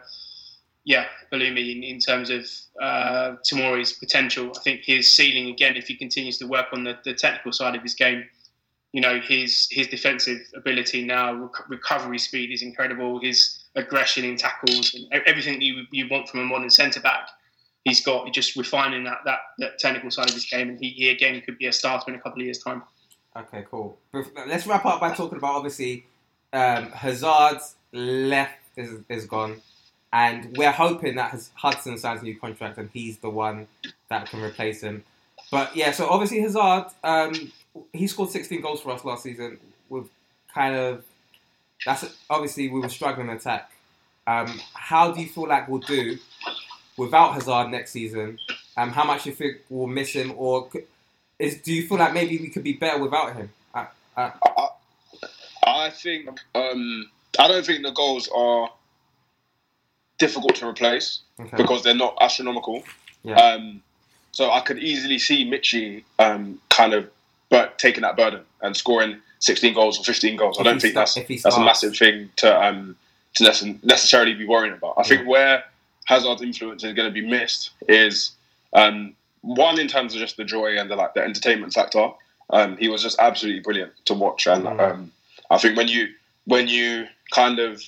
yeah, 0.84 1.06
Palumi 1.32 1.76
in, 1.76 1.82
in 1.82 1.98
terms 1.98 2.30
of 2.30 2.46
uh, 2.82 3.36
Tomori's 3.48 3.92
potential. 3.92 4.50
I 4.56 4.60
think 4.60 4.82
his 4.84 5.14
ceiling 5.14 5.48
again, 5.50 5.76
if 5.76 5.86
he 5.86 5.94
continues 5.94 6.38
to 6.38 6.46
work 6.46 6.66
on 6.72 6.84
the, 6.84 6.98
the 7.04 7.14
technical 7.14 7.52
side 7.52 7.76
of 7.76 7.82
his 7.82 7.94
game, 7.94 8.24
you 8.92 9.00
know 9.00 9.20
his 9.20 9.68
his 9.70 9.86
defensive 9.86 10.38
ability 10.56 11.04
now, 11.04 11.32
rec- 11.34 11.68
recovery 11.68 12.18
speed 12.18 12.50
is 12.50 12.62
incredible. 12.62 13.20
His 13.20 13.64
aggression 13.76 14.24
in 14.24 14.36
tackles 14.36 14.94
and 14.94 15.22
everything 15.26 15.60
you 15.60 15.84
you 15.92 16.08
want 16.10 16.28
from 16.28 16.40
a 16.40 16.44
modern 16.44 16.70
centre 16.70 17.00
back. 17.00 17.28
He's 17.84 18.04
got 18.04 18.30
just 18.32 18.56
refining 18.56 19.04
that, 19.04 19.18
that 19.24 19.38
that 19.58 19.78
technical 19.78 20.10
side 20.10 20.28
of 20.28 20.34
his 20.34 20.46
game, 20.46 20.70
and 20.70 20.78
he, 20.80 20.90
he 20.90 21.10
again 21.10 21.40
could 21.42 21.58
be 21.58 21.66
a 21.66 21.72
starter 21.72 22.10
in 22.10 22.18
a 22.18 22.20
couple 22.20 22.40
of 22.40 22.44
years' 22.46 22.58
time. 22.62 22.82
Okay, 23.36 23.64
cool. 23.70 23.96
Let's 24.46 24.66
wrap 24.66 24.84
up 24.84 25.00
by 25.00 25.14
talking 25.14 25.38
about 25.38 25.54
obviously 25.54 26.04
um, 26.52 26.90
Hazard's 26.90 27.76
left 27.92 28.58
is, 28.76 29.00
is 29.08 29.26
gone, 29.26 29.60
and 30.12 30.56
we're 30.56 30.72
hoping 30.72 31.14
that 31.16 31.40
Hudson 31.54 31.96
signs 31.98 32.22
a 32.22 32.24
new 32.24 32.38
contract 32.38 32.78
and 32.78 32.90
he's 32.92 33.18
the 33.18 33.30
one 33.30 33.68
that 34.08 34.28
can 34.28 34.42
replace 34.42 34.82
him. 34.82 35.04
But 35.50 35.76
yeah, 35.76 35.92
so 35.92 36.08
obviously 36.08 36.40
Hazard, 36.40 36.86
um, 37.04 37.52
he 37.92 38.06
scored 38.08 38.30
16 38.30 38.60
goals 38.60 38.80
for 38.80 38.90
us 38.90 39.04
last 39.04 39.22
season. 39.22 39.58
With 39.88 40.08
kind 40.52 40.74
of 40.74 41.04
that's 41.84 42.04
obviously 42.28 42.68
we 42.68 42.80
were 42.80 42.88
struggling 42.88 43.28
in 43.28 43.36
attack. 43.36 43.70
Um, 44.26 44.60
how 44.74 45.12
do 45.12 45.20
you 45.20 45.28
feel 45.28 45.48
like 45.48 45.68
we'll 45.68 45.80
do 45.80 46.18
without 46.96 47.34
Hazard 47.34 47.70
next 47.70 47.92
season? 47.92 48.38
Um, 48.76 48.90
how 48.90 49.04
much 49.04 49.26
you 49.26 49.32
think 49.32 49.58
we'll 49.68 49.86
miss 49.86 50.12
him, 50.12 50.32
or 50.36 50.68
is 51.40 51.60
do 51.62 51.72
you 51.72 51.86
feel 51.86 51.98
like 51.98 52.12
maybe 52.12 52.38
we 52.38 52.48
could 52.48 52.62
be 52.62 52.74
better 52.74 53.00
without 53.00 53.34
him? 53.34 53.50
Uh, 53.74 53.86
uh, 54.16 54.30
I, 54.42 54.68
I 55.66 55.90
think 55.90 56.28
um, 56.54 57.10
I 57.38 57.48
don't 57.48 57.64
think 57.64 57.82
the 57.82 57.92
goals 57.92 58.28
are 58.28 58.70
difficult 60.18 60.54
to 60.56 60.68
replace 60.68 61.20
okay. 61.40 61.56
because 61.56 61.82
they're 61.82 61.94
not 61.94 62.16
astronomical. 62.20 62.82
Yeah. 63.24 63.36
Um, 63.36 63.82
so 64.32 64.50
I 64.50 64.60
could 64.60 64.78
easily 64.78 65.18
see 65.18 65.50
Michy 65.50 66.04
um, 66.18 66.60
kind 66.68 66.94
of 66.94 67.10
but 67.48 67.78
taking 67.78 68.02
that 68.02 68.16
burden 68.16 68.42
and 68.62 68.76
scoring 68.76 69.20
16 69.40 69.74
goals 69.74 69.98
or 69.98 70.04
15 70.04 70.36
goals. 70.36 70.56
If 70.56 70.60
I 70.60 70.70
don't 70.70 70.80
think 70.80 70.94
that's 70.94 71.14
that's 71.14 71.56
a 71.56 71.64
massive 71.64 71.96
thing 71.96 72.30
to 72.36 72.64
um, 72.64 72.96
to 73.34 73.78
necessarily 73.82 74.34
be 74.34 74.46
worrying 74.46 74.74
about. 74.74 74.94
I 74.98 75.00
yeah. 75.02 75.08
think 75.08 75.28
where 75.28 75.64
Hazard's 76.04 76.42
influence 76.42 76.84
is 76.84 76.92
going 76.94 77.08
to 77.08 77.12
be 77.12 77.26
missed 77.26 77.70
is 77.88 78.32
um, 78.72 79.14
one 79.42 79.78
in 79.78 79.88
terms 79.88 80.14
of 80.14 80.20
just 80.20 80.36
the 80.36 80.44
joy 80.44 80.76
and 80.76 80.90
the 80.90 80.96
like 80.96 81.14
the 81.14 81.22
entertainment 81.22 81.72
factor. 81.72 82.10
Um, 82.50 82.76
he 82.78 82.88
was 82.88 83.02
just 83.02 83.18
absolutely 83.20 83.60
brilliant 83.60 83.92
to 84.06 84.14
watch, 84.14 84.46
and 84.46 84.64
mm. 84.64 84.80
um, 84.80 85.12
I 85.50 85.58
think 85.58 85.76
when 85.76 85.88
you 85.88 86.08
when 86.46 86.68
you 86.68 87.06
kind 87.30 87.58
of 87.58 87.82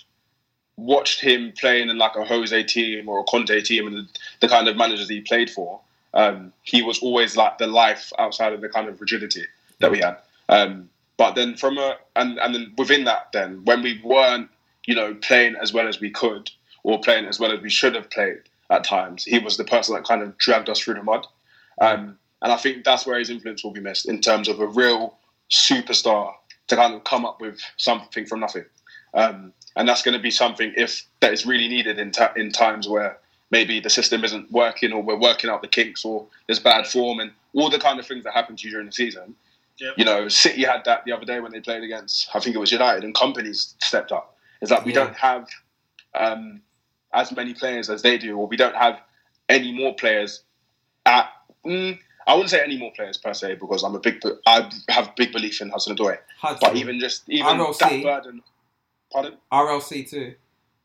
watched 0.77 1.21
him 1.21 1.53
playing 1.59 1.91
in 1.91 1.99
like 1.99 2.17
a 2.17 2.25
Jose 2.25 2.63
team 2.65 3.09
or 3.09 3.21
a 3.21 3.25
Conte 3.25 3.61
team 3.63 3.87
and 3.87 3.97
the, 3.97 4.09
the 4.41 4.49
kind 4.49 4.69
of 4.69 4.77
managers 4.77 5.09
he 5.09 5.21
played 5.21 5.51
for, 5.51 5.81
um, 6.15 6.53
he 6.63 6.83
was 6.83 7.01
always 7.01 7.37
like 7.37 7.59
the 7.59 7.67
life 7.67 8.13
outside 8.19 8.53
of 8.53 8.61
the 8.61 8.69
kind 8.69 8.89
of 8.89 9.01
rigidity 9.01 9.45
that 9.81 9.91
we 9.91 9.99
had. 9.99 10.17
Um, 10.49 10.89
but 11.17 11.35
then 11.35 11.57
from 11.57 11.79
a 11.79 11.97
and 12.17 12.39
and 12.39 12.55
then 12.55 12.73
within 12.77 13.05
that, 13.05 13.29
then 13.33 13.65
when 13.65 13.83
we 13.83 14.01
weren't 14.03 14.49
you 14.87 14.95
know 14.95 15.15
playing 15.15 15.57
as 15.57 15.73
well 15.73 15.89
as 15.89 16.01
we 16.01 16.11
could 16.11 16.51
or 16.83 17.01
playing 17.01 17.27
as 17.27 17.39
well 17.39 17.53
as 17.53 17.61
we 17.61 17.71
should 17.71 17.95
have 17.95 18.11
played 18.11 18.43
at 18.71 18.85
times, 18.85 19.25
he 19.25 19.39
was 19.39 19.57
the 19.57 19.65
person 19.65 19.95
that 19.95 20.05
kind 20.05 20.23
of 20.23 20.37
dragged 20.39 20.69
us 20.69 20.81
through 20.81 20.95
the 20.95 21.03
mud. 21.03 21.27
Um, 21.83 22.19
and 22.43 22.53
I 22.53 22.57
think 22.57 22.85
that's 22.85 23.07
where 23.07 23.19
his 23.19 23.31
influence 23.31 23.63
will 23.63 23.73
be 23.73 23.81
missed 23.81 24.09
in 24.09 24.21
terms 24.21 24.49
of 24.49 24.61
a 24.61 24.67
real 24.67 25.17
superstar 25.51 26.33
to 26.69 26.77
kind 26.77 26.95
of 26.95 27.05
come 27.05 27.25
up 27.25 27.41
with 27.41 27.61
something 27.77 28.27
from 28.27 28.41
nothing. 28.41 28.65
Um, 29.15 29.53
and 29.77 29.89
that's 29.89 30.03
going 30.03 30.17
to 30.17 30.23
be 30.23 30.31
something 30.31 30.73
if 30.77 31.05
that 31.21 31.33
is 31.33 31.47
really 31.47 31.69
needed 31.69 31.99
in 31.99 32.11
ta- 32.11 32.33
in 32.37 32.51
times 32.51 32.89
where 32.89 33.19
maybe 33.51 33.81
the 33.81 33.91
system 33.91 34.25
isn't 34.25 34.51
working 34.51 34.93
or 34.93 35.03
we're 35.03 35.19
working 35.19 35.51
out 35.51 35.61
the 35.61 35.69
kinks 35.69 36.05
or 36.05 36.27
there's 36.47 36.59
bad 36.59 36.87
form 36.87 37.21
and 37.21 37.31
all 37.55 37.69
the 37.69 37.79
kind 37.79 38.01
of 38.01 38.07
things 38.07 38.25
that 38.25 38.33
happen 38.33 38.57
to 38.57 38.65
you 38.65 38.71
during 38.73 38.87
the 38.87 38.93
season. 38.93 39.35
Yep. 39.79 39.95
You 39.99 40.05
know, 40.05 40.29
City 40.29 40.65
had 40.65 40.85
that 40.85 41.05
the 41.05 41.13
other 41.13 41.27
day 41.27 41.41
when 41.41 41.53
they 41.53 41.61
played 41.61 41.83
against 41.83 42.29
I 42.35 42.41
think 42.41 42.57
it 42.57 42.59
was 42.59 42.73
United 42.73 43.05
and 43.05 43.15
Kompany's 43.15 43.75
stepped 43.81 44.13
up. 44.13 44.37
It's 44.61 44.71
like 44.71 44.85
we 44.85 44.95
yeah. 44.95 45.05
don't 45.05 45.17
have 45.17 45.49
um, 46.15 46.63
as 47.13 47.35
many 47.35 47.53
players 47.55 47.91
as 47.91 48.03
they 48.03 48.17
do, 48.17 48.39
or 48.39 48.47
we 48.47 48.57
don't 48.57 48.77
have 48.77 49.01
any 49.49 49.73
more 49.73 49.95
players 49.95 50.43
at. 51.05 51.29
Mm, 51.67 51.99
I 52.27 52.35
wouldn't 52.35 52.51
say 52.51 52.61
any 52.63 52.79
more 52.79 52.93
players 52.93 53.19
per 53.19 53.35
se 53.35 53.57
because 53.57 53.83
I'm 53.83 53.95
a 53.95 54.01
big 54.01 54.23
I 54.47 54.71
have 54.89 55.15
big 55.17 55.33
belief 55.33 55.61
in 55.61 55.71
Hudson 55.71 55.97
Odoi. 55.97 56.19
But 56.61 56.77
even 56.77 57.01
just 57.01 57.29
even 57.29 57.59
RLC. 57.59 57.79
that 57.79 58.03
burden. 58.03 58.43
Pardon. 59.13 59.37
RLC 59.53 60.09
too. 60.09 60.35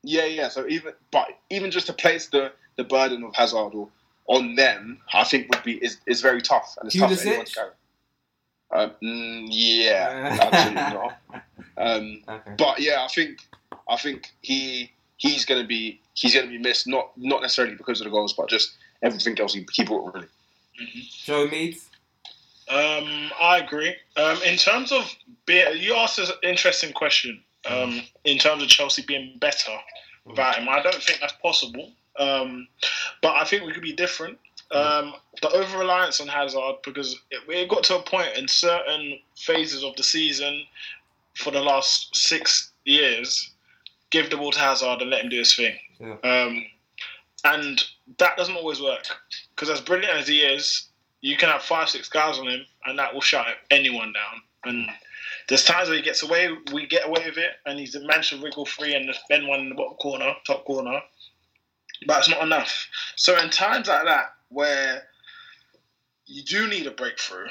Yeah, 0.02 0.26
yeah. 0.26 0.48
So 0.48 0.66
even 0.68 0.92
but 1.10 1.28
even 1.50 1.70
just 1.70 1.86
to 1.86 1.92
place 1.92 2.28
the 2.28 2.52
the 2.76 2.84
burden 2.84 3.24
of 3.24 3.34
Hazard 3.34 3.74
or, 3.74 3.88
on 4.26 4.54
them, 4.54 5.00
I 5.12 5.24
think 5.24 5.48
would 5.50 5.64
be 5.64 5.82
is, 5.84 5.98
is 6.06 6.20
very 6.20 6.42
tough 6.42 6.76
and 6.80 6.86
it's 6.86 6.98
tough 6.98 7.14
for 7.14 7.28
anyone 7.28 7.46
to 7.46 7.54
carry. 7.54 7.70
Uh, 8.70 8.88
mm, 9.02 9.46
yeah, 9.50 10.38
absolutely 10.40 10.74
not. 10.74 11.18
Um, 11.80 12.22
okay. 12.28 12.54
But 12.58 12.80
yeah, 12.80 13.04
I 13.04 13.06
think 13.06 13.38
I 13.88 13.96
think 13.96 14.32
he 14.42 14.90
he's 15.16 15.44
going 15.44 15.62
to 15.62 15.66
be 15.66 16.00
he's 16.14 16.34
going 16.34 16.46
to 16.46 16.50
be 16.50 16.58
missed 16.58 16.88
not 16.88 17.12
not 17.16 17.40
necessarily 17.40 17.76
because 17.76 18.00
of 18.00 18.06
the 18.06 18.10
goals, 18.10 18.32
but 18.32 18.48
just 18.48 18.76
everything 19.00 19.38
else 19.38 19.54
he, 19.54 19.64
he 19.72 19.84
brought 19.84 20.12
really. 20.12 20.26
Mm-hmm. 20.80 20.98
Joe 21.24 21.48
Meads. 21.48 21.88
Um, 22.68 23.30
I 23.40 23.60
agree. 23.64 23.94
Um, 24.16 24.38
in 24.42 24.56
terms 24.56 24.92
of 24.92 25.10
being, 25.46 25.66
you 25.76 25.94
asked 25.94 26.18
an 26.18 26.26
interesting 26.42 26.92
question. 26.92 27.42
Um, 27.66 28.02
in 28.24 28.38
terms 28.38 28.62
of 28.62 28.68
Chelsea 28.68 29.02
being 29.06 29.36
better 29.40 29.72
without 30.24 30.56
him, 30.56 30.68
I 30.68 30.80
don't 30.80 31.02
think 31.02 31.20
that's 31.20 31.34
possible. 31.42 31.90
Um, 32.18 32.68
but 33.22 33.36
I 33.36 33.44
think 33.44 33.64
we 33.64 33.72
could 33.72 33.82
be 33.82 33.92
different. 33.92 34.38
Um, 34.70 35.14
the 35.40 35.48
over 35.50 35.78
reliance 35.78 36.20
on 36.20 36.28
Hazard 36.28 36.76
because 36.84 37.18
it, 37.30 37.40
it, 37.48 37.68
got 37.70 37.84
to 37.84 37.96
a 37.96 38.02
point 38.02 38.36
in 38.36 38.46
certain 38.48 39.18
phases 39.34 39.82
of 39.82 39.96
the 39.96 40.02
season 40.02 40.62
for 41.34 41.50
the 41.50 41.60
last 41.60 42.14
six 42.14 42.72
years, 42.84 43.50
give 44.10 44.28
the 44.28 44.36
ball 44.36 44.52
to 44.52 44.58
Hazard 44.58 45.00
and 45.00 45.10
let 45.10 45.24
him 45.24 45.30
do 45.30 45.38
his 45.38 45.54
thing. 45.54 45.74
Yeah. 45.98 46.16
Um, 46.22 46.66
and 47.44 47.82
that 48.18 48.36
doesn't 48.36 48.56
always 48.56 48.80
work 48.80 49.06
because 49.54 49.70
as 49.70 49.80
brilliant 49.80 50.16
as 50.16 50.28
he 50.28 50.40
is, 50.40 50.88
you 51.20 51.36
can 51.36 51.48
have 51.48 51.62
five, 51.62 51.88
six 51.88 52.08
guys 52.08 52.38
on 52.38 52.48
him, 52.48 52.64
and 52.84 52.98
that 52.98 53.12
will 53.12 53.20
shut 53.20 53.46
anyone 53.70 54.12
down. 54.12 54.42
And 54.64 54.88
there's 55.48 55.64
times 55.64 55.88
where 55.88 55.96
he 55.96 56.02
gets 56.02 56.22
away, 56.22 56.50
we 56.72 56.86
get 56.86 57.06
away 57.06 57.24
with 57.26 57.38
it, 57.38 57.52
and 57.66 57.78
he's 57.78 57.96
managed 58.00 58.30
to 58.30 58.42
wriggle 58.42 58.66
free 58.66 58.94
and 58.94 59.06
defend 59.06 59.48
one 59.48 59.60
in 59.60 59.68
the 59.68 59.74
bottom 59.74 59.96
corner, 59.96 60.32
top 60.46 60.64
corner. 60.64 61.00
But 62.06 62.18
it's 62.18 62.28
not 62.28 62.42
enough. 62.42 62.86
So 63.16 63.36
in 63.38 63.50
times 63.50 63.88
like 63.88 64.04
that, 64.04 64.34
where 64.50 65.02
you 66.26 66.42
do 66.44 66.68
need 66.68 66.86
a 66.86 66.92
breakthrough, 66.92 67.48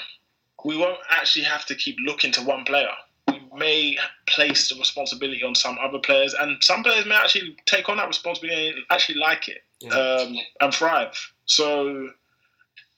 we 0.63 0.77
won't 0.77 0.99
actually 1.09 1.45
have 1.45 1.65
to 1.65 1.75
keep 1.75 1.97
looking 2.05 2.31
to 2.33 2.41
one 2.41 2.63
player. 2.63 2.91
We 3.27 3.41
may 3.55 3.97
place 4.27 4.69
the 4.69 4.75
responsibility 4.75 5.43
on 5.43 5.55
some 5.55 5.77
other 5.81 5.99
players, 5.99 6.33
and 6.33 6.63
some 6.63 6.83
players 6.83 7.05
may 7.05 7.15
actually 7.15 7.57
take 7.65 7.89
on 7.89 7.97
that 7.97 8.07
responsibility 8.07 8.69
and 8.69 8.79
actually 8.89 9.19
like 9.19 9.49
it 9.49 9.63
yeah. 9.79 9.93
um, 9.93 10.35
and 10.61 10.73
thrive. 10.73 11.31
So 11.45 12.09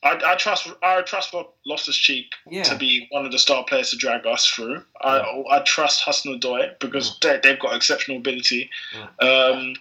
I, 0.04 0.20
I, 0.26 0.36
trust 0.36 0.70
I 0.82 1.02
trust 1.02 1.36
Loftus 1.66 1.98
Cheek 1.98 2.28
yeah. 2.50 2.64
to 2.64 2.78
be 2.78 3.08
one 3.12 3.26
of 3.26 3.32
the 3.32 3.40
star 3.40 3.66
players 3.66 3.92
to 3.92 3.98
drag 3.98 4.26
us 4.26 4.46
through. 4.46 4.82
I, 5.02 5.44
I 5.52 5.60
trust 5.60 6.02
Hudson 6.02 6.40
Odoi 6.40 6.80
because 6.80 7.18
they, 7.22 7.40
have 7.44 7.60
got 7.60 7.76
exceptional 7.76 8.18
ability. 8.18 8.70
Um, 9.20 9.76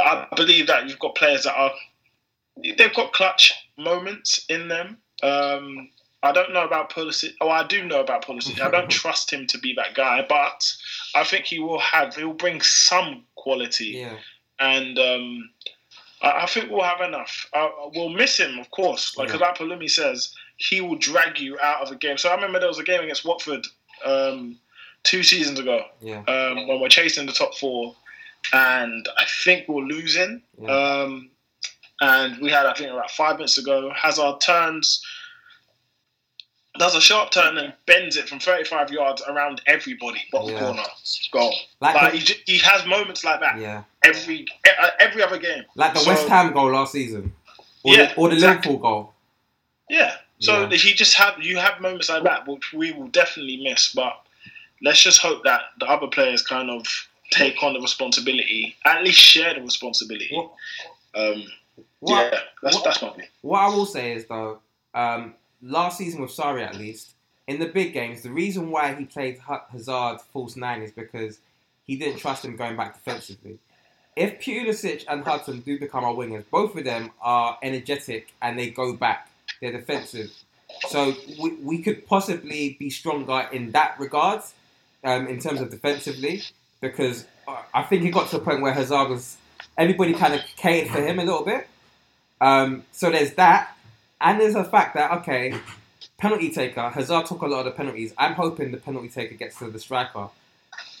I 0.00 0.26
believe 0.34 0.66
that 0.68 0.88
you've 0.88 0.98
got 0.98 1.14
players 1.14 1.44
that 1.44 1.54
are 1.54 1.72
they've 2.56 2.94
got 2.94 3.12
clutch 3.12 3.52
moments 3.76 4.44
in 4.48 4.68
them. 4.68 4.98
Um, 5.22 5.90
I 6.22 6.32
don't 6.32 6.52
know 6.52 6.64
about 6.64 6.90
Pulisic. 6.90 7.34
Oh, 7.40 7.50
I 7.50 7.66
do 7.66 7.84
know 7.84 8.00
about 8.00 8.24
Pulisic. 8.24 8.60
I 8.60 8.70
don't 8.70 8.90
trust 8.90 9.32
him 9.32 9.46
to 9.48 9.58
be 9.58 9.74
that 9.74 9.94
guy, 9.94 10.24
but 10.26 10.72
I 11.14 11.24
think 11.24 11.44
he 11.44 11.58
will 11.58 11.78
have. 11.78 12.16
He'll 12.16 12.32
bring 12.32 12.60
some 12.62 13.24
quality, 13.34 13.98
yeah. 13.98 14.16
and 14.58 14.98
um, 14.98 15.50
I, 16.22 16.42
I, 16.42 16.46
think 16.46 16.70
we'll 16.70 16.82
have 16.82 17.00
enough. 17.00 17.46
Uh, 17.52 17.68
we'll 17.94 18.10
miss 18.10 18.38
him, 18.38 18.58
of 18.58 18.70
course. 18.70 19.16
Like 19.16 19.30
yeah. 19.30 19.36
like 19.36 19.58
Palumi 19.58 19.90
says, 19.90 20.34
he 20.56 20.80
will 20.80 20.96
drag 20.96 21.38
you 21.38 21.58
out 21.60 21.82
of 21.82 21.90
a 21.90 21.96
game. 21.96 22.18
So 22.18 22.28
I 22.28 22.34
remember 22.34 22.58
there 22.58 22.68
was 22.68 22.78
a 22.78 22.84
game 22.84 23.02
against 23.02 23.24
Watford 23.24 23.66
um, 24.04 24.58
two 25.02 25.22
seasons 25.22 25.58
ago 25.58 25.84
yeah. 26.00 26.22
um, 26.26 26.66
when 26.66 26.80
we're 26.80 26.88
chasing 26.88 27.26
the 27.26 27.32
top 27.32 27.54
four, 27.54 27.94
and 28.52 29.08
I 29.16 29.24
think 29.44 29.68
we're 29.68 29.84
losing. 29.84 30.42
Yeah. 30.60 30.68
Um, 30.68 31.30
and 32.00 32.38
we 32.42 32.50
had, 32.50 32.66
I 32.66 32.74
think, 32.74 32.90
about 32.90 33.10
five 33.10 33.36
minutes 33.36 33.56
ago, 33.56 33.90
Hazard 33.94 34.40
turns, 34.40 35.02
does 36.78 36.94
a 36.94 37.00
sharp 37.00 37.30
turn 37.30 37.58
and 37.58 37.72
bends 37.86 38.16
it 38.16 38.28
from 38.28 38.38
35 38.38 38.90
yards 38.90 39.22
around 39.28 39.60
everybody, 39.66 40.20
bottom 40.32 40.50
yeah. 40.50 40.60
corner, 40.60 40.82
goal. 41.32 41.54
Like, 41.80 41.94
like 41.94 42.14
he, 42.14 42.34
he, 42.46 42.58
has 42.58 42.86
moments 42.86 43.24
like 43.24 43.40
that. 43.40 43.58
Yeah. 43.58 43.84
Every 44.04 44.46
uh, 44.66 44.88
every 45.00 45.22
other 45.22 45.38
game. 45.38 45.64
Like 45.74 45.94
the 45.94 46.00
so, 46.00 46.10
West 46.10 46.28
Ham 46.28 46.52
goal 46.52 46.72
last 46.72 46.92
season. 46.92 47.32
Or 47.84 47.94
yeah. 47.94 48.06
The, 48.06 48.16
or 48.16 48.28
the 48.28 48.34
exactly. 48.34 48.72
Liverpool 48.72 48.90
goal. 48.90 49.12
Yeah. 49.88 50.14
So 50.40 50.68
yeah. 50.68 50.76
he 50.76 50.94
just 50.94 51.14
have 51.14 51.38
you 51.40 51.58
have 51.58 51.80
moments 51.80 52.08
like 52.08 52.24
that, 52.24 52.46
which 52.46 52.72
we 52.72 52.92
will 52.92 53.08
definitely 53.08 53.62
miss. 53.62 53.92
But 53.92 54.14
let's 54.82 55.02
just 55.02 55.20
hope 55.20 55.44
that 55.44 55.62
the 55.80 55.86
other 55.86 56.06
players 56.06 56.42
kind 56.42 56.70
of 56.70 56.86
take 57.30 57.62
on 57.62 57.74
the 57.74 57.80
responsibility, 57.80 58.76
at 58.84 59.02
least 59.02 59.18
share 59.18 59.54
the 59.54 59.60
responsibility. 59.60 60.30
What, 60.32 60.50
um, 61.14 61.44
what, 62.00 62.32
yeah, 62.32 62.40
that's 62.62 62.76
what, 62.76 62.84
that's 62.84 63.02
my 63.02 63.08
opinion. 63.08 63.28
What 63.42 63.60
I 63.60 63.68
will 63.68 63.86
say 63.86 64.12
is 64.12 64.26
though, 64.26 64.60
um, 64.94 65.34
last 65.66 65.98
season 65.98 66.20
with 66.20 66.30
Sarri 66.30 66.66
at 66.66 66.76
least, 66.76 67.14
in 67.46 67.58
the 67.60 67.66
big 67.66 67.92
games, 67.92 68.22
the 68.22 68.30
reason 68.30 68.70
why 68.70 68.94
he 68.94 69.04
played 69.04 69.38
Hazard 69.70 70.20
false 70.32 70.56
nine 70.56 70.82
is 70.82 70.90
because 70.90 71.38
he 71.86 71.96
didn't 71.96 72.18
trust 72.18 72.44
him 72.44 72.56
going 72.56 72.76
back 72.76 72.94
defensively. 72.94 73.58
If 74.16 74.40
Pulisic 74.40 75.04
and 75.08 75.22
Hudson 75.22 75.60
do 75.60 75.78
become 75.78 76.02
our 76.02 76.14
wingers, 76.14 76.44
both 76.50 76.74
of 76.74 76.84
them 76.84 77.10
are 77.20 77.58
energetic 77.62 78.32
and 78.40 78.58
they 78.58 78.70
go 78.70 78.94
back. 78.94 79.30
They're 79.60 79.72
defensive. 79.72 80.32
So 80.88 81.14
we, 81.40 81.54
we 81.56 81.82
could 81.82 82.06
possibly 82.06 82.76
be 82.78 82.90
stronger 82.90 83.48
in 83.52 83.72
that 83.72 84.00
regard, 84.00 84.42
um, 85.04 85.28
in 85.28 85.38
terms 85.38 85.60
of 85.60 85.70
defensively. 85.70 86.42
because 86.80 87.26
I 87.74 87.82
think 87.82 88.04
it 88.04 88.10
got 88.10 88.28
to 88.30 88.36
a 88.36 88.40
point 88.40 88.60
where 88.60 88.72
Hazard 88.72 89.08
was 89.08 89.36
everybody 89.78 90.14
kind 90.14 90.34
of 90.34 90.40
catered 90.56 90.90
for 90.90 91.00
him 91.00 91.18
a 91.18 91.24
little 91.24 91.44
bit. 91.44 91.66
Um, 92.40 92.84
so 92.92 93.10
there's 93.10 93.32
that, 93.34 93.75
and 94.20 94.40
there's 94.40 94.54
a 94.54 94.64
fact 94.64 94.94
that 94.94 95.10
okay, 95.18 95.54
penalty 96.18 96.50
taker 96.50 96.88
Hazard 96.90 97.26
took 97.26 97.42
a 97.42 97.46
lot 97.46 97.60
of 97.60 97.64
the 97.66 97.70
penalties. 97.72 98.12
I'm 98.18 98.34
hoping 98.34 98.70
the 98.70 98.78
penalty 98.78 99.08
taker 99.08 99.34
gets 99.34 99.58
to 99.58 99.70
the 99.70 99.78
striker, 99.78 100.28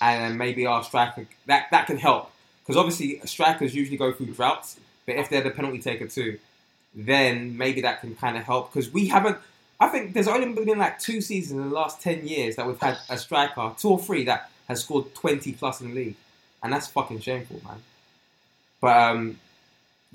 and 0.00 0.38
maybe 0.38 0.66
our 0.66 0.82
striker 0.84 1.26
that 1.46 1.66
that 1.70 1.86
can 1.86 1.96
help 1.98 2.30
because 2.62 2.76
obviously 2.76 3.20
strikers 3.24 3.74
usually 3.74 3.96
go 3.96 4.12
through 4.12 4.26
droughts, 4.26 4.78
but 5.06 5.14
if 5.14 5.30
they're 5.30 5.42
the 5.42 5.50
penalty 5.50 5.78
taker 5.78 6.08
too, 6.08 6.38
then 6.94 7.56
maybe 7.56 7.80
that 7.82 8.00
can 8.00 8.16
kind 8.16 8.36
of 8.36 8.42
help 8.42 8.72
because 8.72 8.92
we 8.92 9.08
haven't. 9.08 9.38
I 9.78 9.88
think 9.88 10.14
there's 10.14 10.28
only 10.28 10.64
been 10.64 10.78
like 10.78 10.98
two 10.98 11.20
seasons 11.20 11.60
in 11.60 11.68
the 11.68 11.74
last 11.74 12.00
ten 12.00 12.26
years 12.26 12.56
that 12.56 12.66
we've 12.66 12.80
had 12.80 12.98
a 13.08 13.16
striker, 13.18 13.72
two 13.78 13.90
or 13.90 13.98
three 13.98 14.24
that 14.24 14.50
has 14.68 14.82
scored 14.82 15.14
twenty 15.14 15.52
plus 15.52 15.80
in 15.80 15.88
the 15.90 15.94
league, 15.94 16.16
and 16.62 16.72
that's 16.72 16.88
fucking 16.88 17.20
shameful, 17.20 17.60
man. 17.64 17.82
But 18.80 18.96
um, 18.96 19.38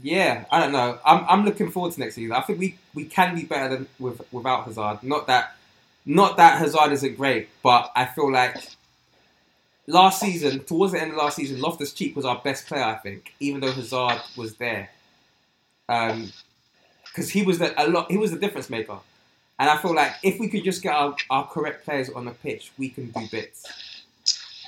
yeah, 0.01 0.45
I 0.51 0.59
don't 0.59 0.71
know. 0.71 0.99
I'm, 1.05 1.25
I'm 1.27 1.45
looking 1.45 1.71
forward 1.71 1.93
to 1.93 1.99
next 1.99 2.15
season. 2.15 2.31
I 2.35 2.41
think 2.41 2.59
we, 2.59 2.77
we 2.93 3.05
can 3.05 3.35
be 3.35 3.43
better 3.43 3.69
than 3.75 3.87
with 3.99 4.21
without 4.31 4.65
Hazard. 4.65 5.03
Not 5.03 5.27
that 5.27 5.55
not 6.05 6.37
that 6.37 6.57
Hazard 6.59 6.91
isn't 6.91 7.17
great, 7.17 7.49
but 7.61 7.91
I 7.95 8.05
feel 8.05 8.31
like 8.31 8.57
last 9.87 10.19
season, 10.19 10.63
towards 10.63 10.93
the 10.93 11.01
end 11.01 11.11
of 11.11 11.17
last 11.17 11.35
season, 11.35 11.61
Loftus 11.61 11.93
Cheek 11.93 12.15
was 12.15 12.25
our 12.25 12.41
best 12.43 12.67
player. 12.67 12.83
I 12.83 12.95
think, 12.95 13.33
even 13.39 13.61
though 13.61 13.71
Hazard 13.71 14.21
was 14.35 14.55
there, 14.55 14.89
because 15.87 16.21
um, 17.25 17.27
he 17.29 17.43
was 17.43 17.59
the 17.59 17.73
a 17.81 17.85
lot. 17.87 18.09
He 18.11 18.17
was 18.17 18.31
the 18.31 18.39
difference 18.39 18.69
maker, 18.69 18.97
and 19.59 19.69
I 19.69 19.77
feel 19.77 19.93
like 19.93 20.13
if 20.23 20.39
we 20.39 20.47
could 20.47 20.63
just 20.63 20.81
get 20.81 20.93
our, 20.93 21.15
our 21.29 21.47
correct 21.47 21.85
players 21.85 22.09
on 22.09 22.25
the 22.25 22.31
pitch, 22.31 22.71
we 22.77 22.89
can 22.89 23.11
do 23.11 23.27
bits. 23.31 23.65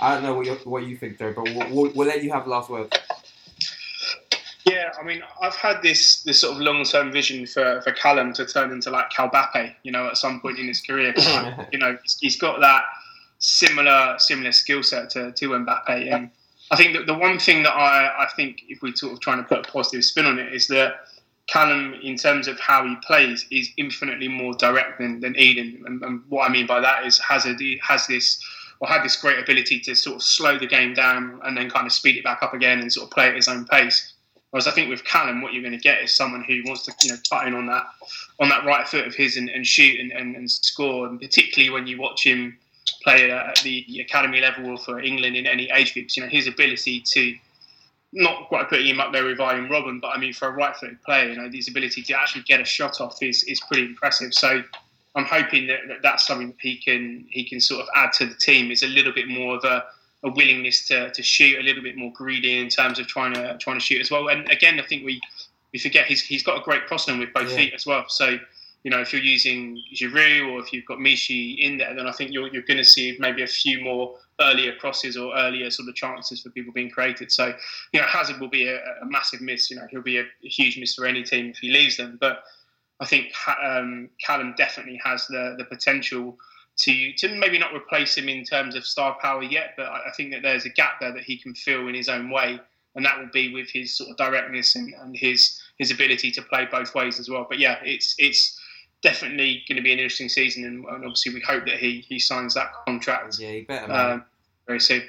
I 0.02 0.14
don't 0.14 0.24
know 0.24 0.36
what 0.36 0.46
you 0.46 0.54
what 0.66 0.84
you 0.84 0.98
think, 0.98 1.18
Joe, 1.18 1.34
but 1.36 1.44
we'll, 1.46 1.70
we'll, 1.70 1.94
we'll 1.94 2.08
let 2.08 2.24
you 2.24 2.32
have 2.32 2.44
the 2.44 2.52
last 2.52 2.70
word. 2.70 2.94
Yeah, 4.66 4.92
I 5.00 5.04
mean, 5.04 5.22
I've 5.42 5.56
had 5.56 5.82
this 5.82 6.24
this 6.24 6.40
sort 6.40 6.56
of 6.56 6.62
long 6.62 6.84
term 6.86 7.12
vision 7.12 7.46
for, 7.46 7.82
for 7.82 7.92
Callum 7.92 8.34
to 8.34 8.46
turn 8.46 8.72
into 8.72 8.90
like 8.92 9.10
Calbappe, 9.10 9.74
you 9.84 9.92
know, 9.92 10.08
at 10.08 10.18
some 10.18 10.40
point 10.40 10.58
in 10.58 10.68
his 10.68 10.82
career. 10.82 11.14
you 11.72 11.80
know, 11.80 11.98
he's 12.20 12.38
got 12.38 12.62
that 12.62 12.84
similar 13.40 14.16
similar 14.20 14.52
skill 14.52 14.82
set 14.82 15.10
to, 15.12 15.32
to 15.34 15.50
Mbappe. 15.50 16.14
And 16.14 16.30
I 16.72 16.78
think 16.78 16.96
that 16.96 17.08
the 17.08 17.14
one 17.14 17.40
thing 17.40 17.64
that 17.64 17.74
I, 17.74 18.24
I 18.24 18.28
think, 18.36 18.64
if 18.70 18.82
we're 18.82 18.96
sort 18.96 19.14
of 19.14 19.20
trying 19.20 19.38
to 19.38 19.44
put 19.44 19.68
a 19.68 19.72
positive 19.72 20.06
spin 20.06 20.26
on 20.26 20.40
it, 20.40 20.54
is 20.54 20.68
that 20.70 20.96
Callum, 21.48 21.96
in 22.02 22.16
terms 22.16 22.48
of 22.48 22.58
how 22.60 22.88
he 22.88 22.96
plays, 23.06 23.46
is 23.52 23.70
infinitely 23.78 24.30
more 24.30 24.54
direct 24.54 25.00
than, 25.00 25.20
than 25.20 25.36
Eden. 25.36 25.84
And, 25.86 26.02
and 26.04 26.22
what 26.30 26.50
I 26.50 26.54
mean 26.54 26.68
by 26.68 26.80
that 26.80 27.06
is 27.06 27.20
has 27.20 27.46
a, 27.46 27.54
has 27.82 28.08
this 28.08 28.42
or 28.80 28.88
had 28.88 29.04
this 29.04 29.16
great 29.18 29.40
ability 29.40 29.80
to 29.82 29.96
sort 29.96 30.18
of 30.18 30.24
slow 30.24 30.58
the 30.58 30.68
game 30.68 30.94
down 30.94 31.40
and 31.44 31.56
then 31.56 31.70
kind 31.70 31.86
of 31.86 31.92
speed 31.92 32.18
it 32.18 32.24
back 32.24 32.42
up 32.42 32.54
again 32.54 32.80
and 32.80 32.92
sort 32.92 33.06
of 33.06 33.12
play 33.12 33.28
at 33.28 33.36
his 33.36 33.48
own 33.48 33.66
pace. 33.66 34.13
Whereas 34.54 34.68
I 34.68 34.72
think 34.72 34.88
with 34.92 35.04
Callum, 35.04 35.42
what 35.42 35.52
you're 35.52 35.64
going 35.64 35.76
to 35.76 35.80
get 35.80 36.04
is 36.04 36.14
someone 36.14 36.44
who 36.44 36.62
wants 36.68 36.84
to, 36.84 36.94
you 37.02 37.10
know, 37.10 37.18
cut 37.28 37.48
in 37.48 37.56
on 37.56 37.66
that 37.66 37.88
on 38.40 38.50
that 38.50 38.64
right 38.66 38.88
foot 38.88 39.08
of 39.08 39.16
his 39.16 39.36
and, 39.36 39.50
and 39.50 39.66
shoot 39.66 40.00
and, 40.00 40.12
and, 40.12 40.36
and, 40.36 40.52
score. 40.52 41.08
And 41.08 41.20
particularly 41.20 41.72
when 41.72 41.88
you 41.88 42.00
watch 42.00 42.24
him 42.24 42.56
play 43.02 43.32
at 43.32 43.58
the 43.64 44.00
academy 44.00 44.42
level 44.42 44.70
or 44.70 44.78
for 44.78 45.00
England 45.00 45.36
in 45.36 45.48
any 45.48 45.72
age 45.72 45.96
groups, 45.96 46.16
you 46.16 46.22
know, 46.22 46.30
his 46.30 46.46
ability 46.46 47.02
to 47.02 47.36
not 48.12 48.48
quite 48.48 48.70
putting 48.70 48.86
him 48.86 49.00
up 49.00 49.12
there 49.12 49.26
with 49.26 49.40
Arjen 49.40 49.70
Robben, 49.70 50.00
but 50.00 50.10
I 50.10 50.20
mean 50.20 50.34
for 50.34 50.50
a 50.50 50.52
right-footed 50.52 51.02
player, 51.02 51.30
you 51.30 51.36
know, 51.36 51.50
his 51.50 51.68
ability 51.68 52.04
to 52.04 52.14
actually 52.14 52.44
get 52.44 52.62
a 52.62 52.66
shot 52.66 53.02
off 53.02 53.24
is, 53.24 53.42
is 53.46 53.60
pretty 53.60 53.86
impressive. 53.86 54.36
So 54.36 54.62
I'm 55.16 55.26
hoping 55.26 55.66
that, 55.66 55.80
that 55.88 56.04
that's 56.04 56.28
something 56.28 56.50
that 56.50 56.58
he 56.60 56.78
can 56.78 57.26
he 57.28 57.44
can 57.44 57.60
sort 57.60 57.82
of 57.82 57.88
add 57.96 58.14
to 58.20 58.28
the 58.28 58.36
team. 58.36 58.70
Is 58.70 58.84
a 58.84 58.88
little 58.88 59.14
bit 59.14 59.28
more 59.28 59.56
of 59.56 59.64
a 59.64 59.84
a 60.24 60.30
willingness 60.30 60.88
to, 60.88 61.12
to 61.12 61.22
shoot, 61.22 61.60
a 61.60 61.64
little 61.64 61.84
bit 61.84 61.98
more 61.98 62.12
greedy 62.14 62.60
in 62.60 62.70
terms 62.70 63.00
of 63.00 63.08
trying 63.08 63.34
to 63.34 63.58
trying 63.60 63.78
to 63.78 63.84
shoot 63.84 64.02
as 64.02 64.10
well. 64.10 64.30
And 64.30 64.50
again, 64.50 64.80
I 64.80 64.84
think 64.84 65.06
we 65.06 65.22
we 65.72 65.80
forget 65.80 66.06
he's 66.06 66.22
he's 66.24 66.44
got 66.44 66.58
a 66.58 66.64
great 66.64 66.86
crossing 66.86 67.20
with 67.20 67.34
both 67.34 67.50
yeah. 67.50 67.58
feet 67.58 67.74
as 67.74 67.86
well. 67.86 68.06
So 68.08 68.38
you 68.84 68.92
know, 68.92 69.00
if 69.00 69.14
you're 69.14 69.22
using 69.22 69.82
Giroud 69.94 70.52
or 70.52 70.60
if 70.60 70.74
you've 70.74 70.86
got 70.86 71.00
Michy 71.00 71.60
in 71.60 71.78
there, 71.78 71.96
then 71.96 72.08
I 72.08 72.12
think 72.12 72.32
you're 72.32 72.48
you're 72.48 72.64
going 72.64 72.78
to 72.78 72.86
see 72.86 73.16
maybe 73.20 73.44
a 73.44 73.48
few 73.48 73.82
more 73.82 74.16
earlier 74.42 74.74
crosses 74.76 75.16
or 75.16 75.36
earlier 75.38 75.70
sort 75.70 75.88
of 75.88 75.96
chances 75.96 76.42
for 76.42 76.50
people 76.50 76.74
being 76.74 76.90
created. 76.90 77.32
So 77.32 77.54
you 77.92 78.00
know, 78.00 78.08
Hazard 78.08 78.40
will 78.40 78.50
be 78.50 78.68
a, 78.68 78.78
a 79.02 79.06
massive 79.06 79.42
miss. 79.42 79.70
You 79.70 79.78
know, 79.78 79.88
he'll 79.90 80.02
be 80.02 80.18
a, 80.18 80.24
a, 80.24 80.48
huge 80.48 80.78
miss 80.78 80.96
for 80.96 81.06
any 81.06 81.24
team 81.24 81.50
if 81.50 81.58
he 81.58 81.72
leaves 81.72 81.98
them. 81.98 82.18
But 82.20 82.44
I 83.00 83.06
think 83.06 83.34
um, 83.62 84.10
Callum 84.26 84.54
definitely 84.58 85.00
has 85.04 85.28
the 85.28 85.56
the 85.58 85.66
potential 85.66 86.38
to 86.76 87.14
to 87.14 87.36
maybe 87.36 87.60
not 87.60 87.74
replace 87.74 88.18
him 88.18 88.30
in 88.30 88.44
terms 88.44 88.76
of 88.76 88.86
star 88.86 89.18
power 89.22 89.44
yet, 89.44 89.74
but 89.78 89.86
I, 89.86 90.10
I 90.10 90.12
think 90.16 90.32
that 90.32 90.42
there's 90.42 90.66
a 90.66 90.70
gap 90.70 91.00
there 91.00 91.14
that 91.14 91.24
he 91.24 91.38
can 91.38 91.54
fill 91.54 91.88
in 91.88 91.96
his 91.96 92.10
own 92.10 92.30
way, 92.30 92.60
and 92.96 93.06
that 93.06 93.20
will 93.20 93.30
be 93.32 93.54
with 93.54 93.70
his 93.70 93.96
sort 93.96 94.10
of 94.10 94.18
directness 94.18 94.76
and, 94.76 94.94
and 95.02 95.16
his 95.16 95.62
his 95.78 95.92
ability 95.92 96.32
to 96.32 96.42
play 96.42 96.68
both 96.70 96.96
ways 96.96 97.20
as 97.20 97.30
well. 97.30 97.46
But 97.48 97.60
yeah, 97.60 97.78
it's 97.84 98.16
it's 98.18 98.60
definitely 99.02 99.64
going 99.68 99.76
to 99.76 99.84
be 99.84 99.94
an 99.94 100.00
interesting 100.00 100.30
season, 100.30 100.66
and, 100.66 100.86
and 100.86 101.06
obviously 101.06 101.34
we 101.34 101.42
hope 101.42 101.66
that 101.66 101.78
he 101.78 102.04
he 102.08 102.20
signs 102.20 102.56
that 102.56 102.72
contract. 102.86 103.38
Yeah, 103.40 103.52
he 103.52 103.62
better. 103.62 103.92
Um, 103.92 104.26
very 104.66 104.80
soon. 104.80 105.04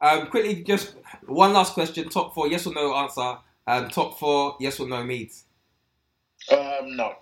Um, 0.00 0.28
quickly, 0.28 0.62
just 0.64 0.94
one 1.26 1.52
last 1.52 1.74
question: 1.74 2.08
top 2.08 2.34
four, 2.34 2.48
yes 2.48 2.66
or 2.66 2.74
no 2.74 2.94
answer. 2.96 3.38
Um, 3.66 3.88
top 3.88 4.18
four, 4.18 4.56
yes 4.58 4.80
or 4.80 4.88
no 4.88 5.04
Meads. 5.04 5.44
Um, 6.50 6.96
no. 6.96 7.14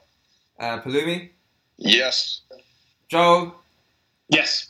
Uh, 0.59 0.81
Palumi. 0.81 1.31
Yes. 1.77 2.43
Joe? 3.09 3.54
Yes. 4.28 4.68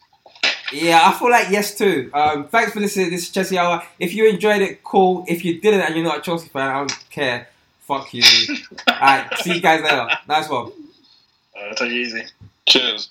Yeah, 0.73 1.01
I 1.05 1.19
feel 1.19 1.31
like 1.31 1.51
yes 1.51 1.77
too. 1.77 2.11
Um, 2.15 2.47
thanks 2.49 2.73
for 2.73 2.81
listening. 2.81 3.11
This 3.11 3.23
is 3.23 3.31
Chelsea 3.31 3.59
Hour. 3.59 3.83
If 3.99 4.15
you 4.15 4.29
enjoyed 4.29 4.63
it, 4.63 4.85
cool. 4.85 5.25
If 5.27 5.45
you 5.45 5.61
didn't 5.61 5.81
and 5.81 5.95
you're 5.95 6.05
not 6.05 6.19
a 6.19 6.21
Chelsea 6.21 6.49
fan, 6.49 6.69
I 6.69 6.79
don't 6.79 7.11
care. 7.11 7.49
Fuck 7.81 8.15
you. 8.15 8.23
Alright, 8.89 9.37
see 9.39 9.55
you 9.55 9.61
guys 9.61 9.83
later. 9.83 10.09
Nice 10.29 10.49
one. 10.49 10.71
Uh, 11.59 11.75
take 11.75 11.91
it 11.91 11.97
easy. 11.97 12.23
Cheers. 12.69 13.11